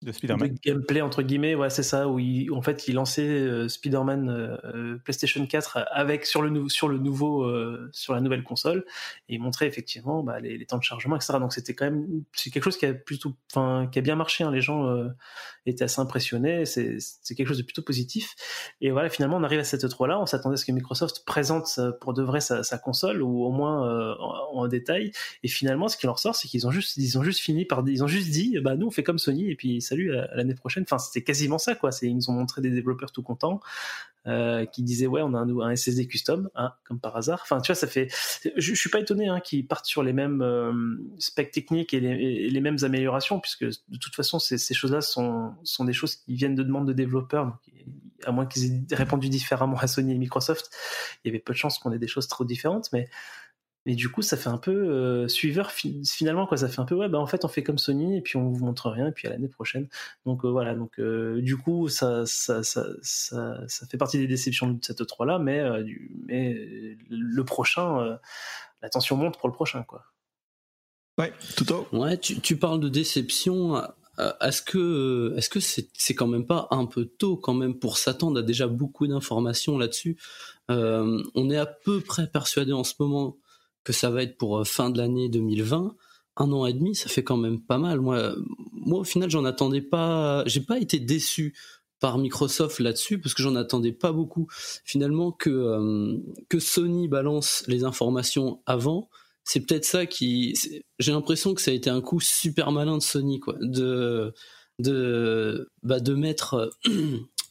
de 0.01 0.11
Spider-Man. 0.11 0.55
gameplay 0.63 1.01
entre 1.01 1.21
guillemets, 1.23 1.55
ouais, 1.55 1.69
c'est 1.69 1.83
ça, 1.83 2.07
où 2.07 2.19
il, 2.19 2.51
en 2.53 2.61
fait 2.61 2.87
il 2.87 2.95
lançait 2.95 3.27
euh, 3.27 3.67
Spider-Man 3.67 4.29
euh, 4.29 4.97
PlayStation 5.03 5.45
4 5.45 5.87
avec 5.91 6.25
sur 6.25 6.41
le, 6.41 6.69
sur 6.69 6.87
le 6.87 6.97
nouveau, 6.97 7.43
euh, 7.43 7.89
sur 7.91 8.13
la 8.13 8.21
nouvelle 8.21 8.43
console, 8.43 8.85
et 9.27 9.35
il 9.35 9.41
montrait 9.41 9.67
effectivement 9.67 10.23
bah, 10.23 10.39
les, 10.39 10.57
les, 10.57 10.65
temps 10.65 10.77
de 10.77 10.83
chargement, 10.83 11.17
etc. 11.17 11.33
Donc 11.39 11.53
c'était 11.53 11.73
quand 11.73 11.85
même, 11.85 12.23
c'est 12.33 12.49
quelque 12.49 12.63
chose 12.63 12.77
qui 12.77 12.85
a 12.85 12.93
plutôt, 12.93 13.35
enfin, 13.51 13.87
qui 13.91 13.99
a 13.99 14.01
bien 14.01 14.15
marché. 14.15 14.43
Hein. 14.43 14.51
Les 14.51 14.61
gens 14.61 14.89
étaient 15.65 15.83
assez 15.83 15.99
impressionnés. 15.99 16.65
C'est, 16.65 16.97
c'est 16.99 17.35
quelque 17.35 17.47
chose 17.47 17.57
de 17.57 17.63
plutôt 17.63 17.81
positif. 17.81 18.35
Et 18.81 18.91
voilà, 18.91 19.09
finalement, 19.09 19.37
on 19.37 19.43
arrive 19.43 19.59
à 19.59 19.63
cette 19.63 19.87
3 19.87 20.07
là. 20.07 20.19
On 20.19 20.25
s'attendait 20.25 20.53
à 20.53 20.57
ce 20.57 20.65
que 20.65 20.71
Microsoft 20.71 21.25
présente 21.25 21.79
pour 21.99 22.13
de 22.13 22.23
vrai 22.23 22.39
sa, 22.39 22.63
sa 22.63 22.77
console 22.77 23.21
ou 23.21 23.43
au 23.43 23.51
moins 23.51 24.15
en, 24.17 24.59
en, 24.59 24.67
détail. 24.67 25.11
Et 25.43 25.47
finalement, 25.47 25.87
ce 25.87 25.97
qui 25.97 26.05
leur 26.05 26.19
sort, 26.19 26.35
c'est 26.35 26.47
qu'ils 26.47 26.67
ont 26.67 26.71
juste, 26.71 26.95
ils 26.97 27.17
ont 27.17 27.23
juste 27.23 27.39
fini 27.39 27.65
par, 27.65 27.83
ils 27.87 28.03
ont 28.03 28.07
juste 28.07 28.29
dit, 28.29 28.57
bah 28.61 28.75
nous 28.75 28.87
on 28.87 28.91
fait 28.91 29.03
comme 29.03 29.19
Sony 29.19 29.49
et 29.49 29.55
puis 29.55 29.81
salut 29.89 30.15
à, 30.15 30.35
l'année 30.35 30.55
prochaine. 30.55 30.83
Enfin, 30.83 30.99
c'était 30.99 31.23
quasiment 31.23 31.57
ça, 31.57 31.75
quoi. 31.75 31.89
Ils 32.01 32.15
nous 32.15 32.29
ont 32.29 32.33
montré 32.33 32.61
des 32.61 32.69
développeurs 32.69 33.11
tout 33.11 33.23
contents 33.23 33.59
euh, 34.27 34.65
qui 34.65 34.83
disaient 34.83 35.07
ouais, 35.07 35.21
on 35.23 35.33
a 35.33 35.39
un, 35.39 35.75
SSD 35.75 36.07
custom, 36.07 36.49
hein, 36.55 36.73
comme 36.83 36.99
par 36.99 37.15
hasard. 37.17 37.39
Enfin, 37.41 37.61
tu 37.61 37.71
vois, 37.71 37.75
ça 37.75 37.87
fait. 37.87 38.07
Je, 38.55 38.73
suis 38.73 38.89
pas 38.89 38.99
étonné 38.99 39.27
hein, 39.27 39.39
qu'ils 39.39 39.65
partent 39.65 39.85
sur 39.85 40.03
les 40.03 40.13
mêmes 40.13 40.41
euh, 40.41 40.73
specs 41.17 41.51
techniques 41.51 41.93
et 41.93 41.99
les, 41.99 42.61
mêmes 42.61 42.77
améliorations, 42.83 43.39
puisque 43.39 43.65
de 43.65 43.97
toute 43.99 44.15
façon, 44.15 44.39
ces, 44.39 44.57
choses-là 44.73 45.01
sont, 45.01 45.55
des 45.79 45.93
choses 45.93 46.15
qui 46.15 46.35
viennent 46.35 46.55
de 46.55 46.63
demandes 46.63 46.87
de 46.87 46.93
développeurs. 46.93 47.57
À 48.25 48.31
moins 48.31 48.45
qu'ils 48.45 48.83
aient 48.91 48.95
répondu 48.95 49.29
différemment 49.29 49.77
à 49.77 49.87
Sony 49.87 50.13
et 50.13 50.17
Microsoft, 50.17 50.69
il 51.23 51.29
y 51.29 51.31
avait 51.31 51.39
peu 51.39 51.53
de 51.53 51.57
chances 51.57 51.79
qu'on 51.79 51.93
ait 51.93 51.99
des 51.99 52.07
choses 52.07 52.27
trop 52.27 52.43
différentes, 52.43 52.89
mais 52.91 53.07
mais 53.89 53.95
du 53.95 54.07
coup, 54.07 54.21
ça 54.21 54.37
fait 54.37 54.49
un 54.49 54.59
peu 54.59 54.71
euh, 54.71 55.27
suiveur 55.27 55.71
finalement 55.71 56.45
quoi. 56.45 56.57
Ça 56.57 56.69
fait 56.69 56.79
un 56.79 56.85
peu 56.85 56.93
ouais, 56.93 57.09
bah 57.09 57.17
en 57.17 57.25
fait 57.25 57.43
on 57.43 57.47
fait 57.47 57.63
comme 57.63 57.79
Sony 57.79 58.17
et 58.17 58.21
puis 58.21 58.37
on 58.37 58.47
vous 58.47 58.63
montre 58.63 58.87
rien 58.87 59.07
et 59.07 59.11
puis 59.11 59.27
à 59.27 59.31
l'année 59.31 59.47
prochaine. 59.47 59.87
Donc 60.27 60.45
euh, 60.45 60.47
voilà, 60.47 60.75
donc 60.75 60.99
euh, 60.99 61.41
du 61.41 61.57
coup 61.57 61.89
ça 61.89 62.23
ça, 62.27 62.61
ça 62.61 62.85
ça, 63.01 63.57
ça 63.67 63.87
fait 63.87 63.97
partie 63.97 64.19
des 64.19 64.27
déceptions 64.27 64.67
de 64.67 64.77
cette 64.83 65.03
3 65.03 65.25
là, 65.25 65.39
mais 65.39 65.63
mais 66.27 66.55
le 67.09 67.43
prochain, 67.43 68.19
la 68.83 68.89
tension 68.89 69.17
monte 69.17 69.39
pour 69.39 69.49
le 69.49 69.55
prochain 69.55 69.81
quoi. 69.81 70.03
Ouais, 71.17 71.33
tout 71.57 71.73
au. 71.73 71.87
Ouais, 71.91 72.15
tu, 72.19 72.39
tu 72.41 72.57
parles 72.57 72.79
de 72.79 72.89
déception. 72.89 73.81
Est-ce 74.39 74.61
que 74.61 75.33
est-ce 75.35 75.49
que 75.49 75.59
c'est 75.59 75.89
c'est 75.95 76.13
quand 76.13 76.27
même 76.27 76.45
pas 76.45 76.67
un 76.69 76.85
peu 76.85 77.05
tôt 77.05 77.37
quand 77.37 77.55
même 77.55 77.73
pour 77.73 77.97
s'attendre 77.97 78.37
à 78.37 78.43
déjà 78.43 78.67
beaucoup 78.67 79.07
d'informations 79.07 79.79
là-dessus 79.79 80.15
On 80.67 81.49
est 81.49 81.57
à 81.57 81.65
peu 81.65 82.01
près 82.01 82.27
persuadé 82.27 82.71
en 82.71 82.83
ce 82.83 82.93
moment 82.99 83.35
que 83.83 83.93
ça 83.93 84.09
va 84.09 84.23
être 84.23 84.37
pour 84.37 84.59
euh, 84.59 84.63
fin 84.63 84.89
de 84.89 84.97
l'année 84.97 85.29
2020, 85.29 85.95
un 86.37 86.51
an 86.51 86.65
et 86.65 86.73
demi, 86.73 86.95
ça 86.95 87.09
fait 87.09 87.23
quand 87.23 87.37
même 87.37 87.61
pas 87.61 87.77
mal. 87.77 87.99
Moi, 87.99 88.35
moi 88.71 88.99
au 88.99 89.03
final, 89.03 89.29
j'en 89.29 89.45
attendais 89.45 89.81
pas. 89.81 90.43
J'ai 90.45 90.61
pas 90.61 90.79
été 90.79 90.99
déçu 90.99 91.53
par 91.99 92.17
Microsoft 92.17 92.79
là-dessus 92.79 93.19
parce 93.19 93.33
que 93.33 93.43
j'en 93.43 93.55
attendais 93.55 93.91
pas 93.91 94.11
beaucoup. 94.11 94.47
Finalement, 94.85 95.31
que 95.31 95.49
euh, 95.49 96.17
que 96.47 96.59
Sony 96.59 97.07
balance 97.07 97.63
les 97.67 97.83
informations 97.83 98.61
avant, 98.65 99.09
c'est 99.43 99.59
peut-être 99.61 99.85
ça 99.85 100.05
qui. 100.05 100.53
J'ai 100.99 101.11
l'impression 101.11 101.53
que 101.53 101.61
ça 101.61 101.71
a 101.71 101.73
été 101.73 101.89
un 101.89 102.01
coup 102.01 102.19
super 102.21 102.71
malin 102.71 102.97
de 102.97 103.03
Sony, 103.03 103.39
quoi, 103.39 103.55
de 103.59 104.33
de 104.79 105.69
bah, 105.83 105.99
de 105.99 106.13
mettre 106.13 106.71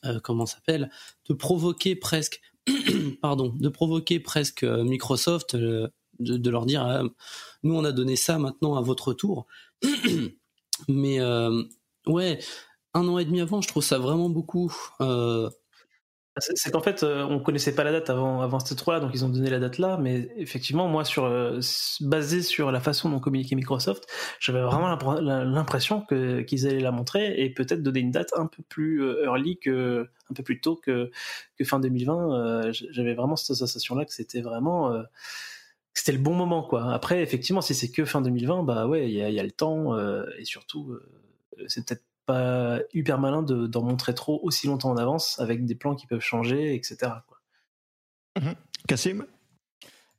euh, 0.04 0.20
comment 0.22 0.46
s'appelle, 0.46 0.90
de 1.28 1.34
provoquer 1.34 1.94
presque, 1.94 2.40
pardon, 3.20 3.54
de 3.58 3.68
provoquer 3.68 4.18
presque 4.20 4.64
Microsoft 4.64 5.56
de, 6.18 6.50
leur 6.50 6.66
dire 6.66 6.82
ah, 6.82 7.02
nous 7.62 7.74
on 7.74 7.84
a 7.84 7.92
donné 7.92 8.16
ça 8.16 8.38
maintenant 8.38 8.76
à 8.76 8.80
votre 8.80 9.12
tour 9.12 9.46
mais 10.88 11.20
euh, 11.20 11.62
ouais 12.06 12.38
un 12.94 13.06
an 13.08 13.18
et 13.18 13.24
demi 13.24 13.40
avant 13.40 13.60
je 13.60 13.68
trouve 13.68 13.84
ça 13.84 13.98
vraiment 13.98 14.28
beaucoup 14.28 14.74
euh, 15.00 15.50
c'est 16.54 16.70
qu'en 16.70 16.80
fait, 16.80 17.02
euh, 17.02 17.24
on 17.24 17.40
connaissait 17.40 17.74
pas 17.74 17.82
la 17.82 17.90
date 17.90 18.10
avant, 18.10 18.42
avant 18.42 18.60
cette 18.60 18.78
3 18.78 18.94
là, 18.94 19.00
donc 19.00 19.10
ils 19.12 19.24
ont 19.24 19.28
donné 19.28 19.50
la 19.50 19.58
date 19.58 19.78
là. 19.78 19.98
Mais 20.00 20.30
effectivement, 20.36 20.86
moi, 20.86 21.04
sur 21.04 21.28
basé 22.00 22.42
sur 22.42 22.70
la 22.70 22.78
façon 22.78 23.10
dont 23.10 23.18
communiquait 23.18 23.56
Microsoft, 23.56 24.06
j'avais 24.38 24.62
vraiment 24.62 24.86
l'impression 25.20 26.06
qu'ils 26.06 26.68
allaient 26.68 26.78
la 26.78 26.92
montrer 26.92 27.42
et 27.42 27.50
peut-être 27.50 27.82
donner 27.82 27.98
une 27.98 28.12
date 28.12 28.30
un 28.36 28.46
peu 28.46 28.62
plus 28.68 29.02
early 29.24 29.58
que 29.58 30.08
un 30.30 30.34
peu 30.34 30.44
plus 30.44 30.60
tôt 30.60 30.76
que 30.76 31.10
que 31.56 31.64
fin 31.64 31.80
2020. 31.80 32.70
j'avais 32.70 33.14
vraiment 33.14 33.34
cette 33.34 33.56
sensation 33.56 33.96
là 33.96 34.04
que 34.04 34.12
c'était 34.12 34.40
vraiment 34.40 34.92
c'était 35.98 36.12
le 36.12 36.18
bon 36.18 36.34
moment 36.34 36.62
quoi. 36.62 36.92
Après 36.92 37.22
effectivement 37.22 37.60
si 37.60 37.74
c'est 37.74 37.90
que 37.90 38.04
fin 38.04 38.20
2020 38.20 38.62
bah 38.62 38.86
ouais 38.86 39.10
il 39.10 39.14
y, 39.14 39.40
a, 39.40 39.42
le 39.42 39.50
temps 39.50 39.94
euh, 39.96 40.24
et 40.38 40.44
surtout 40.44 40.92
euh, 40.92 41.64
c'est 41.66 41.84
peut-être 41.84 42.04
pas 42.24 42.78
hyper 42.94 43.18
malin 43.18 43.42
d'en 43.42 43.82
montrer 43.82 44.14
trop 44.14 44.38
aussi 44.44 44.68
longtemps 44.68 44.90
en 44.90 44.96
avance 44.96 45.40
avec 45.40 45.64
des 45.64 45.74
plans 45.74 45.96
qui 45.96 46.06
peuvent 46.06 46.20
changer 46.20 46.74
etc. 46.74 47.12
Mhm. 48.40 48.54
Cassim? 48.86 49.26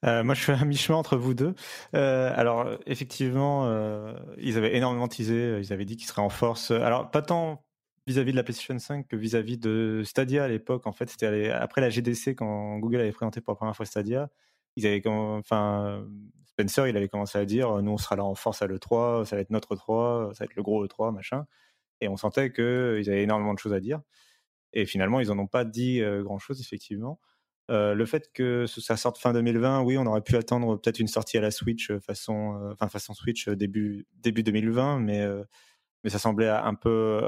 Euh, 0.06 0.24
moi, 0.24 0.34
je 0.34 0.42
suis 0.42 0.54
à 0.54 0.64
mi-chemin 0.64 0.98
entre 0.98 1.18
vous 1.18 1.34
deux. 1.34 1.54
alors, 1.94 2.70
effectivement, 2.86 3.68
ils 4.38 4.58
avaient 4.58 4.76
énormément 4.78 5.10
teasé. 5.10 5.60
Ils 5.60 5.74
avaient 5.74 5.84
dit 5.84 5.98
qu'ils 5.98 6.08
seraient 6.08 6.22
en 6.22 6.30
force. 6.30 6.72
Alors, 6.72 7.12
pas 7.12 7.22
tant 7.22 7.66
vis-à-vis 8.08 8.32
de 8.32 8.38
la 8.38 8.44
PlayStation 8.44 8.80
5 8.80 9.08
que 9.08 9.18
vis-à-vis 9.18 9.58
de 9.58 10.04
Stadia 10.06 10.46
à 10.46 10.48
l'époque. 10.48 10.88
En 10.88 10.94
fait, 10.94 11.10
c'était 11.10 11.50
après 11.50 11.82
la 11.82 11.90
GDC 11.90 12.36
quand 12.36 12.80
Google 12.80 13.02
avait 13.02 13.12
présenté 13.12 13.42
pour 13.42 13.52
la 13.52 13.58
première 13.58 13.76
fois 13.76 13.86
Stadia 13.86 14.30
ils 14.76 14.86
avaient 14.88 15.02
enfin 15.08 16.06
Spencer 16.46 16.88
il 16.88 16.98
avait 16.98 17.08
commencé 17.10 17.38
à 17.38 17.46
dire 17.46 17.82
nous 17.82 17.92
on 17.92 17.98
sera 17.98 18.16
là 18.16 18.24
en 18.24 18.36
force 18.36 18.62
à 18.62 18.68
l'E3 18.68 19.26
ça 19.26 19.36
va 19.36 19.42
être 19.42 19.50
notre 19.50 19.76
E3 19.76 20.34
ça 20.34 20.40
va 20.40 20.46
être 20.46 20.56
le 20.56 20.64
gros 20.64 20.86
E3 20.86 21.14
machin. 21.14 21.46
Et 22.02 22.08
on 22.08 22.16
sentait 22.16 22.52
qu'ils 22.54 23.10
avaient 23.10 23.24
énormément 23.24 23.54
de 23.54 23.60
choses 23.60 23.74
à 23.74 23.80
dire. 23.80 24.02
Et 24.74 24.86
finalement 24.86 25.20
ils 25.20 25.32
en 25.32 25.40
ont 25.40 25.48
pas 25.48 25.66
dit 25.66 26.02
grand 26.22 26.40
chose 26.40 26.62
effectivement. 26.62 27.20
Le 27.68 28.06
fait 28.06 28.32
que 28.34 28.66
ça 28.68 28.98
sorte 28.98 29.18
fin 29.18 29.34
2020 29.34 29.82
oui 29.82 29.98
on 29.98 30.06
aurait 30.06 30.22
pu 30.22 30.36
attendre 30.36 30.78
peut-être 30.78 31.00
une 31.00 31.08
sortie 31.08 31.38
à 31.38 31.42
la 31.42 31.52
Switch 31.52 31.92
façon 32.00 32.70
enfin 32.72 32.88
façon 32.88 33.14
Switch 33.14 33.48
début 33.50 34.08
début 34.14 34.44
2020 34.44 35.00
mais 35.00 35.28
mais 36.04 36.10
ça 36.10 36.20
semblait 36.20 36.50
un 36.50 36.74
peu 36.74 37.22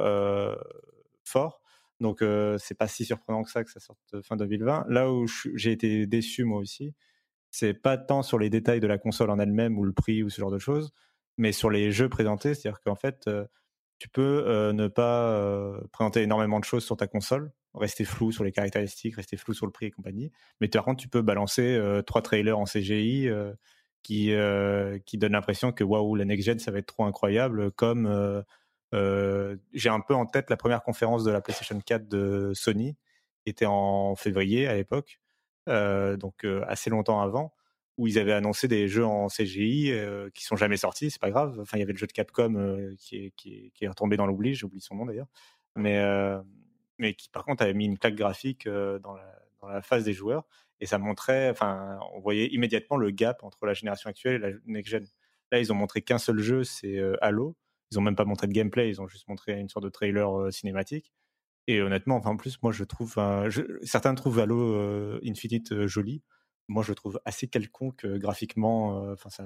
fort. 1.23 1.61
Donc 1.99 2.23
c'est 2.57 2.77
pas 2.77 2.87
si 2.87 3.05
surprenant 3.05 3.43
que 3.43 3.51
ça 3.51 3.63
que 3.63 3.71
ça 3.71 3.79
sorte 3.79 4.21
fin 4.21 4.35
2020 4.35 4.85
là 4.89 5.11
où 5.11 5.27
j'ai 5.53 5.71
été 5.71 6.07
déçu 6.07 6.43
moi 6.43 6.59
aussi 6.59 6.95
c'est 7.51 7.73
pas 7.73 7.97
tant 7.97 8.23
sur 8.23 8.39
les 8.39 8.49
détails 8.49 8.79
de 8.79 8.87
la 8.87 8.97
console 8.97 9.29
en 9.29 9.37
elle-même 9.37 9.77
ou 9.77 9.83
le 9.83 9.93
prix 9.93 10.23
ou 10.23 10.29
ce 10.29 10.39
genre 10.39 10.51
de 10.51 10.59
choses, 10.59 10.91
mais 11.37 11.51
sur 11.51 11.69
les 11.69 11.91
jeux 11.91 12.09
présentés. 12.09 12.53
C'est-à-dire 12.53 12.81
qu'en 12.81 12.95
fait, 12.95 13.27
euh, 13.27 13.45
tu 13.99 14.09
peux 14.09 14.43
euh, 14.47 14.73
ne 14.73 14.87
pas 14.87 15.29
euh, 15.31 15.81
présenter 15.91 16.21
énormément 16.23 16.59
de 16.59 16.65
choses 16.65 16.85
sur 16.85 16.97
ta 16.97 17.07
console, 17.07 17.51
rester 17.75 18.05
flou 18.05 18.31
sur 18.31 18.43
les 18.43 18.51
caractéristiques, 18.51 19.15
rester 19.17 19.37
flou 19.37 19.53
sur 19.53 19.65
le 19.65 19.71
prix 19.71 19.87
et 19.87 19.91
compagnie. 19.91 20.31
Mais 20.61 20.69
par 20.69 20.85
contre, 20.85 21.01
tu 21.01 21.09
peux 21.09 21.21
balancer 21.21 21.79
trois 22.07 22.21
trailers 22.21 22.57
en 22.57 22.65
CGI 22.65 23.29
qui, 24.03 24.33
qui 25.05 25.17
donnent 25.17 25.31
l'impression 25.33 25.71
que 25.71 25.83
waouh, 25.83 26.15
la 26.15 26.25
next 26.25 26.45
gen, 26.45 26.59
ça 26.59 26.71
va 26.71 26.79
être 26.79 26.87
trop 26.87 27.05
incroyable. 27.05 27.71
Comme 27.71 28.43
j'ai 28.91 29.89
un 29.89 30.01
peu 30.01 30.15
en 30.15 30.25
tête 30.25 30.49
la 30.49 30.57
première 30.57 30.83
conférence 30.83 31.23
de 31.23 31.31
la 31.31 31.41
PlayStation 31.41 31.79
4 31.79 32.07
de 32.09 32.51
Sony, 32.53 32.97
était 33.45 33.65
en 33.65 34.15
février 34.15 34.67
à 34.67 34.75
l'époque 34.75 35.20
donc 35.67 36.45
euh, 36.45 36.63
assez 36.67 36.89
longtemps 36.89 37.21
avant, 37.21 37.53
où 37.97 38.07
ils 38.07 38.19
avaient 38.19 38.33
annoncé 38.33 38.67
des 38.67 38.87
jeux 38.87 39.05
en 39.05 39.27
CGI 39.27 39.91
euh, 39.91 40.29
qui 40.33 40.43
sont 40.43 40.55
jamais 40.55 40.77
sortis, 40.77 41.11
c'est 41.11 41.21
pas 41.21 41.29
grave. 41.29 41.59
Enfin, 41.59 41.77
il 41.77 41.81
y 41.81 41.83
avait 41.83 41.93
le 41.93 41.97
jeu 41.97 42.07
de 42.07 42.11
Capcom 42.11 42.95
qui, 42.97 43.25
est, 43.25 43.31
qui, 43.35 43.71
est, 43.79 43.87
retombé 43.87 44.17
dans 44.17 44.25
l'oubli, 44.25 44.55
j'ai 44.55 44.65
oublié 44.65 44.81
son 44.81 44.95
nom 44.95 45.05
d'ailleurs, 45.05 45.27
mais, 45.75 46.01
mais 46.97 47.13
qui 47.13 47.29
par 47.29 47.45
contre 47.45 47.63
avait 47.63 47.73
mis 47.73 47.85
une 47.85 47.97
claque 47.97 48.15
graphique 48.15 48.67
dans 48.67 49.13
la, 49.13 49.39
dans 49.59 49.67
la 49.67 49.81
phase 49.81 50.03
des 50.03 50.13
joueurs 50.13 50.45
et 50.79 50.87
ça 50.87 50.97
montrait, 50.97 51.49
enfin, 51.51 51.99
on 52.13 52.19
voyait 52.19 52.47
immédiatement 52.47 52.97
le 52.97 53.11
gap 53.11 53.43
entre 53.43 53.65
la 53.65 53.73
génération 53.73 54.09
actuelle 54.09 54.35
et 54.35 54.51
la 54.51 54.57
next 54.65 54.91
gen. 54.91 55.05
Là, 55.51 55.59
ils 55.59 55.71
ont 55.71 55.75
montré 55.75 56.01
qu'un 56.01 56.17
seul 56.17 56.39
jeu, 56.39 56.63
c'est 56.63 56.99
Halo. 57.21 57.55
Ils 57.91 57.99
ont 57.99 58.01
même 58.01 58.15
pas 58.15 58.25
montré 58.25 58.47
de 58.47 58.53
gameplay, 58.53 58.89
ils 58.89 59.01
ont 59.01 59.07
juste 59.07 59.27
montré 59.27 59.59
une 59.59 59.67
sorte 59.67 59.83
de 59.83 59.89
trailer 59.89 60.51
cinématique. 60.51 61.11
Et 61.67 61.81
honnêtement, 61.81 62.17
enfin, 62.17 62.31
en 62.31 62.37
plus, 62.37 62.61
moi, 62.63 62.71
je 62.71 62.83
trouve. 62.83 63.15
certains 63.83 64.15
trouvent 64.15 64.39
Halo 64.39 64.75
euh, 64.75 65.19
Infinite 65.25 65.71
euh, 65.71 65.87
joli. 65.87 66.23
Moi, 66.67 66.83
je 66.83 66.93
trouve 66.93 67.19
assez 67.25 67.47
quelconque 67.47 68.05
euh, 68.05 68.17
graphiquement. 68.17 69.11
Enfin, 69.11 69.29
ça. 69.29 69.45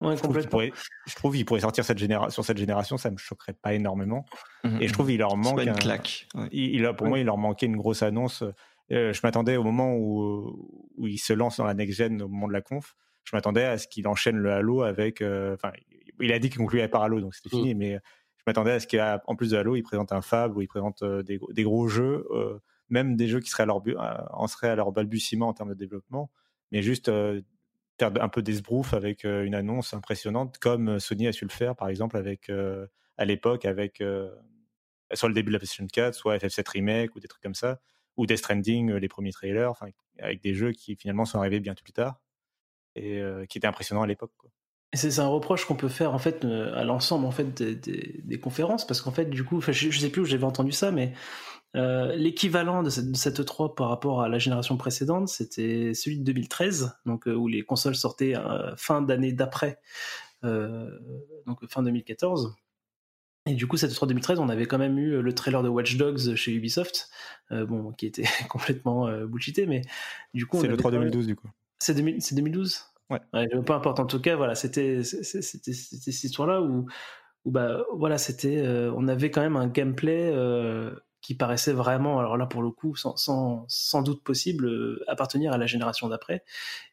Ouais, 0.00 0.16
je, 0.16 0.22
trouve 0.22 0.48
pourrait, 0.48 0.72
je 1.06 1.14
trouve 1.14 1.34
qu'il 1.34 1.44
pourrait 1.44 1.60
sortir 1.60 1.84
cette 1.84 1.98
génération 1.98 2.30
sur 2.30 2.42
cette 2.42 2.56
génération, 2.56 2.96
ça 2.96 3.10
me 3.10 3.18
choquerait 3.18 3.52
pas 3.52 3.74
énormément. 3.74 4.24
Mmh 4.64 4.78
et 4.80 4.88
je 4.88 4.92
trouve 4.94 5.08
qu'il 5.08 5.18
leur 5.18 5.36
manque. 5.36 5.60
une 5.60 5.74
claque. 5.74 6.26
Il, 6.52 6.90
pour 6.96 7.06
moi, 7.06 7.18
il 7.18 7.26
leur 7.26 7.36
manquait 7.36 7.66
une 7.66 7.76
grosse 7.76 8.02
annonce. 8.02 8.42
je 8.88 9.20
m'attendais 9.22 9.56
au 9.56 9.62
moment 9.62 9.94
où, 9.94 10.88
où 10.96 11.06
il 11.06 11.18
se 11.18 11.34
lance 11.34 11.58
dans 11.58 11.66
la 11.66 11.74
next 11.74 11.98
gen, 11.98 12.22
au 12.22 12.28
moment 12.28 12.48
de 12.48 12.54
la 12.54 12.62
conf, 12.62 12.96
je 13.24 13.36
m'attendais 13.36 13.64
à 13.64 13.76
ce 13.76 13.88
qu'il 13.88 14.08
enchaîne 14.08 14.36
le 14.36 14.50
Halo 14.50 14.80
avec. 14.80 15.20
Enfin, 15.20 15.72
il 16.18 16.32
a 16.32 16.38
dit 16.38 16.48
qu'il 16.48 16.60
concluait 16.60 16.88
par 16.88 17.02
Halo, 17.02 17.20
donc 17.20 17.34
c'était 17.34 17.54
mmh. 17.54 17.60
fini, 17.60 17.74
mais 17.74 17.98
m'attendais 18.50 18.72
à 18.72 18.80
ce 18.80 18.86
qu'en 18.86 19.36
plus 19.36 19.50
de 19.50 19.56
Halo, 19.56 19.76
ils 19.76 19.82
présentent 19.82 20.12
un 20.12 20.22
Fab 20.22 20.56
ou 20.56 20.60
ils 20.60 20.68
présentent 20.68 21.02
euh, 21.02 21.22
des, 21.22 21.62
gros 21.62 21.88
jeux, 21.88 22.26
euh, 22.30 22.58
même 22.88 23.16
des 23.16 23.28
jeux 23.28 23.40
qui 23.40 23.50
seraient 23.50 23.62
à 23.62 23.66
leur, 23.66 23.82
en 24.32 24.46
seraient 24.48 24.70
à 24.70 24.74
leur 24.74 24.92
balbutiement 24.92 25.48
en 25.48 25.52
termes 25.52 25.70
de 25.70 25.74
développement, 25.74 26.30
mais 26.72 26.82
juste 26.82 27.08
euh, 27.08 27.40
faire 27.98 28.10
un 28.20 28.28
peu 28.28 28.42
des 28.42 28.60
avec 28.92 29.24
une 29.24 29.54
annonce 29.54 29.94
impressionnante, 29.94 30.58
comme 30.58 30.98
Sony 30.98 31.28
a 31.28 31.32
su 31.32 31.44
le 31.44 31.50
faire, 31.50 31.76
par 31.76 31.88
exemple, 31.88 32.16
avec 32.16 32.50
à 33.18 33.24
l'époque, 33.26 33.66
avec 33.66 34.02
soit 35.12 35.28
le 35.28 35.34
début 35.34 35.48
de 35.48 35.52
la 35.52 35.58
PlayStation 35.58 35.86
4, 35.86 36.14
soit 36.14 36.38
FF7 36.38 36.66
Remake 36.70 37.14
ou 37.14 37.20
des 37.20 37.28
trucs 37.28 37.42
comme 37.42 37.54
ça, 37.54 37.78
ou 38.16 38.24
Death 38.24 38.38
Stranding, 38.38 38.92
les 38.92 39.08
premiers 39.08 39.32
trailers, 39.32 39.74
avec 40.18 40.40
des 40.40 40.54
jeux 40.54 40.72
qui 40.72 40.96
finalement 40.96 41.26
sont 41.26 41.38
arrivés 41.38 41.60
bien 41.60 41.74
plus 41.74 41.92
tard 41.92 42.22
et 42.96 43.22
qui 43.50 43.58
étaient 43.58 43.66
impressionnants 43.66 44.02
à 44.02 44.06
l'époque. 44.06 44.32
C'est 44.92 45.20
un 45.20 45.28
reproche 45.28 45.66
qu'on 45.66 45.76
peut 45.76 45.88
faire 45.88 46.14
en 46.14 46.18
fait 46.18 46.44
euh, 46.44 46.74
à 46.74 46.82
l'ensemble 46.82 47.24
en 47.24 47.30
fait 47.30 47.62
des, 47.62 48.40
conférences 48.40 48.84
parce 48.84 49.00
qu'en 49.00 49.12
fait 49.12 49.26
du 49.26 49.44
coup, 49.44 49.60
je, 49.60 49.70
je, 49.70 49.98
sais 49.98 50.10
plus 50.10 50.22
où 50.22 50.24
j'avais 50.24 50.44
entendu 50.44 50.72
ça, 50.72 50.90
mais 50.90 51.12
euh, 51.76 52.16
l'équivalent 52.16 52.82
de 52.82 52.90
cette, 52.90 53.36
de 53.36 53.42
3 53.44 53.76
par 53.76 53.88
rapport 53.88 54.20
à 54.20 54.28
la 54.28 54.38
génération 54.40 54.76
précédente, 54.76 55.28
c'était 55.28 55.94
celui 55.94 56.18
de 56.18 56.24
2013, 56.24 56.98
donc 57.06 57.28
euh, 57.28 57.34
où 57.34 57.46
les 57.46 57.62
consoles 57.62 57.94
sortaient 57.94 58.34
fin 58.76 59.00
d'année 59.00 59.32
d'après, 59.32 59.78
donc 60.42 61.64
fin 61.68 61.84
2014. 61.84 62.56
Et 63.46 63.54
du 63.54 63.68
coup, 63.68 63.76
cette 63.76 63.94
3 63.94 64.08
2013, 64.08 64.40
on 64.40 64.48
avait 64.48 64.66
quand 64.66 64.78
même 64.78 64.98
eu 64.98 65.22
le 65.22 65.34
trailer 65.34 65.62
de 65.62 65.68
Watch 65.68 65.96
Dogs 65.96 66.34
chez 66.34 66.52
Ubisoft, 66.52 67.10
bon, 67.52 67.92
qui 67.92 68.06
était 68.06 68.24
complètement 68.48 69.08
bullshité, 69.26 69.66
mais 69.66 69.82
du 70.34 70.46
coup, 70.46 70.60
c'est 70.60 70.66
le 70.66 70.76
3 70.76 70.90
2012 70.90 71.28
du 71.28 71.36
coup. 71.36 71.48
C'est 71.78 71.94
2012. 71.94 72.89
Ouais. 73.10 73.20
peu 73.66 73.72
importe. 73.72 73.98
En 74.00 74.06
tout 74.06 74.20
cas, 74.20 74.36
voilà, 74.36 74.54
c'était 74.54 75.02
c'était 75.02 75.72
cette 75.72 76.24
histoire-là 76.24 76.62
où 76.62 76.86
où 77.46 77.50
bah 77.52 77.84
voilà, 77.94 78.18
c'était 78.18 78.58
euh, 78.58 78.92
on 78.96 79.08
avait 79.08 79.30
quand 79.30 79.42
même 79.42 79.56
un 79.56 79.68
gameplay 79.68 80.30
euh, 80.34 80.92
qui 81.22 81.34
paraissait 81.36 81.72
vraiment, 81.72 82.18
alors 82.20 82.36
là 82.36 82.46
pour 82.46 82.62
le 82.62 82.70
coup, 82.70 82.96
sans, 82.96 83.16
sans, 83.16 83.64
sans 83.68 84.02
doute 84.02 84.24
possible, 84.24 84.66
euh, 84.66 85.04
appartenir 85.08 85.52
à 85.52 85.58
la 85.58 85.66
génération 85.66 86.08
d'après. 86.08 86.44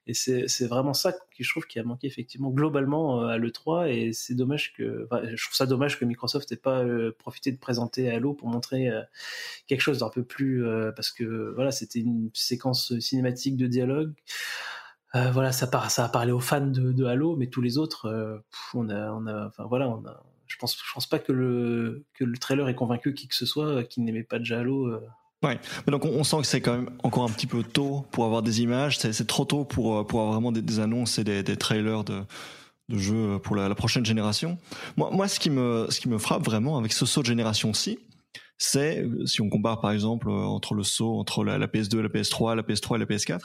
Et 0.08 0.14
c'est 0.16 0.68
vraiment 0.68 0.94
ça 0.94 1.14
que 1.14 1.20
je 1.40 1.50
trouve 1.50 1.68
qui 1.68 1.80
a 1.80 1.84
manqué 1.84 2.08
effectivement 2.08 2.50
globalement 2.52 3.24
euh, 3.24 3.28
à 3.30 3.38
l'E3. 3.40 3.90
Et 3.90 4.14
c'est 4.14 4.36
dommage 4.36 4.74
que, 4.74 5.08
enfin, 5.12 5.24
je 5.36 5.44
trouve 5.46 5.56
ça 5.56 5.66
dommage 5.68 6.00
que 6.00 6.06
Microsoft 6.06 6.52
n'ait 6.52 6.58
pas 6.58 6.84
euh, 6.84 7.16
profité 7.20 7.52
de 7.52 7.58
présenter 7.60 8.10
Halo 8.12 8.34
pour 8.34 8.50
montrer 8.50 8.90
quelque 9.68 9.82
chose 9.82 10.00
d'un 10.00 10.10
peu 10.10 10.24
plus, 10.24 10.64
parce 10.96 11.12
que 11.12 11.54
voilà, 11.56 11.72
c'était 11.72 12.00
une 12.00 12.30
séquence 12.34 12.98
cinématique 13.00 13.58
de 13.58 13.68
dialogue. 13.68 14.14
Voilà, 15.14 15.52
ça, 15.52 15.68
part, 15.68 15.90
ça 15.90 16.06
a 16.06 16.10
parlé 16.10 16.32
aux 16.32 16.40
fans 16.40 16.68
de, 16.68 17.06
Halo, 17.06 17.36
mais 17.36 17.48
tous 17.48 17.62
les 17.62 17.78
autres, 17.78 18.44
on 18.74 18.90
a, 18.90 19.12
on 19.12 19.26
a, 19.26 19.48
enfin 19.48 19.66
voilà, 19.68 19.88
je 20.48 20.56
pense, 20.58 20.78
je 20.78 20.94
pense 20.94 21.08
pas 21.08 21.20
que 21.20 21.32
le, 21.32 22.06
que 22.14 22.24
le 22.24 22.38
trailer 22.38 22.68
ait 22.68 22.76
convaincu 22.76 23.14
qui 23.14 23.28
que 23.28 23.36
ce 23.36 23.46
soit 23.46 23.66
euh, 23.66 23.84
qui 23.84 24.02
n'aimait 24.02 24.24
pas 24.24 24.40
déjà 24.40 24.60
Halo. 24.60 24.88
Euh. 24.88 25.02
Ouais, 25.44 25.60
donc 25.86 26.04
on, 26.06 26.24
sent 26.24 26.38
que 26.38 26.48
c'est 26.48 26.62
quand 26.62 26.74
même 26.74 26.90
encore 27.04 27.24
un 27.24 27.30
petit 27.30 27.46
peu 27.46 27.62
tôt 27.62 28.06
pour 28.12 28.26
avoir 28.26 28.42
des 28.42 28.62
images. 28.62 28.98
C'est 28.98 29.28
trop 29.28 29.46
tôt 29.46 29.66
pour, 29.66 29.98
euh, 29.98 30.04
pour 30.04 30.22
avoir 30.22 30.34
vraiment 30.34 30.52
des, 30.52 30.80
annonces 30.80 31.20
et 31.20 31.24
des, 31.24 31.58
trailers 31.58 32.04
de, 32.04 32.24
de 32.90 32.98
jeux 32.98 33.38
pour 33.40 33.56
la, 33.56 33.74
prochaine 33.76 34.04
génération. 34.04 34.58
Moi, 34.96 35.12
moi, 35.12 35.28
ce 35.28 35.40
qui 35.40 35.52
me, 35.52 35.86
ce 35.90 36.00
qui 36.00 36.10
me 36.10 36.18
frappe 36.18 36.44
vraiment 36.44 36.80
avec 36.80 36.92
ce 36.92 37.06
saut 37.06 37.22
de 37.22 37.28
génération-ci, 37.28 38.00
c'est 38.58 39.06
si 39.26 39.42
on 39.42 39.50
compare 39.50 39.80
par 39.80 39.92
exemple 39.92 40.28
entre 40.28 40.74
le 40.74 40.82
saut 40.82 41.20
entre 41.20 41.44
la, 41.44 41.60
la, 41.60 41.68
PS2, 41.68 42.00
la 42.00 42.10
PS3, 42.10 42.56
la 42.56 42.64
PS3 42.64 42.96
et 42.96 43.00
la 43.00 43.06
PS4, 43.06 43.42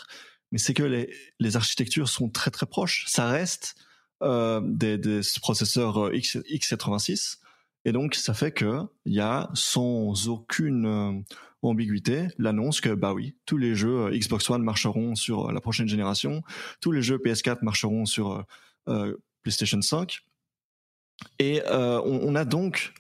mais 0.53 0.59
c'est 0.59 0.75
que 0.75 0.83
les, 0.83 1.13
les 1.41 1.57
architectures 1.57 2.09
sont 2.09 2.29
très 2.29 2.51
très 2.51 2.67
proches. 2.67 3.05
Ça 3.09 3.27
reste 3.29 3.75
euh, 4.23 4.61
des, 4.65 4.99
des, 4.99 5.21
processeurs 5.41 6.07
euh, 6.07 6.15
X, 6.15 6.37
x86. 6.37 7.39
Et 7.85 7.93
donc, 7.93 8.15
ça 8.15 8.35
fait 8.35 8.53
que 8.53 8.83
il 9.05 9.15
y 9.15 9.21
a 9.21 9.51
sans 9.55 10.29
aucune 10.29 10.87
euh, 10.87 11.21
ambiguïté 11.63 12.29
l'annonce 12.39 12.81
que 12.81 12.91
bah 12.91 13.13
oui, 13.13 13.37
tous 13.47 13.57
les 13.57 13.75
jeux 13.75 14.11
Xbox 14.11 14.49
One 14.51 14.63
marcheront 14.63 15.15
sur 15.15 15.51
la 15.51 15.61
prochaine 15.61 15.89
génération, 15.89 16.43
tous 16.81 16.93
les 16.93 17.03
jeux 17.03 17.19
PS4 17.19 17.59
marcheront 17.63 18.05
sur 18.05 18.45
euh, 18.89 19.17
PlayStation 19.43 19.81
5. 19.81 20.21
Et 21.39 21.63
euh, 21.67 22.01
on, 22.05 22.29
on, 22.29 22.35
a 22.35 22.45
donc 22.45 22.95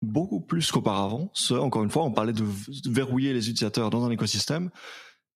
beaucoup 0.00 0.40
plus 0.40 0.70
qu'auparavant. 0.70 1.30
Encore 1.50 1.84
une 1.84 1.90
fois, 1.90 2.04
on 2.04 2.12
parlait 2.12 2.32
de, 2.32 2.44
verrouiller 2.86 3.32
les 3.32 3.50
utilisateurs 3.50 3.90
dans 3.90 4.04
un 4.04 4.10
écosystème, 4.10 4.70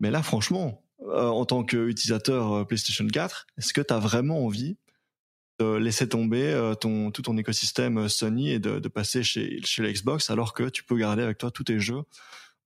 mais 0.01 0.11
là, 0.11 0.23
franchement, 0.23 0.83
en 1.11 1.45
tant 1.45 1.65
qu'utilisateur 1.65 2.67
PlayStation 2.67 3.07
4, 3.07 3.47
est-ce 3.59 3.73
que 3.73 3.81
tu 3.81 3.93
as 3.93 3.99
vraiment 3.99 4.45
envie 4.45 4.77
de 5.59 5.75
laisser 5.77 6.09
tomber 6.09 6.53
euh, 6.53 6.75
ton, 6.75 7.11
tout 7.11 7.23
ton 7.23 7.37
écosystème 7.37 7.99
euh, 7.99 8.09
Sony 8.09 8.51
et 8.51 8.59
de, 8.59 8.89
passer 8.89 9.23
chez, 9.23 9.61
chez 9.63 9.93
Xbox 9.93 10.31
alors 10.31 10.55
que 10.55 10.69
tu 10.69 10.85
peux 10.85 10.97
garder 10.97 11.23
avec 11.23 11.39
toi 11.39 11.51
tous 11.51 11.65
tes 11.65 11.79
jeux 11.79 12.03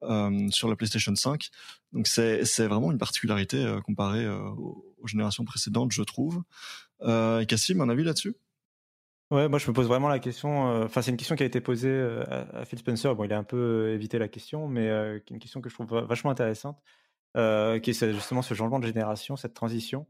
euh, 0.02 0.48
sur 0.50 0.68
la 0.68 0.76
PlayStation 0.76 1.14
5. 1.14 1.48
Donc 1.92 2.06
c'est, 2.06 2.42
vraiment 2.66 2.92
une 2.92 2.98
particularité 2.98 3.64
euh, 3.64 3.80
comparée 3.80 4.28
aux, 4.28 4.84
générations 5.06 5.44
précédentes, 5.44 5.92
je 5.92 6.02
trouve. 6.02 6.42
Euh, 7.02 7.44
Cassim, 7.44 7.80
un 7.80 7.88
avis 7.88 8.02
là-dessus? 8.02 8.34
Ouais, 9.30 9.48
moi 9.48 9.58
je 9.58 9.68
me 9.68 9.72
pose 9.72 9.86
vraiment 9.86 10.08
la 10.08 10.18
question. 10.18 10.82
Enfin, 10.84 11.00
c'est 11.00 11.10
une 11.10 11.16
question 11.16 11.36
qui 11.36 11.44
a 11.44 11.46
été 11.46 11.60
posée 11.60 11.96
à, 12.28 12.64
Phil 12.64 12.78
Spencer. 12.78 13.14
Bon, 13.14 13.24
il 13.24 13.32
a 13.32 13.38
un 13.38 13.44
peu 13.44 13.90
évité 13.90 14.18
la 14.18 14.28
question, 14.28 14.68
mais 14.68 14.88
une 15.30 15.38
question 15.38 15.60
que 15.60 15.68
je 15.68 15.74
trouve 15.74 15.96
vachement 16.00 16.30
intéressante, 16.30 16.80
qui 17.36 17.90
est 17.90 18.12
justement 18.12 18.42
ce 18.42 18.54
changement 18.54 18.78
de 18.78 18.86
génération, 18.86 19.36
cette 19.36 19.54
transition. 19.54 20.06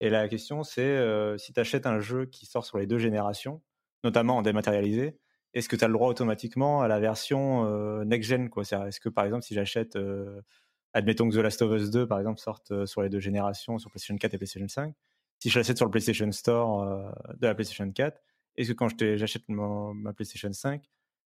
Et 0.00 0.10
la 0.10 0.28
question, 0.28 0.64
c'est 0.64 0.82
euh, 0.82 1.38
si 1.38 1.52
tu 1.52 1.60
achètes 1.60 1.86
un 1.86 2.00
jeu 2.00 2.26
qui 2.26 2.46
sort 2.46 2.64
sur 2.64 2.78
les 2.78 2.86
deux 2.86 2.98
générations, 2.98 3.62
notamment 4.02 4.36
en 4.36 4.42
dématérialisé, 4.42 5.18
est-ce 5.54 5.68
que 5.68 5.76
tu 5.76 5.84
as 5.84 5.88
le 5.88 5.94
droit 5.94 6.08
automatiquement 6.08 6.82
à 6.82 6.88
la 6.88 6.98
version 6.98 7.64
euh, 7.66 8.04
next-gen 8.04 8.50
Est-ce 8.56 9.00
que, 9.00 9.08
par 9.08 9.24
exemple, 9.24 9.44
si 9.44 9.54
j'achète, 9.54 9.96
euh, 9.96 10.42
admettons 10.92 11.28
que 11.28 11.34
The 11.34 11.38
Last 11.38 11.62
of 11.62 11.80
Us 11.80 11.90
2, 11.90 12.06
par 12.08 12.18
exemple, 12.18 12.40
sorte 12.40 12.84
sur 12.86 13.02
les 13.02 13.08
deux 13.08 13.20
générations, 13.20 13.78
sur 13.78 13.90
PlayStation 13.90 14.18
4 14.18 14.34
et 14.34 14.38
PlayStation 14.38 14.68
5, 14.68 14.94
si 15.38 15.48
je 15.48 15.58
l'achète 15.58 15.76
sur 15.76 15.86
le 15.86 15.90
PlayStation 15.90 16.30
Store 16.32 17.14
de 17.36 17.46
la 17.46 17.54
PlayStation 17.54 17.90
4, 17.90 18.20
est-ce 18.56 18.72
que 18.72 18.74
quand 18.74 18.88
j'achète 18.98 19.44
ma 19.48 20.12
PlayStation 20.12 20.52
5, 20.52 20.82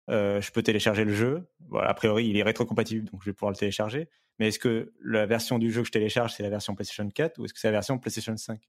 je 0.08 0.50
peux 0.52 0.62
télécharger 0.62 1.04
le 1.04 1.12
jeu? 1.12 1.48
A 1.80 1.94
priori, 1.94 2.28
il 2.28 2.36
est 2.36 2.42
rétrocompatible, 2.42 3.10
donc 3.10 3.22
je 3.22 3.30
vais 3.30 3.34
pouvoir 3.34 3.50
le 3.50 3.56
télécharger. 3.56 4.08
Mais 4.38 4.48
est-ce 4.48 4.58
que 4.58 4.92
la 5.02 5.26
version 5.26 5.58
du 5.58 5.70
jeu 5.70 5.82
que 5.82 5.86
je 5.86 5.92
télécharge, 5.92 6.34
c'est 6.34 6.42
la 6.42 6.50
version 6.50 6.74
PlayStation 6.74 7.08
4 7.08 7.38
ou 7.38 7.44
est-ce 7.44 7.54
que 7.54 7.60
c'est 7.60 7.68
la 7.68 7.72
version 7.72 7.98
PlayStation 7.98 8.36
5 8.36 8.60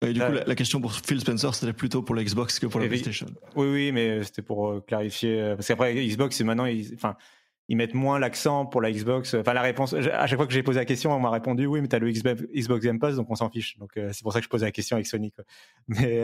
et 0.00 0.12
du 0.12 0.20
coup, 0.20 0.32
la, 0.32 0.54
question 0.54 0.80
pour 0.80 0.92
Phil 0.92 1.20
Spencer, 1.20 1.54
c'était 1.54 1.72
plutôt 1.72 2.02
pour 2.02 2.14
la 2.14 2.22
Xbox 2.22 2.60
que 2.60 2.66
pour 2.66 2.80
la 2.80 2.86
PlayStation. 2.86 3.26
Oui, 3.56 3.66
oui, 3.68 3.92
mais 3.92 4.22
c'était 4.22 4.42
pour 4.42 4.70
euh, 4.70 4.80
clarifier. 4.80 5.40
Euh, 5.40 5.56
parce 5.56 5.66
qu'après, 5.66 5.92
Xbox, 5.94 6.40
maintenant, 6.42 6.66
ils, 6.66 6.94
enfin, 6.94 7.16
ils 7.68 7.76
mettent 7.76 7.94
moins 7.94 8.20
l'accent 8.20 8.64
pour 8.64 8.80
la 8.80 8.92
Xbox. 8.92 9.34
Enfin, 9.34 9.54
la 9.54 9.62
réponse, 9.62 9.94
à 9.94 10.26
chaque 10.28 10.38
fois 10.38 10.46
que 10.46 10.52
j'ai 10.52 10.62
posé 10.62 10.78
la 10.78 10.84
question, 10.84 11.12
on 11.12 11.18
m'a 11.18 11.30
répondu 11.30 11.66
oui, 11.66 11.80
mais 11.80 11.88
t'as 11.88 11.98
le 11.98 12.12
Xbox 12.12 12.84
Game 12.84 13.00
Pass, 13.00 13.16
donc 13.16 13.28
on 13.28 13.34
s'en 13.34 13.50
fiche. 13.50 13.76
Donc 13.78 13.96
euh, 13.96 14.10
c'est 14.12 14.22
pour 14.22 14.32
ça 14.32 14.38
que 14.38 14.44
je 14.44 14.48
pose 14.48 14.62
la 14.62 14.70
question 14.70 14.96
avec 14.96 15.08
Sony. 15.08 15.32
Quoi. 15.32 15.44
Mais, 15.88 16.22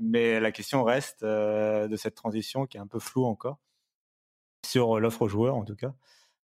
mais 0.00 0.40
la 0.40 0.50
question 0.50 0.82
reste 0.82 1.24
de 1.24 1.96
cette 1.96 2.14
transition 2.14 2.66
qui 2.66 2.78
est 2.78 2.80
un 2.80 2.86
peu 2.86 2.98
floue 2.98 3.24
encore 3.26 3.58
sur 4.64 4.98
l'offre 4.98 5.22
aux 5.22 5.28
joueurs, 5.28 5.56
en 5.56 5.64
tout 5.64 5.76
cas. 5.76 5.92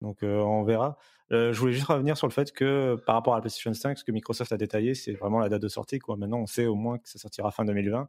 Donc 0.01 0.19
on 0.21 0.63
verra. 0.63 0.97
Euh, 1.33 1.51
je 1.51 1.59
voulais 1.59 1.73
juste 1.73 1.87
revenir 1.87 2.17
sur 2.17 2.27
le 2.27 2.31
fait 2.31 2.51
que 2.51 2.95
par 3.05 3.15
rapport 3.15 3.33
à 3.33 3.37
la 3.37 3.41
PlayStation 3.41 3.73
5, 3.73 3.97
ce 3.97 4.03
que 4.03 4.11
Microsoft 4.11 4.51
a 4.51 4.57
détaillé, 4.57 4.93
c'est 4.93 5.13
vraiment 5.13 5.39
la 5.39 5.49
date 5.49 5.61
de 5.61 5.67
sortie. 5.67 5.99
Quoi. 5.99 6.15
Maintenant, 6.15 6.39
on 6.39 6.45
sait 6.45 6.67
au 6.67 6.75
moins 6.75 6.99
que 6.99 7.09
ça 7.09 7.17
sortira 7.17 7.51
fin 7.51 7.65
2020. 7.65 8.07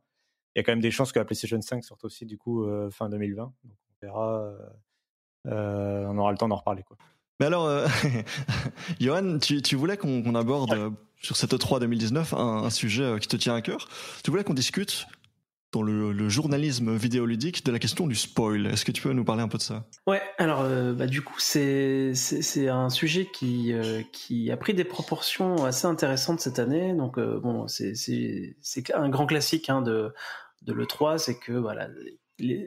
Il 0.55 0.59
y 0.59 0.61
a 0.61 0.63
quand 0.63 0.73
même 0.73 0.81
des 0.81 0.91
chances 0.91 1.11
que 1.11 1.19
la 1.19 1.25
PlayStation 1.25 1.61
5 1.61 1.83
sorte 1.83 2.05
aussi 2.05 2.27
du 2.27 2.39
coup 2.39 2.65
euh, 2.65 2.91
fin 2.91 3.09
2020. 3.09 3.43
Donc 3.43 3.55
on 3.65 4.07
verra. 4.07 4.53
Euh, 5.47 6.07
on 6.07 6.19
aura 6.19 6.33
le 6.33 6.39
temps 6.39 6.49
d'en 6.49 6.57
reparler. 6.57 6.83
Quoi. 6.83 6.97
Mais 7.41 7.47
alors, 7.47 7.69
Johan, 9.01 9.39
tu, 9.39 9.63
tu 9.63 9.77
voulais 9.77 9.97
qu'on 9.97 10.35
aborde 10.35 10.93
sur 11.21 11.37
cette 11.37 11.53
E3 11.53 11.81
2019 11.81 12.35
un, 12.35 12.65
un, 12.65 12.71
sujet 12.71 13.17
qui 13.21 13.29
te 13.29 13.37
tient 13.37 13.55
à 13.55 13.63
cœur. 13.63 13.89
Tu 14.23 14.31
voulais 14.31 14.45
qu'on 14.45 14.55
discute 14.55 15.07
dans 15.75 15.83
le, 15.83 16.29
journalisme 16.29 16.95
vidéoludique 16.95 17.65
de 17.65 17.73
la 17.73 17.79
question 17.79 18.07
du 18.07 18.15
spoil. 18.15 18.67
Est-ce 18.67 18.85
que 18.85 18.93
tu 18.93 19.03
peux 19.03 19.13
nous 19.13 19.25
parler 19.25 19.43
un 19.43 19.49
peu 19.49 19.59
de 19.59 19.63
ça? 19.63 19.85
Ouais, 20.07 20.23
alors 20.39 20.61
euh, 20.63 20.93
bah, 20.93 21.07
du 21.07 21.21
coup 21.23 21.39
c'est 21.39 22.15
un 22.69 22.89
sujet 22.89 23.29
qui 23.33 23.73
euh, 23.73 24.03
qui 24.13 24.51
a 24.51 24.57
pris 24.57 24.73
des 24.73 24.85
proportions 24.85 25.65
assez 25.65 25.87
intéressantes 25.87 26.41
cette 26.41 26.59
année. 26.59 26.95
Donc 26.95 27.19
euh, 27.19 27.41
bon 27.41 27.67
c'est 27.69 28.55
un 28.95 29.09
grand 29.09 29.27
classique 29.27 29.69
hein, 29.69 29.83
de 29.83 30.15
de 30.63 30.73
le 30.73 30.87
3, 30.87 31.19
c'est 31.19 31.39
que 31.39 31.53
voilà 31.53 31.89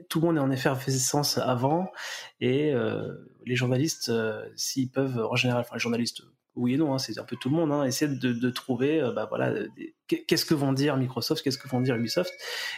tout 0.09 0.21
le 0.21 0.27
monde 0.27 0.37
est 0.37 0.41
en 0.41 0.51
effervescence 0.51 1.37
avant 1.37 1.91
et 2.39 2.73
les 3.45 3.55
journalistes 3.55 4.11
s'ils 4.55 4.89
peuvent 4.89 5.27
en 5.29 5.35
général, 5.35 5.61
enfin 5.61 5.75
les 5.75 5.79
journalistes 5.79 6.21
oui 6.57 6.73
et 6.73 6.77
non, 6.77 6.93
hein, 6.93 6.97
c'est 6.99 7.17
un 7.19 7.23
peu 7.23 7.35
tout 7.35 7.49
le 7.49 7.55
monde, 7.55 7.71
hein, 7.71 7.87
de, 7.87 8.49
trouver, 8.49 9.01
euh, 9.01 9.11
bah 9.11 9.25
voilà, 9.29 9.53
qu'est-ce 10.07 10.45
que 10.45 10.53
vont 10.53 10.73
dire 10.73 10.97
Microsoft, 10.97 11.43
qu'est-ce 11.43 11.57
que 11.57 11.67
vont 11.67 11.81
dire 11.81 11.95
Ubisoft, 11.95 12.33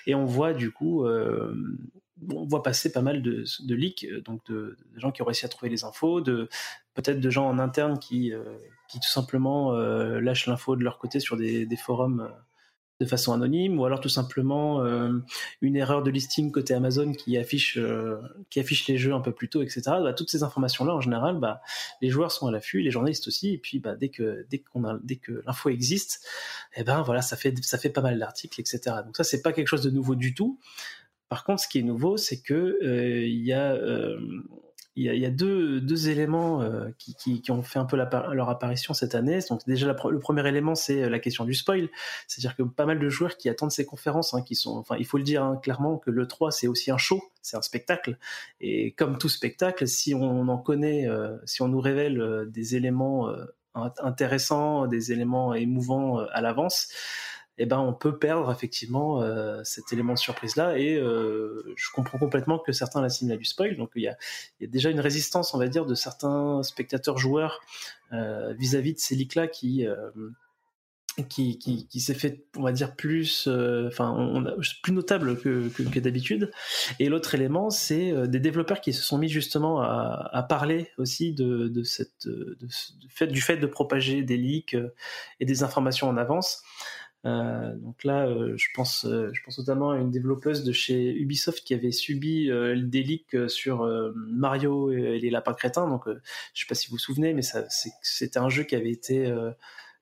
et 0.05 0.15
on 0.15 0.25
voit 0.25 0.53
du 0.53 0.71
coup, 0.71 1.05
euh, 1.05 1.53
on 2.31 2.45
voit 2.45 2.61
passer 2.61 2.91
pas 2.91 3.01
mal 3.01 3.21
de, 3.21 3.45
de 3.65 3.75
leaks, 3.75 4.05
euh, 4.05 4.21
donc 4.21 4.45
de, 4.47 4.77
gens 4.97 5.11
qui 5.11 5.21
ont 5.21 5.25
réussi 5.25 5.45
à 5.45 5.49
trouver 5.49 5.69
les 5.69 5.83
infos, 5.83 6.21
de 6.21 6.49
peut-être 6.93 7.19
de 7.19 7.29
gens 7.29 7.47
en 7.47 7.59
interne 7.59 7.97
qui, 7.97 8.33
tout 8.91 9.01
simplement 9.03 9.71
lâchent 9.71 10.47
l'info 10.47 10.75
de 10.75 10.83
leur 10.83 10.97
côté 10.97 11.21
sur 11.21 11.37
des 11.37 11.77
forums 11.77 12.29
de 12.99 13.05
façon 13.05 13.33
anonyme, 13.33 13.79
ou 13.79 13.85
alors 13.85 14.01
tout 14.01 14.09
simplement 14.09 14.83
euh, 14.83 15.13
une 15.61 15.75
erreur 15.75 16.03
de 16.03 16.11
listing 16.11 16.51
côté 16.51 16.73
Amazon 16.73 17.13
qui 17.13 17.37
affiche 17.37 17.77
euh, 17.77 18.17
les 18.87 18.97
jeux 18.97 19.13
un 19.13 19.21
peu 19.21 19.31
plus 19.31 19.49
tôt, 19.49 19.61
etc. 19.61 19.81
Bah, 19.85 20.13
toutes 20.13 20.29
ces 20.29 20.43
informations-là, 20.43 20.93
en 20.93 21.01
général, 21.01 21.39
bah, 21.39 21.61
les 22.01 22.09
joueurs 22.09 22.31
sont 22.31 22.47
à 22.47 22.51
l'affût, 22.51 22.81
les 22.81 22.91
journalistes 22.91 23.27
aussi, 23.27 23.53
et 23.53 23.57
puis 23.57 23.79
bah, 23.79 23.95
dès 23.95 24.09
que 24.09 24.45
dès 24.49 24.61
a 24.83 24.99
que 25.21 25.41
l'info 25.45 25.69
existe, 25.69 26.25
eh 26.75 26.83
ben 26.83 27.01
voilà, 27.01 27.21
ça 27.21 27.37
fait 27.37 27.89
pas 27.89 28.01
mal 28.01 28.19
d'articles, 28.19 28.59
etc. 28.59 28.97
Donc 29.05 29.15
ça, 29.15 29.23
c'est 29.23 29.41
pas 29.41 29.53
quelque 29.53 29.67
chose 29.67 29.81
de 29.81 29.89
nouveau 29.89 30.15
du 30.15 30.33
tout. 30.33 30.59
Par 31.29 31.43
contre, 31.43 31.61
ce 31.61 31.67
qui 31.67 31.79
est 31.79 31.83
nouveau, 31.83 32.17
c'est 32.17 32.41
que 32.41 32.79
euh, 32.83 34.19
il 35.01 35.19
y 35.19 35.25
a 35.25 35.29
deux, 35.29 35.79
deux, 35.79 36.09
éléments 36.09 36.61
euh, 36.61 36.89
qui, 36.97 37.15
qui, 37.15 37.41
qui, 37.41 37.51
ont 37.51 37.61
fait 37.61 37.79
un 37.79 37.85
peu 37.85 37.95
leur 37.95 38.49
apparition 38.49 38.93
cette 38.93 39.15
année. 39.15 39.39
Donc 39.49 39.61
déjà, 39.65 39.87
le 39.87 40.19
premier 40.19 40.47
élément, 40.47 40.75
c'est 40.75 41.03
euh, 41.03 41.09
la 41.09 41.19
question 41.19 41.45
du 41.45 41.53
spoil. 41.53 41.89
C'est-à-dire 42.27 42.55
que 42.55 42.63
pas 42.63 42.85
mal 42.85 42.99
de 42.99 43.09
joueurs 43.09 43.37
qui 43.37 43.49
attendent 43.49 43.71
ces 43.71 43.85
conférences, 43.85 44.33
hein, 44.33 44.41
qui 44.41 44.55
sont, 44.55 44.77
enfin, 44.77 44.95
il 44.99 45.05
faut 45.05 45.17
le 45.17 45.23
dire 45.23 45.43
hein, 45.43 45.59
clairement 45.61 45.97
que 45.97 46.11
le 46.11 46.27
3, 46.27 46.51
c'est 46.51 46.67
aussi 46.67 46.91
un 46.91 46.97
show, 46.97 47.21
c'est 47.41 47.55
un 47.55 47.61
spectacle. 47.61 48.17
Et 48.59 48.91
comme 48.91 49.17
tout 49.17 49.29
spectacle, 49.29 49.87
si 49.87 50.13
on 50.13 50.47
en 50.47 50.57
connaît, 50.57 51.07
euh, 51.07 51.37
si 51.45 51.61
on 51.61 51.69
nous 51.69 51.81
révèle 51.81 52.47
des 52.49 52.75
éléments 52.75 53.29
intéressants, 53.73 54.87
des 54.87 55.11
éléments 55.11 55.53
émouvants 55.53 56.17
à 56.17 56.41
l'avance, 56.41 56.89
eh 57.59 57.65
ben 57.65 57.77
on 57.77 57.93
peut 57.93 58.17
perdre 58.17 58.49
effectivement 58.51 59.21
euh, 59.21 59.61
cet 59.65 59.91
élément 59.91 60.13
de 60.13 60.17
surprise 60.17 60.55
là 60.55 60.77
et 60.77 60.95
euh, 60.95 61.73
je 61.75 61.89
comprends 61.93 62.17
complètement 62.17 62.57
que 62.57 62.71
certains 62.71 63.01
l'assimilent 63.01 63.33
à 63.33 63.37
du 63.37 63.43
spoil 63.43 63.75
donc 63.75 63.91
il 63.95 64.03
y 64.03 64.07
a, 64.07 64.17
déjà 64.61 64.89
une 64.89 65.01
résistance 65.01 65.53
on 65.53 65.59
va 65.59 65.67
dire 65.67 65.85
de 65.85 65.93
certains 65.93 66.63
spectateurs 66.63 67.17
joueurs 67.17 67.59
euh, 68.13 68.53
vis-à-vis 68.53 68.93
de 68.93 68.99
ces 68.99 69.15
leaks 69.15 69.35
là 69.35 69.47
qui 69.47 69.85
qui, 71.27 71.99
s'est 71.99 72.13
fait, 72.13 72.45
on 72.55 72.61
va 72.61 72.71
dire, 72.71 72.95
plus, 72.95 73.49
plus 74.83 74.93
notable 74.93 75.37
que, 75.37 75.67
que, 75.67 75.99
d'habitude. 75.99 76.49
Et 76.99 77.09
l'autre 77.09 77.35
élément, 77.35 77.69
c'est 77.71 78.29
des 78.29 78.39
développeurs 78.39 78.79
qui 78.79 78.93
se 78.93 79.03
sont 79.03 79.17
mis 79.17 79.27
justement 79.27 79.81
à, 79.81 80.45
parler 80.47 80.91
aussi 80.97 81.33
de, 81.33 81.83
cette, 81.83 82.25
du 82.25 83.41
fait 83.41 83.57
de 83.57 83.67
propager 83.67 84.23
des 84.23 84.37
leaks 84.37 84.77
et 85.41 85.45
des 85.45 85.61
informations 85.61 86.07
en 86.07 86.15
avance. 86.15 86.63
Euh, 87.25 87.75
donc 87.75 88.03
là, 88.03 88.27
je 88.55 88.67
pense, 88.73 89.05
je 89.05 89.43
pense 89.43 89.59
notamment 89.59 89.91
à 89.91 89.97
une 89.97 90.11
développeuse 90.11 90.63
de 90.63 90.71
chez 90.71 91.13
Ubisoft 91.13 91.63
qui 91.63 91.73
avait 91.73 91.91
subi 91.91 92.49
des 92.75 93.03
leaks 93.03 93.49
sur 93.49 93.85
Mario 94.15 94.91
et, 94.91 95.19
les 95.19 95.29
lapins 95.29 95.53
crétins. 95.53 95.87
Donc, 95.87 96.03
je 96.07 96.61
sais 96.61 96.67
pas 96.67 96.75
si 96.75 96.87
vous 96.87 96.93
vous 96.93 96.99
souvenez, 96.99 97.33
mais 97.33 97.43
c'était 98.01 98.39
un 98.39 98.49
jeu 98.49 98.63
qui 98.63 98.75
avait 98.75 98.91
été 98.91 99.31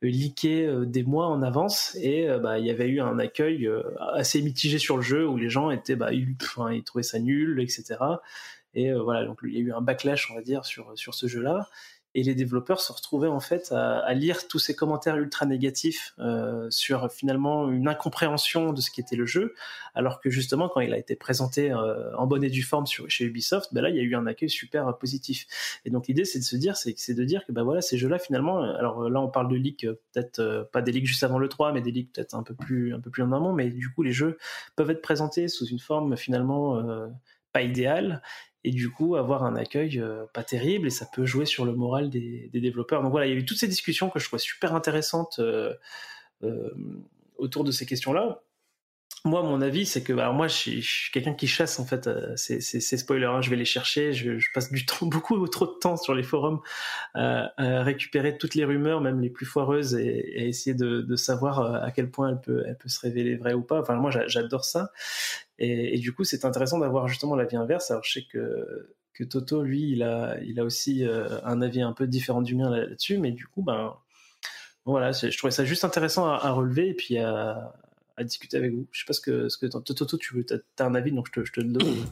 leaké 0.02 0.66
euh, 0.66 0.86
des 0.86 1.04
mois 1.04 1.28
en 1.28 1.42
avance. 1.42 1.96
Et 2.02 2.30
euh, 2.30 2.40
bah, 2.40 2.60
il 2.60 2.66
y 2.66 2.72
avait 2.72 2.88
eu 2.88 3.02
un 3.02 3.20
accueil 3.20 3.68
euh, 3.68 3.84
assez 4.14 4.42
mitigé 4.42 4.78
sur 4.78 4.98
le 4.98 5.04
jeu 5.04 5.28
où 5.28 5.38
les 5.38 5.50
gens 5.50 5.72
étaient 5.72 5.96
bah, 5.96 6.14
ils, 6.14 6.36
trouvaient 6.38 7.04
ça 7.04 7.20
nul 7.20 7.60
etc 7.62 7.98
et 8.74 8.92
voilà 8.94 9.26
donc 9.26 9.40
il 9.44 9.54
y 9.54 9.58
a 9.58 9.62
eu 9.62 9.72
un 9.72 9.82
backlash 9.82 10.30
on 10.30 10.36
va 10.36 10.42
dire 10.42 10.66
sur 10.66 10.92
sur 10.98 11.14
ce 11.14 11.28
jeu 11.28 11.42
là 11.42 11.68
et 12.18 12.24
les 12.24 12.34
développeurs 12.34 12.82
se 12.82 12.92
retrouvaient 12.92 13.28
en 13.28 13.40
fait 13.40 13.72
à, 13.72 14.12
lire 14.16 14.48
tous 14.48 14.58
ces 14.58 14.76
commentaires 14.76 15.18
ultra 15.18 15.46
négatifs 15.46 16.16
euh, 16.18 16.68
sur 16.72 17.12
finalement 17.12 17.70
une 17.70 17.88
incompréhension 17.88 18.74
de 18.74 18.82
ce 18.82 18.90
qui 18.90 19.02
était 19.02 19.16
le 19.16 19.28
jeu, 19.28 19.54
alors 19.94 20.20
que 20.20 20.32
justement 20.32 20.68
quand 20.68 20.82
il 20.82 20.92
a 20.94 20.98
été 20.98 21.16
présenté 21.16 21.72
euh, 21.72 22.18
en 22.18 22.26
bonne 22.26 22.44
et 22.44 22.50
due 22.50 22.64
forme 22.64 22.86
chez 22.88 23.24
Ubisoft, 23.24 23.72
ben 23.72 23.82
là 23.82 23.92
il 23.92 23.98
y 23.98 24.00
a 24.00 24.02
eu 24.02 24.16
un 24.16 24.26
accueil 24.26 24.50
super 24.50 24.98
positif. 24.98 25.46
Et 25.86 25.92
donc 25.92 26.08
l'idée 26.08 26.26
c'est 26.26 26.40
de 26.40 26.44
se 26.44 26.56
dire, 26.56 26.76
c'est 26.76 27.14
de 27.14 27.24
dire 27.24 27.46
que 27.46 27.52
ben 27.52 27.62
voilà 27.62 27.82
ces 27.82 28.00
jeux-là 28.00 28.18
finalement, 28.18 28.64
alors 28.64 29.12
là 29.12 29.22
on 29.22 29.30
parle 29.30 29.48
de 29.48 29.56
leaks 29.56 29.86
peut-être 30.12 30.40
euh, 30.40 30.64
pas 30.64 30.82
des 30.82 30.92
leaks 30.92 31.06
juste 31.06 31.24
avant 31.24 31.38
le 31.38 31.48
3, 31.48 31.72
mais 31.72 31.82
des 31.82 31.92
leaks 31.92 32.14
peut-être 32.14 32.34
un 32.34 32.42
peu 32.42 32.56
plus 32.56 32.96
un 32.96 33.00
peu 33.00 33.12
plus 33.12 33.22
en 33.22 33.32
amont, 33.32 33.54
mais 33.54 33.70
du 33.70 33.94
coup 33.94 34.02
les 34.02 34.12
jeux 34.12 34.40
peuvent 34.76 34.90
être 34.90 35.04
présentés 35.04 35.48
sous 35.50 35.68
une 35.68 35.78
forme 35.78 36.18
finalement 36.18 36.84
pas 37.54 37.62
idéale 37.62 38.22
et 38.68 38.72
du 38.72 38.90
coup 38.90 39.16
avoir 39.16 39.46
un 39.46 39.56
accueil 39.56 39.98
euh, 39.98 40.26
pas 40.34 40.44
terrible 40.44 40.88
et 40.88 40.90
ça 40.90 41.06
peut 41.06 41.26
jouer 41.26 41.46
sur 41.46 41.64
le 41.64 41.74
moral 41.74 42.10
des, 42.10 42.50
développeurs. 42.54 43.02
Donc 43.02 43.12
voilà, 43.12 43.26
il 43.26 43.32
y 43.32 43.36
a 43.36 43.38
eu 43.38 43.46
toutes 43.46 43.60
ces 43.60 43.70
discussions 43.70 44.10
que 44.10 44.20
je 44.20 44.26
trouvais 44.26 44.42
super 44.42 44.76
intéressantes 44.76 45.40
euh, 45.40 45.74
euh, 46.44 46.70
autour 47.38 47.64
de 47.64 47.72
ces 47.72 47.86
questions-là. 47.86 48.42
Moi, 49.24 49.42
mon 49.42 49.62
avis, 49.62 49.86
c'est 49.86 50.04
que, 50.04 50.12
alors 50.14 50.34
moi, 50.34 50.48
je 50.48 50.54
suis, 50.54 51.12
quelqu'un 51.14 51.34
qui 51.34 51.48
chasse 51.48 51.80
en 51.80 51.86
fait 51.86 52.10
ces, 52.36 52.60
spoilers. 52.82 53.26
Hein. 53.26 53.42
je 53.42 53.50
vais 53.50 53.56
les 53.56 53.66
chercher. 53.66 54.12
Je, 54.12 54.38
passe 54.54 54.70
du 54.70 54.86
temps, 54.86 55.06
beaucoup 55.06 55.48
trop 55.48 55.66
de 55.66 55.80
temps 55.80 55.96
sur 55.96 56.14
les 56.14 56.24
forums 56.24 56.60
à 57.14 57.50
récupérer 57.84 58.38
toutes 58.38 58.56
les 58.56 58.66
rumeurs, 58.66 59.00
même 59.00 59.22
les 59.22 59.30
plus 59.30 59.46
foireuses, 59.46 59.96
et, 59.96 60.48
essayer 60.48 60.76
de, 60.76 61.16
savoir 61.16 61.84
à 61.84 61.92
quel 61.92 62.12
point 62.12 62.30
elle 62.30 62.42
peut, 62.42 62.64
elle 62.68 62.78
peut 62.78 62.90
se 62.90 63.00
révéler 63.00 63.38
vraie 63.38 63.54
ou 63.54 63.64
pas. 63.64 63.80
Enfin, 63.80 63.96
moi, 63.96 64.12
j'adore 64.28 64.66
ça. 64.66 64.92
Et, 65.60 65.98
du 65.98 66.14
coup, 66.14 66.24
c'est 66.24 66.46
intéressant 66.46 66.80
d'avoir 66.80 67.08
justement 67.08 67.36
l'avis 67.36 67.56
inverse. 67.56 67.90
Alors, 67.90 68.04
je 68.04 68.12
sais 68.12 68.26
que, 68.32 68.96
que 69.14 69.24
Toto, 69.24 69.64
lui, 69.64 69.92
il 69.92 70.04
a, 70.04 70.38
il 70.46 70.60
a 70.60 70.64
aussi 70.64 71.04
euh, 71.04 71.28
un 71.44 71.62
avis 71.62 71.82
un 71.82 71.94
peu 71.94 72.08
différent 72.08 72.42
du 72.42 72.56
mien 72.56 72.70
là-dessus, 72.70 73.18
mais 73.18 73.32
du 73.32 73.48
coup, 73.48 73.64
ben, 73.64 73.96
voilà, 74.86 75.12
je 75.12 75.36
trouvais 75.38 75.52
ça 75.52 75.66
juste 75.66 75.84
intéressant 75.84 76.28
à, 76.28 76.52
relever 76.52 76.90
et 76.90 76.94
puis 76.94 77.18
à, 77.18 77.74
discuter 78.20 78.58
avec 78.58 78.74
vous. 78.74 78.88
Je 78.92 79.00
sais 79.00 79.06
pas 79.06 79.14
ce 79.14 79.22
que, 79.22 79.50
ce 79.50 79.58
que 79.58 79.66
Toto, 79.66 80.18
tu 80.18 80.36
veux, 80.36 80.46
as, 80.52 80.84
un 80.84 80.96
avis, 80.96 81.12
donc 81.12 81.28
je 81.28 81.42
te, 81.42 81.46
je 81.46 81.52
te 81.52 81.62
le 81.62 81.70
donne. 81.70 81.96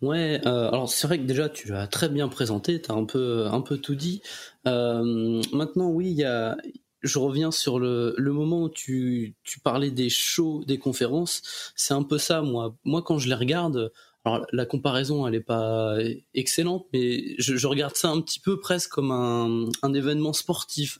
Ouais, 0.00 0.40
euh, 0.46 0.68
alors 0.68 0.88
c'est 0.88 1.08
vrai 1.08 1.18
que 1.18 1.24
déjà 1.24 1.48
tu 1.48 1.72
l'as 1.72 1.88
très 1.88 2.08
bien 2.08 2.28
présenté, 2.28 2.80
tu 2.80 2.92
as 2.92 2.94
un 2.94 3.04
peu, 3.04 3.46
un 3.46 3.60
peu 3.60 3.78
tout 3.78 3.96
dit. 3.96 4.22
Euh, 4.68 5.42
maintenant, 5.52 5.90
oui, 5.90 6.10
il 6.12 6.16
y 6.16 6.24
a, 6.24 6.56
je 7.02 7.18
reviens 7.18 7.50
sur 7.50 7.78
le, 7.78 8.14
moment 8.18 8.64
où 8.64 8.68
tu, 8.68 9.36
parlais 9.62 9.90
des 9.90 10.08
shows, 10.10 10.64
des 10.66 10.78
conférences. 10.78 11.72
C'est 11.76 11.94
un 11.94 12.02
peu 12.02 12.18
ça, 12.18 12.42
moi. 12.42 12.76
Moi, 12.84 13.02
quand 13.02 13.18
je 13.18 13.28
les 13.28 13.34
regarde, 13.34 13.92
alors 14.24 14.46
la 14.52 14.66
comparaison, 14.66 15.26
elle 15.26 15.34
est 15.34 15.40
pas 15.40 15.96
excellente, 16.34 16.86
mais 16.92 17.34
je, 17.38 17.66
regarde 17.66 17.94
ça 17.94 18.08
un 18.10 18.20
petit 18.20 18.40
peu 18.40 18.58
presque 18.58 18.90
comme 18.90 19.12
un, 19.12 19.94
événement 19.94 20.32
sportif. 20.32 20.98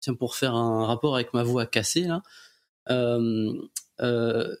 Tiens, 0.00 0.14
pour 0.14 0.34
faire 0.34 0.54
un 0.54 0.86
rapport 0.86 1.14
avec 1.14 1.34
ma 1.34 1.42
voix 1.42 1.66
cassée, 1.66 2.04
là. 2.04 2.22
Euh, 2.90 3.52
euh, 4.00 4.56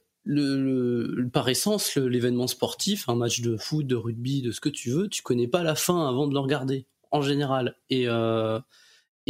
par 1.32 1.48
essence, 1.48 1.96
l'événement 1.96 2.46
sportif, 2.46 3.08
un 3.08 3.14
match 3.14 3.40
de 3.40 3.56
foot, 3.56 3.86
de 3.86 3.96
rugby, 3.96 4.42
de 4.42 4.52
ce 4.52 4.60
que 4.60 4.68
tu 4.68 4.90
veux, 4.90 5.08
tu 5.08 5.22
connais 5.22 5.48
pas 5.48 5.62
la 5.62 5.74
fin 5.74 6.06
avant 6.06 6.26
de 6.26 6.34
le 6.34 6.40
regarder, 6.40 6.86
en 7.10 7.22
général. 7.22 7.76
Et, 7.88 8.06
euh, 8.06 8.60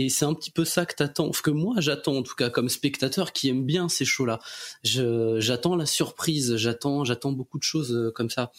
et 0.01 0.09
c'est 0.09 0.25
un 0.25 0.35
petit 0.35 0.51
peu 0.51 0.65
ça 0.65 0.87
que 0.87 0.95
t'attends, 0.95 1.31
que 1.31 1.51
moi 1.51 1.77
j'attends 1.79 2.17
en 2.17 2.23
tout 2.23 2.35
cas 2.35 2.49
comme 2.49 2.69
spectateur 2.69 3.33
qui 3.33 3.49
aime 3.49 3.67
bien 3.67 3.89
ces 3.89 4.05
shows-là. 4.05 4.39
J'attends 4.83 5.77
la 5.77 5.87
surprise, 5.87 6.57
j'attends, 6.57 7.05
j'attends 7.05 7.33
beaucoup 7.33 7.59
de 7.59 7.63
choses 7.63 7.95
euh, 7.95 8.11
comme 8.11 8.31
ça. 8.31 8.51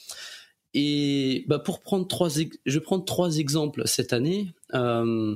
Et 0.74 1.44
bah 1.48 1.60
pour 1.60 1.82
prendre 1.82 2.08
trois, 2.08 2.30
je 2.30 2.74
vais 2.74 2.80
prendre 2.80 3.06
trois 3.06 3.38
exemples 3.38 3.84
cette 3.86 4.14
année 4.14 4.54
euh, 4.74 5.36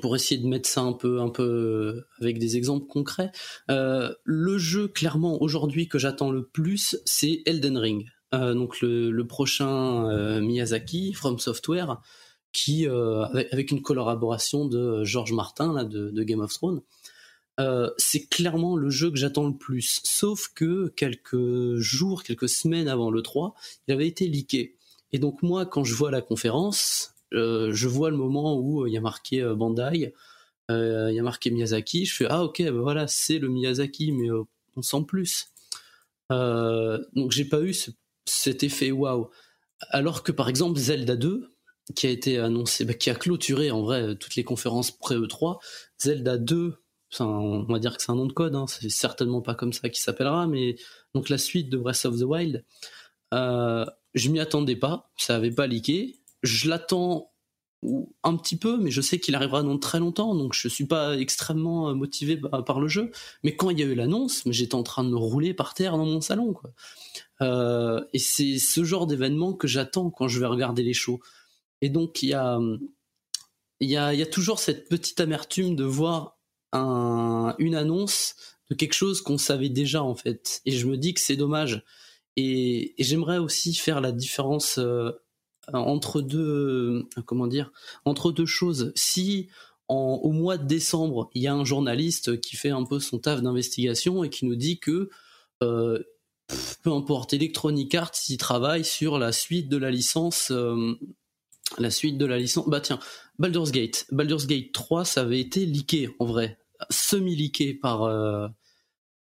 pour 0.00 0.16
essayer 0.16 0.40
de 0.40 0.46
mettre 0.46 0.68
ça 0.68 0.80
un 0.80 0.94
peu, 0.94 1.20
un 1.20 1.28
peu 1.28 2.04
avec 2.20 2.38
des 2.38 2.56
exemples 2.56 2.86
concrets. 2.86 3.30
Euh, 3.70 4.12
le 4.24 4.58
jeu 4.58 4.88
clairement 4.88 5.40
aujourd'hui 5.42 5.88
que 5.88 5.98
j'attends 5.98 6.30
le 6.30 6.46
plus, 6.46 6.96
c'est 7.04 7.42
Elden 7.46 7.76
Ring. 7.76 8.06
donc 8.32 8.80
le, 8.80 9.10
le 9.10 9.26
prochain 9.26 10.40
Miyazaki 10.40 11.12
From 11.12 11.38
Software 11.38 12.00
qui, 12.58 12.88
euh, 12.88 13.24
avec, 13.52 13.70
une 13.70 13.82
collaboration 13.82 14.66
de 14.66 15.04
George 15.04 15.32
Martin 15.32 15.84
de, 15.84 16.22
Game 16.24 16.40
of 16.40 16.52
Thrones, 16.52 16.82
euh, 17.60 17.90
c'est 17.98 18.26
clairement 18.26 18.76
le 18.76 18.90
jeu 18.90 19.10
que 19.10 19.16
j'attends 19.16 19.46
le 19.46 19.56
plus. 19.56 20.00
Sauf 20.02 20.48
que 20.54 20.88
quelques 20.88 21.76
jours, 21.76 22.24
quelques 22.24 22.48
semaines 22.48 22.88
avant 22.88 23.10
le 23.10 23.22
3, 23.22 23.54
il 23.86 23.94
avait 23.94 24.08
été 24.08 24.26
leaké. 24.26 24.76
Et 25.12 25.20
donc 25.20 25.42
moi, 25.42 25.66
quand 25.66 25.84
je 25.84 25.94
vois 25.94 26.10
la 26.10 26.20
conférence, 26.20 27.14
euh, 27.32 27.72
je 27.72 27.86
vois 27.86 28.10
le 28.10 28.16
moment 28.16 28.58
où 28.58 28.86
il 28.86 28.92
y 28.92 28.96
a 28.96 29.00
marqué 29.00 29.42
Bandai, 29.56 30.12
il 30.70 31.14
y 31.14 31.18
a 31.18 31.22
marqué 31.22 31.50
Miyazaki, 31.50 32.06
je 32.06 32.14
fais 32.14 32.26
ah 32.28 32.44
ok, 32.44 32.60
ben 32.60 32.72
voilà, 32.72 33.06
c'est 33.06 33.38
le 33.38 33.48
Miyazaki, 33.48 34.12
mais 34.12 34.28
on 34.76 34.82
sent 34.82 35.04
plus. 35.06 35.48
donc 36.30 37.30
j'ai 37.30 37.44
pas 37.44 37.60
eu 37.60 37.74
cet 38.26 38.62
effet 38.64 38.90
waouh. 38.90 39.30
Alors 39.90 40.24
que 40.24 40.32
par 40.32 40.48
exemple 40.48 40.78
Zelda 40.78 41.16
2, 41.16 41.48
qui 41.94 42.06
a 42.06 42.10
été 42.10 42.38
annoncé, 42.38 42.84
bah, 42.84 42.94
qui 42.94 43.10
a 43.10 43.14
clôturé 43.14 43.70
en 43.70 43.82
vrai 43.82 44.16
toutes 44.16 44.36
les 44.36 44.44
conférences 44.44 44.90
pré-E3. 44.90 45.58
Zelda 45.98 46.36
2, 46.38 46.74
on 47.20 47.62
va 47.64 47.78
dire 47.78 47.96
que 47.96 48.02
c'est 48.02 48.12
un 48.12 48.16
nom 48.16 48.26
de 48.26 48.32
code, 48.32 48.54
hein, 48.54 48.66
c'est 48.66 48.88
certainement 48.88 49.40
pas 49.40 49.54
comme 49.54 49.72
ça 49.72 49.88
qui 49.88 50.00
s'appellera, 50.00 50.46
mais 50.46 50.76
donc 51.14 51.28
la 51.28 51.38
suite 51.38 51.70
de 51.70 51.78
Breath 51.78 52.04
of 52.04 52.18
the 52.18 52.22
Wild, 52.22 52.64
euh, 53.34 53.84
je 54.14 54.28
m'y 54.30 54.40
attendais 54.40 54.76
pas, 54.76 55.10
ça 55.16 55.36
avait 55.36 55.50
pas 55.50 55.66
leaké. 55.66 56.16
Je 56.42 56.68
l'attends 56.68 57.32
un 58.24 58.36
petit 58.36 58.56
peu, 58.56 58.76
mais 58.76 58.90
je 58.90 59.00
sais 59.00 59.20
qu'il 59.20 59.34
arrivera 59.36 59.62
dans 59.62 59.78
très 59.78 60.00
longtemps, 60.00 60.34
donc 60.34 60.52
je 60.52 60.66
suis 60.66 60.86
pas 60.86 61.16
extrêmement 61.16 61.94
motivé 61.94 62.40
par 62.66 62.80
le 62.80 62.88
jeu. 62.88 63.12
Mais 63.44 63.54
quand 63.54 63.70
il 63.70 63.78
y 63.78 63.82
a 63.82 63.86
eu 63.86 63.94
l'annonce, 63.94 64.42
j'étais 64.46 64.74
en 64.74 64.82
train 64.82 65.04
de 65.04 65.10
me 65.10 65.16
rouler 65.16 65.54
par 65.54 65.74
terre 65.74 65.96
dans 65.96 66.04
mon 66.04 66.20
salon, 66.20 66.52
quoi. 66.54 66.72
Euh, 67.40 68.04
et 68.12 68.18
c'est 68.18 68.58
ce 68.58 68.82
genre 68.82 69.06
d'événement 69.06 69.52
que 69.52 69.68
j'attends 69.68 70.10
quand 70.10 70.26
je 70.26 70.40
vais 70.40 70.46
regarder 70.46 70.82
les 70.82 70.92
shows. 70.92 71.20
Et 71.80 71.88
donc, 71.88 72.22
il 72.22 72.30
y 72.30 72.34
a, 72.34 72.58
y 73.80 73.96
a, 73.96 74.14
y 74.14 74.22
a 74.22 74.26
toujours 74.26 74.58
cette 74.58 74.88
petite 74.88 75.20
amertume 75.20 75.76
de 75.76 75.84
voir 75.84 76.38
un, 76.72 77.54
une 77.58 77.74
annonce 77.74 78.34
de 78.70 78.74
quelque 78.74 78.94
chose 78.94 79.22
qu'on 79.22 79.38
savait 79.38 79.68
déjà, 79.68 80.02
en 80.02 80.14
fait. 80.14 80.60
Et 80.66 80.72
je 80.72 80.86
me 80.86 80.96
dis 80.96 81.14
que 81.14 81.20
c'est 81.20 81.36
dommage. 81.36 81.84
Et, 82.36 82.94
j'aimerais 82.98 83.38
aussi 83.38 83.74
faire 83.74 84.00
la 84.00 84.12
différence 84.12 84.78
euh, 84.78 85.12
entre 85.72 86.20
deux, 86.20 87.08
euh, 87.18 87.22
comment 87.24 87.46
dire, 87.46 87.72
entre 88.04 88.32
deux 88.32 88.46
choses. 88.46 88.92
Si 88.94 89.48
en, 89.88 90.20
au 90.22 90.32
mois 90.32 90.58
de 90.58 90.66
décembre, 90.66 91.30
il 91.34 91.42
y 91.42 91.46
a 91.46 91.54
un 91.54 91.64
journaliste 91.64 92.40
qui 92.40 92.56
fait 92.56 92.70
un 92.70 92.84
peu 92.84 93.00
son 93.00 93.18
taf 93.18 93.42
d'investigation 93.42 94.22
et 94.22 94.30
qui 94.30 94.44
nous 94.44 94.56
dit 94.56 94.78
que 94.78 95.08
euh, 95.62 96.02
peu 96.82 96.92
importe 96.92 97.32
Electronic 97.32 97.94
Arts, 97.94 98.12
il 98.28 98.36
travaille 98.36 98.84
sur 98.84 99.18
la 99.18 99.32
suite 99.32 99.68
de 99.68 99.76
la 99.76 99.90
licence 99.90 100.52
la 101.76 101.90
suite 101.90 102.18
de 102.18 102.26
la 102.26 102.38
licence. 102.38 102.68
Bah 102.68 102.80
tiens, 102.80 102.98
Baldur's 103.38 103.72
Gate. 103.72 104.06
Baldur's 104.10 104.46
Gate 104.46 104.72
3, 104.72 105.04
ça 105.04 105.22
avait 105.22 105.40
été 105.40 105.66
leaké 105.66 106.10
en 106.18 106.26
vrai. 106.26 106.58
Semi-leaké 106.90 107.74
par. 107.74 108.04
Euh, 108.04 108.48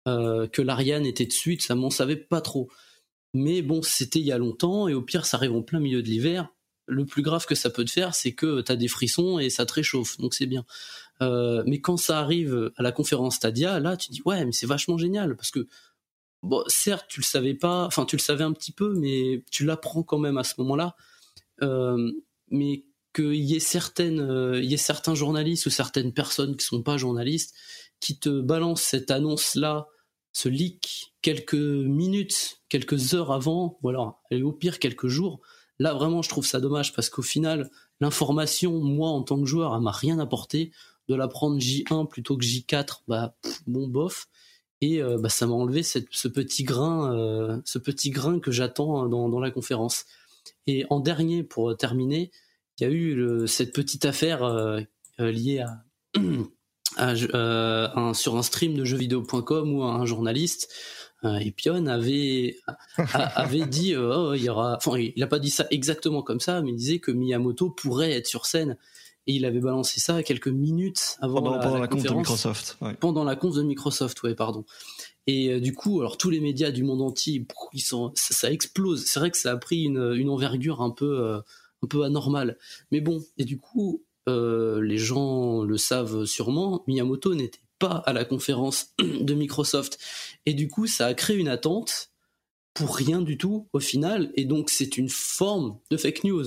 euh, 0.07 0.47
que 0.47 0.61
l'Ariane 0.61 1.05
était 1.05 1.26
dessus, 1.26 1.59
ça 1.59 1.73
m'en 1.73 1.89
savait 1.89 2.15
pas 2.15 2.41
trop. 2.41 2.69
Mais 3.34 3.61
bon, 3.61 3.81
c'était 3.81 4.19
il 4.19 4.26
y 4.26 4.31
a 4.31 4.38
longtemps, 4.38 4.88
et 4.88 4.93
au 4.93 5.01
pire, 5.01 5.26
ça 5.26 5.38
arrive 5.38 5.53
en 5.53 5.63
plein 5.63 5.80
milieu 5.80 6.03
de 6.03 6.07
l'hiver. 6.07 6.49
Le 6.88 7.05
plus 7.05 7.23
grave 7.23 7.47
que 7.47 7.55
ça 7.55 7.72
peut 7.72 7.84
te 7.84 7.89
faire, 7.89 8.13
c'est 8.13 8.34
que 8.34 8.61
t'as 8.61 8.76
des 8.76 8.88
frissons 8.88 9.39
et 9.39 9.49
ça 9.49 9.65
te 9.65 9.73
réchauffe, 9.73 10.17
donc 10.19 10.35
c'est 10.35 10.45
bien. 10.45 10.63
Euh, 11.22 11.63
mais 11.65 11.81
quand 11.81 11.97
ça 11.97 12.19
arrive 12.19 12.72
à 12.77 12.84
la 12.84 12.91
conférence 12.91 13.35
Stadia, 13.38 13.80
là, 13.80 13.97
tu 13.97 14.11
dis 14.11 14.22
ouais, 14.26 14.45
mais 14.45 14.51
c'est 14.51 14.67
vachement 14.67 14.97
génial 14.97 15.35
parce 15.35 15.49
que 15.49 15.67
certes, 16.67 17.07
tu 17.09 17.22
le 17.22 17.26
savais 17.26 17.55
pas, 17.55 17.85
enfin, 17.85 18.05
tu 18.05 18.15
le 18.15 18.22
savais 18.22 18.43
un 18.43 18.53
petit 18.53 18.72
peu, 18.72 18.93
mais 18.93 19.43
tu 19.49 19.65
l'apprends 19.65 20.03
quand 20.03 20.19
même 20.19 20.38
à 20.38 20.43
ce 20.43 20.53
moment-là. 20.59 20.95
Mais 22.56 22.86
qu'il 23.14 23.36
y 23.36 23.56
ait 23.56 23.60
certaines, 23.60 24.19
euh, 24.19 24.61
y 24.61 24.73
ait 24.73 24.77
certains 24.77 25.15
journalistes 25.15 25.65
ou 25.65 25.69
certaines 25.69 26.14
personnes 26.14 26.57
qui 26.57 26.65
sont 26.65 26.84
pas 26.84 26.98
journalistes 26.98 27.53
qui 27.99 28.19
te 28.19 28.41
balance 28.41 28.82
cette 28.82 29.11
annonce-là, 29.11 29.88
ce 30.34 30.49
leak, 30.49 31.14
quelques 31.22 31.56
minutes, 31.56 32.61
quelques 32.69 33.14
heures 33.14 33.32
avant, 33.32 33.80
ou 33.82 33.90
alors, 33.90 34.22
et 34.32 34.44
au 34.44 34.52
pire, 34.52 34.80
quelques 34.80 35.07
jours, 35.07 35.40
là, 35.80 35.94
vraiment, 35.94 36.22
je 36.22 36.30
trouve 36.30 36.45
ça 36.45 36.60
dommage 36.60 36.94
parce 36.94 37.10
qu'au 37.10 37.22
final, 37.22 37.69
l'information, 37.99 38.80
moi, 38.80 39.10
en 39.10 39.23
tant 39.23 39.40
que 39.40 39.45
joueur, 39.45 39.73
elle 39.76 39.82
m'a 39.82 39.91
rien 39.91 40.19
apporté. 40.19 40.72
De 41.07 41.14
la 41.15 41.27
prendre 41.27 41.60
J1 41.60 42.07
plutôt 42.07 42.36
que 42.36 42.44
J4, 42.44 43.03
bah, 43.07 43.36
bon, 43.68 43.88
bof. 43.88 44.27
Et 44.82 45.02
euh, 45.02 45.18
bah, 45.19 45.30
ça 45.30 45.45
m'a 45.45 45.53
enlevé 45.53 45.84
cette, 45.84 46.07
ce 46.11 46.27
petit 46.27 46.64
grain, 46.64 47.15
euh, 47.15 47.61
ce 47.64 47.77
petit 47.77 48.10
grain 48.10 48.40
que 48.40 48.52
j'attends 48.52 49.07
dans, 49.07 49.30
dans, 49.30 49.40
la 49.40 49.52
conférence. 49.52 50.06
Et 50.68 50.86
en 50.90 50.99
dernier, 50.99 51.44
pour 51.44 51.77
terminer, 51.77 52.32
il 52.80 52.84
y 52.84 52.85
a 52.85 52.89
eu 52.89 53.15
le, 53.15 53.47
cette 53.47 53.73
petite 53.73 54.06
affaire 54.06 54.43
euh, 54.43 54.81
liée 55.19 55.60
à, 55.60 55.84
à 56.97 57.99
un, 57.99 58.14
sur 58.14 58.35
un 58.35 58.43
stream 58.43 58.76
de 58.76 58.85
jeuxvideo.com 58.85 59.73
où 59.73 59.84
un 59.84 60.06
journaliste 60.06 60.72
Epion 61.23 61.88
avait 61.88 62.57
avait 62.97 63.65
dit 63.65 63.95
oh, 63.95 64.35
il 64.35 64.43
y 64.43 64.49
aura 64.49 64.76
enfin 64.77 64.99
il 64.99 65.14
n'a 65.18 65.26
pas 65.26 65.39
dit 65.39 65.49
ça 65.49 65.65
exactement 65.72 66.22
comme 66.22 66.39
ça 66.39 66.61
mais 66.61 66.69
il 66.69 66.76
disait 66.76 66.99
que 66.99 67.11
Miyamoto 67.11 67.72
pourrait 67.72 68.11
être 68.11 68.27
sur 68.27 68.45
scène 68.45 68.77
et 69.27 69.34
il 69.34 69.45
avait 69.45 69.60
balancé 69.60 69.99
ça 69.99 70.22
quelques 70.23 70.47
minutes 70.47 71.18
avant 71.19 71.41
pendant 71.41 71.56
la, 71.56 71.60
pendant 71.64 71.77
la, 71.80 71.88
conf 71.88 72.03
de 72.03 72.14
Microsoft. 72.14 72.77
Ouais. 72.81 72.93
Pendant 72.93 73.23
la 73.23 73.35
conf 73.35 73.56
de 73.56 73.64
Microsoft, 73.64 74.22
ouais, 74.23 74.35
pardon. 74.35 74.65
Et 75.27 75.49
euh, 75.49 75.60
du 75.60 75.73
coup, 75.73 75.99
alors 75.99 76.18
tous 76.18 76.30
les 76.30 76.39
médias 76.39 76.72
du 76.72 76.84
monde 76.84 77.02
entier, 77.02 77.45
ils 77.73 77.81
sont, 77.81 78.11
ça, 78.15 78.35
ça 78.35 78.52
explose. 78.52 79.06
C'est 79.06 79.19
vrai 79.19 79.31
que 79.31 79.38
ça 79.38 79.52
a 79.52 79.57
pris 79.57 79.84
une, 79.84 80.14
une 80.15 80.30
envergure 80.30 80.81
un 80.81 80.91
peu, 80.91 81.19
euh, 81.19 81.39
un 81.84 81.88
peu 81.88 82.03
anormale. 82.03 82.57
Mais 82.91 83.02
bon, 83.02 83.23
et 83.38 83.45
du 83.45 83.60
coup, 83.60 84.03
euh, 84.27 84.81
les 84.81 84.97
gens 84.97 85.64
le 85.64 85.77
savent 85.77 86.26
sûrement, 86.26 86.84
Miyamoto 86.88 87.35
n'était 87.35 87.60
pas 87.80 88.03
à 88.06 88.14
la 88.14 88.26
conférence 88.26 88.93
de 88.99 89.34
Microsoft. 89.34 89.99
Et 90.45 90.53
du 90.53 90.68
coup, 90.68 90.88
ça 90.88 91.07
a 91.07 91.14
créé 91.14 91.38
une 91.38 91.47
attente 91.47 92.11
pour 92.73 92.95
rien 92.95 93.22
du 93.22 93.38
tout 93.38 93.68
au 93.73 93.80
final. 93.80 94.31
Et 94.35 94.45
donc, 94.45 94.69
c'est 94.69 94.97
une 94.97 95.10
forme 95.10 95.80
de 95.91 95.97
fake 95.97 96.23
news. 96.23 96.45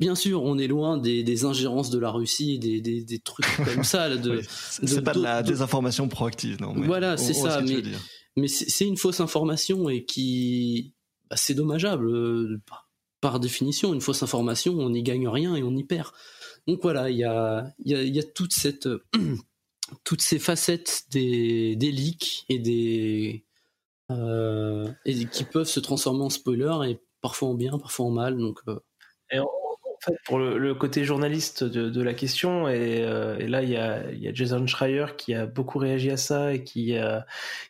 Bien 0.00 0.14
sûr, 0.14 0.44
on 0.44 0.58
est 0.58 0.68
loin 0.68 0.96
des, 0.96 1.24
des 1.24 1.44
ingérences 1.44 1.90
de 1.90 1.98
la 1.98 2.10
Russie, 2.10 2.60
des, 2.60 2.80
des, 2.80 3.02
des 3.02 3.18
trucs 3.18 3.46
comme 3.74 3.84
ça. 3.84 4.16
De, 4.16 4.38
oui. 4.38 4.46
C'est 4.48 5.02
pas 5.02 5.14
de 5.14 5.22
la 5.22 5.42
désinformation 5.42 6.08
proactive, 6.08 6.60
non. 6.60 6.72
Mais 6.74 6.86
voilà, 6.86 7.16
c'est 7.16 7.34
ça. 7.34 7.60
Mais, 7.60 7.82
mais 8.36 8.48
c'est 8.48 8.86
une 8.86 8.96
fausse 8.96 9.20
information 9.20 9.88
et 9.88 10.04
qui, 10.04 10.94
bah, 11.28 11.36
c'est 11.36 11.54
dommageable 11.54 12.08
euh, 12.08 12.60
par 13.20 13.40
définition. 13.40 13.94
Une 13.94 14.00
fausse 14.00 14.22
information, 14.22 14.74
on 14.74 14.90
n'y 14.90 15.02
gagne 15.02 15.28
rien 15.28 15.54
et 15.56 15.62
on 15.62 15.74
y 15.76 15.84
perd. 15.84 16.12
Donc 16.66 16.80
voilà, 16.82 17.10
il 17.10 17.16
y 17.16 17.24
a, 17.24 17.72
toutes 20.04 20.22
ces 20.22 20.38
facettes 20.38 21.04
des, 21.10 21.74
leaks 21.76 22.44
et 22.48 22.58
des 22.58 23.46
euh, 24.10 24.90
qui 25.32 25.44
peuvent 25.44 25.66
se 25.66 25.80
transformer 25.80 26.24
en 26.24 26.30
spoiler 26.30 26.90
et 26.90 27.00
parfois 27.20 27.48
en 27.48 27.54
bien, 27.54 27.78
parfois 27.78 28.06
en 28.06 28.10
mal. 28.10 28.36
Donc 28.36 28.60
euh, 28.68 28.78
pour 30.26 30.38
le, 30.38 30.74
côté 30.74 31.04
journaliste 31.04 31.64
de, 31.64 32.02
la 32.02 32.14
question, 32.14 32.68
et, 32.68 33.02
euh, 33.02 33.38
là, 33.48 33.62
il 33.62 33.70
y, 33.70 33.76
a, 33.76 34.34
Jason 34.34 34.66
Schreier 34.66 35.06
qui 35.16 35.34
a 35.34 35.46
beaucoup 35.46 35.78
réagi 35.78 36.10
à 36.10 36.16
ça 36.16 36.52
et 36.52 36.64
qui, 36.64 36.94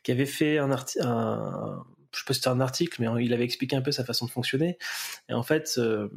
qui 0.02 0.12
avait 0.12 0.26
fait 0.26 0.58
un 0.58 0.70
article, 0.70 1.06
je 2.14 2.20
sais 2.32 2.40
pas 2.40 2.50
un 2.50 2.60
article, 2.60 3.02
mais 3.02 3.24
il 3.24 3.32
avait 3.32 3.44
expliqué 3.44 3.76
un 3.76 3.82
peu 3.82 3.92
sa 3.92 4.04
façon 4.04 4.26
de 4.26 4.30
fonctionner. 4.30 4.78
Et 5.28 5.34
en 5.34 5.42
fait, 5.42 5.74
euh, 5.78 6.08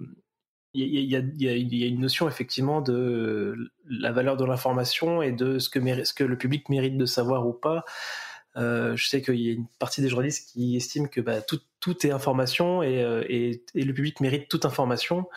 il 0.74 0.86
y, 0.86 1.16
a, 1.16 1.88
une 1.88 2.00
notion 2.00 2.30
effectivement 2.30 2.82
de 2.82 3.72
la 3.90 4.12
valeur 4.12 4.38
de 4.38 4.46
l'information 4.46 5.22
et 5.22 5.34
de 5.34 5.60
ce 5.60 5.70
que, 5.70 6.24
le 6.24 6.38
public 6.38 6.70
mérite 6.70 6.98
de 6.98 7.06
savoir 7.06 7.46
ou 7.46 7.54
pas. 7.54 7.84
Euh, 8.58 8.96
je 8.96 9.08
sais 9.08 9.22
qu'il 9.22 9.40
y 9.40 9.50
a 9.50 9.54
une 9.54 9.68
partie 9.80 10.02
des 10.02 10.10
journalistes 10.10 10.52
qui 10.52 10.76
estiment 10.76 11.08
que 11.08 11.22
bah, 11.22 11.42
tout, 11.42 11.62
est 12.06 12.12
information 12.12 12.84
et, 12.84 13.02
et, 13.28 13.64
et, 13.76 13.84
le 13.84 13.94
public 13.94 14.22
mérite 14.22 14.48
toute 14.48 14.66
information. 14.66 15.28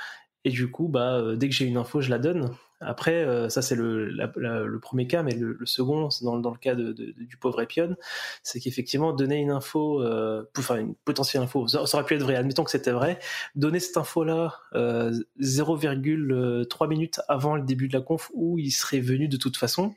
Et 0.45 0.51
du 0.51 0.71
coup, 0.71 0.89
bah, 0.89 1.17
euh, 1.17 1.37
dès 1.37 1.49
que 1.49 1.55
j'ai 1.55 1.65
une 1.65 1.79
info, 1.79 2.01
je 2.01 2.11
la 2.11 2.19
donne. 2.19 2.55
Après, 2.85 3.25
euh, 3.25 3.49
ça 3.49 3.63
c'est 3.63 3.75
le, 3.75 4.79
premier 4.81 5.07
cas, 5.07 5.23
mais 5.23 5.35
le, 5.35 5.59
second, 5.65 6.09
dans, 6.23 6.39
dans, 6.39 6.51
le 6.51 6.59
cas 6.59 6.75
du 6.75 7.37
pauvre 7.41 7.61
Epion, 7.63 7.97
c'est 8.43 8.61
qu'effectivement, 8.61 9.13
donner 9.13 9.37
une 9.37 9.51
info, 9.51 10.03
euh, 10.03 10.45
enfin 10.59 10.77
une 10.77 10.95
potentielle 10.95 11.43
info, 11.43 11.67
ça, 11.67 11.83
aurait 11.83 12.05
pu 12.05 12.15
être 12.15 12.23
vrai, 12.23 12.37
admettons 12.37 12.65
que 12.65 12.71
c'était 12.71 12.93
vrai, 12.93 13.19
donner 13.55 13.81
cette 13.81 13.97
info-là 13.97 14.55
euh, 14.75 15.13
0,3 15.41 16.89
minutes 16.89 17.21
avant 17.29 17.57
le 17.57 17.63
début 17.63 17.89
de 17.89 17.95
la 17.95 18.01
conf 18.01 18.31
où 18.35 18.59
il 18.59 18.71
serait 18.71 19.01
venu 19.01 19.29
de 19.29 19.37
toute 19.37 19.57
façon, 19.57 19.95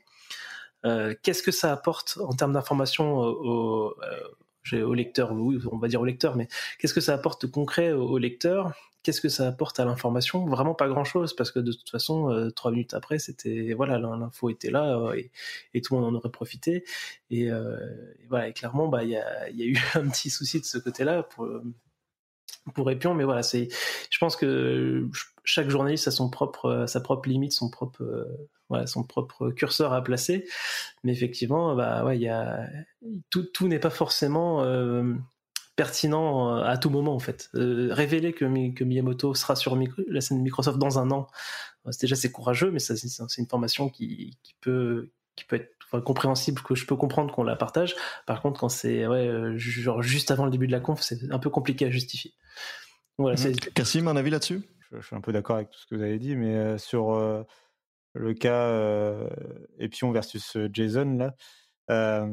euh, 0.84 1.14
qu'est-ce 1.22 1.42
que 1.42 1.50
ça 1.50 1.72
apporte 1.72 2.18
en 2.20 2.32
termes 2.32 2.52
d'information 2.52 3.18
au, 3.18 3.94
au 4.72 4.94
lecteur, 4.94 5.32
oui, 5.32 5.58
on 5.70 5.78
va 5.78 5.88
dire 5.88 6.00
au 6.00 6.04
lecteur, 6.04 6.36
mais 6.36 6.48
qu'est-ce 6.78 6.94
que 6.94 7.00
ça 7.00 7.14
apporte 7.14 7.46
de 7.46 7.50
concret 7.50 7.92
au, 7.92 8.18
lecteur? 8.18 8.72
Qu'est-ce 9.02 9.20
que 9.20 9.28
ça 9.28 9.46
apporte 9.46 9.80
à 9.80 9.84
l'information? 9.84 10.44
Vraiment 10.46 10.74
pas 10.74 10.88
grand-chose, 10.88 11.34
parce 11.34 11.50
que 11.50 11.60
de 11.60 11.72
toute 11.72 11.88
façon, 11.88 12.30
euh, 12.30 12.50
trois 12.50 12.70
minutes 12.70 12.94
après, 12.94 13.18
c'était 13.18 13.72
voilà, 13.72 13.98
l'info 13.98 14.50
était 14.50 14.70
là 14.70 14.98
euh, 14.98 15.22
et, 15.74 15.80
tout 15.80 15.94
le 15.94 16.00
monde 16.00 16.14
en 16.14 16.18
aurait 16.18 16.30
profité. 16.30 16.84
Et, 17.30 17.50
euh, 17.50 17.78
voilà, 18.28 18.48
et 18.48 18.52
clairement, 18.52 18.88
bah 18.88 19.04
il 19.04 19.10
y 19.10 19.16
a, 19.16 19.48
y 19.50 19.62
a, 19.62 19.66
eu 19.66 19.78
un 19.94 20.08
petit 20.08 20.30
souci 20.30 20.60
de 20.60 20.66
ce 20.66 20.78
côté-là 20.78 21.22
pour 21.22 21.48
pour 22.74 22.90
Epion, 22.90 23.14
mais 23.14 23.24
voilà, 23.24 23.42
c'est, 23.42 23.68
je 24.10 24.18
pense 24.18 24.36
que 24.36 25.08
chaque 25.44 25.70
journaliste 25.70 26.08
a 26.08 26.10
son 26.10 26.28
propre, 26.30 26.84
sa 26.86 27.00
propre 27.00 27.28
limite, 27.28 27.52
son 27.52 27.70
propre, 27.70 28.26
voilà, 28.68 28.86
son 28.86 29.02
propre 29.04 29.50
curseur 29.50 29.92
à 29.92 30.02
placer. 30.02 30.46
Mais 31.04 31.12
effectivement, 31.12 31.74
bah 31.74 32.04
ouais, 32.04 32.16
il 32.18 32.22
y 32.22 32.28
a 32.28 32.68
tout, 33.30 33.44
tout 33.44 33.68
n'est 33.68 33.78
pas 33.78 33.90
forcément 33.90 34.62
euh, 34.62 35.14
pertinent 35.76 36.56
à 36.56 36.76
tout 36.76 36.90
moment 36.90 37.14
en 37.14 37.20
fait. 37.20 37.50
Euh, 37.54 37.88
révéler 37.92 38.32
que, 38.32 38.44
Miyamoto 38.44 39.34
sera 39.34 39.56
sur 39.56 39.78
la 40.08 40.20
scène 40.20 40.38
de 40.38 40.42
Microsoft 40.42 40.78
dans 40.78 40.98
un 40.98 41.10
an, 41.10 41.28
c'est 41.90 42.02
déjà 42.02 42.16
c'est 42.16 42.32
courageux, 42.32 42.70
mais 42.70 42.80
c'est 42.80 42.94
une 43.02 43.44
information 43.44 43.88
qui, 43.88 44.36
qui, 44.42 44.54
peut 44.60 45.10
qui 45.38 45.44
peut 45.44 45.56
être 45.56 45.70
enfin, 45.86 46.02
compréhensible, 46.02 46.60
que 46.62 46.74
je 46.74 46.86
peux 46.86 46.96
comprendre 46.96 47.32
qu'on 47.32 47.42
la 47.42 47.56
partage. 47.56 47.94
Par 48.26 48.42
contre, 48.42 48.60
quand 48.60 48.68
c'est 48.68 49.06
ouais, 49.06 49.26
euh, 49.26 49.56
genre 49.56 50.02
juste 50.02 50.30
avant 50.30 50.44
le 50.44 50.50
début 50.50 50.66
de 50.66 50.72
la 50.72 50.80
conf, 50.80 51.00
c'est 51.00 51.30
un 51.30 51.38
peu 51.38 51.50
compliqué 51.50 51.86
à 51.86 51.90
justifier. 51.90 52.34
Voilà, 53.16 53.40
mmh. 53.40 53.54
Cassim, 53.74 54.08
un 54.08 54.16
avis 54.16 54.30
là-dessus? 54.30 54.62
Je, 54.90 55.00
je, 55.00 55.06
suis 55.06 55.16
un 55.16 55.20
peu 55.20 55.32
d'accord 55.32 55.56
avec 55.56 55.70
tout 55.70 55.78
ce 55.78 55.86
que 55.86 55.94
vous 55.94 56.02
avez 56.02 56.18
dit, 56.18 56.36
mais 56.36 56.54
euh, 56.54 56.78
sur 56.78 57.14
euh, 57.14 57.42
le 58.14 58.34
cas 58.34 58.62
euh, 58.62 59.28
Epion 59.78 60.12
versus 60.12 60.56
Jason 60.72 61.16
là. 61.16 61.34
Euh, 61.90 62.26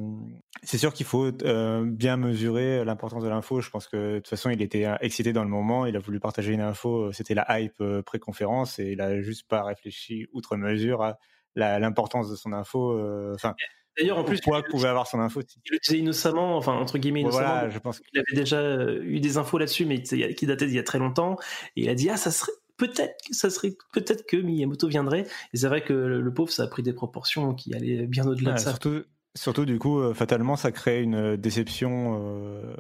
c'est 0.64 0.77
sûr 0.77 0.94
qu'il 0.94 1.06
faut 1.06 1.32
euh, 1.44 1.86
bien 1.86 2.18
mesurer 2.18 2.84
l'importance 2.84 3.23
de 3.23 3.30
l'info. 3.30 3.61
Je 3.61 3.69
pense 3.69 3.88
que 3.88 4.15
de 4.15 4.18
toute 4.18 4.27
façon, 4.27 4.49
il 4.49 4.61
était 4.61 4.86
excité 5.02 5.34
dans 5.34 5.44
le 5.44 5.49
moment. 5.49 5.86
Il 5.86 5.95
a 5.95 5.99
voulu 5.99 6.19
partager 6.19 6.53
une 6.53 6.61
info. 6.61 7.11
C'était 7.14 7.36
la 7.36 7.45
hype 7.60 7.80
euh, 7.82 8.02
pré-conférence 8.02 8.80
et 8.80 8.91
il 8.91 9.02
a 9.02 9.22
juste 9.22 9.48
pas 9.48 9.64
réfléchi 9.64 10.27
outre 10.34 10.57
mesure 10.57 11.03
à 11.03 11.18
l'importance 11.56 12.30
de 12.30 12.36
son 12.36 12.53
info. 12.53 12.99
Enfin. 13.34 13.56
D'ailleurs, 13.98 14.18
en 14.18 14.26
plus, 14.26 14.41
quoi 14.41 14.61
pouvait 14.61 14.90
avoir 14.90 15.07
son 15.07 15.19
info. 15.19 15.41
Il 15.41 15.72
l'utilisait 15.72 16.02
innocemment, 16.02 16.57
enfin 16.57 16.73
entre 16.73 16.98
guillemets 16.98 17.22
innocemment. 17.22 17.48
Voilà, 17.48 17.69
je 17.69 17.80
pense 17.80 17.99
qu'il 17.99 18.19
avait 18.19 18.36
déjà 18.36 18.91
eu 19.02 19.22
des 19.22 19.38
infos 19.38 19.57
là-dessus, 19.57 19.86
mais 19.86 20.02
qui 20.02 20.45
dataient 20.45 20.68
d'il 20.68 20.76
y 20.76 20.80
a 20.80 20.84
très 20.84 20.99
longtemps. 20.99 21.38
Et 21.77 21.84
il 21.84 21.90
a 21.90 21.95
dit 21.95 22.10
ah 22.10 22.18
ça 22.18 22.32
serait 22.32 22.52
peut-être 22.76 23.15
que 23.26 23.34
ça 23.34 23.49
serait 23.49 23.73
peut-être 23.94 24.26
que 24.27 24.36
Miyamoto 24.36 24.90
viendrait. 24.90 25.26
Et 25.53 25.57
c'est 25.57 25.68
vrai 25.68 25.82
que 25.82 25.94
le, 25.94 26.19
le, 26.19 26.34
pauvre 26.34 26.52
ça 26.52 26.64
a 26.64 26.68
pris 26.68 26.84
des 26.84 26.91
proportions 26.91 27.53
qui 27.53 27.73
allaient 27.73 28.06
bien 28.06 28.27
au-delà 28.27 28.52
ouais, 28.52 28.56
de 28.57 28.61
ça. 28.61 28.72
Surtout, 28.72 29.03
Surtout, 29.38 29.65
du 29.65 29.80
coup, 29.80 29.99
euh, 29.99 30.14
fatalement, 30.14 30.56
ça 30.56 30.72
crée 30.72 31.02
une 31.02 31.36
déception 31.36 32.22
euh, 32.22 32.73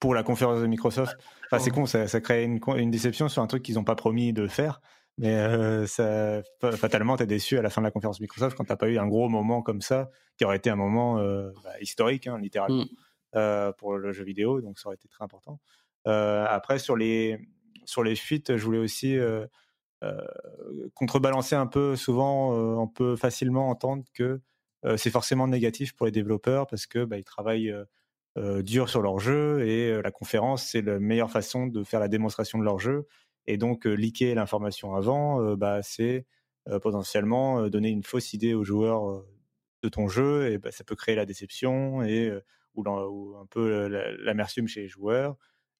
pour 0.00 0.14
la 0.14 0.22
conférence 0.22 0.60
de 0.60 0.66
Microsoft. 0.66 1.14
Enfin, 1.46 1.62
c'est 1.62 1.70
con, 1.70 1.84
ça, 1.84 2.08
ça 2.08 2.22
crée 2.22 2.44
une, 2.44 2.60
une, 2.76 2.90
déception 2.90 3.28
sur 3.28 3.42
un 3.42 3.46
truc 3.46 3.62
qu'ils 3.62 3.74
n'ont 3.74 3.84
pas 3.84 3.94
promis 3.94 4.32
de 4.32 4.46
faire. 4.46 4.80
Mais 5.18 5.34
euh, 5.34 5.84
ça, 5.86 6.42
fatalement, 6.76 7.16
t'es 7.16 7.26
déçu 7.26 7.58
à 7.58 7.62
la 7.62 7.70
fin 7.70 7.80
de 7.80 7.86
la 7.86 7.90
conférence 7.90 8.20
Microsoft 8.20 8.56
quand 8.56 8.64
t'as 8.64 8.76
pas 8.76 8.88
eu 8.88 8.98
un 8.98 9.08
gros 9.08 9.28
moment 9.28 9.62
comme 9.62 9.80
ça, 9.80 10.10
qui 10.36 10.44
aurait 10.44 10.56
été 10.56 10.70
un 10.70 10.76
moment 10.76 11.18
euh, 11.18 11.50
bah, 11.64 11.72
historique, 11.80 12.28
hein, 12.28 12.38
littéralement, 12.38 12.84
mm. 12.84 12.88
euh, 13.34 13.72
pour 13.72 13.96
le 13.96 14.12
jeu 14.12 14.22
vidéo. 14.22 14.60
Donc, 14.60 14.78
ça 14.78 14.86
aurait 14.88 14.94
été 14.94 15.08
très 15.08 15.24
important. 15.24 15.60
Après, 16.04 16.78
sur 16.78 16.96
les 16.96 17.38
sur 17.84 18.02
les 18.02 18.16
fuites, 18.16 18.56
je 18.56 18.64
voulais 18.64 18.78
aussi 18.78 19.18
contrebalancer 20.94 21.54
un 21.54 21.66
peu. 21.66 21.96
Souvent, 21.96 22.52
on 22.80 22.88
peut 22.88 23.14
facilement 23.14 23.68
entendre 23.68 24.04
que 24.14 24.40
c'est 24.96 25.10
forcément 25.10 25.46
négatif 25.48 25.94
pour 25.94 26.06
les 26.06 26.12
développeurs 26.12 26.66
parce 26.66 26.86
que 26.86 27.04
bah, 27.04 27.18
ils 27.18 27.24
travaillent 27.24 27.74
dur 28.36 28.88
sur 28.88 29.02
leur 29.02 29.18
jeu 29.18 29.66
et 29.66 30.00
la 30.00 30.10
conférence 30.10 30.64
c'est 30.64 30.80
la 30.80 30.98
meilleure 30.98 31.30
façon 31.30 31.66
de 31.66 31.84
faire 31.84 32.00
la 32.00 32.08
démonstration 32.08 32.58
de 32.58 32.64
leur 32.64 32.78
jeu 32.78 33.06
et 33.48 33.56
donc 33.56 33.86
leaker 33.86 34.34
l'information 34.34 34.94
avant 34.94 35.56
bah, 35.56 35.82
c'est 35.82 36.26
potentiellement 36.82 37.68
donner 37.68 37.88
une 37.88 38.02
fausse 38.02 38.34
idée 38.34 38.52
aux 38.52 38.62
joueurs 38.62 39.24
de 39.82 39.88
ton 39.88 40.06
jeu 40.06 40.52
et 40.52 40.58
bah, 40.58 40.70
ça 40.70 40.84
peut 40.84 40.94
créer 40.94 41.16
la 41.16 41.24
déception 41.24 42.02
et 42.02 42.30
ou, 42.74 43.36
un 43.40 43.46
peu 43.46 43.88
l'amertume 44.22 44.68
chez 44.68 44.82
les 44.82 44.88
joueurs. 44.88 45.36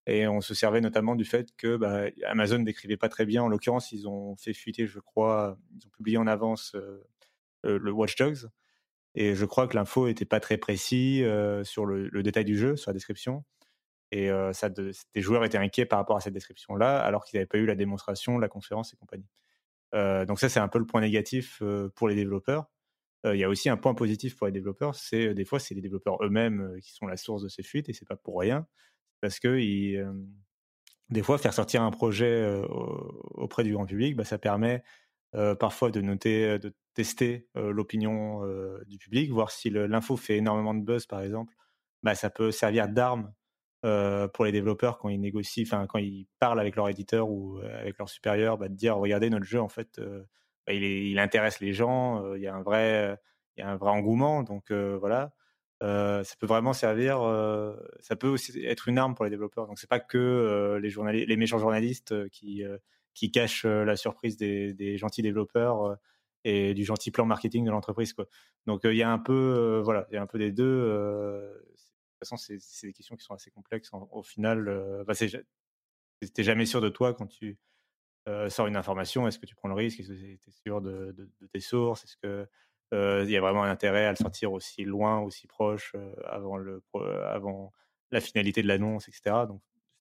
Et 0.06 0.26
on 0.26 0.40
se 0.40 0.54
servait 0.54 0.80
notamment 0.80 1.14
du 1.14 1.26
fait 1.26 1.54
que 1.56 1.76
bah, 1.76 2.06
Amazon 2.24 2.60
décrivait 2.60 2.96
pas 2.96 3.10
très 3.10 3.26
bien. 3.26 3.42
En 3.42 3.48
l'occurrence 3.48 3.92
ils 3.92 4.08
ont 4.08 4.34
fait 4.36 4.54
fuiter 4.54 4.86
je 4.86 4.98
crois 4.98 5.58
ils 5.76 5.86
ont 5.86 5.90
publié 5.90 6.16
en 6.16 6.26
avance 6.26 6.74
euh, 6.74 7.78
le 7.78 7.92
Watch 7.92 8.16
Dogs. 8.16 8.48
Et 9.14 9.34
je 9.34 9.44
crois 9.44 9.68
que 9.68 9.76
l'info 9.76 10.06
n'était 10.06 10.24
pas 10.24 10.40
très 10.40 10.56
précis 10.56 11.22
sur 11.64 11.86
le, 11.86 12.22
détail 12.22 12.44
du 12.44 12.56
jeu, 12.56 12.76
sur 12.76 12.90
la 12.90 12.94
description. 12.94 13.44
Et 14.10 14.28
de, 14.28 14.92
des 15.14 15.20
joueurs 15.20 15.44
étaient 15.44 15.58
inquiets 15.58 15.84
par 15.86 15.98
rapport 15.98 16.16
à 16.16 16.20
cette 16.20 16.32
description-là, 16.32 17.00
alors 17.00 17.24
qu'ils 17.24 17.36
n'avaient 17.36 17.46
pas 17.46 17.58
eu 17.58 17.66
la 17.66 17.74
démonstration, 17.74 18.38
la 18.38 18.48
conférence 18.48 18.94
et 18.94 18.96
compagnie. 18.96 19.28
donc 20.26 20.40
ça, 20.40 20.48
c'est 20.48 20.60
un 20.60 20.68
peu 20.68 20.78
le 20.78 20.86
point 20.86 21.00
négatif 21.00 21.62
pour 21.94 22.08
les 22.08 22.14
développeurs. 22.14 22.70
Il 23.24 23.36
y 23.36 23.44
a 23.44 23.48
aussi 23.48 23.68
un 23.68 23.76
point 23.76 23.94
positif 23.94 24.36
pour 24.36 24.46
les 24.46 24.52
développeurs, 24.52 24.94
c'est 24.94 25.34
des 25.34 25.44
fois 25.44 25.58
c'est 25.58 25.74
les 25.74 25.80
développeurs 25.80 26.22
eux-mêmes 26.22 26.78
qui 26.80 26.94
sont 26.94 27.06
la 27.06 27.16
source 27.16 27.42
de 27.42 27.48
ces 27.48 27.62
fuites 27.62 27.88
et 27.88 27.92
c'est 27.92 28.06
pas 28.08 28.16
pour 28.16 28.38
rien, 28.40 28.66
parce 29.20 29.40
que 29.40 29.58
des 31.10 31.22
fois 31.22 31.36
faire 31.38 31.52
sortir 31.52 31.82
un 31.82 31.90
projet 31.90 32.62
auprès 33.34 33.64
du 33.64 33.72
grand 33.72 33.86
public, 33.86 34.16
bah, 34.16 34.24
ça 34.24 34.38
permet 34.38 34.82
parfois 35.58 35.90
de 35.90 36.00
noter, 36.00 36.58
de 36.58 36.74
tester 36.94 37.48
l'opinion 37.54 38.42
du 38.86 38.98
public, 38.98 39.30
voir 39.30 39.50
si 39.50 39.68
l'info 39.68 40.16
fait 40.16 40.36
énormément 40.36 40.74
de 40.74 40.82
buzz 40.82 41.06
par 41.06 41.20
exemple, 41.20 41.54
bah, 42.02 42.14
ça 42.14 42.30
peut 42.30 42.50
servir 42.50 42.88
d'arme 42.88 43.32
pour 43.82 44.44
les 44.44 44.52
développeurs 44.52 44.98
quand 44.98 45.08
ils 45.08 45.20
négocient, 45.20 45.86
quand 45.86 45.98
ils 45.98 46.26
parlent 46.38 46.60
avec 46.60 46.76
leur 46.76 46.88
éditeur 46.88 47.30
ou 47.30 47.58
avec 47.58 47.98
leur 47.98 48.08
supérieur, 48.08 48.58
bah, 48.58 48.68
de 48.68 48.74
dire 48.74 48.96
regardez 48.96 49.30
notre 49.30 49.46
jeu 49.46 49.60
en 49.60 49.68
fait 49.68 50.00
bah, 50.66 50.72
il, 50.72 51.18
intéresse 51.18 51.60
les 51.60 51.72
gens, 51.72 52.34
il 52.34 52.42
y 52.42 52.46
a 52.46 52.54
un 52.54 52.62
vrai, 52.62 53.18
engouement, 53.80 54.42
donc 54.42 54.72
voilà. 54.72 55.32
ça 55.80 56.34
peut 56.38 56.46
vraiment 56.46 56.72
servir, 56.72 57.20
ça 58.00 58.16
peut 58.16 58.28
aussi 58.28 58.64
être 58.64 58.88
une 58.88 58.98
arme 58.98 59.14
pour 59.14 59.24
les 59.24 59.30
développeurs. 59.30 59.66
Donc 59.66 59.78
c'est 59.78 59.88
pas 59.88 60.00
que 60.00 60.78
les, 60.82 61.36
méchants 61.36 61.58
journalistes 61.58 62.28
qui, 62.30 62.62
cachent 63.32 63.64
la 63.64 63.96
surprise 63.96 64.36
des, 64.36 64.96
gentils 64.98 65.22
développeurs 65.22 65.96
et 66.44 66.74
du 66.74 66.84
gentil 66.84 67.10
plan 67.10 67.26
marketing 67.26 67.64
de 67.64 67.70
l'entreprise. 67.70 68.14
Donc 68.66 68.80
il 68.84 68.94
y 68.94 69.02
a 69.02 69.10
un 69.10 69.18
peu, 69.18 69.80
voilà, 69.84 70.06
il 70.10 70.14
y 70.14 70.18
a 70.18 70.22
un 70.22 70.26
peu 70.26 70.38
des 70.38 70.52
deux. 70.52 71.64
De 72.20 72.26
toute 72.26 72.28
façon, 72.28 72.58
c'est 72.60 72.86
des 72.86 72.92
questions 72.92 73.16
qui 73.16 73.24
sont 73.24 73.34
assez 73.34 73.50
complexes. 73.50 73.90
au 73.92 74.22
final, 74.22 75.04
bah, 75.06 75.14
c'était 75.14 76.42
jamais 76.42 76.66
sûr 76.66 76.80
de 76.80 76.88
toi 76.88 77.14
quand 77.14 77.26
tu 77.26 77.58
euh, 78.28 78.50
sort 78.50 78.66
une 78.66 78.76
information, 78.76 79.26
est-ce 79.26 79.38
que 79.38 79.46
tu 79.46 79.54
prends 79.54 79.68
le 79.68 79.74
risque? 79.74 80.00
Est-ce 80.00 80.08
que 80.08 80.14
tu 80.14 80.48
es 80.48 80.52
sûr 80.52 80.82
de, 80.82 81.14
tes 81.52 81.60
sources? 81.60 82.04
Est-ce 82.04 82.16
que 82.16 82.46
euh, 82.92 83.24
il 83.24 83.30
y 83.30 83.36
a 83.36 83.40
vraiment 83.40 83.64
un 83.64 83.70
intérêt 83.70 84.06
à 84.06 84.10
le 84.10 84.16
sortir 84.16 84.52
aussi 84.52 84.84
loin, 84.84 85.20
aussi 85.20 85.46
proche, 85.46 85.92
euh, 85.94 86.12
avant, 86.26 86.56
le, 86.58 86.82
avant 87.26 87.72
la 88.10 88.20
finalité 88.20 88.62
de 88.62 88.68
l'annonce, 88.68 89.08
etc. 89.08 89.46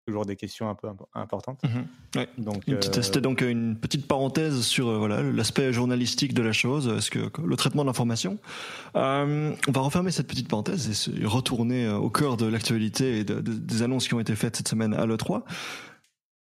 toujours 0.07 0.25
des 0.25 0.37
questions 0.37 0.69
un 0.69 0.75
peu 0.75 0.87
importantes. 1.13 1.59
Mmh 1.63 2.21
donc, 2.37 2.63
C'était 2.81 3.21
donc 3.21 3.41
une 3.41 3.75
petite 3.75 4.07
parenthèse 4.07 4.61
sur 4.61 4.97
voilà 4.97 5.21
l'aspect 5.21 5.73
journalistique 5.73 6.33
de 6.33 6.41
la 6.41 6.53
chose, 6.53 6.87
est-ce 6.97 7.11
que 7.11 7.29
le 7.43 7.55
traitement 7.57 7.83
de 7.83 7.87
l'information. 7.87 8.37
on 8.95 9.53
va 9.67 9.81
refermer 9.81 10.11
cette 10.11 10.27
petite 10.27 10.47
parenthèse 10.47 11.11
et 11.19 11.25
retourner 11.25 11.89
au 11.89 12.09
cœur 12.09 12.37
de 12.37 12.45
l'actualité 12.45 13.19
et 13.19 13.23
des 13.23 13.81
annonces 13.81 14.07
qui 14.07 14.13
ont 14.13 14.19
été 14.19 14.35
faites 14.35 14.55
cette 14.55 14.69
semaine 14.69 14.93
à 14.93 15.05
l'E3. 15.05 15.43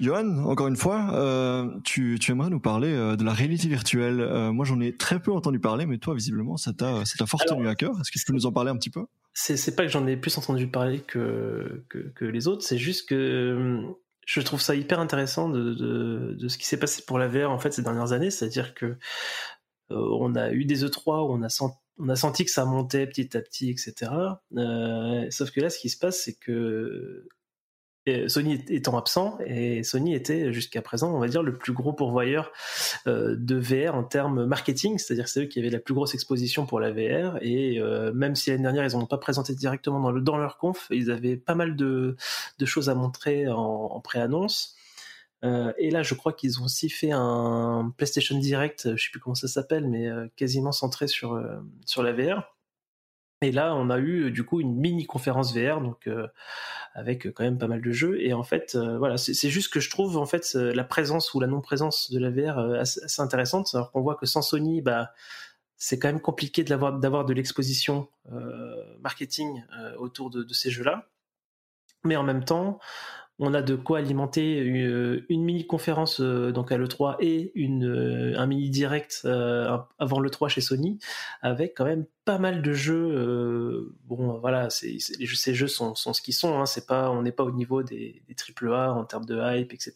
Johan, 0.00 0.38
encore 0.46 0.66
une 0.66 0.76
fois, 0.76 1.10
euh, 1.12 1.68
tu, 1.84 2.18
aimerais 2.30 2.48
nous 2.48 2.58
parler 2.58 2.88
euh, 2.88 3.16
de 3.16 3.24
la 3.24 3.34
réalité 3.34 3.68
virtuelle. 3.68 4.20
Euh, 4.20 4.50
moi, 4.50 4.64
j'en 4.64 4.80
ai 4.80 4.96
très 4.96 5.20
peu 5.20 5.30
entendu 5.30 5.60
parler, 5.60 5.84
mais 5.84 5.98
toi, 5.98 6.14
visiblement, 6.14 6.56
ça 6.56 6.72
t'a, 6.72 7.04
fort 7.26 7.44
tenu 7.44 7.68
à 7.68 7.74
cœur. 7.74 7.92
Est-ce 8.00 8.10
que 8.10 8.18
tu 8.18 8.24
peux 8.24 8.32
nous 8.32 8.46
en 8.46 8.52
parler 8.52 8.70
un 8.70 8.76
petit 8.76 8.88
peu? 8.88 9.04
C'est, 9.34 9.76
pas 9.76 9.84
que 9.84 9.90
j'en 9.90 10.06
ai 10.06 10.16
plus 10.16 10.36
entendu 10.38 10.68
parler 10.68 11.00
que, 11.00 11.84
que, 11.88 12.24
les 12.24 12.48
autres, 12.48 12.62
c'est 12.62 12.78
juste 12.78 13.08
que 13.08 13.82
je 14.26 14.40
trouve 14.40 14.60
ça 14.62 14.74
hyper 14.74 15.00
intéressant 15.00 15.50
de, 15.50 15.74
de, 15.74 16.48
ce 16.48 16.56
qui 16.56 16.66
s'est 16.66 16.78
passé 16.78 17.02
pour 17.06 17.18
la 17.18 17.28
VR 17.28 17.50
en 17.50 17.58
fait 17.58 17.72
ces 17.72 17.82
dernières 17.82 18.12
années. 18.12 18.30
C'est-à-dire 18.30 18.74
que 18.74 18.96
on 19.90 20.34
a 20.34 20.50
eu 20.52 20.64
des 20.64 20.84
E3 20.84 21.28
où 21.28 21.32
on 21.32 21.42
a 21.42 21.48
senti 21.48 21.76
on 22.02 22.08
a 22.08 22.16
senti 22.16 22.46
que 22.46 22.50
ça 22.50 22.64
montait 22.64 23.06
petit 23.06 23.36
à 23.36 23.42
petit, 23.42 23.68
etc. 23.70 24.10
sauf 25.30 25.50
que 25.50 25.60
là, 25.60 25.68
ce 25.68 25.78
qui 25.78 25.90
se 25.90 25.98
passe, 25.98 26.22
c'est 26.22 26.34
que 26.34 27.28
Sony 28.28 28.64
étant 28.68 28.96
absent, 28.96 29.38
et 29.44 29.82
Sony 29.82 30.14
était 30.14 30.52
jusqu'à 30.52 30.80
présent, 30.80 31.14
on 31.14 31.18
va 31.18 31.28
dire, 31.28 31.42
le 31.42 31.56
plus 31.56 31.72
gros 31.72 31.92
pourvoyeur 31.92 32.50
euh, 33.06 33.36
de 33.38 33.56
VR 33.56 33.94
en 33.94 34.04
termes 34.04 34.46
marketing, 34.46 34.98
c'est-à-dire 34.98 35.28
c'est 35.28 35.42
eux 35.42 35.46
qui 35.46 35.58
avaient 35.58 35.70
la 35.70 35.78
plus 35.78 35.92
grosse 35.92 36.14
exposition 36.14 36.64
pour 36.64 36.80
la 36.80 36.92
VR, 36.92 37.36
et 37.42 37.78
euh, 37.78 38.12
même 38.14 38.34
si 38.36 38.50
l'année 38.50 38.62
dernière 38.62 38.84
ils 38.84 38.96
n'ont 38.96 39.06
pas 39.06 39.18
présenté 39.18 39.54
directement 39.54 40.00
dans, 40.00 40.12
le, 40.12 40.20
dans 40.22 40.38
leur 40.38 40.56
conf, 40.56 40.86
ils 40.90 41.10
avaient 41.10 41.36
pas 41.36 41.54
mal 41.54 41.76
de, 41.76 42.16
choses 42.64 42.88
à 42.88 42.94
montrer 42.94 43.48
en, 43.48 43.58
en 43.58 44.00
pré-annonce. 44.00 44.76
Euh, 45.42 45.72
et 45.78 45.90
là, 45.90 46.02
je 46.02 46.14
crois 46.14 46.32
qu'ils 46.32 46.60
ont 46.60 46.64
aussi 46.64 46.90
fait 46.90 47.12
un 47.12 47.92
PlayStation 47.96 48.38
Direct, 48.38 48.96
je 48.96 49.02
sais 49.02 49.10
plus 49.10 49.20
comment 49.20 49.34
ça 49.34 49.48
s'appelle, 49.48 49.88
mais 49.88 50.08
quasiment 50.36 50.72
centré 50.72 51.06
sur, 51.06 51.42
sur 51.84 52.02
la 52.02 52.12
VR. 52.12 52.54
Et 53.42 53.52
là, 53.52 53.74
on 53.74 53.88
a 53.88 53.98
eu 53.98 54.30
du 54.30 54.44
coup 54.44 54.60
une 54.60 54.76
mini 54.76 55.06
conférence 55.06 55.54
VR, 55.56 55.80
donc 55.80 56.06
euh, 56.06 56.28
avec 56.92 57.32
quand 57.32 57.42
même 57.42 57.56
pas 57.56 57.68
mal 57.68 57.80
de 57.80 57.90
jeux. 57.90 58.20
Et 58.20 58.34
en 58.34 58.42
fait, 58.42 58.74
euh, 58.74 58.98
voilà, 58.98 59.16
c'est 59.16 59.48
juste 59.48 59.72
que 59.72 59.80
je 59.80 59.88
trouve 59.88 60.18
en 60.18 60.26
fait 60.26 60.52
la 60.54 60.84
présence 60.84 61.32
ou 61.32 61.40
la 61.40 61.46
non 61.46 61.62
présence 61.62 62.10
de 62.10 62.18
la 62.18 62.30
VR 62.30 62.58
euh, 62.58 62.80
assez, 62.80 63.22
intéressante. 63.22 63.70
Alors 63.74 63.92
qu'on 63.92 64.02
voit 64.02 64.16
que 64.16 64.26
sans 64.26 64.42
Sony, 64.42 64.82
bah 64.82 65.12
c'est 65.78 65.98
quand 65.98 66.08
même 66.08 66.20
compliqué 66.20 66.64
d'avoir 66.64 67.24
de 67.24 67.32
l'exposition 67.32 68.08
marketing 69.00 69.64
autour 69.96 70.28
de 70.28 70.52
ces 70.52 70.70
jeux-là. 70.70 71.08
Mais 72.04 72.16
en 72.16 72.22
même 72.22 72.44
temps, 72.44 72.78
on 73.42 73.54
a 73.54 73.62
de 73.62 73.74
quoi 73.74 73.98
alimenter 73.98 74.58
une, 74.58 75.24
mini 75.30 75.66
conférence 75.66 76.20
euh, 76.20 76.52
donc 76.52 76.70
à 76.72 76.76
l'E3 76.76 77.16
et 77.20 77.52
une, 77.54 77.86
euh, 77.86 78.38
un 78.38 78.46
mini 78.46 78.68
direct 78.68 79.22
euh, 79.24 79.78
avant 79.98 80.20
l'E3 80.20 80.50
chez 80.50 80.60
Sony 80.60 80.98
avec 81.40 81.74
quand 81.74 81.86
même 81.86 82.04
pas 82.26 82.38
mal 82.38 82.60
de 82.60 82.72
jeux. 82.74 83.92
bon, 84.04 84.38
voilà, 84.38 84.68
ces 84.70 84.98
jeux 85.54 85.66
sont, 85.66 85.94
ce 85.94 86.20
qu'ils 86.20 86.34
sont. 86.34 86.60
Hein, 86.60 86.66
c'est 86.66 86.86
pas, 86.86 87.10
on 87.10 87.22
n'est 87.22 87.32
pas 87.32 87.42
au 87.42 87.50
niveau 87.50 87.82
des, 87.82 88.22
des 88.28 88.36
AAA 88.36 88.92
en 88.92 89.04
termes 89.04 89.24
de 89.24 89.40
hype, 89.40 89.72
etc. 89.72 89.94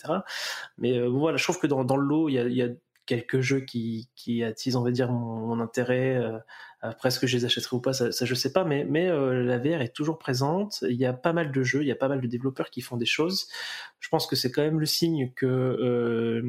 Mais 0.78 1.06
voilà, 1.06 1.36
je 1.36 1.44
trouve 1.44 1.60
que 1.60 1.66
dans, 1.66 1.96
le 1.96 2.02
lot, 2.02 2.28
il 2.30 2.34
y 2.34 2.62
a, 2.62 2.68
quelques 3.06 3.40
jeux 3.40 3.60
qui, 3.60 4.08
qui 4.16 4.42
attisent, 4.42 4.76
on 4.76 4.82
va 4.82 4.90
dire, 4.90 5.12
mon, 5.12 5.60
intérêt. 5.60 6.18
Après, 6.84 7.08
est-ce 7.08 7.18
que 7.18 7.26
je 7.26 7.38
les 7.38 7.46
achèterai 7.46 7.76
ou 7.76 7.80
pas, 7.80 7.94
ça, 7.94 8.12
ça 8.12 8.26
je 8.26 8.34
sais 8.34 8.52
pas, 8.52 8.64
mais, 8.64 9.08
euh, 9.08 9.42
la 9.42 9.58
VR 9.58 9.80
est 9.80 9.94
toujours 9.94 10.18
présente. 10.18 10.82
Il 10.82 10.96
y 10.96 11.06
a 11.06 11.14
pas 11.14 11.32
mal 11.32 11.50
de 11.50 11.62
jeux, 11.62 11.80
il 11.80 11.88
y 11.88 11.92
a 11.92 11.96
pas 11.96 12.08
mal 12.08 12.20
de 12.20 12.26
développeurs 12.26 12.68
qui 12.68 12.82
font 12.82 12.98
des 12.98 13.06
choses. 13.06 13.48
Je 14.00 14.08
pense 14.10 14.26
que 14.26 14.36
c'est 14.36 14.52
quand 14.52 14.60
même 14.60 14.78
le 14.78 14.86
signe 14.86 15.32
que 15.34 15.46
euh, 15.46 16.42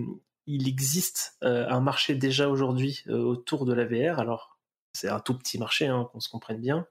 existe 0.47 1.37
euh, 1.43 1.65
un 1.69 1.79
marché 1.79 2.15
déjà 2.15 2.49
aujourd'hui 2.49 3.05
autour 3.07 3.65
de 3.65 3.73
la 3.73 3.85
VR. 3.85 4.19
Alors, 4.19 4.59
c'est 4.91 5.07
un 5.07 5.21
tout 5.21 5.37
petit 5.37 5.57
marché, 5.57 5.87
hein, 5.87 6.09
qu'on 6.11 6.19
se 6.19 6.29
comprenne 6.29 6.59
bien. 6.59 6.85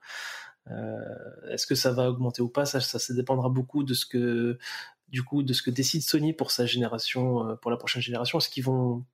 est-ce 1.51 1.67
que 1.67 1.75
ça 1.75 1.93
va 1.93 2.09
augmenter 2.11 2.41
ou 2.43 2.49
pas 2.49 2.65
ça, 2.65 2.81
ça, 2.81 3.15
dépendra 3.15 3.51
beaucoup 3.51 3.85
de 3.85 3.95
ce 3.95 4.07
que 4.07 4.59
de 5.13 5.53
ce 5.53 5.63
que 5.63 5.71
décide 5.71 6.03
Sony 6.03 6.33
pour 6.33 6.51
sa 6.51 6.67
génération, 6.67 7.57
pour 7.63 7.71
la 7.71 7.77
prochaine 7.77 8.03
génération. 8.03 8.39
Est-ce 8.39 8.49
qu'ils 8.49 8.65
vont 8.65 9.05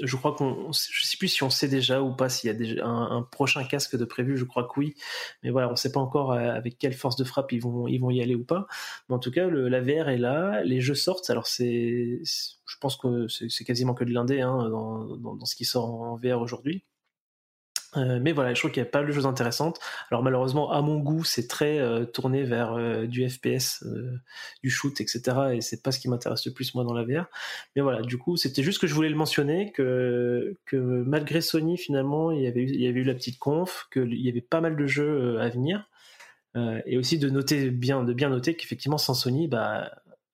je 0.00 0.16
crois 0.16 0.34
qu'on, 0.34 0.72
je 0.72 1.06
sais 1.06 1.16
plus 1.16 1.28
si 1.28 1.42
on 1.42 1.50
sait 1.50 1.68
déjà 1.68 2.02
ou 2.02 2.14
pas 2.14 2.28
s'il 2.28 2.48
y 2.48 2.50
a 2.50 2.54
déjà 2.54 2.86
un, 2.86 3.22
prochain 3.22 3.64
casque 3.64 3.96
de 3.96 4.04
prévu. 4.04 4.36
Je 4.36 4.44
crois 4.44 4.64
que 4.64 4.78
oui, 4.78 4.94
mais 5.42 5.50
voilà, 5.50 5.70
on 5.70 5.76
sait 5.76 5.92
pas 5.92 6.00
encore 6.00 6.32
euh, 6.32 6.50
avec 6.52 6.78
quelle 6.78 6.92
force 6.94 7.16
de 7.16 7.24
frappe 7.24 7.52
ils 7.52 7.60
vont, 7.60 7.86
ils 7.88 7.98
vont 7.98 8.10
y 8.10 8.22
aller 8.22 8.34
ou 8.34 8.44
pas. 8.44 8.66
Mais 9.08 9.14
en 9.14 9.18
tout 9.18 9.30
cas, 9.30 9.46
le, 9.48 9.68
la 9.68 9.80
VR 9.80 10.08
est 10.08 10.18
là, 10.18 10.62
les 10.64 10.80
jeux 10.80 10.94
sortent. 10.94 11.30
Alors 11.30 11.46
c'est, 11.46 12.20
je 12.24 12.76
pense 12.80 12.96
que 12.96 13.26
c'est 13.28 13.64
quasiment 13.64 13.94
que 13.94 14.04
de 14.04 14.12
l'indé 14.12 14.40
hein, 14.40 14.68
dans, 14.68 15.04
dans, 15.16 15.34
dans, 15.34 15.46
ce 15.46 15.56
qui 15.56 15.64
sort 15.64 15.88
en 15.90 16.16
VR 16.16 16.40
aujourd'hui. 16.40 16.84
Euh, 17.96 18.18
mais 18.20 18.32
voilà, 18.32 18.52
je 18.52 18.60
trouve 18.60 18.70
qu'il 18.70 18.82
y 18.82 18.86
a 18.86 18.88
pas 18.88 19.00
mal 19.00 19.08
de 19.08 19.12
choses 19.12 19.26
intéressantes. 19.26 19.78
Alors 20.10 20.22
malheureusement, 20.22 20.70
à 20.70 20.82
mon 20.82 20.98
goût, 20.98 21.24
c'est 21.24 21.48
très 21.48 21.78
euh, 21.78 22.04
tourné 22.04 22.42
vers 22.42 22.72
euh, 22.74 23.06
du 23.06 23.28
FPS, 23.28 23.84
du 24.62 24.70
shoot, 24.70 25.00
etc. 25.00 25.20
Et 25.54 25.60
c'est 25.60 25.82
pas 25.82 25.92
ce 25.92 25.98
qui 25.98 26.08
m'intéresse 26.08 26.44
le 26.46 26.52
plus 26.52 26.74
moi 26.74 26.84
dans 26.84 26.92
la 26.92 27.04
VR. 27.04 27.26
Mais 27.74 27.82
voilà, 27.82 28.02
du 28.02 28.18
coup, 28.18 28.36
c'était 28.36 28.62
juste 28.62 28.80
que 28.80 28.86
je 28.86 28.94
voulais 28.94 29.08
le 29.08 29.16
mentionner 29.16 29.72
que 29.72 30.56
malgré 30.74 31.40
Sony, 31.40 31.78
finalement, 31.78 32.30
il 32.30 32.42
y 32.42 32.46
avait 32.46 32.60
eu, 32.60 32.68
il 32.68 32.80
y 32.80 32.86
avait 32.86 33.00
eu 33.00 33.04
la 33.04 33.14
petite 33.14 33.38
conf, 33.38 33.88
qu'il 33.92 34.14
y 34.14 34.28
avait 34.28 34.40
pas 34.40 34.60
mal 34.60 34.76
de 34.76 34.86
jeux 34.86 35.40
à 35.40 35.48
venir, 35.48 35.88
et 36.86 36.96
aussi 36.98 37.18
de 37.18 37.28
noter 37.28 37.70
bien, 37.70 38.02
de 38.04 38.12
bien 38.12 38.30
noter 38.30 38.54
qu'effectivement 38.56 38.98
sans 38.98 39.14
Sony, 39.14 39.48
bah 39.48 39.90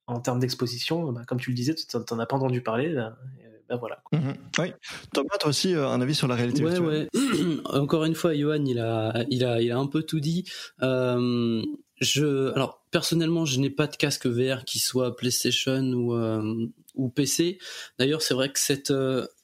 en 0.07 0.21
termes 0.21 0.41
d'exposition, 0.41 1.13
bah, 1.13 1.23
comme 1.27 1.41
tu 1.41 1.51
le 1.51 1.57
disais, 1.57 1.75
tu 1.75 1.87
n'en 1.97 2.19
as 2.19 2.27
pas 2.27 2.37
entendu 2.37 2.61
parler. 2.61 2.95
Bah, 2.95 3.17
ben 3.73 3.79
voilà. 3.79 4.03
Mhm. 4.13 4.35
Oui. 4.59 4.73
Thomas, 5.15 5.39
toi 5.41 5.49
aussi, 5.49 5.75
euh, 5.75 5.89
un 5.89 6.01
avis 6.03 6.15
sur 6.15 6.29
la 6.29 6.35
réalité 6.35 6.63
virtuelle 6.63 6.83
ouais. 6.83 7.09
Encore 7.65 8.05
une 8.05 8.15
fois, 8.15 8.35
Johan, 8.35 8.65
il 8.67 8.79
a, 8.79 9.25
il 9.31 9.45
a, 9.45 9.63
il 9.63 9.71
a 9.71 9.79
un 9.79 9.87
peu 9.87 10.03
tout 10.03 10.21
dit. 10.21 10.45
Euh, 10.83 11.63
je, 11.99 12.53
alors 12.53 12.85
personnellement, 12.91 13.47
je 13.47 13.59
n'ai 13.61 13.71
pas 13.71 13.87
de 13.87 13.97
casque 13.97 14.27
VR 14.27 14.65
qui 14.67 14.79
soit 14.79 15.17
PlayStation 15.17 15.81
ou 15.81 16.15
euh, 16.15 16.67
ou 16.95 17.09
PC. 17.09 17.59
D'ailleurs, 17.99 18.21
c'est 18.21 18.35
vrai 18.35 18.53
que 18.53 18.61
cette, 18.61 18.93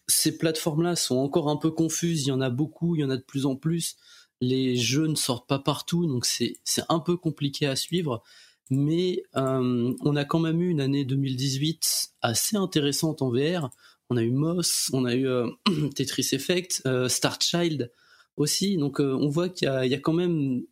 ces 0.08 0.36
plateformes-là 0.36 0.94
sont 0.94 1.16
encore 1.16 1.48
un 1.48 1.56
peu 1.56 1.70
confuses. 1.70 2.26
Il 2.26 2.28
y 2.28 2.32
en 2.32 2.42
a 2.42 2.50
beaucoup, 2.50 2.96
il 2.96 3.00
y 3.00 3.04
en 3.04 3.10
a 3.10 3.16
de 3.16 3.22
plus 3.22 3.46
en 3.46 3.56
plus. 3.56 3.96
Les 4.42 4.76
jeux 4.76 5.06
ne 5.06 5.14
sortent 5.14 5.48
pas 5.48 5.58
partout, 5.58 6.06
donc 6.06 6.26
c'est 6.26 6.56
c'est 6.64 6.84
un 6.90 7.00
peu 7.00 7.16
compliqué 7.16 7.66
à 7.66 7.76
suivre 7.76 8.22
mais 8.70 9.22
on 9.34 10.16
a 10.16 10.24
quand 10.26 10.40
même 10.40 10.60
eu 10.60 10.68
une 10.68 10.82
année 10.82 11.06
2018 11.06 12.10
assez 12.20 12.56
intéressante 12.56 13.22
en 13.22 13.30
VR 13.30 13.70
on 14.10 14.16
a 14.16 14.22
eu 14.22 14.30
Moss, 14.30 14.90
on 14.92 15.04
a 15.04 15.14
eu 15.14 15.26
euh, 15.26 15.48
Tetris 15.94 16.28
Effect, 16.32 16.82
euh, 16.86 17.08
Star 17.08 17.40
Child. 17.40 17.92
aussi. 18.36 18.76
Donc 18.76 19.00
on 19.00 19.28
voit 19.28 19.48
qu'il 19.48 19.66
y, 19.66 19.94
a, 19.94 20.00
quand 20.00 20.12
même 20.12 20.62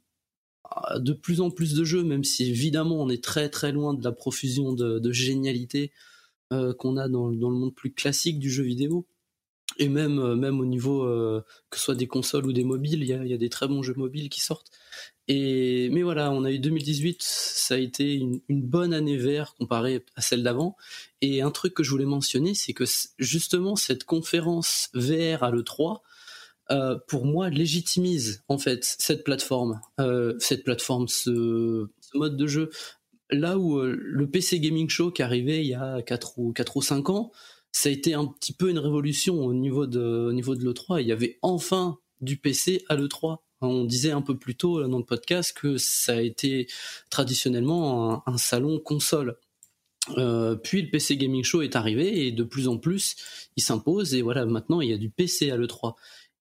de 0.97 1.13
plus 1.13 1.41
en 1.41 1.51
plus 1.51 1.75
de 1.75 1.85
jeux, 1.85 2.05
même 2.05 2.25
si 2.25 2.49
évidemment 2.51 3.03
on 3.03 3.09
est 3.09 3.23
très 3.23 3.49
très 3.49 3.73
loin 3.73 3.95
de 3.95 4.05
la 4.05 4.13
profusion 4.13 4.73
de, 4.73 5.13
génialité 5.13 5.93
qu'on 6.51 6.97
a 6.97 7.09
dans, 7.09 7.29
le 7.29 7.37
monde 7.37 7.75
plus 7.75 7.93
classique 7.93 8.39
du 8.39 8.51
jeu 8.51 8.63
vidéo 8.63 9.07
et 9.79 9.89
même 9.89 10.19
euh, 10.19 10.51
au 10.53 10.65
niveau 10.65 11.05
euh, 11.05 11.45
que 11.71 11.79
ce 11.79 11.85
soit 11.85 11.95
des 11.95 12.07
consoles 12.07 12.47
ou 12.47 12.53
des 12.53 12.65
mobiles, 12.65 13.03
il 13.03 13.09
y 13.09 13.35
a, 13.35 13.37
des 13.37 13.49
très 13.49 13.69
bons 13.69 13.83
jeux 13.83 13.95
mobiles 13.95 14.29
qui 14.29 14.41
sortent. 14.41 14.71
Et 15.29 15.89
mais 15.91 16.03
voilà, 16.03 16.31
on 16.31 16.45
a 16.45 16.53
eu 16.53 16.59
2018, 16.59 17.19
ça 17.21 17.75
a 17.75 17.79
été 17.79 18.15
une, 18.15 18.41
une 18.49 18.63
bonne 18.63 18.95
année 18.95 19.17
VR 19.17 19.55
comparée 19.57 20.05
à 20.15 20.21
celle 20.21 20.43
d'avant. 20.43 20.77
Et 21.21 21.43
un 21.43 21.51
truc 21.51 21.75
que 21.75 21.83
je 21.83 21.91
voulais 21.91 22.05
mentionner, 22.05 22.55
c'est 22.55 22.73
que 22.73 22.85
justement 23.19 23.75
cette 23.75 24.05
conférence 24.05 24.89
VR 24.95 25.43
à 25.43 25.51
le 25.51 25.65
3 25.65 26.03
euh, 26.73 26.99
pour 27.07 27.27
moi 27.27 27.49
légitimise 27.49 28.43
en 28.49 28.59
fait 28.59 28.83
cette 28.83 29.23
plateforme, 29.23 29.81
euh, 30.01 30.35
cette 30.41 30.65
plateforme, 30.65 31.07
ce, 31.07 31.87
ce, 32.01 32.19
mode 32.19 32.37
de 32.37 32.47
jeu. 32.49 32.71
Là 33.31 33.57
où 33.57 33.79
euh, 33.79 33.97
le 33.97 34.29
PC 34.29 34.59
Gaming 34.59 34.89
Show 34.89 35.13
qui 35.13 35.23
arrivait 35.23 35.61
il 35.61 35.69
y 35.69 35.75
a 35.75 36.03
4 36.03 36.39
ou 36.39 36.53
4 36.53 36.77
ou 36.77 36.83
5 36.83 37.11
ans, 37.11 37.31
ça 37.71 37.89
a 37.89 37.93
été 37.93 38.15
un 38.15 38.27
petit 38.27 38.53
peu 38.53 38.69
une 38.69 38.81
révolution 38.81 39.45
au 39.45 39.55
niveau 39.55 39.87
de, 39.87 40.01
au 40.01 40.33
niveau 40.33 40.57
de 40.57 40.65
l'E3. 40.65 41.01
Il 41.03 41.07
y 41.07 41.13
avait 41.13 41.39
enfin 41.41 41.99
du 42.21 42.37
PC 42.37 42.85
à 42.89 42.97
l'E3. 42.97 43.39
On 43.67 43.85
disait 43.85 44.11
un 44.11 44.23
peu 44.23 44.37
plus 44.37 44.55
tôt 44.55 44.87
dans 44.87 44.99
le 44.99 45.05
podcast 45.05 45.57
que 45.57 45.77
ça 45.77 46.15
a 46.15 46.21
été 46.21 46.67
traditionnellement 47.11 48.27
un, 48.29 48.39
salon 48.39 48.79
console. 48.79 49.37
Euh, 50.17 50.55
puis 50.55 50.83
le 50.83 50.91
PC 50.91 51.17
Gaming 51.17 51.43
Show 51.43 51.63
est 51.63 51.75
arrivé 51.75 52.27
et 52.27 52.33
de 52.33 52.45
plus 52.45 52.69
en 52.69 52.79
plus 52.79 53.17
il 53.57 53.63
s'impose 53.63 54.15
et 54.15 54.23
voilà 54.23 54.47
maintenant 54.47 54.81
il 54.81 54.89
y 54.89 54.93
a 54.93 54.99
du 54.99 55.11
PC 55.11 55.51
à 55.51 55.57
l'E3. 55.57 55.95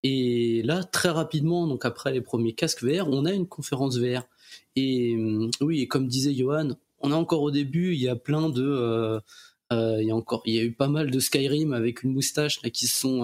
Et 0.04 0.62
là 0.64 0.84
très 0.84 1.10
rapidement 1.10 1.66
donc 1.66 1.84
après 1.84 2.14
les 2.14 2.22
premiers 2.22 2.54
casques 2.54 2.84
VR 2.84 3.10
on 3.10 3.26
a 3.26 3.32
une 3.32 3.48
conférence 3.48 3.98
VR. 3.98 4.24
Et 4.76 5.18
oui 5.62 5.82
et 5.82 5.88
comme 5.88 6.08
disait 6.08 6.36
Johan 6.36 6.78
on 7.00 7.12
est 7.12 7.16
encore 7.16 7.42
au 7.42 7.52
début 7.52 7.94
il 7.94 8.02
y 8.02 8.08
a 8.08 8.16
plein 8.16 8.50
de 8.50 8.64
euh, 8.64 9.20
euh, 9.74 9.98
il 10.00 10.08
y 10.08 10.12
a 10.12 10.16
encore, 10.16 10.44
il 10.46 10.54
y 10.54 10.60
a 10.60 10.64
eu 10.64 10.74
pas 10.74 10.88
mal 10.88 11.10
de 11.10 11.20
Skyrim 11.20 11.74
avec 11.74 12.04
une 12.04 12.14
moustache 12.14 12.62
là 12.62 12.70
qui 12.70 12.86
sont 12.86 13.24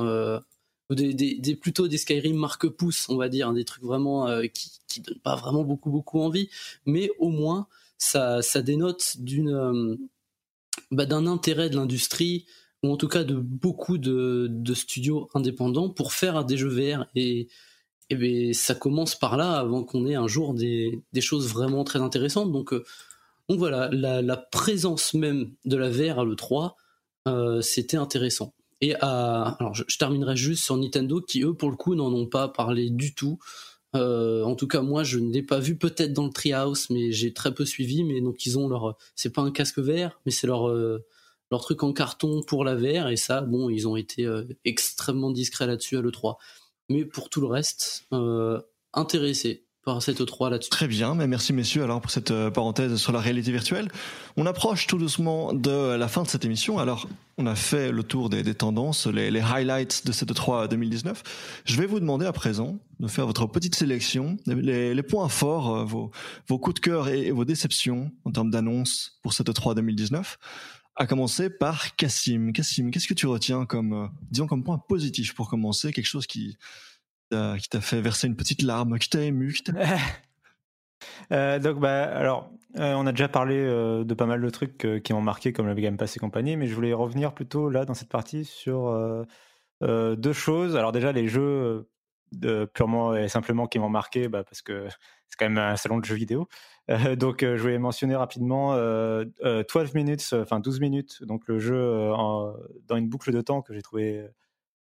euh, 0.92 1.14
des, 1.14 1.56
plutôt 1.56 1.88
des 1.88 1.98
Skyrim 1.98 2.36
marque 2.36 2.68
pouce, 2.68 3.08
on 3.10 3.18
va 3.18 3.30
dire, 3.30 3.52
des 3.54 3.66
trucs 3.66 3.84
vraiment 3.84 4.28
euh, 4.28 4.44
qui, 4.48 4.72
qui 4.88 5.02
donnent 5.02 5.20
pas 5.20 5.36
vraiment 5.36 5.64
beaucoup 5.64 5.90
beaucoup 5.90 6.20
envie, 6.20 6.50
mais 6.86 7.10
au 7.20 7.30
moins 7.30 7.68
ça, 7.98 8.42
ça 8.42 8.62
dénote 8.62 9.18
d'une 9.20 9.98
bah, 10.92 11.06
d'un 11.06 11.28
intérêt 11.28 11.70
de 11.70 11.76
l'industrie 11.76 12.46
ou 12.84 12.92
en 12.92 12.98
tout 12.98 13.08
cas 13.08 13.24
de 13.24 13.36
beaucoup 13.36 13.98
de, 13.98 14.48
de, 14.50 14.74
studios 14.74 15.30
indépendants 15.36 15.90
pour 15.90 16.14
faire 16.14 16.44
des 16.46 16.58
jeux 16.58 16.70
VR 16.70 17.06
et, 17.16 17.48
et 18.10 18.16
ben, 18.16 18.54
ça 18.54 18.74
commence 18.74 19.16
par 19.16 19.38
là 19.38 19.60
avant 19.60 19.84
qu'on 19.84 20.08
ait 20.08 20.16
un 20.16 20.28
jour 20.28 20.56
des, 20.56 21.00
des 21.14 21.22
choses 21.22 21.48
vraiment 21.48 21.84
très 21.84 22.00
intéressantes. 22.00 22.52
Donc 22.52 22.74
donc 23.52 23.60
voilà, 23.60 23.90
la, 23.92 24.38
présence 24.38 25.14
même 25.14 25.52
de 25.66 25.76
la 25.76 25.90
VR 25.90 26.20
à 26.20 26.24
l'E3, 26.24 26.76
euh, 27.28 27.60
c'était 27.60 27.98
intéressant. 27.98 28.54
Et 28.82 28.96
alors 28.96 29.74
je, 29.74 29.98
terminerai 29.98 30.36
juste 30.36 30.64
sur 30.64 30.76
Nintendo 30.76 31.22
qui 31.22 31.44
eux 31.44 31.54
pour 31.54 31.70
le 31.70 31.78
coup 31.78 31.96
n'en 31.96 32.12
ont 32.14 32.28
pas 32.28 32.48
parlé 32.48 32.90
du 32.90 33.14
tout. 33.14 33.40
Euh, 33.96 34.44
en 34.44 34.56
tout 34.56 34.68
cas 34.68 34.82
moi 34.82 35.04
je 35.04 35.20
ne 35.20 35.32
l'ai 35.32 35.44
pas 35.44 35.60
vu 35.60 35.78
peut-être 35.78 36.14
dans 36.14 36.26
le 36.26 36.32
Treehouse 36.32 36.90
mais 36.90 37.12
j'ai 37.12 37.34
très 37.34 37.54
peu 37.54 37.66
suivi. 37.66 38.04
Mais 38.04 38.22
donc 38.22 38.46
ils 38.46 38.58
ont 38.58 38.68
leur 38.68 38.98
c'est 39.16 39.32
pas 39.32 39.42
un 39.42 39.52
casque 39.52 39.80
VR 39.80 40.20
mais 40.26 40.32
c'est 40.32 40.48
leur 40.48 40.68
euh, 40.70 41.06
leur 41.52 41.62
truc 41.62 41.84
en 41.84 41.94
carton 41.94 42.42
pour 42.42 42.64
la 42.64 42.76
VR 42.76 43.10
et 43.10 43.18
ça 43.18 43.42
bon 43.42 43.70
ils 43.70 43.88
ont 43.88 43.96
été 43.96 44.28
extrêmement 44.66 45.32
discrets 45.32 45.68
là-dessus 45.68 45.98
à 45.98 46.02
l'E3 46.02 46.38
mais 46.90 47.06
pour 47.06 47.30
tout 47.30 47.42
le 47.42 47.48
reste 47.48 48.08
intéressé 48.94 49.66
par 49.84 50.02
cette 50.04 50.24
3 50.24 50.50
là-dessus. 50.52 50.70
Très 50.70 50.88
bien, 50.88 51.16
mais 51.16 51.28
merci 51.28 51.54
messieurs 51.54 51.84
alors 51.84 52.02
pour 52.02 52.12
cette 52.12 52.32
euh, 52.32 52.52
parenthèse 52.52 52.96
sur 52.98 53.12
la 53.12 53.20
réalité 53.20 53.52
virtuelle. 53.52 53.90
On 54.38 54.46
approche 54.46 54.86
tout 54.88 54.98
doucement 54.98 55.54
de 55.54 55.96
la 55.96 56.08
fin 56.08 56.24
de 56.24 56.28
cette 56.28 56.46
émission. 56.46 56.78
Alors, 56.78 57.08
on 57.38 57.48
a 57.48 57.56
fait 57.56 57.92
le 57.92 58.04
tour 58.04 58.30
des, 58.30 58.44
tendances, 58.54 59.08
les, 59.08 59.42
highlights 59.42 60.06
de 60.06 60.12
cette 60.12 60.34
3 60.34 60.68
2019. 60.68 61.24
Je 61.66 61.78
vais 61.78 61.88
vous 61.88 62.00
demander 62.00 62.28
à 62.28 62.32
présent 62.32 62.78
de 63.00 63.08
faire 63.08 63.26
votre 63.26 63.48
petite 63.48 63.76
sélection, 63.76 64.38
les, 64.46 65.04
points 65.04 65.30
forts, 65.30 65.76
euh, 65.76 65.84
vos, 65.84 66.12
vos, 66.48 66.60
coups 66.60 66.76
de 66.76 66.80
cœur 66.80 67.08
et, 67.10 67.28
et, 67.28 67.32
vos 67.32 67.46
déceptions 67.46 68.12
en 68.26 68.32
termes 68.32 68.52
d'annonces 68.52 69.18
pour 69.24 69.34
cette 69.34 69.52
3 69.52 69.74
2019. 69.74 70.38
À 70.98 71.08
commencer 71.08 71.50
par 71.50 71.96
Cassim. 71.96 72.52
Cassim, 72.52 72.92
qu'est-ce 72.92 73.08
que 73.08 73.14
tu 73.16 73.26
retiens 73.26 73.66
comme, 73.66 73.94
euh, 73.94 74.08
disons, 74.30 74.46
comme 74.46 74.64
point 74.64 74.78
positif 74.78 75.34
pour 75.34 75.50
commencer, 75.50 75.92
quelque 75.94 76.06
chose 76.06 76.28
qui 76.28 76.58
qui 77.32 77.70
t'a 77.70 77.82
fait 77.82 78.02
verser 78.02 78.28
une 78.28 78.36
petite 78.36 78.62
larme, 78.62 79.00
qui 79.00 79.10
t'a 79.10 79.22
ému, 79.22 79.56
euh, 81.32 81.60
donc 81.60 81.80
bah 81.80 82.04
alors 82.04 82.52
euh, 82.78 82.94
on 82.94 83.06
a 83.08 83.12
déjà 83.12 83.28
parlé 83.28 83.56
euh, 83.58 84.04
de 84.04 84.14
pas 84.14 84.26
mal 84.26 84.42
de 84.42 84.50
trucs 84.50 84.88
qui 85.04 85.14
m'ont 85.14 85.22
marqué 85.22 85.54
comme 85.54 85.68
le 85.68 85.74
Game 85.76 85.98
Pass 85.98 86.16
et 86.16 86.20
compagnie, 86.20 86.56
mais 86.58 86.68
je 86.68 86.76
voulais 86.76 86.94
revenir 86.94 87.34
plutôt 87.34 87.70
là 87.70 87.86
dans 87.86 87.94
cette 87.94 88.10
partie 88.10 88.46
sur 88.46 89.26
deux 89.82 90.34
choses. 90.34 90.76
Alors 90.76 90.92
déjà 90.92 91.12
les 91.12 91.28
jeux 91.28 91.88
purement 92.74 93.16
et 93.16 93.28
simplement 93.28 93.68
qui 93.68 93.80
m'ont 93.80 93.90
marqué, 93.90 94.28
bah, 94.28 94.44
parce 94.44 94.62
que 94.62 94.88
c'est 95.28 95.38
quand 95.38 95.50
même 95.50 95.58
un 95.58 95.76
salon 95.76 96.00
de 96.00 96.06
jeux 96.06 96.16
vidéo. 96.16 96.48
donc 97.16 97.42
je 97.42 97.62
voulais 97.62 97.80
mentionner 97.80 98.16
rapidement 98.16 98.76
12 98.76 99.94
minutes, 99.94 100.34
enfin 100.34 100.60
12 100.60 100.80
minutes, 100.80 101.24
donc 101.24 101.48
le 101.48 101.60
jeu 101.60 102.12
dans 102.88 102.96
une 102.96 103.10
boucle 103.10 103.32
de 103.32 103.42
temps 103.42 103.62
que 103.62 103.74
j'ai 103.74 103.82
trouvé 103.82 104.28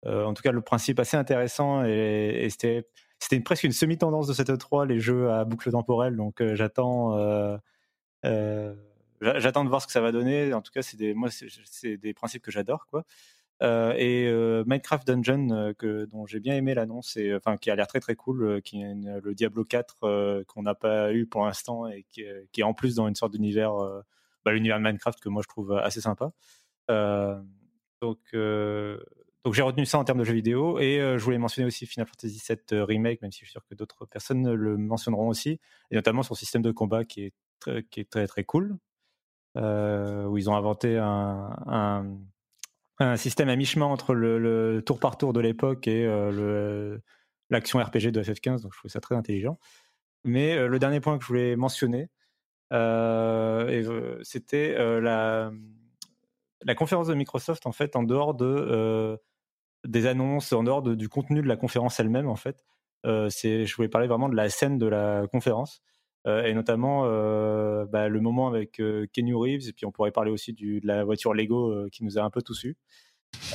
en 0.05 0.33
tout 0.33 0.43
cas, 0.43 0.51
le 0.51 0.61
principe 0.61 0.99
assez 0.99 1.17
intéressant 1.17 1.83
et, 1.85 2.47
c'était 2.49 3.39
presque 3.41 3.63
une 3.63 3.73
semi-tendance 3.73 4.27
de 4.27 4.33
cette 4.33 4.49
E3, 4.49 4.87
les 4.87 4.99
jeux 4.99 5.29
à 5.29 5.43
boucle 5.45 5.69
temporelle. 5.71 6.15
Donc 6.15 6.41
euh, 6.41 6.55
j'attends 6.55 7.17
euh, 7.17 7.57
euh, 8.25 8.73
j'attends 9.21 9.63
de 9.63 9.69
voir 9.69 9.81
ce 9.81 9.87
que 9.87 9.93
ça 9.93 10.01
va 10.01 10.11
donner. 10.11 10.53
En 10.53 10.61
tout 10.61 10.71
cas, 10.71 10.81
c'est 10.81 10.97
des 10.97 12.13
principes 12.13 12.41
que 12.41 12.51
j'adore 12.51 12.87
quoi. 12.87 13.03
Euh, 13.61 13.93
et 13.97 14.25
euh, 14.25 14.63
Minecraft 14.67 15.05
Dungeon 15.05 15.73
dont 16.09 16.25
j'ai 16.25 16.39
bien 16.39 16.55
aimé 16.55 16.73
l'annonce 16.73 17.17
et 17.17 17.35
enfin 17.35 17.57
qui 17.57 17.69
a 17.69 17.75
l'air 17.75 17.87
très 17.87 17.99
très 17.99 18.15
cool, 18.15 18.61
qui 18.61 18.81
est 18.81 18.93
le 19.21 19.35
Diablo 19.35 19.65
4 19.65 20.45
qu'on 20.47 20.63
n'a 20.63 20.75
pas 20.75 21.11
eu 21.13 21.25
pour 21.25 21.45
l'instant 21.45 21.85
et 21.87 22.03
qui, 22.03 22.23
qui, 22.53 22.61
est 22.61 22.63
en 22.63 22.73
plus 22.73 22.95
dans 22.95 23.07
une 23.09 23.15
sorte 23.15 23.33
d'univers, 23.33 23.73
bah, 24.45 24.53
l'univers 24.53 24.77
de 24.77 24.83
Minecraft 24.83 25.19
que 25.19 25.27
moi 25.27 25.41
je 25.43 25.49
trouve 25.49 25.73
assez 25.73 25.99
sympa. 25.99 26.31
donc 28.01 28.19
donc 29.45 29.53
j'ai 29.53 29.61
retenu 29.61 29.85
ça 29.85 29.97
en 29.97 30.03
termes 30.03 30.19
de 30.19 30.25
jeux 30.25 30.33
vidéo 30.33 30.79
et 30.79 30.99
euh, 30.99 31.17
je 31.17 31.23
voulais 31.23 31.37
mentionner 31.37 31.65
aussi 31.65 31.85
Final 31.85 32.07
Fantasy 32.07 32.41
VII 32.47 32.57
euh, 32.73 32.83
Remake, 32.83 33.21
même 33.21 33.31
si 33.31 33.39
je 33.39 33.45
suis 33.45 33.51
sûr 33.51 33.65
que 33.65 33.73
d'autres 33.73 34.05
personnes 34.05 34.51
le 34.51 34.77
mentionneront 34.77 35.29
aussi, 35.29 35.61
et 35.91 35.95
notamment 35.95 36.23
son 36.23 36.35
système 36.35 36.61
de 36.61 36.71
combat 36.71 37.05
qui 37.05 37.25
est 37.25 37.33
très, 37.59 38.27
très 38.27 38.43
cool, 38.43 38.77
euh, 39.57 40.25
où 40.25 40.37
ils 40.37 40.49
ont 40.49 40.55
inventé 40.55 40.97
un, 40.97 41.55
un, 42.99 43.15
système 43.15 43.47
à 43.47 43.55
mi-chemin 43.55 43.85
entre 43.85 44.13
le, 44.13 44.83
tour 44.85 44.99
par 44.99 45.17
tour 45.17 45.31
de 45.31 45.39
l'époque 45.39 45.87
et 45.87 46.05
l'action 47.49 47.79
RPG 47.79 48.11
de 48.11 48.21
FF15, 48.21 48.61
donc 48.61 48.73
je 48.73 48.77
trouvais 48.77 48.91
ça 48.91 48.99
très 48.99 49.15
intelligent. 49.15 49.57
Mais 50.25 50.67
le 50.67 50.79
dernier 50.79 50.99
point 50.99 51.17
que 51.17 51.23
je 51.23 51.29
voulais 51.29 51.55
mentionner, 51.55 52.09
c'était 54.23 54.75
la 54.99 55.51
la 56.63 56.75
conférence 56.75 57.07
de 57.07 57.13
Microsoft, 57.13 57.65
en 57.65 57.71
fait, 57.71 57.95
en 57.95 58.03
dehors 58.03 58.33
de 58.33 59.17
des 59.85 60.05
annonces, 60.05 60.51
en 60.53 60.63
dehors 60.63 60.81
de, 60.81 60.95
du 60.95 61.09
contenu 61.09 61.41
de 61.41 61.47
la 61.47 61.55
conférence 61.55 61.99
elle-même, 61.99 62.27
en 62.27 62.35
fait, 62.35 62.65
euh, 63.05 63.29
c'est, 63.29 63.65
je 63.65 63.75
voulais 63.75 63.89
parler 63.89 64.07
vraiment 64.07 64.29
de 64.29 64.35
la 64.35 64.49
scène 64.49 64.77
de 64.77 64.87
la 64.87 65.25
conférence. 65.31 65.81
Euh, 66.27 66.43
et 66.43 66.53
notamment 66.53 67.03
euh, 67.05 67.85
bah, 67.85 68.09
le 68.09 68.19
moment 68.19 68.47
avec 68.47 68.79
euh, 68.81 69.07
Kenny 69.13 69.33
Reeves, 69.33 69.69
et 69.69 69.73
puis 69.73 69.85
on 69.85 69.91
pourrait 69.91 70.11
parler 70.11 70.31
aussi 70.31 70.53
du, 70.53 70.81
de 70.81 70.87
la 70.87 71.03
voiture 71.05 71.33
Lego 71.33 71.87
qui 71.91 72.03
nous 72.03 72.17
a 72.17 72.21
un 72.21 72.29
peu 72.29 72.41
tous 72.41 72.63
eu. 72.65 72.77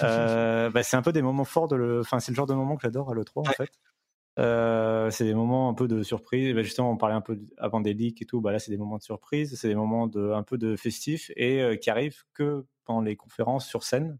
bah, 0.00 0.82
c'est 0.82 0.96
un 0.96 1.02
peu 1.02 1.12
des 1.12 1.22
moments 1.22 1.44
forts 1.44 1.68
de 1.68 1.76
le, 1.76 2.00
enfin 2.00 2.20
c'est 2.20 2.32
le 2.32 2.36
genre 2.36 2.46
de 2.46 2.54
moment 2.54 2.76
que 2.76 2.82
j'adore 2.82 3.10
à 3.10 3.14
l'E3 3.14 3.48
en 3.48 3.52
fait. 3.52 5.10
C'est 5.12 5.24
des 5.24 5.34
moments 5.34 5.68
un 5.68 5.74
peu 5.74 5.88
de 5.88 6.02
surprise. 6.02 6.54
Bah, 6.54 6.62
justement, 6.62 6.90
on 6.90 6.96
parlait 6.96 7.14
un 7.14 7.20
peu 7.20 7.38
avant 7.58 7.80
des 7.80 7.92
leaks 7.92 8.22
et 8.22 8.24
tout. 8.24 8.40
Bah 8.40 8.50
là, 8.50 8.58
c'est 8.58 8.70
des 8.70 8.78
moments 8.78 8.98
de 8.98 9.02
surprise. 9.02 9.58
C'est 9.60 9.68
des 9.68 9.74
moments 9.74 10.06
de 10.06 10.32
un 10.32 10.42
peu 10.42 10.56
de 10.56 10.74
festif 10.74 11.30
et 11.36 11.78
qui 11.80 11.90
arrivent 11.90 12.22
que 12.32 12.66
pendant 12.84 13.02
les 13.02 13.16
conférences 13.16 13.66
sur 13.66 13.82
scène. 13.82 14.18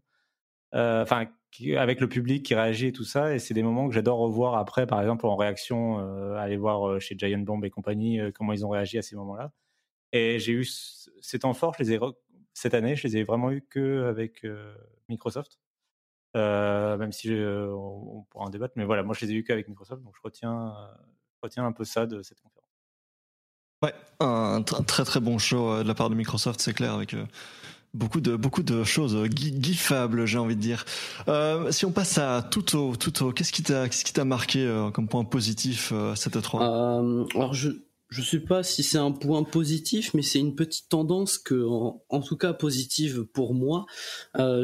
Enfin, 0.71 1.25
euh, 1.61 1.79
avec 1.79 1.99
le 1.99 2.07
public 2.07 2.43
qui 2.43 2.55
réagit 2.55 2.87
et 2.87 2.91
tout 2.91 3.03
ça. 3.03 3.33
Et 3.33 3.39
c'est 3.39 3.53
des 3.53 3.63
moments 3.63 3.87
que 3.87 3.93
j'adore 3.93 4.19
revoir 4.19 4.55
après, 4.55 4.87
par 4.87 5.01
exemple 5.01 5.25
en 5.25 5.35
réaction, 5.35 5.99
euh, 5.99 6.35
aller 6.35 6.57
voir 6.57 6.99
chez 7.01 7.15
Giant 7.17 7.39
Bomb 7.39 7.63
et 7.63 7.69
compagnie 7.69 8.19
comment 8.33 8.53
ils 8.53 8.65
ont 8.65 8.69
réagi 8.69 8.97
à 8.97 9.01
ces 9.01 9.15
moments-là. 9.15 9.51
Et 10.11 10.39
j'ai 10.39 10.53
eu 10.53 10.65
ces 10.65 11.39
temps 11.39 11.53
forts. 11.53 11.75
Cette 12.53 12.73
année, 12.73 12.95
je 12.95 13.07
les 13.07 13.17
ai 13.17 13.23
vraiment 13.23 13.51
eu 13.51 13.61
que 13.61 14.05
avec 14.05 14.45
Microsoft. 15.09 15.59
Euh, 16.35 16.97
même 16.97 17.13
si 17.13 17.31
euh, 17.31 17.71
on, 17.73 18.23
pourra 18.29 18.45
en 18.45 18.49
débattre. 18.49 18.73
Mais 18.75 18.83
voilà, 18.83 19.03
moi 19.03 19.15
je 19.17 19.25
les 19.25 19.31
ai 19.31 19.35
eu 19.35 19.43
qu'avec 19.43 19.69
Microsoft, 19.69 20.03
donc 20.03 20.13
je 20.15 20.21
retiens, 20.21 20.75
euh, 21.43 21.63
un 21.63 21.71
peu 21.71 21.85
ça 21.85 22.05
de 22.05 22.21
cette 22.23 22.41
conférence. 22.41 22.69
Ouais, 23.81 23.93
un, 24.19 24.61
très 24.63 25.05
très 25.05 25.19
bon 25.19 25.37
show 25.37 25.83
de 25.83 25.87
la 25.87 25.93
part 25.93 26.09
de 26.09 26.15
Microsoft, 26.15 26.59
c'est 26.59 26.73
clair, 26.73 26.93
avec 26.93 27.15
Beaucoup 27.95 28.19
de, 28.19 28.35
beaucoup 28.35 28.61
de 28.61 28.83
choses 28.83 29.17
giffables, 29.33 30.25
j'ai 30.25 30.37
envie 30.37 30.57
de 30.57 30.61
dire. 30.61 30.83
Euh, 31.29 31.71
si 31.71 31.85
on 31.85 31.93
passe 31.93 32.17
à 32.17 32.45
tout 32.51 32.75
au, 32.75 32.91
qu'est-ce 33.31 33.53
qui 33.53 33.63
t'a, 33.63 33.87
qu'est-ce 33.87 34.03
qui 34.03 34.11
t'a 34.11 34.25
marqué 34.25 34.65
euh, 34.65 34.91
comme 34.91 35.07
point 35.07 35.23
positif 35.23 35.93
euh, 35.93 36.13
cette 36.13 36.41
3 36.41 36.61
euh, 36.61 37.25
Alors 37.35 37.53
je, 37.53 37.69
je 38.09 38.21
sais 38.21 38.41
pas 38.41 38.63
si 38.63 38.83
c'est 38.83 38.97
un 38.97 39.13
point 39.13 39.43
positif, 39.43 40.13
mais 40.13 40.23
c'est 40.23 40.39
une 40.39 40.55
petite 40.55 40.89
tendance 40.89 41.37
que, 41.37 41.65
en, 41.65 42.19
tout 42.19 42.35
cas 42.35 42.51
positive 42.51 43.23
pour 43.23 43.53
moi, 43.53 43.85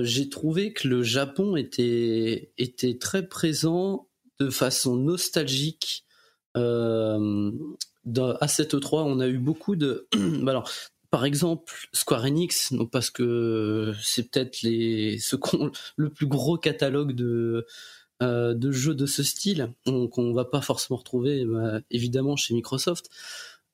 j'ai 0.01 0.27
trouvé 0.27 0.73
que 0.73 0.89
le 0.89 1.01
Japon 1.01 1.55
était 1.55 2.51
était 2.57 2.97
très 2.97 3.25
présent 3.25 4.09
de 4.41 4.49
façon 4.49 4.97
nostalgique. 4.97 6.03
À 6.55 7.17
cette 8.49 8.77
3 8.77 9.03
on 9.03 9.21
a 9.21 9.27
eu 9.29 9.37
beaucoup 9.37 9.77
de. 9.77 10.09
alors, 10.47 10.69
par 11.11 11.25
exemple, 11.25 11.73
Square 11.91 12.23
Enix, 12.23 12.73
parce 12.91 13.09
que 13.09 13.93
c'est 14.01 14.31
peut-être 14.31 14.61
le 14.63 16.09
plus 16.09 16.25
gros 16.25 16.57
catalogue 16.57 17.11
de 17.13 17.67
euh, 18.23 18.71
jeux 18.71 18.95
de 18.95 19.05
ce 19.05 19.21
style 19.21 19.73
qu'on 19.85 20.33
va 20.33 20.45
pas 20.45 20.61
forcément 20.61 20.97
retrouver 20.97 21.43
bah, 21.45 21.81
évidemment 21.91 22.35
chez 22.37 22.53
Microsoft 22.53 23.09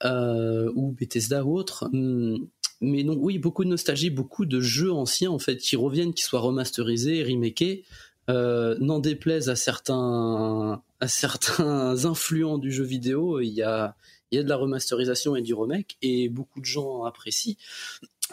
euh, 0.04 0.72
ou 0.76 0.92
Bethesda 0.92 1.46
ou 1.46 1.58
autre. 1.58 1.90
Hum, 1.94 2.48
mais 2.82 3.04
non, 3.04 3.16
oui, 3.16 3.38
beaucoup 3.38 3.64
de 3.64 3.70
nostalgie, 3.70 4.10
beaucoup 4.10 4.46
de 4.46 4.60
jeux 4.60 4.92
anciens 4.92 5.32
en 5.32 5.40
fait 5.40 5.58
qui 5.58 5.76
reviennent, 5.76 6.14
qui 6.14 6.24
soient 6.24 6.40
remasterisés, 6.40 7.24
remakés. 7.24 7.84
Euh, 8.30 8.76
n'en 8.82 9.00
déplaise 9.00 9.48
à 9.48 9.56
certains 9.56 10.82
à 11.00 11.08
certains 11.08 12.06
influents 12.06 12.58
du 12.58 12.72
jeu 12.72 12.84
vidéo, 12.84 13.40
il 13.40 13.50
y 13.50 13.62
a 13.62 13.96
il 14.32 14.38
y 14.38 14.40
a 14.40 14.44
de 14.44 14.50
la 14.50 14.56
remasterisation 14.56 15.36
et 15.36 15.42
du 15.42 15.54
remake 15.54 15.98
et 16.02 16.30
beaucoup 16.30 16.60
de 16.60 16.66
gens 16.66 17.04
apprécient 17.04 17.56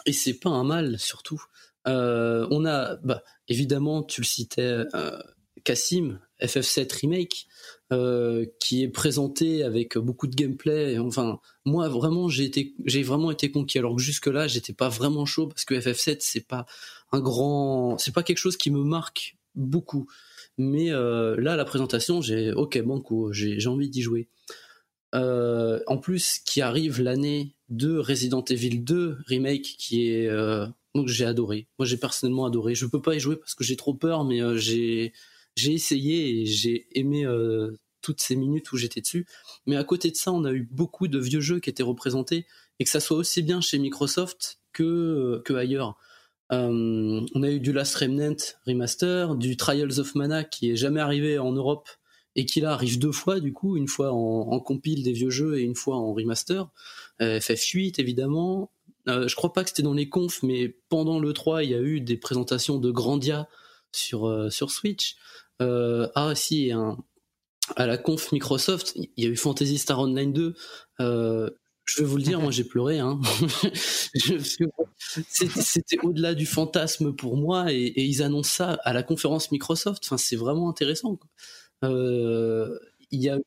et 0.05 0.13
c'est 0.13 0.33
pas 0.33 0.49
un 0.49 0.63
mal 0.63 0.99
surtout. 0.99 1.41
Euh, 1.87 2.47
on 2.49 2.65
a 2.65 2.95
bah, 2.97 3.23
évidemment 3.47 4.03
tu 4.03 4.21
le 4.21 4.25
citais 4.25 4.85
euh, 4.93 5.19
Cassim 5.63 6.19
FF7 6.41 7.01
remake 7.01 7.47
euh, 7.93 8.45
qui 8.59 8.83
est 8.83 8.89
présenté 8.89 9.63
avec 9.63 9.97
beaucoup 9.97 10.27
de 10.27 10.35
gameplay 10.35 10.97
enfin 10.97 11.39
moi 11.63 11.87
vraiment 11.87 12.27
j'ai 12.27 12.45
été 12.45 12.73
vraiment 13.03 13.29
été 13.29 13.51
conquis 13.51 13.77
alors 13.77 13.95
que 13.95 14.01
jusque 14.01 14.27
là 14.27 14.47
j'étais 14.47 14.73
pas 14.73 14.89
vraiment 14.89 15.25
chaud 15.25 15.47
parce 15.47 15.63
que 15.63 15.75
FF7 15.75 16.17
c'est 16.19 16.47
pas 16.47 16.65
un 17.11 17.19
grand 17.19 17.97
c'est 17.99 18.13
pas 18.13 18.23
quelque 18.23 18.39
chose 18.39 18.57
qui 18.57 18.71
me 18.71 18.83
marque 18.83 19.37
beaucoup. 19.55 20.07
Mais 20.57 20.91
euh, 20.91 21.35
là 21.39 21.55
la 21.55 21.65
présentation 21.65 22.21
j'ai 22.21 22.51
ok 22.53 22.81
banco 22.81 23.31
j'ai 23.31 23.67
envie 23.67 23.89
d'y 23.89 24.01
jouer 24.01 24.27
euh, 25.13 25.79
en 25.87 25.97
plus, 25.97 26.39
qui 26.39 26.61
arrive 26.61 27.01
l'année 27.01 27.55
de 27.69 27.97
Resident 27.97 28.43
Evil 28.43 28.79
2 28.79 29.17
remake, 29.27 29.75
qui 29.77 30.09
est 30.09 30.27
euh, 30.27 30.67
donc 30.93 31.07
j'ai 31.07 31.25
adoré. 31.25 31.67
Moi, 31.77 31.85
j'ai 31.85 31.97
personnellement 31.97 32.45
adoré. 32.45 32.75
Je 32.75 32.85
peux 32.85 33.01
pas 33.01 33.15
y 33.15 33.19
jouer 33.19 33.35
parce 33.35 33.55
que 33.55 33.63
j'ai 33.63 33.75
trop 33.75 33.93
peur, 33.93 34.23
mais 34.23 34.41
euh, 34.41 34.57
j'ai 34.57 35.13
essayé 35.57 36.41
et 36.41 36.45
j'ai 36.45 36.87
aimé 36.93 37.25
toutes 38.01 38.21
ces 38.21 38.35
minutes 38.35 38.71
où 38.71 38.77
j'étais 38.77 39.01
dessus. 39.01 39.25
Mais 39.65 39.75
à 39.75 39.83
côté 39.83 40.11
de 40.11 40.15
ça, 40.15 40.31
on 40.31 40.43
a 40.45 40.51
eu 40.51 40.67
beaucoup 40.71 41.07
de 41.07 41.19
vieux 41.19 41.41
jeux 41.41 41.59
qui 41.59 41.69
étaient 41.69 41.83
représentés 41.83 42.45
et 42.79 42.83
que 42.83 42.89
ça 42.89 42.99
soit 42.99 43.17
aussi 43.17 43.41
bien 43.41 43.61
chez 43.61 43.77
Microsoft 43.77 44.59
que 44.73 45.41
ailleurs. 45.55 45.97
On 46.49 47.43
a 47.43 47.49
eu 47.49 47.59
du 47.59 47.73
Last 47.73 47.95
Remnant 47.95 48.35
remaster, 48.67 49.35
du 49.35 49.57
Trials 49.57 49.99
of 49.99 50.15
Mana 50.15 50.43
qui 50.43 50.71
est 50.71 50.75
jamais 50.75 50.99
arrivé 50.99 51.39
en 51.39 51.51
Europe 51.51 51.89
et 52.35 52.45
qui 52.45 52.61
là 52.61 52.73
arrive 52.73 52.99
deux 52.99 53.11
fois 53.11 53.39
du 53.39 53.53
coup, 53.53 53.77
une 53.77 53.87
fois 53.87 54.11
en, 54.11 54.51
en 54.51 54.59
compile 54.59 55.03
des 55.03 55.13
vieux 55.13 55.29
jeux 55.29 55.57
et 55.57 55.61
une 55.61 55.75
fois 55.75 55.95
en 55.95 56.13
remaster. 56.13 56.69
Euh, 57.21 57.39
FF8 57.39 57.99
évidemment. 57.99 58.71
Euh, 59.07 59.27
je 59.27 59.35
crois 59.35 59.53
pas 59.53 59.63
que 59.63 59.69
c'était 59.69 59.83
dans 59.83 59.93
les 59.93 60.09
confs, 60.09 60.41
mais 60.41 60.75
pendant 60.89 61.19
le 61.19 61.31
3, 61.31 61.63
il 61.63 61.69
y 61.69 61.75
a 61.75 61.81
eu 61.81 62.01
des 62.01 62.17
présentations 62.17 62.79
de 62.79 62.89
Grandia 62.89 63.47
sur 63.91 64.27
euh, 64.27 64.49
sur 64.49 64.71
Switch. 64.71 65.15
Euh, 65.61 66.07
ah 66.15 66.33
si, 66.35 66.71
à 67.75 67.87
la 67.87 67.97
conf 67.97 68.31
Microsoft, 68.31 68.93
il 68.95 69.23
y 69.23 69.27
a 69.27 69.29
eu 69.29 69.35
Fantasy 69.35 69.77
Star 69.77 69.99
Online 69.99 70.33
2. 70.33 70.55
Euh, 70.99 71.49
je 71.85 72.01
vais 72.01 72.07
vous 72.07 72.17
le 72.17 72.23
dire, 72.23 72.39
moi 72.39 72.51
j'ai 72.51 72.63
pleuré. 72.63 72.99
Hein. 72.99 73.19
C'était 75.27 75.99
au-delà 76.03 76.33
du 76.33 76.45
fantasme 76.45 77.13
pour 77.13 77.37
moi 77.37 77.71
et, 77.71 77.93
ils 77.95 78.23
annoncent 78.23 78.49
ça 78.49 78.73
à 78.83 78.93
la 78.93 79.03
conférence 79.03 79.51
Microsoft. 79.51 80.03
Enfin, 80.05 80.17
c'est 80.17 80.35
vraiment 80.35 80.69
intéressant. 80.69 81.19
Euh, 81.89 82.77
il 83.11 83.21
y 83.21 83.29
a 83.29 83.37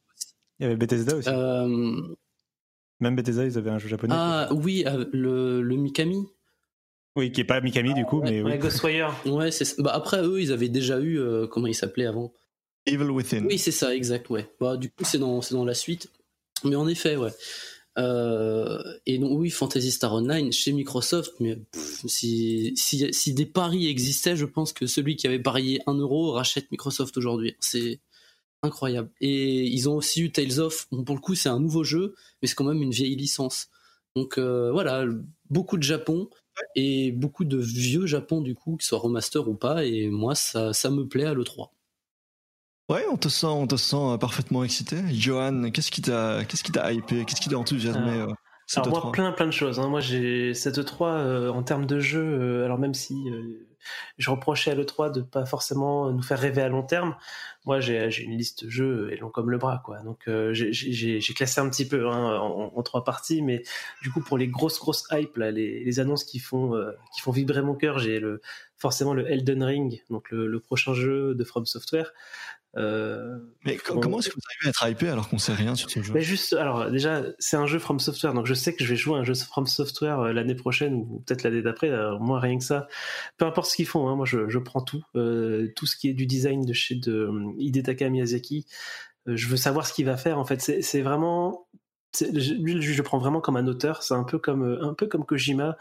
il 0.59 0.65
y 0.65 0.67
avait 0.67 0.77
Bethesda 0.77 1.17
aussi. 1.17 1.29
Euh... 1.29 2.15
Même 3.01 3.15
Bethesda, 3.15 3.45
ils 3.45 3.57
avaient 3.57 3.71
un 3.71 3.79
jeu 3.79 3.89
japonais. 3.89 4.15
Ah 4.17 4.49
oui, 4.53 4.85
euh, 4.87 5.05
le, 5.13 5.63
le 5.63 5.77
Mikami. 5.77 6.27
Oui, 7.17 7.33
qui 7.33 7.41
est 7.41 7.45
pas 7.45 7.61
Mikami 7.61 7.95
du 7.95 8.05
coup, 8.05 8.21
ouais, 8.21 8.31
mais 8.31 8.43
ouais, 8.43 8.53
oui. 8.53 8.59
Ghostwire. 8.59 9.15
Ouais, 9.27 9.51
c'est 9.51 9.81
bah, 9.81 9.93
après 9.95 10.23
eux, 10.23 10.41
ils 10.41 10.53
avaient 10.53 10.69
déjà 10.69 10.99
eu 11.01 11.19
euh, 11.19 11.47
comment 11.47 11.67
il 11.67 11.75
s'appelait 11.75 12.07
avant? 12.07 12.33
Evil 12.87 13.11
Within. 13.11 13.45
Oui, 13.47 13.59
c'est 13.59 13.73
ça, 13.73 13.95
exact, 13.95 14.31
ouais. 14.31 14.51
Bah, 14.61 14.77
du 14.77 14.91
coup, 14.91 15.05
c'est 15.05 15.19
dans 15.19 15.43
c'est 15.43 15.55
dans 15.55 15.65
la 15.65 15.75
suite. 15.75 16.11
Mais 16.65 16.77
en 16.77 16.89
effet, 16.89 17.17
ouais. 17.17 17.31
Euh, 17.99 18.81
et 19.07 19.19
donc 19.19 19.39
oui, 19.39 19.51
Fantasy 19.51 19.91
Star 19.91 20.15
Online 20.15 20.53
chez 20.53 20.73
Microsoft, 20.73 21.35
mais 21.41 21.57
pff, 21.57 22.07
si, 22.07 22.73
si, 22.77 23.13
si 23.13 23.35
des 23.35 23.47
paris 23.47 23.89
existaient, 23.89 24.37
je 24.37 24.45
pense 24.45 24.73
que 24.73 24.87
celui 24.87 25.17
qui 25.17 25.27
avait 25.27 25.41
parié 25.41 25.81
1 25.87 25.95
euro 25.95 26.33
rachète 26.33 26.71
Microsoft 26.71 27.17
aujourd'hui. 27.17 27.57
C'est 27.59 28.01
incroyable. 28.63 29.11
Et 29.21 29.65
ils 29.65 29.89
ont 29.89 29.97
aussi 29.97 30.23
eu 30.23 30.33
Tales 30.33 30.61
of. 30.61 30.87
Bon, 30.91 31.05
pour 31.05 31.15
le 31.15 31.21
coup, 31.21 31.35
c'est 31.35 31.49
un 31.49 31.61
nouveau 31.61 31.85
jeu, 31.85 32.15
mais 32.41 32.49
c'est 32.49 32.55
quand 32.55 32.65
même 32.65 32.83
une 32.83 32.91
vieille 32.91 33.17
licence. 33.17 33.69
Donc 34.17 34.39
euh, 34.39 34.73
voilà, 34.73 35.05
beaucoup 35.51 35.77
de 35.77 35.83
Japon 35.83 36.29
et 36.75 37.13
beaucoup 37.13 37.45
de 37.45 37.59
vieux 37.59 38.07
Japon 38.07 38.41
du 38.41 38.55
coup, 38.55 38.77
qu'ils 38.77 38.87
soient 38.87 38.99
remaster 38.99 39.47
ou 39.49 39.55
pas. 39.55 39.85
Et 39.85 40.09
moi, 40.09 40.35
ça, 40.35 40.73
ça 40.73 40.91
me 40.91 41.07
plaît 41.07 41.27
à 41.27 41.35
l'E3. 41.35 41.71
Ouais, 42.91 43.05
on 43.11 43.19
te 43.19 43.29
sent, 43.29 43.47
on 43.47 43.67
te 43.67 43.77
sent 43.77 44.17
parfaitement 44.19 44.65
excité. 44.65 44.97
Johan, 45.11 45.71
qu'est-ce 45.71 45.91
qui 45.91 46.01
t'a, 46.01 46.45
qu'est-ce 46.47 46.65
qui 46.65 46.73
t'a 46.73 46.91
hypé, 46.91 47.27
qu'est-ce 47.27 47.41
qui 47.41 47.51
t'a 47.51 47.59
enthousiasmé 47.59 48.21
euh, 48.21 48.33
Alors 48.77 48.89
moi, 48.89 49.13
plein, 49.13 49.33
plein 49.33 49.45
de 49.45 49.53
choses. 49.53 49.79
Hein. 49.79 49.89
Moi, 49.89 50.01
j'ai 50.01 50.55
cette 50.55 50.83
3 50.83 51.11
euh, 51.11 51.51
en 51.51 51.63
termes 51.63 51.85
de 51.85 52.01
jeu. 52.01 52.23
Euh, 52.23 52.65
alors 52.65 52.79
même 52.79 52.95
si 52.95 53.15
je 54.17 54.31
reprochais 54.31 54.71
à 54.71 54.75
l'E3 54.75 55.13
de 55.13 55.21
pas 55.21 55.47
forcément 55.47 56.11
nous 56.11 56.23
faire 56.23 56.39
rêver 56.39 56.63
à 56.63 56.69
long 56.69 56.83
terme. 56.83 57.17
Moi, 57.67 57.81
j'ai 57.81 58.23
une 58.23 58.37
liste 58.37 58.65
de 58.65 58.71
jeux 58.71 59.13
et 59.13 59.17
long 59.17 59.31
comme 59.31 59.51
le 59.51 59.59
bras, 59.59 59.83
quoi. 59.85 59.99
Donc, 60.01 60.29
euh, 60.29 60.53
j'ai 60.53 61.35
classé 61.35 61.61
un 61.61 61.69
petit 61.69 61.87
peu 61.87 62.09
hein, 62.09 62.39
en, 62.39 62.83
trois 62.83 63.05
parties, 63.05 63.43
mais 63.43 63.63
du 64.03 64.11
coup, 64.11 64.21
pour 64.21 64.39
les 64.39 64.49
grosses 64.49 64.79
grosses 64.79 65.07
hype, 65.11 65.37
là, 65.37 65.51
les, 65.51 65.85
les 65.85 66.01
annonces 66.01 66.25
qui 66.25 66.39
font 66.39 66.75
euh, 66.75 66.93
qui 67.15 67.21
font 67.21 67.33
vibrer 67.33 67.63
mon 67.63 67.75
cœur, 67.75 67.99
j'ai 67.99 68.21
le 68.21 68.41
forcément 68.77 69.13
le 69.13 69.31
Elden 69.31 69.63
Ring, 69.63 70.03
donc 70.09 70.31
le, 70.31 70.47
le 70.47 70.61
prochain 70.61 70.95
jeu 70.95 71.35
de 71.35 71.45
From 71.45 71.67
Software. 71.67 72.13
Euh, 72.77 73.39
mais 73.65 73.77
comment 73.77 74.19
est-ce 74.19 74.29
que 74.29 74.35
vous 74.35 74.41
arrivez 74.51 74.67
à 74.67 74.69
être 74.69 74.89
hypé 74.89 75.09
alors 75.09 75.29
qu'on 75.29 75.39
sait 75.39 75.55
rien 75.55 75.75
sur 75.75 75.91
ce 75.91 76.03
jeu 76.03 76.13
mais 76.13 76.21
juste, 76.21 76.53
alors 76.53 76.91
déjà, 76.91 77.23
c'est 77.39 77.57
un 77.57 77.67
jeu 77.67 77.79
From 77.79 77.99
Software, 77.99 78.35
donc 78.35 78.47
je 78.47 78.55
sais 78.55 78.75
que 78.75 78.85
je 78.85 78.91
vais 78.91 78.97
jouer 78.97 79.19
un 79.19 79.25
jeu 79.25 79.35
From 79.35 79.67
Software 79.67 80.21
euh, 80.21 80.33
l'année 80.33 80.55
prochaine 80.55 80.95
ou 80.95 81.23
peut-être 81.27 81.43
l'année 81.45 81.63
d'après. 81.63 81.91
Moi, 82.21 82.39
rien 82.41 82.59
que 82.59 82.65
ça, 82.65 82.87
peu 83.39 83.47
importe 83.47 83.71
ce 83.71 83.77
qu'ils 83.77 83.87
font, 83.87 84.09
hein, 84.09 84.17
moi 84.17 84.27
je, 84.27 84.49
je, 84.49 84.59
prends 84.59 84.83
tout, 84.83 85.03
euh, 85.17 85.69
tout 85.77 85.87
ce 85.87 85.97
qui 85.97 86.09
est 86.09 86.15
du 86.15 86.27
design 86.27 86.65
de 86.65 86.73
chez 86.73 86.95
de 86.95 87.13
euh, 87.13 87.53
Hidetaka 87.59 88.09
Miyazaki. 88.09 88.67
Euh, 89.29 89.37
je 89.37 89.49
veux 89.49 89.57
savoir 89.57 89.87
ce 89.87 89.93
qu'il 89.93 90.07
va 90.07 90.17
faire. 90.17 90.39
En 90.39 90.45
fait, 90.45 90.61
c'est 90.61 91.03
vraiment, 91.03 91.69
lui, 92.21 92.81
je 92.83 92.97
le 92.97 93.03
prends 93.03 93.19
vraiment 93.19 93.41
comme 93.41 93.57
un 93.57 93.67
auteur. 93.67 94.03
C'est 94.03 94.15
un 94.15 94.25
peu 94.25 94.39
comme 94.39 94.79
un 94.81 94.95
peu 94.95 95.07
comme 95.07 95.25
Kojima. 95.25 95.77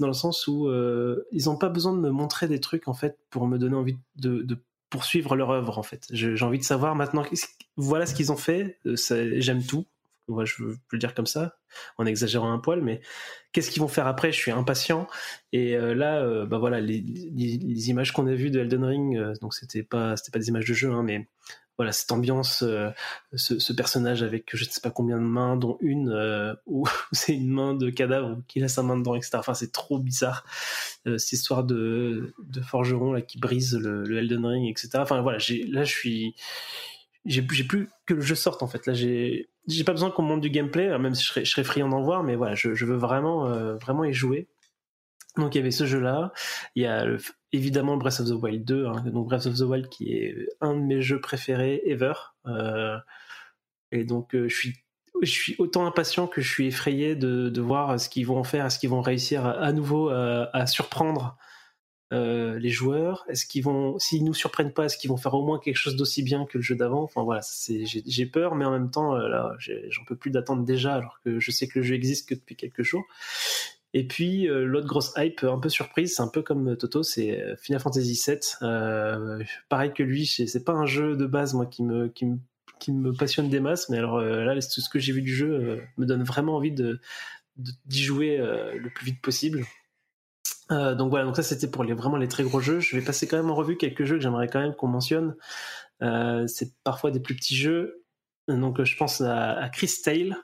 Dans 0.00 0.06
le 0.06 0.14
sens 0.14 0.48
où 0.48 0.68
euh, 0.68 1.26
ils 1.30 1.44
n'ont 1.44 1.56
pas 1.56 1.68
besoin 1.68 1.92
de 1.92 1.98
me 1.98 2.10
montrer 2.10 2.48
des 2.48 2.58
trucs 2.58 2.88
en 2.88 2.94
fait 2.94 3.18
pour 3.30 3.46
me 3.46 3.58
donner 3.58 3.76
envie 3.76 3.96
de, 4.16 4.42
de 4.42 4.58
poursuivre 4.94 5.34
leur 5.34 5.50
œuvre 5.50 5.76
en 5.76 5.82
fait. 5.82 6.06
J'ai 6.12 6.40
envie 6.44 6.60
de 6.60 6.64
savoir 6.64 6.94
maintenant, 6.94 7.24
voilà 7.76 8.06
ce 8.06 8.14
qu'ils 8.14 8.30
ont 8.30 8.36
fait, 8.36 8.78
j'aime 8.84 9.60
tout, 9.60 9.86
je 10.28 10.56
peux 10.56 10.76
le 10.92 10.98
dire 10.98 11.14
comme 11.14 11.26
ça, 11.26 11.56
en 11.98 12.06
exagérant 12.06 12.52
un 12.52 12.60
poil, 12.60 12.80
mais 12.80 13.00
qu'est-ce 13.50 13.72
qu'ils 13.72 13.82
vont 13.82 13.88
faire 13.88 14.06
après? 14.06 14.30
Je 14.30 14.38
suis 14.38 14.52
impatient. 14.52 15.08
Et 15.52 15.76
euh, 15.76 15.96
là, 15.96 16.22
euh, 16.22 16.46
bah 16.46 16.58
voilà, 16.58 16.80
les, 16.80 17.90
images 17.90 18.12
qu'on 18.12 18.28
a 18.28 18.34
vues 18.34 18.52
de 18.52 18.60
Elden 18.60 18.84
Ring, 18.84 19.16
euh, 19.16 19.34
donc 19.42 19.52
c'était 19.52 19.82
pas 19.82 20.14
pas 20.32 20.38
des 20.38 20.48
images 20.48 20.68
de 20.68 20.74
jeu, 20.74 20.92
hein, 20.92 21.02
mais 21.02 21.26
voilà 21.76 21.92
cette 21.92 22.12
ambiance, 22.12 22.62
euh, 22.62 22.90
ce, 23.34 23.72
personnage 23.72 24.22
avec 24.22 24.54
je 24.54 24.64
ne 24.64 24.70
sais 24.70 24.80
pas 24.80 24.90
combien 24.90 25.18
de 25.18 25.24
mains, 25.24 25.56
dont 25.56 25.76
une 25.80 26.10
euh, 26.10 26.54
où 26.66 26.86
c'est 27.12 27.34
une 27.34 27.48
main 27.48 27.74
de 27.74 27.90
cadavre 27.90 28.38
qui 28.48 28.62
a 28.62 28.68
sa 28.68 28.82
main 28.82 28.96
dedans, 28.96 29.14
etc. 29.14 29.32
Enfin, 29.34 29.54
c'est 29.54 29.72
trop 29.72 29.98
bizarre 29.98 30.44
euh, 31.06 31.18
cette 31.18 31.32
histoire 31.32 31.64
de, 31.64 32.32
forgeron 32.62 33.12
là 33.12 33.22
qui 33.22 33.38
brise 33.38 33.76
le, 33.76 34.16
Elden 34.16 34.46
Ring, 34.46 34.70
etc. 34.70 34.90
Enfin 34.96 35.20
voilà, 35.20 35.38
là 35.38 35.84
je 35.84 35.92
suis 35.92 36.34
j'ai 37.24 37.42
plus 37.42 37.88
que 38.06 38.14
le 38.14 38.20
jeu 38.20 38.34
sorte 38.34 38.62
en 38.62 38.66
fait. 38.66 38.86
Là, 38.86 38.92
j'ai 38.94 39.48
pas 39.84 39.92
besoin 39.92 40.10
qu'on 40.10 40.22
monte 40.22 40.42
du 40.42 40.50
gameplay, 40.50 40.96
même 40.98 41.14
si 41.14 41.22
je 41.22 41.28
serais, 41.28 41.44
je 41.44 41.50
serais 41.50 41.64
friand 41.64 41.88
d'en 41.88 42.02
voir, 42.02 42.22
mais 42.22 42.36
voilà, 42.36 42.54
je, 42.54 42.74
je 42.74 42.84
veux 42.84 42.96
vraiment 42.96 43.46
euh, 43.46 43.76
vraiment 43.76 44.04
y 44.04 44.12
jouer. 44.12 44.46
Donc 45.36 45.54
il 45.54 45.58
y 45.58 45.60
avait 45.60 45.70
ce 45.70 45.86
jeu-là. 45.86 46.32
Il 46.74 46.82
y 46.82 46.86
a 46.86 47.06
évidemment 47.52 47.96
Breath 47.96 48.20
of 48.20 48.28
the 48.28 48.42
Wild 48.42 48.64
2, 48.64 48.86
hein, 48.86 49.04
donc 49.06 49.28
Breath 49.28 49.46
of 49.46 49.56
the 49.56 49.62
Wild 49.62 49.88
qui 49.88 50.12
est 50.12 50.48
un 50.60 50.74
de 50.74 50.80
mes 50.80 51.00
jeux 51.00 51.20
préférés 51.20 51.82
ever. 51.86 52.14
Euh, 52.46 52.96
et 53.92 54.04
donc 54.04 54.34
euh, 54.34 54.48
je 54.48 54.56
suis 54.56 54.74
je 55.22 55.30
suis 55.30 55.54
autant 55.58 55.86
impatient 55.86 56.26
que 56.26 56.40
je 56.40 56.50
suis 56.50 56.66
effrayé 56.66 57.14
de, 57.14 57.48
de 57.48 57.60
voir 57.60 58.00
ce 58.00 58.08
qu'ils 58.08 58.26
vont 58.26 58.42
faire, 58.42 58.66
est-ce 58.66 58.80
qu'ils 58.80 58.90
vont 58.90 59.00
réussir 59.00 59.46
à, 59.46 59.72
nouveau 59.72 60.08
à, 60.08 60.66
surprendre 60.66 61.38
euh, 62.12 62.58
les 62.58 62.70
joueurs 62.70 63.24
Est-ce 63.28 63.46
qu'ils 63.46 63.64
vont, 63.64 63.98
s'ils 63.98 64.24
nous 64.24 64.34
surprennent 64.34 64.72
pas, 64.72 64.84
est-ce 64.84 64.98
qu'ils 64.98 65.10
vont 65.10 65.16
faire 65.16 65.34
au 65.34 65.44
moins 65.44 65.58
quelque 65.58 65.76
chose 65.76 65.96
d'aussi 65.96 66.22
bien 66.22 66.44
que 66.46 66.58
le 66.58 66.62
jeu 66.62 66.76
d'avant? 66.76 67.02
Enfin 67.02 67.22
voilà, 67.22 67.40
j'ai 67.68 68.26
peur, 68.26 68.54
mais 68.54 68.64
en 68.64 68.70
même 68.70 68.90
temps, 68.90 69.16
euh, 69.16 69.48
j'en 69.88 70.04
peux 70.04 70.16
plus 70.16 70.30
d'attendre 70.30 70.64
déjà, 70.64 70.94
alors 70.94 71.20
que 71.24 71.40
je 71.40 71.50
sais 71.50 71.66
que 71.66 71.78
le 71.78 71.84
jeu 71.84 71.94
existe 71.94 72.28
que 72.28 72.34
depuis 72.34 72.56
quelques 72.56 72.82
jours. 72.82 73.04
Et 73.94 74.06
puis 74.06 74.48
euh, 74.48 74.64
l'autre 74.66 74.86
grosse 74.86 75.12
hype, 75.16 75.44
un 75.44 75.58
peu 75.58 75.70
surprise, 75.70 76.14
c'est 76.16 76.22
un 76.22 76.28
peu 76.28 76.42
comme 76.42 76.76
Toto, 76.76 77.02
c'est 77.02 77.56
Final 77.58 77.80
Fantasy 77.80 78.22
VII. 78.26 79.46
pareil 79.68 79.92
que 79.94 80.02
lui, 80.02 80.26
c'est 80.26 80.64
pas 80.64 80.72
un 80.72 80.86
jeu 80.86 81.16
de 81.16 81.26
base 81.26 81.54
moi 81.54 81.66
qui 81.66 81.82
me 81.82 83.12
passionne 83.12 83.48
des 83.48 83.60
masses, 83.60 83.88
mais 83.88 83.98
alors 83.98 84.20
là, 84.20 84.54
tout 84.54 84.80
ce 84.80 84.90
que 84.90 84.98
j'ai 84.98 85.12
vu 85.12 85.22
du 85.22 85.34
jeu 85.34 85.80
me 85.96 86.04
donne 86.04 86.24
vraiment 86.24 86.56
envie 86.56 86.74
d'y 87.56 88.02
jouer 88.02 88.36
le 88.38 88.90
plus 88.90 89.06
vite 89.06 89.22
possible. 89.22 89.64
Euh, 90.70 90.94
donc 90.94 91.10
voilà, 91.10 91.24
donc 91.24 91.36
ça 91.36 91.42
c'était 91.42 91.68
pour 91.68 91.84
les, 91.84 91.92
vraiment 91.92 92.16
les 92.16 92.28
très 92.28 92.42
gros 92.42 92.60
jeux. 92.60 92.80
Je 92.80 92.96
vais 92.96 93.04
passer 93.04 93.26
quand 93.26 93.36
même 93.36 93.50
en 93.50 93.54
revue 93.54 93.76
quelques 93.76 94.04
jeux 94.04 94.16
que 94.16 94.22
j'aimerais 94.22 94.48
quand 94.48 94.60
même 94.60 94.74
qu'on 94.74 94.88
mentionne. 94.88 95.36
Euh, 96.02 96.46
c'est 96.46 96.72
parfois 96.82 97.10
des 97.10 97.20
plus 97.20 97.36
petits 97.36 97.56
jeux. 97.56 98.04
Donc 98.48 98.82
je 98.82 98.96
pense 98.96 99.20
à, 99.20 99.52
à 99.52 99.68
Chris 99.68 99.92
Tale. 100.02 100.36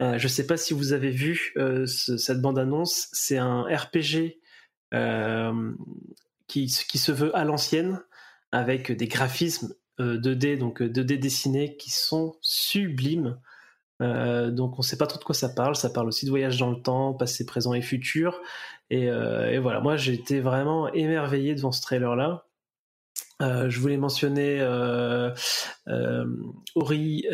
Euh, 0.00 0.18
je 0.18 0.28
sais 0.28 0.46
pas 0.46 0.56
si 0.56 0.72
vous 0.72 0.92
avez 0.92 1.10
vu 1.10 1.52
euh, 1.56 1.86
ce, 1.86 2.16
cette 2.16 2.40
bande-annonce. 2.40 3.08
C'est 3.12 3.38
un 3.38 3.62
RPG 3.62 4.40
euh, 4.94 5.72
qui, 6.46 6.68
se 6.68 7.12
veut 7.12 7.36
à 7.36 7.44
l'ancienne 7.44 8.00
avec 8.52 8.92
des 8.92 9.06
graphismes 9.06 9.74
2D, 9.98 10.58
donc 10.58 10.80
2D 10.80 11.18
dessinés 11.18 11.76
qui 11.76 11.90
sont 11.90 12.36
sublimes. 12.40 13.38
Donc 14.00 14.78
on 14.78 14.82
sait 14.82 14.96
pas 14.96 15.06
trop 15.06 15.18
de 15.18 15.24
quoi 15.24 15.34
ça 15.34 15.50
parle. 15.50 15.76
Ça 15.76 15.90
parle 15.90 16.08
aussi 16.08 16.24
de 16.24 16.30
voyage 16.30 16.56
dans 16.56 16.70
le 16.70 16.80
temps, 16.80 17.12
passé, 17.12 17.44
présent 17.44 17.74
et 17.74 17.82
futur. 17.82 18.40
Et, 18.88 19.08
voilà, 19.58 19.80
moi 19.80 19.96
j'ai 19.96 20.14
été 20.14 20.40
vraiment 20.40 20.90
émerveillé 20.94 21.54
devant 21.54 21.70
ce 21.70 21.82
trailer-là. 21.82 22.46
Je 23.40 23.78
voulais 23.78 23.98
mentionner 23.98 24.62
Ori 26.74 27.26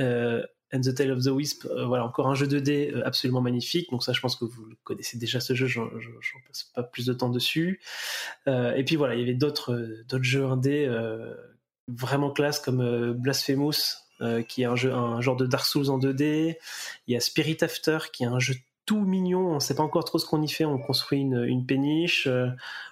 and 0.72 0.80
the 0.80 0.94
Tale 0.94 1.12
of 1.12 1.22
the 1.22 1.28
Wisp. 1.28 1.66
voilà, 1.86 2.04
encore 2.04 2.28
un 2.28 2.34
jeu 2.34 2.46
2D 2.46 3.02
absolument 3.04 3.40
magnifique. 3.40 3.90
Donc 3.90 4.02
ça, 4.02 4.12
je 4.12 4.20
pense 4.20 4.36
que 4.36 4.44
vous 4.44 4.68
connaissez 4.84 5.18
déjà 5.18 5.40
ce 5.40 5.54
jeu. 5.54 5.66
J'en 5.66 5.88
passe 6.46 6.64
pas 6.74 6.82
plus 6.82 7.06
de 7.06 7.12
temps 7.12 7.30
dessus. 7.30 7.80
et 8.46 8.84
puis 8.84 8.96
voilà, 8.96 9.14
il 9.14 9.20
y 9.20 9.22
avait 9.22 9.34
d'autres 9.34 9.74
d'autres 10.08 10.24
jeux 10.24 10.44
1D 10.44 10.88
vraiment 11.88 12.30
classe 12.30 12.58
comme 12.58 13.12
Blasphemous 13.12 14.06
euh, 14.22 14.42
qui 14.42 14.62
est 14.62 14.64
un 14.64 14.76
jeu, 14.76 14.94
un 14.94 15.20
genre 15.20 15.36
de 15.36 15.44
Dark 15.44 15.66
Souls 15.66 15.90
en 15.90 15.98
2D. 15.98 16.56
Il 17.06 17.12
y 17.12 17.16
a 17.16 17.20
Spirit 17.20 17.58
After, 17.60 17.98
qui 18.10 18.22
est 18.22 18.26
un 18.26 18.38
jeu 18.38 18.54
tout 18.86 19.00
mignon. 19.00 19.48
On 19.48 19.60
sait 19.60 19.74
pas 19.74 19.82
encore 19.82 20.04
trop 20.04 20.18
ce 20.18 20.26
qu'on 20.26 20.40
y 20.40 20.48
fait. 20.48 20.64
On 20.64 20.78
construit 20.78 21.20
une, 21.20 21.44
une 21.44 21.66
péniche, 21.66 22.26
euh, 22.26 22.48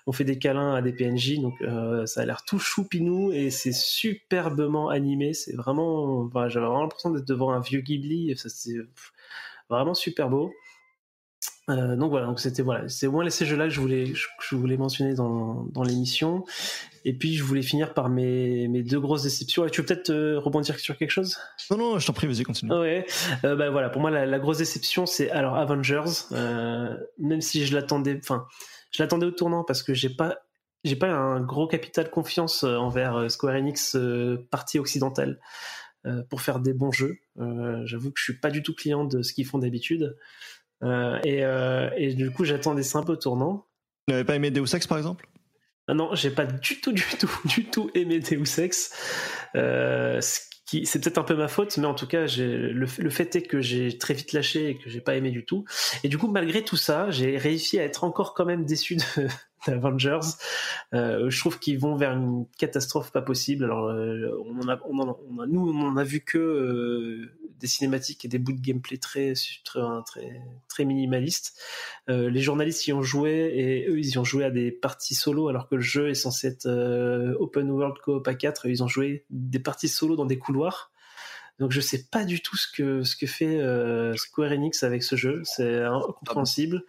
on 0.07 0.13
fait 0.13 0.25
des 0.25 0.39
câlins 0.39 0.75
à 0.75 0.83
des 0.83 0.93
PNJ, 0.93 1.39
donc 1.41 1.55
euh, 1.63 2.05
ça 2.07 2.23
a 2.23 2.25
l'air 2.27 2.45
tout 2.45 2.59
choupinou 2.59 3.33
et 3.33 3.51
c'est 3.51 3.73
superbement 3.73 4.89
animé. 4.91 5.33
C'est 5.33 5.55
vraiment, 5.57 6.29
j'avais 6.49 6.67
vraiment 6.67 6.83
l'impression 6.83 7.11
d'être 7.11 7.27
devant 7.27 7.53
un 7.53 7.61
vieux 7.61 7.81
Ghibli. 7.81 8.35
c'est 8.37 8.77
vraiment 9.71 9.95
super 9.95 10.29
beau. 10.29 10.53
Donc 11.69 12.11
voilà, 12.11 12.27
donc 12.27 12.41
c'était 12.41 12.63
voilà, 12.63 12.89
c'est 12.89 13.07
au 13.07 13.13
moins 13.13 13.29
ces 13.31 13.47
jeux-là 13.47 13.65
que 13.65 13.71
je 13.71 13.81
voulais, 13.81 14.13
je 14.15 14.57
voulais 14.57 14.77
mentionner 14.77 15.15
dans, 15.15 15.65
dans 15.73 15.83
l'émission. 15.83 16.45
Et 17.07 17.13
puis, 17.13 17.35
je 17.35 17.45
voulais 17.45 17.63
finir 17.63 17.93
par 17.93 18.09
mes, 18.09 18.67
mes 18.69 18.83
deux 18.83 18.99
grosses 18.99 19.25
déceptions. 19.25 19.69
tu 19.69 19.83
veux 19.83 19.87
peut-être 19.87 20.11
euh, 20.11 20.39
rebondir 20.39 20.79
sur 20.79 20.97
quelque 20.97 21.11
chose? 21.11 21.37
Non, 21.71 21.77
non, 21.77 21.99
je 21.99 22.07
t'en 22.07 22.15
prie, 22.15 22.27
vas-y, 22.27 22.45
continue. 22.45 22.73
Ouais. 22.73 23.05
Euh, 23.45 23.57
bah, 23.57 23.69
voilà, 23.71 23.91
pour 23.91 24.01
moi, 24.01 24.11
la, 24.11 24.39
grosse 24.39 24.59
déception, 24.59 25.05
c'est 25.05 25.31
alors 25.31 25.57
Avengers. 25.57 26.29
Euh, 26.33 26.97
même 27.19 27.43
si 27.43 27.67
je 27.67 27.75
l'attendais, 27.75 28.19
enfin, 28.23 28.47
je 28.91 29.03
l'attendais 29.03 29.27
au 29.27 29.33
tournant 29.33 29.65
parce 29.65 29.83
que 29.83 29.93
j'ai 29.93 30.09
pas, 30.09 30.39
j'ai 30.83 30.97
pas 30.97 31.09
un 31.09 31.41
gros 31.43 31.67
capital 31.67 32.11
confiance 32.11 32.65
envers 32.65 33.31
Square 33.31 33.57
Enix 33.57 33.97
partie 34.51 34.79
occidentale 34.79 35.41
pour 36.29 36.43
faire 36.43 36.61
des 36.61 36.75
bons 36.75 36.93
jeux. 36.93 37.19
J'avoue 37.85 38.11
que 38.13 38.19
je 38.19 38.25
suis 38.25 38.39
pas 38.39 38.51
du 38.51 38.63
tout 38.63 38.75
client 38.75 39.05
de 39.05 39.23
ce 39.23 39.33
qu'ils 39.33 39.47
font 39.47 39.59
d'habitude. 39.59 40.17
Et, 41.25 41.43
et 41.97 42.15
du 42.15 42.31
coup, 42.31 42.45
j'attendais 42.45 42.83
ça 42.83 42.99
un 42.99 43.03
peu 43.03 43.13
au 43.13 43.17
tournant. 43.17 43.67
Tu 44.07 44.13
n'avais 44.13 44.25
pas 44.25 44.37
aimé 44.37 44.51
Deus 44.51 44.75
Ex, 44.75 44.87
par 44.87 44.99
exemple? 44.99 45.29
Ah 45.87 45.95
non, 45.95 46.15
j'ai 46.15 46.31
pas 46.31 46.47
du 46.47 46.81
tout, 46.81 46.93
du 46.93 47.05
tout, 47.19 47.31
du 47.45 47.65
tout 47.67 47.91
aimé 47.95 48.21
Deus 48.21 48.61
Ex. 48.61 48.93
Euh, 49.55 50.21
c'est 50.21 51.01
peut-être 51.01 51.19
un 51.19 51.25
peu 51.25 51.37
ma 51.37 51.49
faute, 51.49 51.77
mais 51.77 51.87
en 51.87 51.95
tout 51.95 52.07
cas, 52.07 52.27
le, 52.37 52.73
le 52.73 53.11
fait 53.11 53.37
est 53.37 53.43
que 53.43 53.61
j'ai 53.61 53.97
très 53.97 54.15
vite 54.15 54.33
lâché 54.33 54.71
et 54.71 54.79
que 54.79 54.91
j'ai 54.91 55.01
pas 55.01 55.15
aimé 55.15 55.31
du 55.31 55.45
tout. 55.45 55.65
Et 56.03 56.09
du 56.09 56.19
coup, 56.19 56.29
malgré 56.29 56.65
tout 56.65 56.77
ça, 56.77 57.11
j'ai 57.11 57.37
réussi 57.37 57.79
à 57.79 57.85
être 57.85 58.03
encore 58.05 58.35
quand 58.35 58.45
même 58.45 58.65
déçu 58.65 58.97
de, 58.97 59.29
Avengers. 59.69 60.21
Euh, 60.93 61.31
je 61.31 61.41
trouve 61.41 61.59
qu'ils 61.59 61.79
vont 61.79 61.97
vers 61.97 62.13
une 62.13 62.47
catastrophe 62.59 63.13
pas 63.13 63.23
possible. 63.23 63.65
Alors, 63.65 63.87
euh, 63.87 64.31
on, 64.47 64.61
en 64.61 64.69
a, 64.69 64.79
on, 64.89 64.99
en 64.99 65.43
a, 65.43 65.47
nous, 65.47 65.69
on 65.71 65.81
en 65.87 65.97
a 65.97 66.05
vu 66.05 66.21
que 66.21 66.39
euh, 66.39 67.31
des 67.59 67.67
cinématiques 67.67 68.25
et 68.25 68.29
des 68.29 68.39
bouts 68.39 68.53
de 68.53 68.61
gameplay 68.61 68.99
très, 68.99 69.35
très, 69.65 69.81
très, 70.07 70.43
très 70.69 70.85
minimalistes. 70.85 71.59
Les 72.09 72.41
journalistes 72.41 72.87
y 72.87 72.93
ont 72.93 73.03
joué 73.03 73.53
et 73.55 73.89
eux, 73.89 73.99
ils 73.99 74.11
y 74.11 74.19
ont 74.19 74.25
joué 74.25 74.45
à 74.45 74.51
des 74.51 74.71
parties 74.71 75.15
solo, 75.15 75.49
alors 75.49 75.69
que 75.69 75.77
le 75.77 75.81
jeu 75.81 76.11
est 76.11 76.15
censé 76.15 76.49
être 76.49 76.67
open 77.39 77.71
world 77.71 77.97
co-op 78.03 78.27
à 78.27 78.35
4. 78.35 78.67
Ils 78.67 78.83
ont 78.83 78.89
joué 78.89 79.25
des 79.31 79.61
parties 79.61 79.89
solo 79.89 80.17
dans 80.17 80.27
des 80.27 80.39
couloirs. 80.39 80.91
Donc 81.61 81.71
je 81.71 81.81
sais 81.81 82.07
pas 82.11 82.25
du 82.25 82.41
tout 82.41 82.57
ce 82.57 82.67
que 82.71 83.05
ce 83.05 83.17
que 83.17 83.27
fait 83.27 83.61
Square 84.17 84.53
Enix 84.53 84.83
avec 84.83 85.03
ce 85.03 85.17
jeu, 85.17 85.41
c'est 85.45 85.83
incompréhensible 85.83 86.85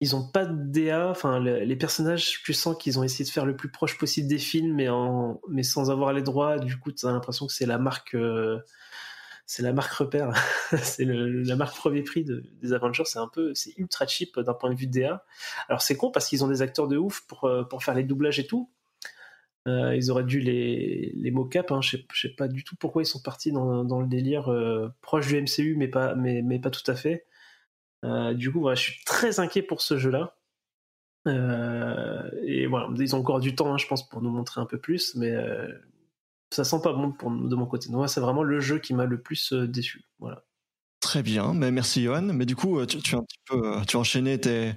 ils 0.00 0.14
ont 0.14 0.26
pas 0.26 0.44
de 0.44 0.54
DA. 0.54 1.08
Enfin, 1.08 1.40
les, 1.40 1.76
personnages, 1.76 2.42
tu 2.42 2.52
sens 2.52 2.76
qu'ils 2.78 2.98
ont 2.98 3.02
essayé 3.02 3.24
de 3.24 3.30
faire 3.30 3.46
le 3.46 3.56
plus 3.56 3.70
proche 3.70 3.96
possible 3.98 4.28
des 4.28 4.38
films, 4.38 4.74
mais 4.74 4.88
en, 4.88 5.40
mais 5.48 5.62
sans 5.62 5.90
avoir 5.90 6.12
les 6.12 6.22
droits. 6.22 6.58
Du 6.58 6.78
coup, 6.78 6.92
tu 6.92 7.06
as 7.06 7.12
l'impression 7.12 7.46
que 7.46 7.52
c'est 7.52 7.66
la 7.66 7.78
marque, 7.78 8.14
euh, 8.14 8.58
c'est 9.46 9.62
la 9.62 9.72
marque 9.72 9.92
repère. 9.92 10.32
c'est 10.82 11.04
la 11.06 11.56
marque 11.56 11.76
premier 11.76 12.02
prix 12.02 12.24
des 12.24 12.72
Avengers. 12.72 13.04
C'est 13.06 13.18
un 13.18 13.28
peu, 13.28 13.54
c'est 13.54 13.72
ultra 13.78 14.06
cheap 14.06 14.38
d'un 14.38 14.54
point 14.54 14.70
de 14.70 14.76
vue 14.76 14.86
DA. 14.86 15.24
Alors 15.68 15.82
c'est 15.82 15.96
con 15.96 16.10
parce 16.10 16.28
qu'ils 16.28 16.44
ont 16.44 16.48
des 16.48 16.62
acteurs 16.62 16.88
de 16.88 16.98
ouf 16.98 17.22
pour 17.26 17.44
euh, 17.44 17.64
pour 17.64 17.82
faire 17.82 17.94
les 17.94 18.04
doublages 18.04 18.38
et 18.38 18.46
tout. 18.46 18.70
Euh, 19.66 19.96
ils 19.96 20.10
auraient 20.12 20.24
dû 20.24 20.40
les, 20.40 21.12
les 21.16 21.30
mocap. 21.30 21.72
Hein. 21.72 21.80
Je, 21.80 21.96
sais, 21.96 22.04
sais 22.14 22.28
pas 22.28 22.48
du 22.48 22.64
tout 22.64 22.76
pourquoi 22.76 23.02
ils 23.02 23.06
sont 23.06 23.20
partis 23.20 23.50
dans, 23.50 23.82
dans 23.84 24.00
le 24.00 24.06
délire 24.06 24.48
proche 25.00 25.26
du 25.26 25.40
MCU, 25.40 25.74
mais 25.76 25.88
pas, 25.88 26.14
mais, 26.14 26.42
mais 26.42 26.60
pas 26.60 26.70
tout 26.70 26.88
à 26.88 26.94
fait. 26.94 27.26
Euh, 28.06 28.34
du 28.34 28.52
coup, 28.52 28.68
je 28.70 28.80
suis 28.80 29.04
très 29.04 29.40
inquiet 29.40 29.62
pour 29.62 29.82
ce 29.82 29.98
jeu-là. 29.98 30.36
Euh, 31.26 32.30
et 32.44 32.66
voilà, 32.66 32.88
ils 32.98 33.16
ont 33.16 33.18
encore 33.18 33.40
du 33.40 33.54
temps, 33.54 33.74
hein, 33.74 33.78
je 33.78 33.86
pense, 33.86 34.08
pour 34.08 34.22
nous 34.22 34.30
montrer 34.30 34.60
un 34.60 34.66
peu 34.66 34.78
plus, 34.78 35.16
mais 35.16 35.32
euh, 35.32 35.66
ça 36.50 36.62
sent 36.62 36.80
pas 36.82 36.92
bon 36.92 37.08
de 37.30 37.56
mon 37.56 37.66
côté. 37.66 37.90
Donc, 37.90 38.08
c'est 38.08 38.20
vraiment 38.20 38.44
le 38.44 38.60
jeu 38.60 38.78
qui 38.78 38.94
m'a 38.94 39.06
le 39.06 39.20
plus 39.20 39.52
déçu. 39.52 40.04
Voilà. 40.20 40.44
Très 41.00 41.22
bien, 41.22 41.52
merci 41.52 42.04
Johan. 42.04 42.22
Mais 42.22 42.46
du 42.46 42.56
coup, 42.56 42.84
tu, 42.86 42.98
tu, 42.98 43.16
un 43.16 43.24
peu, 43.48 43.80
tu 43.86 43.96
as 43.96 44.00
enchaîné 44.00 44.40
tes, 44.40 44.74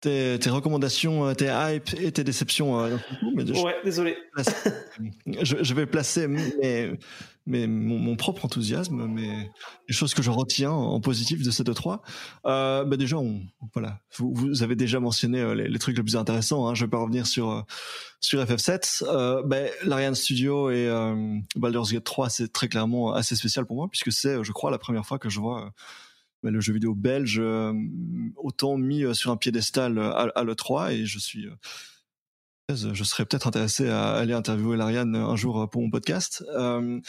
tes, 0.00 0.38
tes, 0.38 0.50
recommandations, 0.50 1.34
tes 1.34 1.46
hype 1.46 1.90
et 2.00 2.12
tes 2.12 2.24
déceptions. 2.24 2.88
mais 3.34 3.50
ouais, 3.50 3.76
désolé. 3.84 4.16
Je, 5.42 5.56
je, 5.62 5.74
vais 5.74 5.86
placer 5.86 6.26
mes, 6.26 6.98
mais 7.48 7.66
mon, 7.66 7.98
mon, 7.98 8.14
propre 8.14 8.44
enthousiasme, 8.44 9.06
mais 9.06 9.50
les 9.88 9.94
choses 9.94 10.12
que 10.12 10.22
je 10.22 10.30
retiens 10.30 10.70
en 10.70 11.00
positif 11.00 11.42
de 11.42 11.50
cette 11.50 11.72
3 11.72 12.02
euh, 12.44 12.84
bah 12.84 12.96
déjà, 12.96 13.16
on, 13.16 13.40
voilà, 13.72 14.00
vous, 14.16 14.32
vous, 14.34 14.62
avez 14.62 14.76
déjà 14.76 15.00
mentionné 15.00 15.40
euh, 15.40 15.54
les, 15.54 15.66
les, 15.66 15.78
trucs 15.78 15.96
les 15.96 16.02
plus 16.02 16.16
intéressants. 16.16 16.68
Hein, 16.68 16.74
je 16.74 16.84
vais 16.84 16.90
pas 16.90 16.98
revenir 16.98 17.26
sur 17.26 17.50
euh, 17.50 17.62
sur 18.20 18.42
FF7. 18.44 19.04
Euh, 19.06 19.42
bah, 19.42 19.56
L'Ariane 19.82 20.14
Studio 20.14 20.70
et 20.70 20.86
euh, 20.88 21.38
Baldur's 21.56 21.92
Gate 21.92 22.04
3, 22.04 22.28
c'est 22.28 22.52
très 22.52 22.68
clairement 22.68 23.14
assez 23.14 23.34
spécial 23.34 23.64
pour 23.64 23.76
moi 23.76 23.88
puisque 23.88 24.12
c'est, 24.12 24.44
je 24.44 24.52
crois, 24.52 24.70
la 24.70 24.78
première 24.78 25.06
fois 25.06 25.18
que 25.18 25.30
je 25.30 25.40
vois 25.40 25.72
le 26.42 26.60
jeu 26.60 26.72
vidéo 26.72 26.94
belge 26.94 27.42
autant 28.36 28.76
mis 28.76 29.14
sur 29.14 29.30
un 29.30 29.36
piédestal 29.36 29.98
à, 29.98 30.30
à 30.34 30.44
l'E3 30.44 30.92
et 30.92 31.06
je 31.06 31.18
suis 31.18 31.48
je 32.70 33.02
serais 33.02 33.24
peut-être 33.24 33.46
intéressé 33.46 33.88
à 33.88 34.10
aller 34.10 34.34
interviewer 34.34 34.76
Lariane 34.76 35.16
un 35.16 35.36
jour 35.36 35.70
pour 35.70 35.80
mon 35.80 35.88
podcast. 35.88 36.44
Euh, 36.54 37.00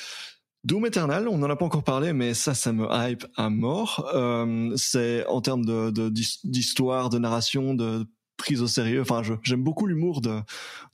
Doom 0.64 0.86
Eternal, 0.86 1.28
on 1.28 1.38
n'en 1.38 1.50
a 1.50 1.56
pas 1.56 1.66
encore 1.66 1.84
parlé, 1.84 2.14
mais 2.14 2.34
ça, 2.34 2.54
ça 2.54 2.74
me 2.74 2.88
hype 2.90 3.26
à 3.36 3.50
mort. 3.50 4.10
Euh, 4.14 4.74
c'est 4.76 5.26
en 5.28 5.42
termes 5.42 5.66
de, 5.66 6.10
d'histoire, 6.44 7.10
de, 7.10 7.18
narration, 7.18 7.74
de 7.74 8.06
prise 8.40 8.64
au 8.64 8.68
sérieux. 8.68 9.02
Enfin, 9.02 9.22
j'aime 9.44 9.64
beaucoup 9.64 9.86
l'humour 9.86 10.22
de, 10.22 10.40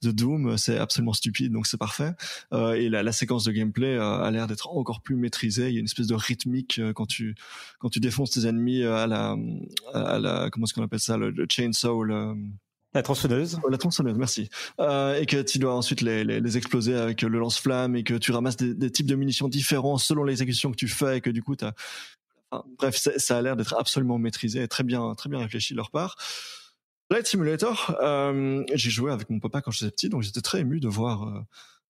de 0.02 0.12
Doom. 0.12 0.58
C'est 0.58 0.78
absolument 0.78 1.14
stupide, 1.14 1.54
donc 1.54 1.68
c'est 1.68 1.78
parfait. 1.78 2.12
Euh, 2.52 2.74
et 2.74 2.90
la, 2.90 3.04
la, 3.04 3.14
séquence 3.14 3.46
de 3.46 3.54
gameplay 3.54 3.96
euh, 3.96 4.22
a 4.22 4.30
l'air 4.32 4.48
d'être 4.48 4.68
encore 4.70 5.02
plus 5.02 5.16
maîtrisée. 5.16 5.70
Il 5.70 5.74
y 5.74 5.78
a 5.78 5.80
une 5.80 5.86
espèce 5.86 6.08
de 6.08 6.16
rythmique 6.16 6.80
euh, 6.80 6.92
quand 6.92 7.06
tu 7.06 7.36
quand 7.80 7.90
tu 7.90 8.02
défonces 8.02 8.32
tes 8.32 8.46
ennemis 8.48 8.84
à 8.84 9.08
la 9.08 9.38
à 9.94 10.20
la 10.20 10.50
comment 10.50 10.66
est-ce 10.66 10.74
qu'on 10.74 10.84
appelle 10.84 11.00
ça 11.00 11.16
le, 11.16 11.30
le 11.30 11.46
chainsaw. 11.50 12.04
Le, 12.04 12.36
la 12.94 13.04
tronçonneuse. 13.04 13.60
la 13.70 13.78
tronçonneuse, 13.78 14.18
merci. 14.18 14.50
Euh, 14.80 15.20
et 15.20 15.26
que 15.26 15.42
tu 15.42 15.60
dois 15.60 15.76
ensuite 15.76 16.00
les, 16.02 16.24
les, 16.24 16.40
les, 16.40 16.58
exploser 16.58 16.96
avec 16.96 17.22
le 17.22 17.38
lance-flamme 17.40 17.98
et 17.98 18.04
que 18.04 18.14
tu 18.14 18.32
ramasses 18.32 18.56
des, 18.56 18.74
des, 18.74 18.90
types 18.90 19.06
de 19.06 19.16
munitions 19.16 19.50
différents 19.50 19.98
selon 19.98 20.24
l'exécution 20.24 20.72
que 20.72 20.78
tu 20.78 20.88
fais 20.88 21.18
et 21.18 21.22
que 21.22 21.30
du 21.30 21.44
coup, 21.44 21.56
as 21.62 21.74
bref, 22.78 22.96
ça 22.96 23.38
a 23.38 23.42
l'air 23.42 23.58
d'être 23.58 23.76
absolument 23.78 24.18
maîtrisé 24.18 24.64
et 24.64 24.68
très 24.70 24.84
bien, 24.84 25.14
très 25.16 25.30
bien 25.30 25.40
réfléchi 25.40 25.74
de 25.74 25.78
leur 25.78 25.92
part. 25.92 26.16
Flight 27.12 27.28
Simulator, 27.28 27.96
euh, 28.02 28.64
j'ai 28.74 28.90
joué 28.90 29.12
avec 29.12 29.30
mon 29.30 29.40
papa 29.40 29.62
quand 29.62 29.70
j'étais 29.70 29.92
petit, 29.92 30.10
donc 30.10 30.24
j'étais 30.24 30.42
très 30.42 30.62
ému 30.62 30.80
de 30.80 30.88
voir 30.88 31.28
euh, 31.28 31.40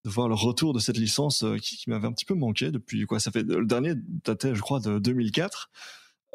de 0.04 0.10
voir 0.10 0.28
le 0.28 0.36
retour 0.36 0.74
de 0.74 0.80
cette 0.80 0.98
licence 0.98 1.44
euh, 1.44 1.58
qui, 1.58 1.90
m'avait 1.90 2.08
un 2.08 2.12
petit 2.12 2.26
peu 2.26 2.34
manqué 2.34 2.70
depuis 2.70 3.06
quoi. 3.06 3.20
Ça 3.22 3.32
fait 3.32 3.44
le 3.44 3.66
dernier 3.66 3.94
datait, 4.26 4.54
je 4.54 4.62
crois, 4.62 4.80
de 4.80 5.00
2004. 5.00 5.72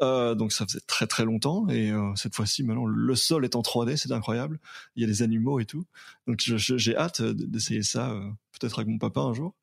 Euh, 0.01 0.33
donc 0.33 0.51
ça 0.51 0.65
faisait 0.65 0.79
très 0.87 1.05
très 1.05 1.25
longtemps 1.25 1.69
et 1.69 1.93
cette 2.15 2.33
fois-ci 2.33 2.63
maintenant 2.63 2.87
le 2.87 3.15
sol 3.15 3.45
est 3.45 3.55
en 3.55 3.61
3D, 3.61 3.97
c'est 3.97 4.11
incroyable. 4.11 4.59
Il 4.95 5.03
y 5.03 5.05
a 5.05 5.07
des 5.07 5.21
animaux 5.21 5.59
et 5.59 5.65
tout. 5.65 5.85
Donc 6.25 6.39
j'ai 6.39 6.97
hâte 6.97 7.21
d'essayer 7.21 7.83
ça 7.83 8.19
peut-être 8.59 8.79
avec 8.79 8.87
mon 8.87 8.97
papa 8.97 9.21
un 9.21 9.33
jour. 9.33 9.53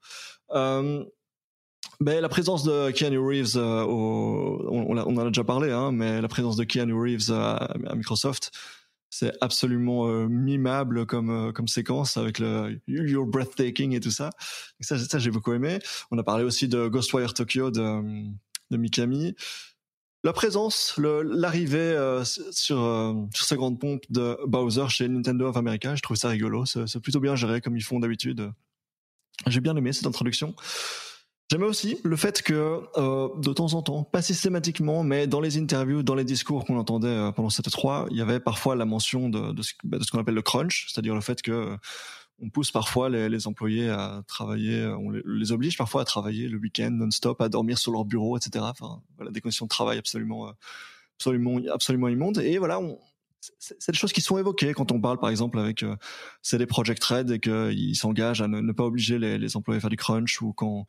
Ben, 2.00 2.20
la 2.20 2.28
présence 2.28 2.62
de 2.62 2.92
Keanu 2.92 3.18
Reeves, 3.18 3.56
on, 3.56 4.96
en 4.96 5.16
a 5.18 5.24
déjà 5.24 5.42
parlé, 5.42 5.72
hein, 5.72 5.90
mais 5.90 6.20
la 6.20 6.28
présence 6.28 6.54
de 6.54 6.62
Keanu 6.62 6.94
Reeves 6.94 7.32
à 7.32 7.74
Microsoft, 7.96 8.52
c'est 9.10 9.32
absolument 9.40 10.08
euh, 10.08 10.26
mimable 10.28 11.06
comme 11.06 11.30
euh, 11.30 11.52
comme 11.52 11.68
séquence 11.68 12.16
avec 12.16 12.38
le 12.38 12.80
You're 12.86 13.26
breathtaking 13.26 13.94
et 13.94 14.00
tout 14.00 14.10
ça. 14.10 14.30
Ça, 14.80 15.18
j'ai 15.18 15.30
beaucoup 15.30 15.52
aimé. 15.52 15.78
On 16.10 16.18
a 16.18 16.22
parlé 16.22 16.44
aussi 16.44 16.68
de 16.68 16.88
Ghostwire 16.88 17.34
Tokyo 17.34 17.70
de, 17.70 18.02
de 18.70 18.76
Mikami. 18.76 19.34
La 20.24 20.32
présence, 20.32 20.98
l'arrivée 20.98 21.78
euh, 21.78 22.24
sur 22.24 22.78
sur 23.32 23.44
sa 23.44 23.56
grande 23.56 23.78
pompe 23.78 24.04
de 24.10 24.36
Bowser 24.46 24.88
chez 24.88 25.08
Nintendo 25.08 25.48
of 25.48 25.56
America, 25.56 25.94
je 25.94 26.02
trouve 26.02 26.16
ça 26.16 26.28
rigolo. 26.28 26.66
C'est 26.66 27.00
plutôt 27.00 27.20
bien 27.20 27.36
géré 27.36 27.60
comme 27.60 27.76
ils 27.76 27.84
font 27.84 28.00
d'habitude. 28.00 28.50
J'ai 29.46 29.60
bien 29.60 29.76
aimé 29.76 29.92
cette 29.92 30.06
introduction. 30.06 30.54
J'aimais 31.50 31.66
aussi 31.66 31.98
le 32.04 32.16
fait 32.16 32.42
que 32.42 32.82
euh, 32.96 33.28
de 33.38 33.52
temps 33.52 33.72
en 33.72 33.82
temps, 33.82 34.04
pas 34.04 34.20
systématiquement, 34.20 35.02
mais 35.02 35.26
dans 35.26 35.40
les 35.40 35.56
interviews, 35.58 36.02
dans 36.02 36.14
les 36.14 36.24
discours 36.24 36.66
qu'on 36.66 36.76
entendait 36.76 37.08
euh, 37.08 37.32
pendant 37.32 37.48
cette 37.48 37.70
3, 37.70 38.08
il 38.10 38.18
y 38.18 38.20
avait 38.20 38.38
parfois 38.38 38.76
la 38.76 38.84
mention 38.84 39.30
de, 39.30 39.52
de 39.52 39.62
ce, 39.62 39.72
bah, 39.84 39.98
de 39.98 40.04
ce 40.04 40.10
qu'on 40.10 40.18
appelle 40.18 40.34
le 40.34 40.42
crunch, 40.42 40.86
c'est-à-dire 40.88 41.14
le 41.14 41.22
fait 41.22 41.40
que 41.40 41.50
euh, 41.50 41.76
on 42.40 42.50
pousse 42.50 42.70
parfois 42.70 43.08
les, 43.08 43.46
employés 43.46 43.88
à 43.88 44.22
travailler, 44.28 44.86
on 44.86 45.10
les, 45.10 45.50
oblige 45.50 45.76
parfois 45.76 46.02
à 46.02 46.04
travailler 46.04 46.48
le 46.48 46.58
week-end 46.58 46.90
non-stop, 46.90 47.40
à 47.40 47.48
dormir 47.48 47.78
sur 47.78 47.90
leur 47.92 48.04
bureau, 48.04 48.36
etc. 48.36 48.64
Enfin, 48.68 49.02
voilà, 49.16 49.32
des 49.32 49.40
conditions 49.40 49.66
de 49.66 49.70
travail 49.70 49.98
absolument, 49.98 50.52
absolument, 51.16 51.58
absolument 51.72 52.08
immondes. 52.08 52.38
Et 52.38 52.58
voilà, 52.58 52.78
on, 52.78 52.96
c'est 53.58 53.92
des 53.92 53.98
choses 53.98 54.12
qui 54.12 54.20
sont 54.20 54.38
évoquées 54.38 54.74
quand 54.74 54.92
on 54.92 55.00
parle 55.00 55.18
par 55.18 55.30
exemple 55.30 55.58
avec 55.58 55.82
euh, 55.82 55.96
CD 56.42 56.66
Project 56.66 57.02
Red 57.04 57.30
et 57.30 57.40
qu'ils 57.40 57.96
s'engagent 57.96 58.42
à 58.42 58.48
ne, 58.48 58.72
pas 58.72 58.84
obliger 58.84 59.18
les, 59.18 59.38
les, 59.38 59.56
employés 59.56 59.78
à 59.78 59.80
faire 59.80 59.90
du 59.90 59.96
crunch 59.96 60.42
ou 60.42 60.52
quand 60.52 60.80
euh, 60.80 60.82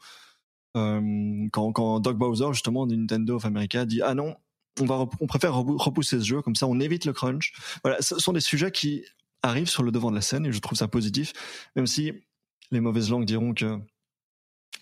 quand, 0.73 1.71
quand 1.71 1.99
Doug 1.99 2.17
Bowser 2.17 2.53
justement 2.53 2.85
de 2.85 2.95
Nintendo 2.95 3.35
of 3.35 3.45
America 3.45 3.85
dit 3.85 4.01
ah 4.01 4.13
non 4.13 4.35
on 4.79 4.85
va 4.85 5.07
on 5.19 5.27
préfère 5.27 5.53
repousser 5.55 6.19
ce 6.19 6.25
jeu 6.25 6.41
comme 6.41 6.55
ça 6.55 6.67
on 6.67 6.79
évite 6.79 7.05
le 7.05 7.13
crunch. 7.13 7.53
Voilà 7.83 8.01
ce 8.01 8.17
sont 8.19 8.33
des 8.33 8.39
sujets 8.39 8.71
qui 8.71 9.03
arrivent 9.41 9.69
sur 9.69 9.83
le 9.83 9.91
devant 9.91 10.11
de 10.11 10.15
la 10.15 10.21
scène 10.21 10.45
et 10.45 10.51
je 10.51 10.59
trouve 10.59 10.77
ça 10.77 10.87
positif 10.87 11.33
même 11.75 11.87
si 11.87 12.13
les 12.71 12.79
mauvaises 12.79 13.09
langues 13.09 13.25
diront 13.25 13.53
que 13.53 13.79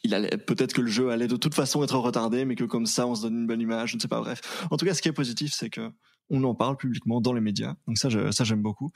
il 0.03 0.13
allait 0.13 0.37
peut-être 0.37 0.73
que 0.73 0.81
le 0.81 0.87
jeu 0.87 1.09
allait 1.09 1.27
de 1.27 1.37
toute 1.37 1.55
façon 1.55 1.83
être 1.83 1.97
retardé 1.97 2.45
mais 2.45 2.55
que 2.55 2.63
comme 2.63 2.85
ça 2.85 3.07
on 3.07 3.15
se 3.15 3.23
donne 3.23 3.39
une 3.39 3.47
bonne 3.47 3.61
image 3.61 3.91
je 3.91 3.95
ne 3.95 4.01
sais 4.01 4.07
pas 4.07 4.19
bref. 4.19 4.67
En 4.71 4.77
tout 4.77 4.85
cas 4.85 4.93
ce 4.93 5.01
qui 5.01 5.07
est 5.07 5.13
positif 5.13 5.53
c'est 5.53 5.69
que 5.69 5.91
on 6.29 6.43
en 6.43 6.55
parle 6.55 6.75
publiquement 6.75 7.21
dans 7.21 7.33
les 7.33 7.41
médias. 7.41 7.75
Donc 7.87 7.97
ça 7.97 8.09
ça 8.31 8.43
j'aime 8.43 8.61
beaucoup. 8.61 8.91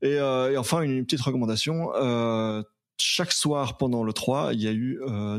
Et, 0.00 0.14
euh, 0.14 0.58
enfin 0.58 0.82
une 0.82 1.04
petite 1.04 1.20
recommandation 1.20 1.90
euh, 1.96 2.62
chaque 3.00 3.32
soir 3.32 3.76
pendant 3.76 4.02
le 4.04 4.12
3, 4.12 4.54
il 4.54 4.60
y 4.60 4.68
a 4.68 4.72
eu 4.72 5.00
euh, 5.02 5.38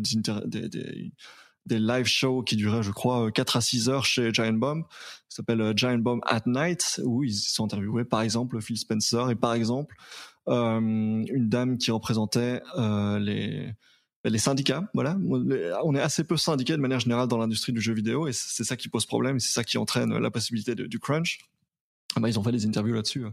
des, 1.66 1.80
live 1.80 2.06
shows 2.06 2.44
qui 2.44 2.56
duraient, 2.56 2.84
je 2.84 2.92
crois, 2.92 3.32
4 3.32 3.58
à 3.58 3.62
6 3.62 3.90
heures 3.90 4.06
chez 4.06 4.34
Giant 4.34 4.54
Bomb. 4.54 4.84
Ça 5.30 5.38
s'appelle 5.38 5.62
euh, 5.62 5.74
Giant 5.76 5.98
Bomb 5.98 6.22
at 6.26 6.42
Night, 6.46 7.02
où 7.04 7.24
ils 7.24 7.34
sont 7.34 7.66
interviewés, 7.66 8.06
par 8.06 8.22
exemple, 8.22 8.60
Phil 8.62 8.78
Spencer 8.78 9.30
et 9.30 9.36
par 9.36 9.54
exemple, 9.54 9.96
euh, 10.48 10.80
une 10.80 11.50
dame 11.50 11.78
qui 11.78 11.92
représentait 11.92 12.62
euh, 12.78 13.20
les 13.20 14.38
syndicats, 14.40 14.90
voilà. 14.94 15.18
On 15.84 15.96
est 15.96 16.02
assez 16.02 16.24
peu 16.24 16.38
syndiqués 16.38 16.74
de 16.74 16.82
manière 16.82 17.00
générale 17.00 17.28
dans 17.28 17.38
l'industrie 17.38 17.74
du 17.74 17.82
jeu 17.82 17.94
vidéo 17.94 18.28
et 18.28 18.34
c'est 18.34 18.64
ça 18.64 18.76
qui 18.76 18.90
pose 18.90 19.06
problème 19.06 19.40
c'est 19.40 19.54
ça 19.54 19.64
qui 19.64 19.78
entraîne 19.78 20.18
la 20.18 20.32
possibilité 20.32 20.76
du 20.76 21.00
crunch. 21.00 21.40
Ah 22.16 22.20
bah, 22.20 22.30
ils 22.30 22.40
ont 22.40 22.44
fait 22.44 22.52
des 22.52 22.66
interviews 22.66 22.96
là-dessus. 22.96 23.26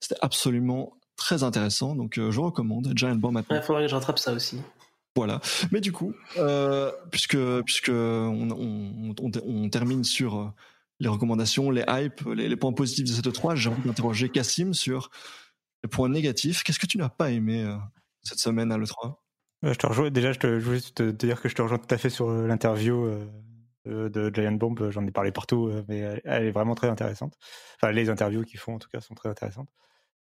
C'était 0.00 0.18
absolument 0.20 0.98
très 1.18 1.42
intéressant. 1.42 1.94
Donc, 1.94 2.16
euh, 2.16 2.30
je 2.30 2.40
recommande 2.40 2.90
Giant 2.96 3.14
Bomb 3.16 3.32
maintenant. 3.32 3.56
Il 3.56 3.62
faudrait 3.62 3.82
que 3.82 3.88
je 3.88 3.94
rattrape 3.94 4.18
ça 4.18 4.32
aussi. 4.32 4.58
Voilà. 5.18 5.40
Mais 5.72 5.80
du 5.80 5.90
coup, 5.90 6.14
euh, 6.36 6.92
puisque 7.10 7.36
puisque 7.62 7.88
on, 7.88 8.50
on, 8.52 9.14
on, 9.20 9.30
on, 9.44 9.68
termine 9.68 10.04
sur 10.04 10.38
euh, 10.38 10.46
les 11.00 11.08
recommandations, 11.08 11.70
les 11.70 11.84
hypes, 11.88 12.20
les, 12.36 12.48
les 12.48 12.56
points 12.56 12.72
positifs 12.72 13.04
de 13.04 13.10
cette 13.12 13.32
3, 13.32 13.56
j'ai 13.56 13.68
envie 13.68 13.82
d'interroger 13.82 14.28
Cassim 14.28 14.72
sur 14.72 15.10
les 15.82 15.88
points 15.88 16.08
négatifs. 16.08 16.62
Qu'est-ce 16.62 16.78
que 16.78 16.86
tu 16.86 16.98
n'as 16.98 17.08
pas 17.08 17.32
aimé 17.32 17.64
euh, 17.64 17.76
cette 18.22 18.38
semaine 18.38 18.70
à 18.70 18.78
l'E3 18.78 19.16
Je 19.64 19.74
te 19.74 19.86
rejoins, 19.88 20.10
déjà, 20.10 20.32
je, 20.32 20.38
te, 20.38 20.60
je 20.60 20.64
voulais 20.64 20.80
te, 20.80 21.10
dire 21.10 21.42
que 21.42 21.48
je 21.48 21.56
te 21.56 21.62
rejoins 21.62 21.78
tout 21.78 21.92
à 21.92 21.98
fait 21.98 22.10
sur 22.10 22.30
l'interview 22.30 23.10
de 23.86 24.30
Giant 24.32 24.52
Bomb. 24.52 24.90
J'en 24.90 25.04
ai 25.04 25.10
parlé 25.10 25.32
partout, 25.32 25.68
mais 25.88 25.98
elle, 25.98 26.20
elle, 26.24 26.44
est 26.44 26.52
vraiment 26.52 26.76
très 26.76 26.88
intéressante. 26.88 27.36
Enfin, 27.82 27.90
les 27.90 28.08
interviews 28.08 28.44
qu'ils 28.44 28.60
font, 28.60 28.76
en 28.76 28.78
tout 28.78 28.88
cas, 28.88 29.00
sont 29.00 29.14
très 29.14 29.30
intéressantes. 29.30 29.68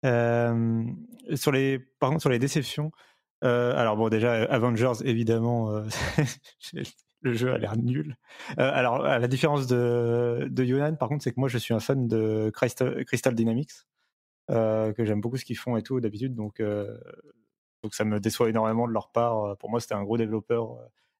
Sur 0.03 1.51
les, 1.51 1.79
par 1.99 2.09
contre, 2.09 2.21
sur 2.21 2.29
les 2.29 2.39
déceptions, 2.39 2.91
alors 3.41 3.97
bon, 3.97 4.09
déjà 4.09 4.43
Avengers, 4.45 5.03
évidemment, 5.03 5.71
le 7.21 7.33
jeu 7.33 7.51
a 7.53 7.57
l'air 7.57 7.77
nul. 7.77 8.15
Alors, 8.57 9.05
à 9.05 9.19
la 9.19 9.27
différence 9.27 9.67
de, 9.67 10.47
de 10.49 10.63
Yonan, 10.63 10.95
par 10.95 11.09
contre, 11.09 11.23
c'est 11.23 11.31
que 11.31 11.39
moi, 11.39 11.49
je 11.49 11.57
suis 11.57 11.73
un 11.73 11.79
fan 11.79 12.07
de 12.07 12.51
Crystal, 12.53 13.03
Crystal 13.05 13.35
Dynamics, 13.35 13.71
que 14.49 14.93
j'aime 15.05 15.21
beaucoup 15.21 15.37
ce 15.37 15.45
qu'ils 15.45 15.57
font 15.57 15.77
et 15.77 15.83
tout 15.83 15.99
d'habitude, 15.99 16.35
donc 16.35 16.61
donc 17.83 17.93
ça 17.93 18.05
me 18.05 18.19
déçoit 18.19 18.49
énormément 18.49 18.87
de 18.87 18.93
leur 18.93 19.11
part. 19.11 19.57
Pour 19.57 19.69
moi, 19.69 19.79
c'était 19.79 19.93
un 19.93 20.03
gros 20.03 20.17
développeur. 20.17 20.77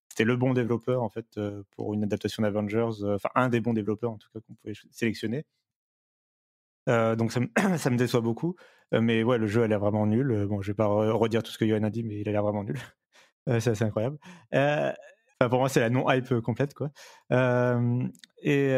C'était 0.10 0.24
le 0.24 0.36
bon 0.36 0.54
développeur 0.54 1.04
en 1.04 1.10
fait 1.10 1.40
pour 1.72 1.94
une 1.94 2.04
adaptation 2.04 2.44
d'Avengers. 2.44 3.04
Enfin, 3.04 3.30
un 3.36 3.50
des 3.50 3.62
bons 3.62 3.74
développeurs 3.74 4.12
en 4.12 4.18
tout 4.18 4.30
cas 4.34 4.40
qu'on 4.40 4.54
pouvait 4.56 4.74
sélectionner. 4.92 5.46
Euh, 6.88 7.16
donc 7.16 7.32
ça 7.32 7.40
me, 7.90 7.98
déçoit 7.98 8.22
beaucoup. 8.22 8.56
Euh, 8.94 9.02
mais 9.02 9.24
ouais, 9.24 9.38
le 9.38 9.48
jeu 9.48 9.64
a 9.64 9.68
l'air 9.68 9.80
vraiment 9.80 10.06
nul. 10.06 10.32
Euh, 10.32 10.48
bon, 10.48 10.62
je 10.62 10.72
vais 10.72 10.76
pas 10.76 10.88
redire 10.88 11.44
tout 11.44 11.52
ce 11.52 11.58
que 11.58 11.66
Yoann 11.66 11.86
a 11.86 11.90
dit, 11.90 12.04
mais 12.04 12.20
il 12.20 12.30
a 12.30 12.32
l'air 12.32 12.44
vraiment 12.44 12.64
nul. 12.64 12.78
c'est 13.48 13.70
assez 13.70 13.84
incroyable. 13.84 14.18
Enfin, 14.54 15.50
pour 15.50 15.60
moi, 15.60 15.70
c'est 15.70 15.80
la 15.80 15.90
non-hype 15.90 16.40
complète, 16.42 16.74
quoi. 16.74 16.90
et, 18.42 18.72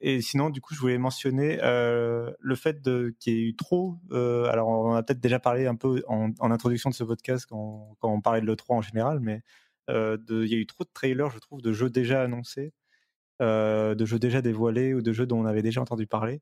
et 0.00 0.20
sinon, 0.20 0.50
du 0.50 0.60
coup, 0.60 0.74
je 0.74 0.80
voulais 0.80 0.98
mentionner 0.98 1.58
le 1.60 2.54
fait 2.54 2.80
qu'il 3.18 3.32
y 3.34 3.36
ait 3.36 3.48
eu 3.48 3.56
trop. 3.56 3.96
alors, 4.12 4.68
on 4.68 4.94
a 4.94 5.02
peut-être 5.02 5.20
déjà 5.20 5.38
parlé 5.40 5.66
un 5.66 5.74
peu 5.74 6.02
en, 6.06 6.30
en, 6.38 6.50
introduction 6.50 6.90
de 6.90 6.94
ce 6.94 7.04
podcast 7.04 7.46
quand, 7.48 7.96
quand 7.98 8.12
on 8.12 8.20
parlait 8.20 8.40
de 8.40 8.46
l'E3 8.46 8.74
en 8.76 8.82
général, 8.82 9.20
mais 9.20 9.42
il 9.88 10.46
y 10.46 10.54
a 10.54 10.58
eu 10.58 10.66
trop 10.66 10.84
de 10.84 10.90
trailers, 10.94 11.30
je 11.30 11.38
trouve, 11.38 11.60
de 11.60 11.72
jeux 11.72 11.90
déjà 11.90 12.22
annoncés, 12.22 12.72
de 13.40 14.04
jeux 14.04 14.18
déjà 14.20 14.42
dévoilés 14.42 14.94
ou 14.94 15.02
de 15.02 15.12
jeux 15.12 15.26
dont 15.26 15.40
on 15.40 15.46
avait 15.46 15.62
déjà 15.62 15.80
entendu 15.80 16.06
parler 16.06 16.40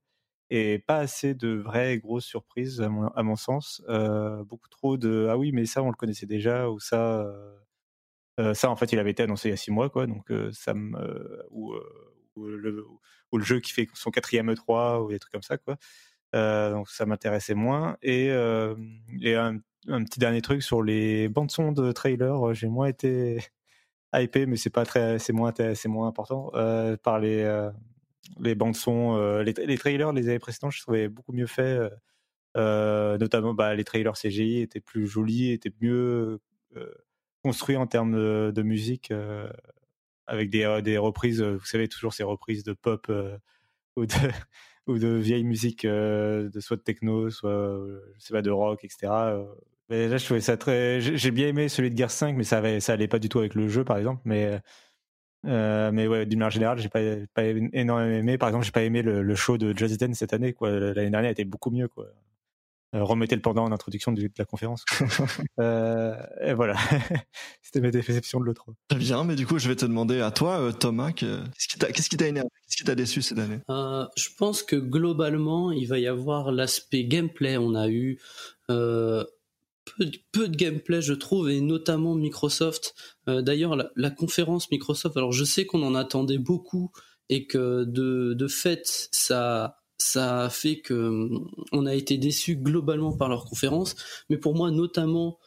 et 0.51 0.79
pas 0.79 0.99
assez 0.99 1.35
de 1.35 1.49
vraies 1.49 1.99
grosses 1.99 2.25
surprises 2.25 2.81
à 2.81 2.89
mon, 3.23 3.37
sens. 3.37 3.83
Beaucoup 4.47 4.69
trop 4.69 4.97
de 4.97 5.29
ah 5.31 5.37
oui 5.37 5.53
mais 5.53 5.67
ça 5.67 5.83
on 5.83 5.89
le 5.89 5.97
connaissait 5.97 6.27
déjà 6.27 6.71
ou 6.71 6.79
ça 6.79 7.27
ça 8.55 8.71
en 8.71 8.77
fait 8.77 8.93
il 8.93 8.99
avait 8.99 9.13
été 9.13 9.23
annoncé 9.23 9.49
il 9.49 9.53
y 9.53 9.55
a 9.55 9.57
six 9.57 9.71
mois 9.71 9.89
quoi 9.91 10.07
donc 10.07 10.33
ça 10.53 10.75
me 10.75 11.45
ou, 11.51 11.75
le, 12.37 12.85
jeu 13.39 13.61
qui 13.61 13.73
fait 13.73 13.89
son 13.95 14.11
quatrième 14.11 14.53
E3 14.53 15.03
ou 15.05 15.11
des 15.11 15.19
trucs 15.19 15.33
comme 15.33 15.43
ça 15.43 15.57
quoi. 15.59 15.77
donc 16.33 16.89
ça 16.89 17.07
m'intéressait 17.07 17.55
moins 17.55 17.97
et, 18.03 18.27
et 18.27 19.35
un, 19.35 19.59
un, 19.89 20.05
petit 20.05 20.19
dernier 20.21 20.43
truc 20.43 20.63
sur 20.63 20.83
les 20.83 21.29
bandes 21.29 21.51
son 21.51 21.73
de 21.73 21.93
trailer 21.93 22.55
j'ai 22.55 22.69
moins 22.69 22.87
été 22.87 23.39
hypé 24.15 24.47
mais 24.47 24.57
c'est 24.57 24.71
pas 24.71 24.85
très 24.85 25.19
c'est 25.19 25.33
moins 25.33 25.53
c'est 25.75 25.89
moins 25.89 26.09
important 26.09 26.51
par 27.03 27.19
les 27.19 27.71
les 28.41 28.55
bandes 28.55 28.77
son, 28.77 29.17
euh, 29.17 29.43
les, 29.43 29.79
trailers 29.79 30.13
les 30.13 30.29
années 30.29 30.39
précédentes, 30.39 30.73
je 30.73 30.83
trouvais 30.83 31.09
beaucoup 31.09 31.33
mieux 31.33 31.47
faits. 31.47 31.81
Euh, 31.81 31.91
euh, 32.57 33.19
notamment, 33.19 33.55
bah, 33.55 33.75
les 33.75 33.85
trailers 33.85 34.15
CGI 34.15 34.61
étaient 34.61 34.81
plus 34.81 35.07
jolis, 35.07 35.53
étaient 35.53 35.73
mieux 35.81 36.41
construits 37.43 37.77
en 37.77 37.87
termes 37.87 38.13
de, 38.13 38.53
de 38.55 38.63
musique, 38.63 39.13
avec 40.27 40.51
des, 40.51 40.81
des, 40.83 40.99
reprises. 40.99 41.43
Vous 41.43 41.65
savez 41.65 41.89
toujours 41.89 42.15
ces 42.15 42.25
reprises 42.25 42.65
de 42.65 42.73
pop 42.73 43.11
ou 43.97 44.07
de 44.07 44.15
ou 44.87 44.99
de 44.99 45.09
vieille 45.09 45.45
musique 45.45 45.85
de 45.85 46.61
soit 46.61 46.77
de 46.77 46.83
techno, 46.83 47.29
soit 47.31 47.79
je 48.19 48.25
sais 48.25 48.33
pas 48.33 48.43
de 48.43 48.51
rock, 48.51 48.85
etc. 48.85 49.09
Mais 49.89 50.09
là, 50.09 50.17
je 50.17 50.25
trouvais 50.25 50.41
ça 50.41 50.57
très. 50.57 51.01
J'ai 51.01 51.31
bien 51.31 51.49
aimé 51.49 51.69
celui 51.69 51.91
de 51.91 51.97
Gear 51.97 52.11
5, 52.11 52.37
mais 52.37 52.45
ça, 52.45 52.59
avait, 52.59 52.81
ça 52.81 52.93
allait 52.95 53.09
pas 53.09 53.19
du 53.19 53.29
tout 53.29 53.39
avec 53.39 53.55
le 53.55 53.69
jeu, 53.69 53.85
par 53.85 53.99
exemple. 53.99 54.23
Mais 54.25 54.61
euh, 55.47 55.91
mais 55.93 56.07
ouais, 56.07 56.27
d'une 56.27 56.39
manière 56.39 56.51
générale, 56.51 56.79
j'ai 56.79 56.89
pas, 56.89 57.01
pas 57.35 57.45
énormément 57.45 58.15
aimé. 58.15 58.39
Par 58.39 58.49
exemple, 58.49 58.65
j'ai 58.65 58.73
pas 58.73 58.83
aimé 58.83 59.03
le, 59.03 59.23
le, 59.23 59.35
show 59.35 59.59
de 59.59 59.77
Just 59.77 59.99
Dance 60.01 60.17
cette 60.17 60.33
année. 60.33 60.53
Quoi. 60.53 60.71
L'année 60.71 61.11
dernière 61.11 61.31
était 61.31 61.45
beaucoup 61.45 61.71
mieux. 61.71 61.89
Quoi. 61.89 62.07
remettez 62.93 63.37
le 63.37 63.43
pendant 63.43 63.65
en 63.65 63.73
introduction 63.73 64.13
de, 64.13 64.31
la 64.37 64.45
conférence. 64.45 64.85
et 65.61 66.53
voilà, 66.55 66.77
c'était 67.63 67.81
mes 67.81 67.91
déceptions 67.91 68.41
de 68.41 68.47
l'E3. 68.47 68.75
Très 68.89 68.99
bien, 68.99 69.25
mais 69.25 69.37
du 69.37 69.47
coup, 69.47 69.59
je 69.59 69.69
vais 69.69 69.77
te 69.77 69.87
demander 69.87 70.21
à 70.21 70.31
toi, 70.31 70.73
Thomas, 70.73 71.13
qu'est-ce 71.13 72.09
qui 72.09 72.17
t'a 72.17 72.27
énervé? 72.27 72.49
Qu'est-ce 72.67 72.77
qui 72.77 72.85
t'a 72.85 72.95
déçu 72.95 73.23
cette 73.23 73.39
année? 73.39 73.59
Je 73.69 74.29
pense 74.37 74.63
que 74.63 74.77
globalement, 74.77 75.71
il 75.71 75.87
va 75.87 75.99
y 75.99 76.07
avoir 76.07 76.51
l'aspect 76.51 77.05
gameplay. 77.05 77.57
On 77.57 77.75
a 77.75 77.89
eu 77.89 78.19
peu, 80.33 80.49
de 80.49 80.57
gameplay, 80.57 81.01
je 81.01 81.15
trouve, 81.15 81.51
et 81.51 81.61
notamment 81.61 82.15
Microsoft. 82.15 82.95
Euh, 83.29 83.43
d'ailleurs, 83.43 83.77
la, 83.95 84.11
conférence 84.11 84.71
Microsoft, 84.71 85.17
alors 85.17 85.33
je 85.33 85.45
sais 85.45 85.65
qu'on 85.65 85.83
en 85.83 85.95
attendait 85.95 86.39
beaucoup 86.39 86.91
et 87.29 87.47
que 87.47 87.85
de, 87.85 88.35
de 88.35 88.49
fait, 88.49 89.09
ça, 89.13 89.79
ça 89.99 90.45
a 90.45 90.51
fait 90.51 90.81
que 90.81 91.29
on 91.73 91.87
a 91.87 91.95
été 91.95 92.19
déçu 92.19 92.57
globalement 92.57 93.17
par 93.17 93.29
leur 93.29 93.45
conférence. 93.45 93.97
Mais 94.29 94.37
pour 94.37 94.55
moi, 94.55 94.71
notamment, 94.71 95.39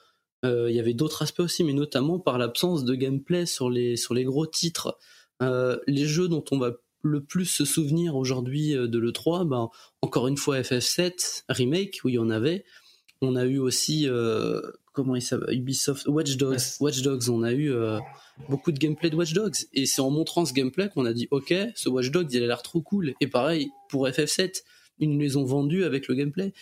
euh, 0.45 0.69
il 0.69 0.75
y 0.75 0.79
avait 0.79 0.93
d'autres 0.93 1.21
aspects 1.21 1.41
aussi, 1.41 1.63
mais 1.63 1.73
notamment 1.73 2.19
par 2.19 2.37
l'absence 2.37 2.85
de 2.85 2.95
gameplay 2.95 3.45
sur 3.45 3.69
les, 3.69 3.97
sur 3.97 4.13
les 4.13 4.23
gros 4.23 4.47
titres. 4.47 4.97
Euh, 5.41 5.77
les 5.87 6.05
jeux 6.05 6.27
dont 6.27 6.43
on 6.51 6.57
va 6.57 6.71
le 7.01 7.23
plus 7.23 7.45
se 7.45 7.63
souvenir 7.63 8.17
aujourd'hui 8.17 8.73
de 8.73 8.99
l'E3, 8.99 9.47
ben, 9.47 9.69
encore 10.01 10.27
une 10.27 10.35
fois 10.35 10.59
FF7 10.59 11.43
Remake, 11.47 12.01
où 12.03 12.09
il 12.09 12.15
y 12.15 12.19
en 12.19 12.29
avait. 12.29 12.65
On 13.21 13.35
a 13.35 13.45
eu 13.45 13.59
aussi 13.59 14.07
euh, 14.07 14.61
comment 14.93 15.15
il 15.15 15.21
s'appelle 15.21 15.53
Ubisoft 15.53 16.07
Watch 16.07 16.37
Dogs. 16.37 16.59
Watch 16.79 17.01
Dogs, 17.01 17.29
on 17.29 17.43
a 17.43 17.51
eu 17.51 17.71
euh, 17.71 17.99
beaucoup 18.47 18.71
de 18.71 18.79
gameplay 18.79 19.09
de 19.09 19.15
Watch 19.15 19.33
Dogs 19.33 19.57
et 19.73 19.85
c'est 19.85 20.01
en 20.01 20.09
montrant 20.09 20.45
ce 20.45 20.53
gameplay 20.53 20.89
qu'on 20.89 21.05
a 21.05 21.11
dit 21.11 21.27
OK, 21.31 21.53
ce 21.75 21.89
Watch 21.89 22.11
Dogs 22.11 22.31
il 22.31 22.43
a 22.43 22.47
l'air 22.47 22.61
trop 22.61 22.81
cool. 22.81 23.13
Et 23.19 23.27
pareil 23.27 23.71
pour 23.89 24.07
FF7, 24.07 24.63
ils 24.99 25.09
nous 25.09 25.19
les 25.19 25.35
ont 25.35 25.43
vendus 25.43 25.83
avec 25.83 26.07
le 26.07 26.15
gameplay. 26.15 26.53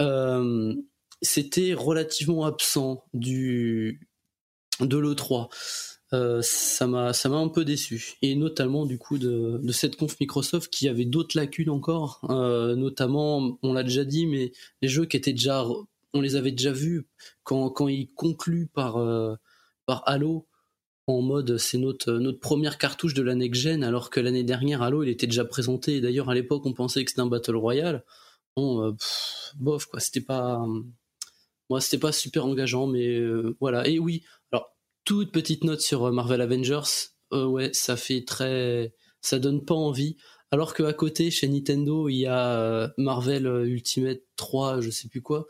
Euh, 0.00 0.74
c'était 1.20 1.72
relativement 1.72 2.46
absent 2.46 3.04
du 3.14 4.00
de 4.80 4.96
l'E3. 4.96 5.50
ça 6.42 6.86
m'a 6.88 7.12
ça 7.12 7.28
m'a 7.28 7.36
un 7.36 7.48
peu 7.48 7.64
déçu 7.64 8.14
et 8.22 8.34
notamment 8.34 8.86
du 8.86 8.98
coup 8.98 9.18
de, 9.18 9.60
de 9.62 9.72
cette 9.72 9.94
conf 9.94 10.18
Microsoft 10.18 10.72
qui 10.72 10.88
avait 10.88 11.04
d'autres 11.04 11.38
lacunes 11.38 11.70
encore 11.70 12.18
notamment 12.28 13.56
on 13.62 13.72
l'a 13.72 13.84
déjà 13.84 14.04
dit 14.04 14.26
mais 14.26 14.50
les 14.80 14.88
jeux 14.88 15.04
qui 15.04 15.16
étaient 15.16 15.32
déjà 15.32 15.64
on 16.14 16.20
les 16.20 16.36
avait 16.36 16.52
déjà 16.52 16.72
vus 16.72 17.06
quand, 17.42 17.70
quand 17.70 17.88
il 17.88 18.12
conclut 18.14 18.66
par, 18.66 18.96
euh, 18.98 19.34
par 19.86 20.02
Halo 20.06 20.48
en 21.06 21.20
mode 21.20 21.56
c'est 21.58 21.78
notre, 21.78 22.12
notre 22.12 22.38
première 22.38 22.78
cartouche 22.78 23.14
de 23.14 23.22
la 23.22 23.34
next-gen 23.34 23.82
alors 23.82 24.10
que 24.10 24.20
l'année 24.20 24.44
dernière 24.44 24.82
Halo 24.82 25.02
il 25.02 25.08
était 25.08 25.26
déjà 25.26 25.44
présenté 25.44 25.96
et 25.96 26.00
d'ailleurs 26.00 26.30
à 26.30 26.34
l'époque 26.34 26.64
on 26.66 26.74
pensait 26.74 27.04
que 27.04 27.10
c'était 27.10 27.22
un 27.22 27.26
Battle 27.26 27.56
Royale. 27.56 28.04
Bon, 28.56 28.86
euh, 28.86 28.92
bof 29.56 29.86
quoi, 29.86 30.00
c'était 30.00 30.20
pas. 30.20 30.64
moi 31.70 31.80
c'était 31.80 31.98
pas 31.98 32.12
super 32.12 32.46
engageant 32.46 32.86
mais 32.86 33.16
euh, 33.18 33.56
voilà. 33.60 33.86
Et 33.88 33.98
oui, 33.98 34.24
alors 34.52 34.76
toute 35.04 35.32
petite 35.32 35.64
note 35.64 35.80
sur 35.80 36.12
Marvel 36.12 36.40
Avengers, 36.40 37.10
ouais, 37.32 37.70
ça 37.72 37.96
fait 37.96 38.24
très. 38.24 38.94
ça 39.20 39.38
donne 39.38 39.64
pas 39.64 39.74
envie. 39.74 40.16
Alors 40.50 40.74
qu'à 40.74 40.92
côté, 40.92 41.30
chez 41.30 41.48
Nintendo, 41.48 42.10
il 42.10 42.16
y 42.16 42.26
a 42.26 42.92
Marvel 42.98 43.46
Ultimate 43.46 44.20
3, 44.36 44.82
je 44.82 44.90
sais 44.90 45.08
plus 45.08 45.22
quoi. 45.22 45.46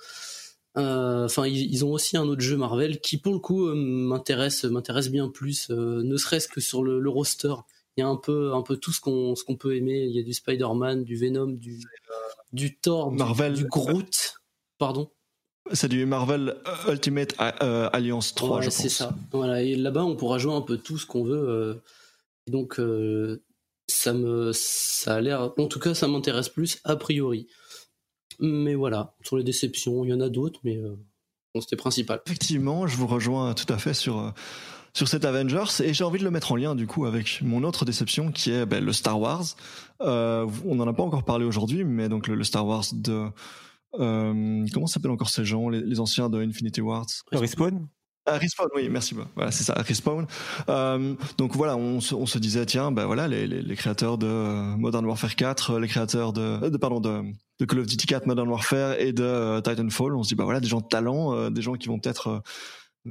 Euh, 0.78 1.27
enfin, 1.27 1.47
ils, 1.47 1.85
ont 1.85 1.93
aussi 1.93 2.16
un 2.16 2.27
autre 2.27 2.40
jeu 2.40 2.57
Marvel 2.57 3.01
qui, 3.01 3.19
pour 3.19 3.35
le 3.35 3.39
coup, 3.39 3.66
euh, 3.66 3.74
m'intéresse, 3.74 4.65
m'intéresse 4.65 5.11
bien 5.11 5.28
plus, 5.28 5.70
euh, 5.70 6.03
ne 6.03 6.16
serait-ce 6.16 6.49
que 6.49 6.61
sur 6.61 6.82
le, 6.82 7.09
roster. 7.09 7.55
Il 7.97 8.01
y 8.01 8.05
a 8.05 8.09
un 8.09 8.16
peu, 8.16 8.55
un 8.55 8.62
peu 8.62 8.78
tout 8.78 8.93
ce 8.93 9.01
qu'on, 9.01 9.35
ce 9.35 9.44
qu'on 9.44 9.57
peut 9.57 9.77
aimer. 9.77 10.07
Il 10.09 10.16
y 10.16 10.19
a 10.19 10.23
du 10.23 10.32
Spider-Man, 10.32 11.05
du 11.05 11.16
Venom, 11.16 11.49
du, 11.49 11.78
du 12.53 12.78
Thor, 12.78 13.12
Marvel, 13.12 13.53
du, 13.53 13.66
Groot. 13.66 14.35
Pardon? 14.78 15.11
C'est 15.73 15.89
du 15.89 16.07
Marvel 16.07 16.57
Ultimate 16.89 17.35
Alliance 17.39 18.35
3, 18.35 18.57
ouais, 18.57 18.62
je 18.62 18.69
pense. 18.69 18.77
c'est 18.77 18.89
ça. 18.89 19.15
Voilà. 19.31 19.62
Et 19.62 19.77
là-bas, 19.77 20.05
on 20.05 20.16
pourra 20.16 20.39
jouer 20.39 20.55
un 20.55 20.62
peu 20.62 20.78
tout 20.78 20.97
ce 20.97 21.05
qu'on 21.05 21.23
veut. 21.23 21.82
Et 22.47 22.51
donc, 22.51 22.81
ça 23.89 24.15
me, 24.15 24.53
ça 24.55 25.16
a 25.16 25.20
l'air, 25.20 25.53
en 25.57 25.66
tout 25.66 25.78
cas, 25.78 25.93
ça 25.93 26.09
m'intéresse 26.09 26.49
plus 26.49 26.81
a 26.85 26.97
priori. 26.97 27.47
Mais 28.43 28.74
voilà, 28.74 29.14
sur 29.23 29.36
les 29.36 29.44
déceptions, 29.44 30.05
il 30.05 30.10
y 30.10 30.12
en 30.12 30.20
a 30.20 30.28
d'autres, 30.28 30.59
mais 30.64 30.77
euh, 30.77 30.97
c'était 31.60 31.77
principal. 31.77 32.20
Effectivement, 32.27 32.89
je 32.89 32.97
vous 32.97 33.06
rejoins 33.06 33.55
tout 33.55 33.73
à 33.73 33.78
fait 33.78 33.94
sur, 33.94 34.19
euh, 34.19 34.31
sur 34.94 35.06
cet 35.06 35.24
Avengers 35.24 35.81
et 35.85 35.94
j'ai 35.94 36.02
envie 36.02 36.19
de 36.19 36.24
le 36.24 36.32
mettre 36.32 36.51
en 36.51 36.56
lien 36.56 36.74
du 36.74 36.89
coup 36.89 37.06
avec 37.06 37.40
mon 37.43 37.62
autre 37.62 37.85
déception 37.85 38.32
qui 38.32 38.51
est 38.51 38.66
ben, 38.66 38.85
le 38.85 38.93
Star 38.93 39.20
Wars. 39.20 39.44
Euh, 40.01 40.48
on 40.66 40.74
n'en 40.74 40.89
a 40.89 40.93
pas 40.93 41.05
encore 41.05 41.24
parlé 41.24 41.44
aujourd'hui, 41.44 41.85
mais 41.85 42.09
donc 42.09 42.27
le, 42.27 42.43
Star 42.43 42.66
Wars 42.66 42.85
de... 42.93 43.28
comment 43.93 44.89
s'appellent 44.89 45.12
encore 45.12 45.31
ces 45.31 45.44
gens, 45.44 45.69
les, 45.69 46.01
anciens 46.01 46.28
de 46.28 46.43
Infinity 46.43 46.81
Wars? 46.81 47.06
Respawn? 47.31 47.86
Ah, 48.27 48.39
Respawn, 48.39 48.69
oui, 48.77 48.89
merci. 48.89 49.16
Voilà, 49.35 49.51
c'est 49.51 49.65
ça, 49.65 49.74
Respawn. 49.74 50.27
Euh, 50.69 51.15
donc 51.39 51.57
voilà, 51.57 51.77
on 51.77 52.01
se, 52.01 52.39
disait, 52.39 52.65
tiens, 52.66 52.93
ben 52.93 53.07
voilà, 53.07 53.27
les, 53.27 53.77
créateurs 53.77 54.16
de 54.16 54.27
Modern 54.77 55.05
Warfare 55.05 55.35
4, 55.35 55.78
les 55.81 55.89
créateurs 55.89 56.32
de, 56.32 56.77
pardon, 56.77 57.01
de, 57.01 57.65
Call 57.65 57.81
of 57.81 57.86
Duty 57.86 58.07
4, 58.07 58.27
Modern 58.27 58.49
Warfare 58.49 59.01
et 59.01 59.12
de 59.12 59.24
euh, 59.24 59.61
Titanfall, 59.61 60.15
on 60.15 60.23
se 60.23 60.28
dit, 60.28 60.35
bah 60.36 60.44
voilà, 60.44 60.61
des 60.61 60.69
gens 60.69 60.81
de 60.81 60.86
talent, 60.86 61.35
euh, 61.35 61.51
des 61.51 61.62
gens 61.62 61.74
qui 61.74 61.89
vont 61.89 61.99
peut-être 61.99 62.43
euh, 63.07 63.11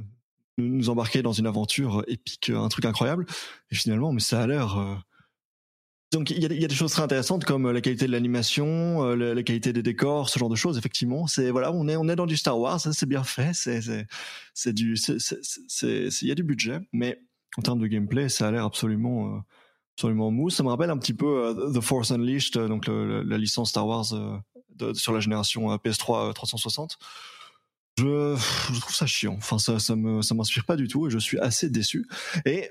nous 0.56 0.88
embarquer 0.88 1.22
dans 1.22 1.32
une 1.32 1.46
aventure 1.46 2.04
épique, 2.06 2.50
un 2.50 2.68
truc 2.68 2.86
incroyable. 2.86 3.26
Et 3.70 3.74
finalement, 3.74 4.12
mais 4.12 4.20
ça 4.20 4.40
a 4.40 4.46
l'air 4.46 5.02
donc 6.12 6.30
il 6.30 6.42
y, 6.42 6.64
a, 6.64 6.68
des 6.68 6.74
choses 6.74 6.92
très 6.92 7.02
intéressantes 7.02 7.46
comme 7.46 7.70
la 7.70 7.80
qualité 7.80 8.06
de 8.06 8.12
l'animation, 8.12 9.02
euh, 9.02 9.34
la, 9.34 9.42
qualité 9.42 9.72
des 9.72 9.82
décors, 9.82 10.28
ce 10.28 10.38
genre 10.38 10.50
de 10.50 10.54
choses. 10.56 10.76
Effectivement, 10.76 11.26
c'est 11.26 11.50
voilà, 11.50 11.72
on 11.72 11.88
est 11.88 11.96
on 11.96 12.06
est 12.06 12.16
dans 12.16 12.26
du 12.26 12.36
Star 12.36 12.58
Wars, 12.58 12.80
c'est 12.80 13.08
bien 13.08 13.24
fait, 13.24 13.52
c'est 13.54 13.80
c'est 14.52 14.72
du 14.74 14.96
c'est 14.96 15.18
il 16.20 16.28
y 16.28 16.30
a 16.30 16.34
du 16.34 16.42
budget, 16.42 16.80
mais 16.92 17.18
en 17.56 17.62
termes 17.62 17.80
de 17.80 17.86
gameplay, 17.86 18.28
ça 18.28 18.48
a 18.48 18.50
l'air 18.50 18.66
absolument 18.66 19.36
euh, 19.36 19.38
absolument 19.96 20.30
mou. 20.30 20.50
Ça 20.50 20.62
me 20.62 20.68
rappelle 20.68 20.90
un 20.90 20.98
petit 20.98 21.14
peu 21.14 21.46
euh, 21.46 21.72
The 21.72 21.80
Force 21.80 22.10
Unleashed, 22.10 22.58
donc 22.58 22.88
la 22.88 23.38
licence 23.38 23.70
Star 23.70 23.86
Wars 23.86 24.12
sur 24.94 25.12
la 25.14 25.20
génération 25.20 25.74
PS3 25.76 26.34
360. 26.34 26.98
Je, 27.98 28.36
je 28.72 28.80
trouve 28.80 28.94
ça 28.94 29.06
chiant. 29.06 29.34
Enfin, 29.38 29.58
ça, 29.58 29.78
ça 29.78 29.96
me, 29.96 30.22
ça 30.22 30.34
m'inspire 30.34 30.64
pas 30.64 30.76
du 30.76 30.88
tout 30.88 31.06
et 31.06 31.10
je 31.10 31.18
suis 31.18 31.38
assez 31.38 31.68
déçu. 31.70 32.06
Et 32.44 32.70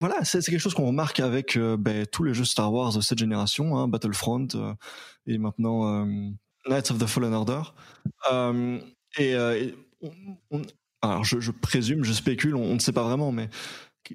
voilà, 0.00 0.24
c'est 0.24 0.40
quelque 0.40 0.60
chose 0.60 0.74
qu'on 0.74 0.86
remarque 0.86 1.18
avec 1.18 1.56
euh, 1.56 1.76
ben, 1.76 2.06
tous 2.06 2.22
les 2.22 2.32
jeux 2.32 2.44
Star 2.44 2.72
Wars 2.72 2.94
de 2.94 3.00
cette 3.00 3.18
génération, 3.18 3.76
hein, 3.76 3.88
Battlefront 3.88 4.46
euh, 4.54 4.72
et 5.26 5.38
maintenant 5.38 6.04
euh, 6.04 6.30
Knights 6.68 6.92
of 6.92 6.98
the 6.98 7.06
Fallen 7.06 7.34
Order. 7.34 7.62
et, 9.18 9.34
alors 11.02 11.24
je, 11.24 11.50
présume, 11.50 12.04
je 12.04 12.12
spécule, 12.12 12.54
on, 12.54 12.74
ne 12.74 12.78
sait 12.78 12.92
pas 12.92 13.02
vraiment, 13.02 13.32
mais 13.32 13.48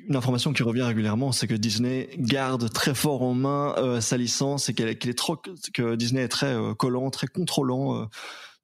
une 0.08 0.16
information 0.16 0.54
qui 0.54 0.64
revient 0.64 0.84
régulièrement, 0.84 1.32
c'est 1.32 1.48
que 1.48 1.54
Disney 1.54 2.10
garde 2.18 2.72
très 2.72 2.96
fort 2.96 3.22
en 3.22 3.34
main 3.34 4.02
sa 4.02 4.18
licence 4.18 4.70
et 4.70 4.74
qu'elle 4.74 4.90
est 4.90 5.18
trop, 5.18 5.38
que 5.74 5.96
Disney 5.96 6.22
est 6.22 6.30
très 6.30 6.56
collant, 6.78 7.10
très 7.10 7.28
contrôlant 7.28 8.08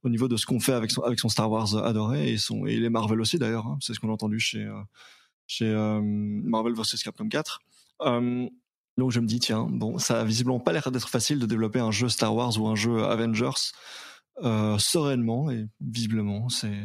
au 0.04 0.10
niveau 0.10 0.28
de 0.28 0.38
ce 0.38 0.46
qu'on 0.46 0.60
fait 0.60 0.74
avec 0.74 0.92
son, 0.92 1.30
Star 1.30 1.52
Wars 1.52 1.76
adoré 1.76 2.32
et 2.32 2.38
son 2.38 2.66
et 2.66 2.78
les 2.78 2.90
Marvel 2.90 3.22
aussi 3.22 3.38
d'ailleurs. 3.38 3.68
Hein, 3.68 3.78
c'est 3.82 3.94
ce 3.94 4.00
qu'on 4.00 4.10
a 4.10 4.14
entendu 4.14 4.40
chez 4.40 4.68
chez 5.50 5.66
euh, 5.66 6.00
Marvel 6.02 6.74
vs 6.74 7.04
Capcom 7.04 7.28
4. 7.28 7.60
Euh, 8.04 8.48
donc 8.98 9.12
je 9.12 9.20
me 9.20 9.26
dis 9.26 9.40
tiens 9.40 9.68
bon 9.70 9.98
ça 9.98 10.22
a 10.22 10.24
visiblement 10.24 10.60
pas 10.60 10.72
l'air 10.72 10.92
d'être 10.92 11.10
facile 11.10 11.40
de 11.40 11.46
développer 11.46 11.80
un 11.80 11.92
jeu 11.92 12.08
Star 12.08 12.34
Wars 12.34 12.58
ou 12.60 12.68
un 12.68 12.76
jeu 12.76 13.04
Avengers 13.04 13.72
euh, 14.44 14.78
sereinement 14.78 15.50
et 15.52 15.66
visiblement 15.82 16.48
c'est 16.50 16.78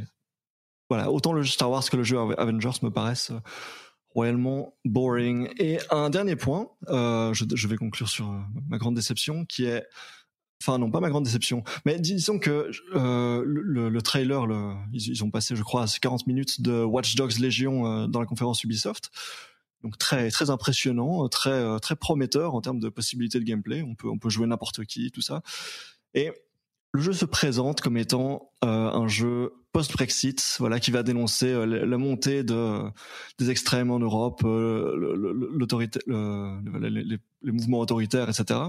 voilà 0.88 1.10
autant 1.10 1.32
le 1.32 1.42
jeu 1.42 1.50
Star 1.52 1.70
Wars 1.70 1.88
que 1.88 1.96
le 1.96 2.04
jeu 2.04 2.18
Avengers 2.18 2.78
me 2.82 2.88
paraissent 2.88 3.32
royalement 4.10 4.76
boring. 4.84 5.48
Et 5.58 5.78
un 5.90 6.08
dernier 6.08 6.36
point, 6.36 6.68
je, 6.88 7.44
je, 7.52 7.68
vais 7.68 7.76
conclure 7.76 8.08
sur 8.08 8.26
ma 8.68 8.78
grande 8.78 8.94
déception, 8.94 9.44
qui 9.44 9.64
est 9.64 9.84
Enfin 10.62 10.78
non, 10.78 10.90
pas 10.90 11.00
ma 11.00 11.10
grande 11.10 11.24
déception. 11.24 11.62
Mais 11.84 11.98
disons 11.98 12.38
que 12.38 12.70
euh, 12.94 13.42
le, 13.44 13.88
le, 13.88 14.02
trailer, 14.02 14.46
le, 14.46 14.72
ils, 14.92 15.22
ont 15.22 15.30
passé, 15.30 15.56
je 15.56 15.62
crois, 15.62 15.84
40 16.00 16.26
minutes 16.26 16.62
de 16.62 16.82
Watch 16.82 17.16
Dogs 17.16 17.38
Legion 17.38 17.86
euh, 17.86 18.06
dans 18.06 18.20
la 18.20 18.26
conférence 18.26 18.64
Ubisoft. 18.64 19.10
Donc 19.84 19.98
très 19.98 20.30
très 20.30 20.48
impressionnant, 20.48 21.28
très 21.28 21.50
euh, 21.50 21.78
très 21.78 21.94
prometteur 21.94 22.54
en 22.54 22.62
termes 22.62 22.80
de 22.80 22.88
possibilités 22.88 23.38
de 23.38 23.44
gameplay. 23.44 23.82
On 23.82 23.94
peut 23.94 24.08
on 24.08 24.18
peut 24.18 24.30
jouer 24.30 24.46
n'importe 24.46 24.84
qui, 24.86 25.10
tout 25.10 25.20
ça. 25.20 25.42
Et 26.14 26.32
le 26.92 27.02
jeu 27.02 27.12
se 27.12 27.26
présente 27.26 27.82
comme 27.82 27.98
étant 27.98 28.50
euh, 28.64 28.90
un 28.90 29.06
jeu 29.08 29.52
post-Brexit, 29.72 30.56
voilà, 30.58 30.80
qui 30.80 30.90
va 30.90 31.02
dénoncer 31.02 31.48
euh, 31.48 31.66
la 31.66 31.98
montée 31.98 32.44
de 32.44 32.80
des 33.38 33.50
extrêmes 33.50 33.90
en 33.90 33.98
Europe, 33.98 34.40
les, 34.42 34.48
mouvements 37.52 37.80
autoritaires, 37.80 38.30
etc. 38.30 38.60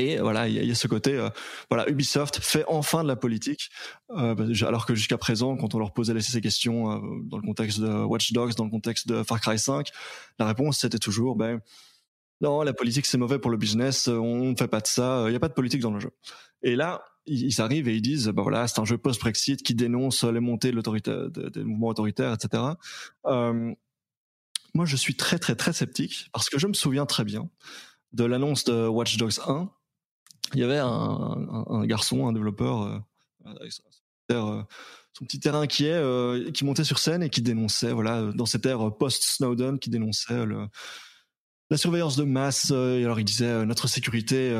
Et 0.00 0.16
voilà, 0.16 0.48
il 0.48 0.64
y, 0.64 0.70
a 0.70 0.74
ce 0.74 0.88
côté, 0.88 1.14
euh, 1.14 1.28
voilà, 1.68 1.86
Ubisoft 1.90 2.38
fait 2.40 2.64
enfin 2.68 3.02
de 3.02 3.08
la 3.08 3.16
politique, 3.16 3.68
euh, 4.16 4.34
bah, 4.34 4.44
alors 4.66 4.86
que 4.86 4.94
jusqu'à 4.94 5.18
présent, 5.18 5.58
quand 5.58 5.74
on 5.74 5.78
leur 5.78 5.92
posait 5.92 6.18
ces 6.22 6.40
questions 6.40 6.90
euh, 6.90 7.00
dans 7.24 7.36
le 7.36 7.42
contexte 7.42 7.80
de 7.80 8.02
Watch 8.04 8.32
Dogs, 8.32 8.54
dans 8.54 8.64
le 8.64 8.70
contexte 8.70 9.08
de 9.08 9.22
Far 9.22 9.42
Cry 9.42 9.58
5, 9.58 9.90
la 10.38 10.46
réponse 10.46 10.78
c'était 10.78 10.98
toujours, 10.98 11.36
ben 11.36 11.60
non, 12.40 12.62
la 12.62 12.72
politique 12.72 13.04
c'est 13.04 13.18
mauvais 13.18 13.38
pour 13.38 13.50
le 13.50 13.58
business, 13.58 14.08
on 14.08 14.52
ne 14.52 14.56
fait 14.56 14.68
pas 14.68 14.80
de 14.80 14.86
ça, 14.86 15.24
il 15.26 15.30
n'y 15.32 15.36
a 15.36 15.40
pas 15.40 15.48
de 15.48 15.54
politique 15.54 15.82
dans 15.82 15.92
le 15.92 16.00
jeu. 16.00 16.12
Et 16.62 16.76
là, 16.76 17.04
ils 17.26 17.60
arrivent 17.60 17.86
et 17.86 17.94
ils 17.94 18.00
disent, 18.00 18.28
bah 18.28 18.40
voilà, 18.40 18.66
c'est 18.68 18.80
un 18.80 18.86
jeu 18.86 18.96
post-Brexit 18.96 19.62
qui 19.62 19.74
dénonce 19.74 20.24
les 20.24 20.40
montées 20.40 20.70
de 20.70 20.76
l'autorité, 20.76 21.14
des 21.30 21.62
mouvements 21.62 21.88
autoritaires, 21.88 22.32
etc. 22.32 22.62
Moi, 24.72 24.86
je 24.86 24.96
suis 24.96 25.16
très, 25.16 25.38
très, 25.38 25.56
très 25.56 25.72
sceptique 25.74 26.30
parce 26.32 26.48
que 26.48 26.58
je 26.58 26.66
me 26.66 26.72
souviens 26.72 27.04
très 27.04 27.24
bien 27.24 27.50
de 28.12 28.24
l'annonce 28.24 28.64
de 28.64 28.86
Watch 28.86 29.16
Dogs 29.18 29.40
1. 29.46 29.70
Il 30.54 30.60
y 30.60 30.64
avait 30.64 30.78
un, 30.78 30.86
un, 31.68 31.86
garçon, 31.86 32.26
un 32.26 32.32
développeur, 32.32 32.82
euh, 32.82 32.98
euh, 34.32 34.62
son 35.12 35.24
petit 35.24 35.40
terrain 35.40 35.60
inquiet, 35.60 35.92
euh, 35.92 36.50
qui 36.50 36.64
montait 36.64 36.84
sur 36.84 36.98
scène 36.98 37.22
et 37.22 37.30
qui 37.30 37.42
dénonçait, 37.42 37.92
voilà, 37.92 38.32
dans 38.32 38.46
cette 38.46 38.66
ère 38.66 38.96
post-Snowden, 38.96 39.78
qui 39.78 39.90
dénonçait 39.90 40.44
le, 40.44 40.66
la 41.70 41.76
surveillance 41.76 42.16
de 42.16 42.24
masse. 42.24 42.70
et 42.70 43.04
alors, 43.04 43.20
il 43.20 43.24
disait 43.24 43.64
notre 43.64 43.88
sécurité 43.88 44.52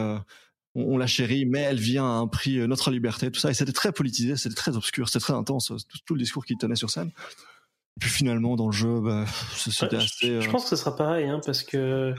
on, 0.75 0.99
la 0.99 1.07
chérit, 1.07 1.47
mais 1.47 1.61
elle 1.61 1.81
vient 1.81 2.05
à 2.05 2.15
un 2.15 2.27
prix, 2.27 2.59
euh, 2.59 2.67
notre 2.67 2.91
liberté, 2.91 3.31
tout 3.31 3.41
ça. 3.41 3.51
Et 3.51 3.55
c'était 3.55 3.73
très 3.73 3.93
politisé, 3.93 4.37
c'était 4.37 4.55
très 4.55 4.77
obscur, 4.77 5.09
c'était 5.09 5.23
très 5.23 5.33
intense, 5.33 5.73
tout, 6.07 6.15
le 6.15 6.21
discours 6.21 6.45
qu'il 6.45 6.57
tenait 6.59 6.77
sur 6.77 6.91
scène. 6.91 7.09
Et 7.09 8.01
puis 8.01 8.11
finalement, 8.11 8.57
dans 8.57 8.67
le 8.67 8.73
jeu, 8.73 9.01
bah, 9.01 9.25
c'était 9.57 9.97
assez. 9.97 10.41
Je, 10.41 10.51
pense 10.51 10.65
que 10.65 10.71
ce 10.71 10.77
sera 10.77 10.95
pareil, 10.95 11.29
hein, 11.29 11.41
parce 11.45 11.63
que 11.63 12.15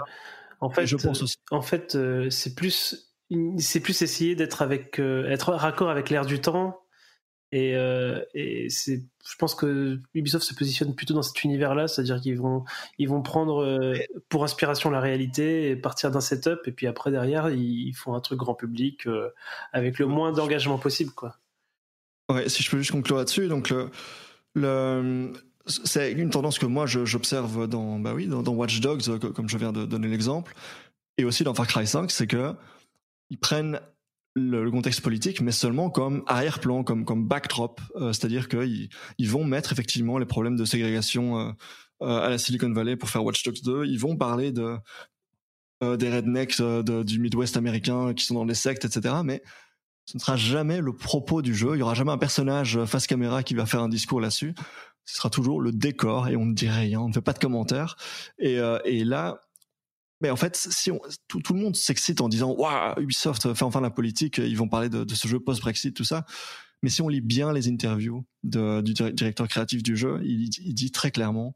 en 0.59 0.69
fait, 0.69 0.85
je 0.85 0.97
pense 0.97 1.23
aussi. 1.23 1.37
en 1.49 1.61
fait, 1.61 1.95
euh, 1.95 2.29
c'est 2.29 2.53
plus, 2.53 3.10
c'est 3.57 3.79
plus 3.79 4.01
essayer 4.01 4.35
d'être 4.35 4.61
avec, 4.61 4.99
euh, 4.99 5.29
être 5.29 5.53
raccord 5.53 5.89
avec 5.89 6.09
l'air 6.09 6.25
du 6.25 6.41
temps. 6.41 6.81
Et, 7.53 7.75
euh, 7.75 8.23
et 8.33 8.69
c'est, 8.69 9.03
je 9.27 9.35
pense 9.35 9.55
que 9.55 9.99
Ubisoft 10.13 10.45
se 10.45 10.53
positionne 10.53 10.95
plutôt 10.95 11.13
dans 11.13 11.21
cet 11.21 11.43
univers-là, 11.43 11.89
c'est-à-dire 11.89 12.21
qu'ils 12.21 12.37
vont, 12.37 12.63
ils 12.97 13.09
vont 13.09 13.21
prendre 13.21 13.61
euh, 13.61 13.97
pour 14.29 14.45
inspiration 14.45 14.89
la 14.89 15.01
réalité 15.01 15.69
et 15.69 15.75
partir 15.75 16.11
d'un 16.11 16.21
setup, 16.21 16.61
et 16.65 16.71
puis 16.71 16.87
après 16.87 17.11
derrière 17.11 17.49
ils 17.49 17.93
font 17.93 18.13
un 18.13 18.21
truc 18.21 18.39
grand 18.39 18.55
public 18.55 19.05
euh, 19.05 19.29
avec 19.73 19.99
le 19.99 20.05
moins 20.05 20.31
d'engagement 20.31 20.77
possible, 20.77 21.11
quoi. 21.11 21.35
Ouais, 22.31 22.47
si 22.47 22.63
je 22.63 22.71
peux 22.71 22.77
juste 22.77 22.91
conclure 22.91 23.17
là-dessus, 23.17 23.49
donc 23.49 23.69
le, 23.69 23.89
le 24.55 25.33
c'est 25.67 26.13
une 26.13 26.29
tendance 26.29 26.57
que 26.57 26.65
moi 26.65 26.85
j'observe 26.85 27.67
dans, 27.67 27.99
bah 27.99 28.13
oui, 28.13 28.27
dans, 28.27 28.41
Watch 28.53 28.79
Dogs, 28.79 29.19
comme 29.33 29.49
je 29.49 29.57
viens 29.57 29.73
de 29.73 29.85
donner 29.85 30.07
l'exemple, 30.07 30.55
et 31.17 31.25
aussi 31.25 31.43
dans 31.43 31.53
Far 31.53 31.67
Cry 31.67 31.85
5, 31.85 32.09
c'est 32.09 32.27
que 32.27 32.55
ils 33.31 33.39
prennent 33.39 33.79
le, 34.35 34.69
contexte 34.69 35.01
politique, 35.01 35.41
mais 35.41 35.51
seulement 35.51 35.89
comme 35.89 36.23
arrière-plan, 36.27 36.83
comme 36.83 37.05
comme 37.05 37.27
backdrop, 37.27 37.81
euh, 37.95 38.13
c'est-à-dire 38.13 38.47
qu'ils 38.47 38.89
ils 39.17 39.29
vont 39.29 39.43
mettre 39.43 39.71
effectivement 39.71 40.17
les 40.17 40.25
problèmes 40.25 40.55
de 40.55 40.65
ségrégation 40.65 41.39
euh, 41.39 41.51
euh, 42.01 42.19
à 42.19 42.29
la 42.29 42.37
Silicon 42.37 42.71
Valley 42.71 42.95
pour 42.95 43.09
faire 43.09 43.23
Watch 43.23 43.43
Dogs 43.43 43.61
2. 43.63 43.85
Ils 43.85 43.99
vont 43.99 44.15
parler 44.15 44.51
de 44.51 44.77
des 45.97 46.11
rednecks 46.11 46.61
du 46.61 47.19
Midwest 47.19 47.57
américain 47.57 48.13
qui 48.13 48.23
sont 48.23 48.35
dans 48.35 48.45
les 48.45 48.53
sectes, 48.53 48.85
etc. 48.85 49.15
Mais 49.25 49.41
ce 50.05 50.15
ne 50.15 50.21
sera 50.21 50.35
jamais 50.35 50.79
le 50.79 50.95
propos 50.95 51.41
du 51.41 51.55
jeu. 51.55 51.71
Il 51.73 51.79
y 51.79 51.81
aura 51.81 51.95
jamais 51.95 52.11
un 52.11 52.19
personnage 52.19 52.85
face 52.85 53.07
caméra 53.07 53.41
qui 53.41 53.55
va 53.55 53.65
faire 53.65 53.81
un 53.81 53.89
discours 53.89 54.21
là-dessus. 54.21 54.53
Ce 55.05 55.15
sera 55.15 55.31
toujours 55.31 55.59
le 55.59 55.71
décor 55.71 56.27
et 56.27 56.35
on 56.35 56.45
ne 56.45 56.53
dit 56.53 56.69
rien, 56.69 56.99
on 56.99 57.07
ne 57.07 57.13
fait 57.13 57.23
pas 57.23 57.33
de 57.33 57.39
commentaires. 57.39 57.95
Et, 58.37 58.59
et 58.85 59.03
là, 59.03 59.41
mais 60.21 60.29
en 60.29 60.35
fait, 60.35 60.55
si 60.55 60.91
on, 60.91 60.99
tout, 61.27 61.41
le 61.53 61.59
monde 61.59 61.75
s'excite 61.75 62.21
en 62.21 62.29
disant 62.29 62.51
waouh, 62.51 62.99
Ubisoft 62.99 63.53
fait 63.53 63.63
enfin 63.63 63.81
la 63.81 63.89
politique, 63.89 64.37
ils 64.37 64.57
vont 64.57 64.67
parler 64.67 64.89
de, 64.89 65.05
ce 65.13 65.27
jeu 65.27 65.39
post-Brexit, 65.39 65.95
tout 65.95 66.03
ça. 66.03 66.25
Mais 66.83 66.89
si 66.89 67.01
on 67.01 67.07
lit 67.07 67.21
bien 67.21 67.53
les 67.53 67.67
interviews 67.67 68.25
du 68.43 68.93
directeur 68.93 69.47
créatif 69.47 69.83
du 69.83 69.95
jeu, 69.95 70.19
il, 70.23 70.49
dit 70.49 70.91
très 70.91 71.11
clairement, 71.11 71.55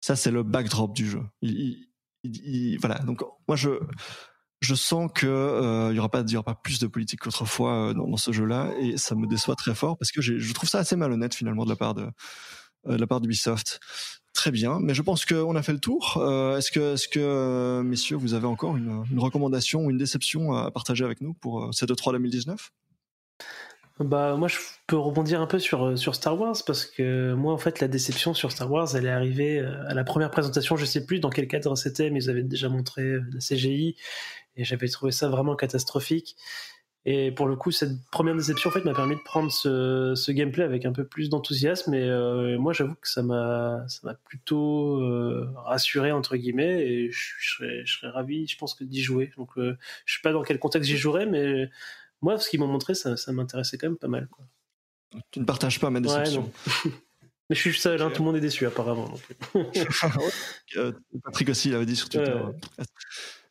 ça 0.00 0.16
c'est 0.16 0.30
le 0.30 0.42
backdrop 0.42 0.94
du 0.94 1.08
jeu. 1.08 1.22
Il, 1.42 1.88
il, 2.24 2.78
voilà. 2.80 2.98
Donc 3.00 3.22
moi 3.46 3.56
je 3.56 3.70
je 4.60 4.74
sens 4.74 5.08
que 5.14 5.26
euh, 5.26 5.92
il 5.92 5.96
y 5.96 5.98
aura 6.00 6.08
pas 6.08 6.24
il 6.26 6.36
aura 6.36 6.44
pas 6.44 6.56
plus 6.56 6.80
de 6.80 6.88
politique 6.88 7.20
qu'autrefois 7.20 7.90
euh, 7.90 7.94
dans, 7.94 8.08
dans, 8.08 8.16
ce 8.16 8.32
jeu-là 8.32 8.72
et 8.80 8.96
ça 8.96 9.14
me 9.14 9.28
déçoit 9.28 9.54
très 9.54 9.72
fort 9.72 9.96
parce 9.96 10.10
que 10.10 10.20
je 10.20 10.52
trouve 10.52 10.68
ça 10.68 10.80
assez 10.80 10.96
malhonnête 10.96 11.32
finalement 11.32 11.64
de 11.64 11.70
la 11.70 11.76
part 11.76 11.94
de, 11.94 12.10
euh, 12.86 12.94
de 12.94 13.00
la 13.00 13.06
part 13.06 13.20
d'Ubisoft. 13.20 13.80
Très 14.38 14.52
bien, 14.52 14.78
mais 14.80 14.94
je 14.94 15.02
pense 15.02 15.26
qu'on 15.26 15.56
a 15.56 15.62
fait 15.64 15.72
le 15.72 15.80
tour. 15.80 16.16
Euh, 16.18 16.58
est-ce 16.58 16.70
que, 16.70 17.18
euh, 17.18 17.82
messieurs, 17.82 18.16
vous 18.16 18.34
avez 18.34 18.46
encore 18.46 18.76
une, 18.76 19.04
recommandation 19.16 19.80
ou 19.80 19.90
une 19.90 19.98
déception 19.98 20.52
à 20.52 20.70
partager 20.70 21.04
avec 21.04 21.20
nous 21.20 21.34
pour 21.34 21.64
euh, 21.64 21.72
cette 21.72 21.90
E3 21.90 22.12
2019 22.12 22.70
bah 23.98 24.36
moi 24.36 24.46
je 24.46 24.58
peux 24.86 24.96
rebondir 24.96 25.40
un 25.40 25.48
peu 25.48 25.58
sur 25.58 25.98
sur 25.98 26.14
Star 26.14 26.40
Wars 26.40 26.54
parce 26.64 26.86
que 26.86 27.32
moi 27.32 27.52
en 27.52 27.58
fait 27.58 27.80
la 27.80 27.88
déception 27.88 28.32
sur 28.32 28.52
Star 28.52 28.70
Wars 28.70 28.94
elle 28.94 29.06
est 29.06 29.10
arrivée 29.10 29.58
à 29.58 29.92
la 29.92 30.04
première 30.04 30.30
présentation 30.30 30.76
je 30.76 30.84
sais 30.84 31.04
plus 31.04 31.18
dans 31.18 31.30
quel 31.30 31.48
cadre 31.48 31.74
c'était 31.74 32.08
mais 32.10 32.22
ils 32.22 32.30
avaient 32.30 32.44
déjà 32.44 32.68
montré 32.68 33.14
la 33.32 33.40
CGI 33.40 33.96
et 34.56 34.62
j'avais 34.62 34.86
trouvé 34.86 35.10
ça 35.10 35.28
vraiment 35.28 35.56
catastrophique 35.56 36.36
et 37.10 37.32
pour 37.32 37.48
le 37.48 37.56
coup, 37.56 37.70
cette 37.70 38.04
première 38.10 38.36
déception 38.36 38.68
en 38.68 38.72
fait 38.74 38.84
m'a 38.84 38.92
permis 38.92 39.16
de 39.16 39.22
prendre 39.22 39.50
ce, 39.50 40.12
ce, 40.14 40.30
gameplay 40.30 40.62
avec 40.62 40.84
un 40.84 40.92
peu 40.92 41.06
plus 41.06 41.30
d'enthousiasme. 41.30 41.94
Et 41.94 42.02
euh, 42.02 42.58
moi, 42.58 42.74
j'avoue 42.74 42.96
que 42.96 43.08
ça 43.08 43.22
m'a 43.22 43.82
ça 43.88 44.00
m'a 44.02 44.12
plutôt 44.12 45.00
euh, 45.00 45.50
rassuré 45.64 46.12
entre 46.12 46.36
guillemets. 46.36 46.86
Et 46.86 47.10
je, 47.10 47.32
serais, 47.40 47.86
je 47.86 47.96
serais 47.96 48.10
ravi, 48.10 48.46
je 48.46 48.58
pense 48.58 48.74
que 48.74 48.84
d'y 48.84 49.00
jouer. 49.00 49.32
Donc, 49.38 49.56
euh, 49.56 49.78
je 50.04 50.16
sais 50.16 50.20
pas 50.22 50.32
dans 50.32 50.42
quel 50.42 50.58
contexte 50.58 50.90
j'y 50.90 50.98
jouerais, 50.98 51.24
mais 51.24 51.70
moi, 52.20 52.38
ce 52.38 52.50
qu'ils 52.50 52.60
m'ont 52.60 52.66
montré, 52.66 52.94
ça, 52.94 53.16
ça 53.16 53.32
m'intéressait 53.32 53.78
quand 53.78 53.88
même 53.88 53.96
pas 53.96 54.08
mal. 54.08 54.28
Quoi. 54.28 54.44
Tu 55.30 55.40
ne 55.40 55.46
partages 55.46 55.80
pas 55.80 55.88
ma 55.88 56.00
déception. 56.00 56.52
mais 56.84 57.56
je 57.56 57.60
suis 57.60 57.72
seul, 57.72 58.02
hein, 58.02 58.10
tout 58.10 58.20
le 58.20 58.26
monde 58.26 58.36
est 58.36 58.42
déçu 58.42 58.66
apparemment. 58.66 59.14
Patrick 61.24 61.48
aussi 61.48 61.70
l'avait 61.70 61.86
dit 61.86 61.96
sur 61.96 62.10
Twitter. 62.10 62.38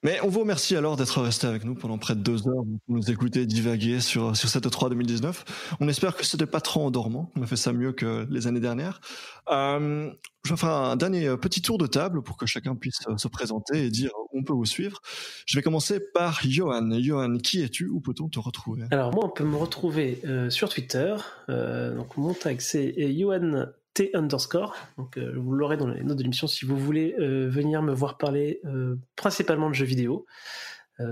Mais 0.04 0.20
on 0.24 0.28
vous 0.28 0.42
remercie 0.42 0.76
alors 0.76 0.96
d'être 0.96 1.22
resté 1.22 1.48
avec 1.48 1.64
nous 1.64 1.74
pendant 1.74 1.98
près 1.98 2.16
de 2.16 2.22
deux 2.22 2.48
heures 2.48 2.64
pour 2.86 2.96
nous 2.96 3.12
écouter 3.12 3.46
divaguer 3.46 4.00
sur, 4.00 4.36
sur 4.36 4.48
cette 4.48 4.70
3 4.70 4.90
2019. 4.90 5.78
On 5.80 5.88
espère 5.88 6.16
que 6.16 6.24
c'était 6.24 6.46
pas 6.46 6.62
trop 6.62 6.82
endormant. 6.82 7.32
On 7.36 7.42
a 7.42 7.48
fait 7.48 7.56
ça 7.56 7.74
mieux 7.74 7.94
que 7.94 8.28
les 8.30 8.48
années 8.48 8.60
dernières. 8.60 9.02
Euh, 9.50 10.12
je 10.46 10.54
vais 10.54 10.58
faire 10.58 10.70
un 10.70 10.96
dernier 10.96 11.36
petit 11.38 11.62
tour 11.62 11.78
de 11.78 11.88
table 11.88 12.22
pour 12.22 12.38
que 12.38 12.46
chacun 12.46 12.76
puisse 12.76 13.00
se 13.18 13.28
présenter 13.28 13.86
et 13.86 13.90
dire 13.90 14.12
on 14.34 14.44
peut 14.44 14.54
vous 14.54 14.66
suivre. 14.66 15.02
Je 15.46 15.58
vais 15.58 15.62
commencer 15.62 16.00
par 16.00 16.40
Johan. 16.48 16.90
Johan, 17.00 17.38
qui 17.38 17.62
es-tu 17.62 17.88
Où 17.88 18.00
peut-on 18.00 18.30
te 18.30 18.40
retrouver? 18.40 18.86
Alors 18.92 19.14
moi, 19.14 19.26
on 19.26 19.30
peut 19.30 19.44
me 19.44 19.58
retrouver 19.58 20.22
euh, 20.26 20.50
sur 20.50 20.70
Twitter. 20.70 21.16
Euh, 21.50 21.96
donc 21.96 22.16
mon 22.18 22.34
tag 22.34 22.62
c'est 22.62 22.96
Johan 23.18 23.66
T 23.98 24.12
underscore. 24.14 24.76
Donc, 25.00 25.18
euh, 25.18 25.34
vous 25.36 25.54
l'aurez 25.54 25.76
dans 25.76 25.88
les 25.88 26.04
notes 26.04 26.18
de 26.18 26.22
l'émission 26.22 26.46
si 26.46 26.66
vous 26.66 26.78
voulez 26.78 27.16
euh, 27.20 27.50
venir 27.50 27.82
me 27.82 27.92
voir 27.92 28.20
parler 28.20 28.62
euh, 28.66 28.96
principalement 29.16 29.70
de 29.70 29.74
jeux 29.74 29.86
vidéo. 29.86 30.28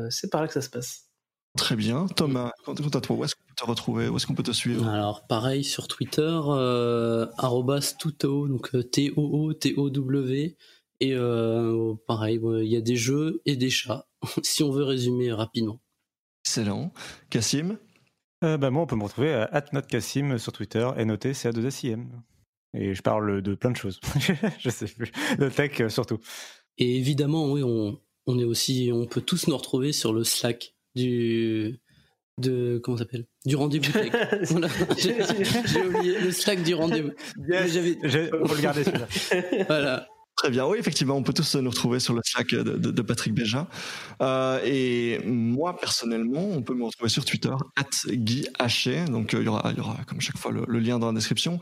c'est 0.10 0.30
par 0.32 0.42
là 0.42 0.48
que 0.48 0.54
ça 0.54 0.62
se 0.62 0.70
passe. 0.70 1.10
Très 1.58 1.76
bien. 1.76 2.06
Thomas, 2.06 2.52
quant 2.64 2.74
à 2.74 3.02
toi, 3.02 3.16
où 3.16 3.24
est-ce 3.24 3.34
qu'on 3.34 3.48
peut 3.48 3.56
te 3.56 3.66
retrouver? 3.66 4.08
Où 4.08 4.18
est-ce 4.18 4.28
qu'on 4.28 4.36
peut 4.36 4.44
te 4.44 4.52
suivre? 4.52 4.88
Alors, 4.88 5.26
pareil 5.26 5.64
sur 5.64 5.88
Twitter, 5.88 6.40
euh, 6.48 7.26
@touto, 7.98 8.48
donc 8.48 8.70
T-O-O-T-O-W. 8.92 10.58
Et 11.00 11.16
pareil, 12.08 12.40
il 12.44 12.68
y 12.68 12.76
a 12.76 12.82
des 12.82 12.96
jeux 12.96 13.42
et 13.46 13.56
des 13.56 13.72
chats, 13.72 14.06
si 14.44 14.62
on 14.62 14.70
veut 14.70 14.84
résumer 14.84 15.34
rapidement. 15.34 15.80
Excellent. 16.44 16.94
Cassim? 17.32 17.80
Bah, 18.42 18.70
Moi, 18.70 18.84
on 18.84 18.86
peut 18.86 18.96
me 18.96 19.04
retrouver 19.04 19.34
à 19.34 19.64
@notcassim 19.74 20.38
sur 20.38 20.52
Twitter 20.52 20.88
et 20.98 21.06
noter 21.06 21.34
c'est 21.34 21.52
2 21.52 21.72
sim 21.72 22.06
et 22.76 22.94
je 22.94 23.02
parle 23.02 23.42
de 23.42 23.56
plein 23.56 23.72
de 23.72 23.78
choses. 23.78 24.00
je 24.60 24.70
sais 24.70 24.88
plus. 24.88 25.12
De 25.40 25.50
tech 25.50 25.80
euh, 25.80 25.90
surtout. 25.90 26.20
Et 26.78 26.98
évidemment, 26.98 27.52
oui, 27.52 27.64
on, 27.64 28.00
on 28.28 28.40
est 28.40 28.44
aussi, 28.44 28.92
on 28.94 29.06
peut 29.06 29.22
tous 29.22 29.48
nous 29.48 29.58
retrouver 29.58 29.92
sur 29.92 30.14
le 30.14 30.24
Slack 30.24 30.76
du, 30.96 31.80
de 32.38 32.80
comment 32.84 32.98
s'appelle? 32.98 33.26
Du 33.46 33.56
rendez-vous 33.56 33.92
tech. 33.92 34.12
J'ai 34.98 35.84
oublié 35.84 36.20
le 36.20 36.32
Slack 36.32 36.64
du 36.64 36.74
rendez-vous. 36.76 37.12
Yes, 37.48 37.72
J'avais. 37.72 37.96
Faut 38.30 38.56
le 38.56 38.62
garder 38.62 38.84
celui-là. 38.84 39.66
voilà. 39.68 40.08
Très 40.36 40.50
bien, 40.50 40.66
oui, 40.66 40.78
effectivement, 40.78 41.16
on 41.16 41.24
peut 41.24 41.32
tous 41.32 41.56
nous 41.56 41.70
retrouver 41.70 42.02
sur 42.02 42.14
le 42.14 42.22
Slack 42.24 42.50
de, 42.50 42.62
de, 42.62 42.92
de 42.92 43.02
Patrick 43.02 43.34
Béja. 43.34 43.68
Euh, 44.22 44.60
et 44.66 45.20
moi, 45.26 45.78
personnellement, 45.78 46.46
on 46.52 46.62
peut 46.62 46.74
me 46.74 46.84
retrouver 46.84 47.10
sur 47.10 47.24
Twitter, 47.24 47.54
at 47.78 47.86
Guy 48.10 48.46
Haché. 48.60 49.06
Donc, 49.06 49.34
euh, 49.34 49.40
il 49.40 49.46
y, 49.46 49.48
aura, 49.48 49.72
y 49.72 49.80
aura, 49.80 49.98
comme 50.06 50.20
chaque 50.20 50.38
fois, 50.38 50.52
le, 50.52 50.66
le 50.68 50.80
lien 50.80 51.00
dans 51.00 51.08
la 51.08 51.14
description. 51.14 51.62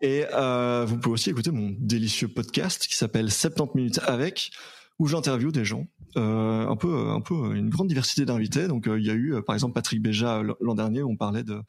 Et 0.00 0.24
euh, 0.34 0.84
vous 0.86 0.98
pouvez 0.98 1.14
aussi 1.14 1.30
écouter 1.30 1.50
mon 1.50 1.74
délicieux 1.80 2.28
podcast 2.28 2.86
qui 2.86 2.94
s'appelle 2.94 3.28
70 3.28 3.76
minutes 3.76 4.00
avec, 4.06 4.52
où 5.00 5.08
j'interviewe 5.08 5.50
des 5.50 5.64
gens. 5.64 5.88
Euh, 6.16 6.68
un 6.68 6.76
peu, 6.76 7.08
un 7.08 7.20
peu 7.20 7.56
une 7.56 7.70
grande 7.70 7.88
diversité 7.88 8.24
d'invités. 8.24 8.68
Donc, 8.68 8.86
euh, 8.86 9.00
il 9.00 9.06
y 9.06 9.10
a 9.10 9.14
eu, 9.14 9.42
par 9.44 9.54
exemple, 9.56 9.74
Patrick 9.74 10.00
Béja 10.00 10.42
l'an 10.60 10.74
dernier, 10.76 11.02
où 11.02 11.10
on 11.10 11.16
parlait 11.16 11.42
de 11.42 11.60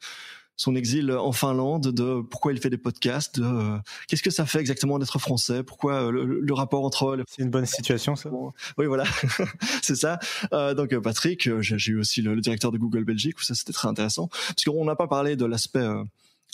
son 0.56 0.74
exil 0.76 1.10
en 1.12 1.32
Finlande, 1.32 1.88
de 1.92 2.20
pourquoi 2.22 2.52
il 2.52 2.60
fait 2.60 2.70
des 2.70 2.78
podcasts, 2.78 3.40
de 3.40 3.44
euh, 3.44 3.78
qu'est-ce 4.08 4.22
que 4.22 4.30
ça 4.30 4.46
fait 4.46 4.60
exactement 4.60 4.98
d'être 4.98 5.18
français, 5.18 5.62
pourquoi 5.62 6.06
euh, 6.06 6.40
le, 6.40 6.54
rapport 6.54 6.84
entre... 6.84 7.18
C'est 7.28 7.42
une 7.42 7.50
bonne 7.50 7.66
situation 7.66 8.14
ça. 8.14 8.30
Oui 8.78 8.86
voilà, 8.86 9.04
c'est 9.82 9.96
ça. 9.96 10.18
Euh, 10.52 10.74
donc 10.74 10.96
Patrick, 10.98 11.48
j'ai 11.60 11.92
eu 11.92 11.98
aussi 11.98 12.22
le, 12.22 12.40
directeur 12.40 12.70
de 12.70 12.78
Google 12.78 13.04
Belgique, 13.04 13.38
où 13.38 13.42
ça 13.42 13.54
c'était 13.54 13.72
très 13.72 13.88
intéressant, 13.88 14.28
parce 14.28 14.64
qu'on 14.64 14.84
n'a 14.84 14.96
pas 14.96 15.08
parlé 15.08 15.36
de 15.36 15.44
l'aspect 15.44 15.86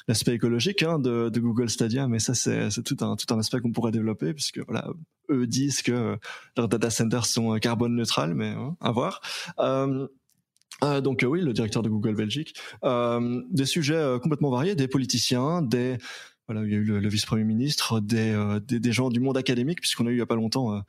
l'aspect 0.08 0.32
écologique 0.32 0.82
hein, 0.82 0.98
de, 0.98 1.28
de, 1.28 1.40
Google 1.40 1.68
Stadia, 1.68 2.08
mais 2.08 2.20
ça 2.20 2.34
c'est 2.34 2.70
tout 2.82 2.96
un 3.00 3.16
tout 3.16 3.32
un 3.34 3.38
aspect 3.38 3.60
qu'on 3.60 3.72
pourrait 3.72 3.92
développer 3.92 4.32
puisque 4.32 4.58
voilà 4.66 4.88
eux 5.30 5.46
disent 5.46 5.82
que 5.82 6.18
leurs 6.56 6.68
data 6.68 6.90
centers 6.90 7.26
sont 7.26 7.58
carbone 7.58 7.94
neutrales, 7.94 8.34
mais 8.34 8.48
hein, 8.48 8.76
à 8.80 8.90
voir. 8.92 9.20
Euh, 9.58 10.08
Euh, 10.84 11.00
donc 11.00 11.22
euh, 11.22 11.26
oui, 11.26 11.40
le 11.40 11.52
directeur 11.52 11.82
de 11.82 11.88
Google 11.88 12.14
Belgique. 12.14 12.54
Euh, 12.84 13.42
des 13.50 13.66
sujets 13.66 13.94
euh, 13.94 14.18
complètement 14.18 14.50
variés, 14.50 14.74
des 14.74 14.88
politiciens, 14.88 15.62
des 15.62 15.98
voilà, 16.48 16.66
il 16.66 16.72
y 16.72 16.74
a 16.74 16.78
eu 16.78 16.84
le, 16.84 17.08
vice-premier 17.08 17.44
ministre, 17.44 18.00
des, 18.00 18.36
des, 18.66 18.80
des 18.80 18.92
gens 18.92 19.08
du 19.08 19.20
monde 19.20 19.36
académique, 19.36 19.80
puisqu'on 19.80 20.08
a 20.08 20.10
eu 20.10 20.14
il 20.14 20.18
y 20.18 20.22
a 20.22 20.26
pas 20.26 20.34
longtemps 20.34 20.82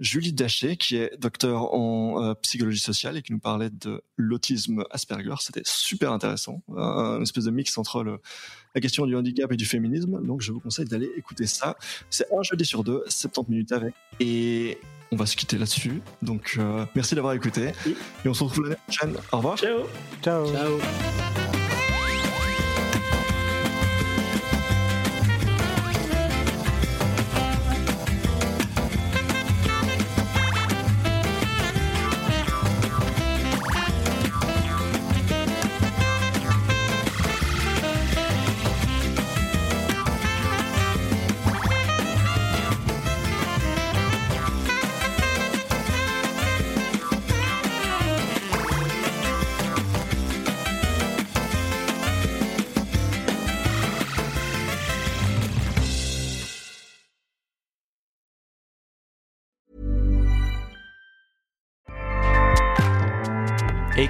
Julie 0.00 0.32
Daché, 0.32 0.76
qui 0.76 0.96
est 0.96 1.16
docteur 1.20 1.74
en 1.74 2.22
euh, 2.22 2.34
psychologie 2.34 2.80
sociale 2.80 3.16
et 3.16 3.22
qui 3.22 3.32
nous 3.32 3.38
parlait 3.38 3.70
de 3.70 4.02
l'autisme 4.16 4.84
Asperger. 4.90 5.34
C'était 5.40 5.62
super 5.64 6.12
intéressant, 6.12 6.62
un, 6.76 7.16
une 7.16 7.22
espèce 7.22 7.44
de 7.44 7.50
mix 7.50 7.76
entre 7.78 8.02
le, 8.02 8.18
la 8.74 8.80
question 8.80 9.06
du 9.06 9.14
handicap 9.14 9.52
et 9.52 9.56
du 9.56 9.66
féminisme. 9.66 10.20
Donc 10.26 10.40
je 10.40 10.52
vous 10.52 10.60
conseille 10.60 10.86
d'aller 10.86 11.10
écouter 11.16 11.46
ça. 11.46 11.76
C'est 12.08 12.26
un 12.32 12.42
jeudi 12.42 12.64
sur 12.64 12.82
deux, 12.82 13.04
70 13.08 13.50
minutes 13.50 13.72
avec. 13.72 13.94
Et 14.18 14.78
on 15.12 15.16
va 15.16 15.26
se 15.26 15.36
quitter 15.36 15.58
là-dessus. 15.58 16.00
Donc 16.22 16.56
euh, 16.58 16.86
merci 16.94 17.14
d'avoir 17.14 17.34
écouté. 17.34 17.72
Et 18.24 18.28
on 18.28 18.34
se 18.34 18.44
retrouve 18.44 18.64
l'année 18.64 18.76
prochaine. 18.86 19.16
Au 19.32 19.36
revoir. 19.36 19.58
Ciao. 19.58 19.80
Ciao. 20.22 20.46
Ciao. 20.46 20.78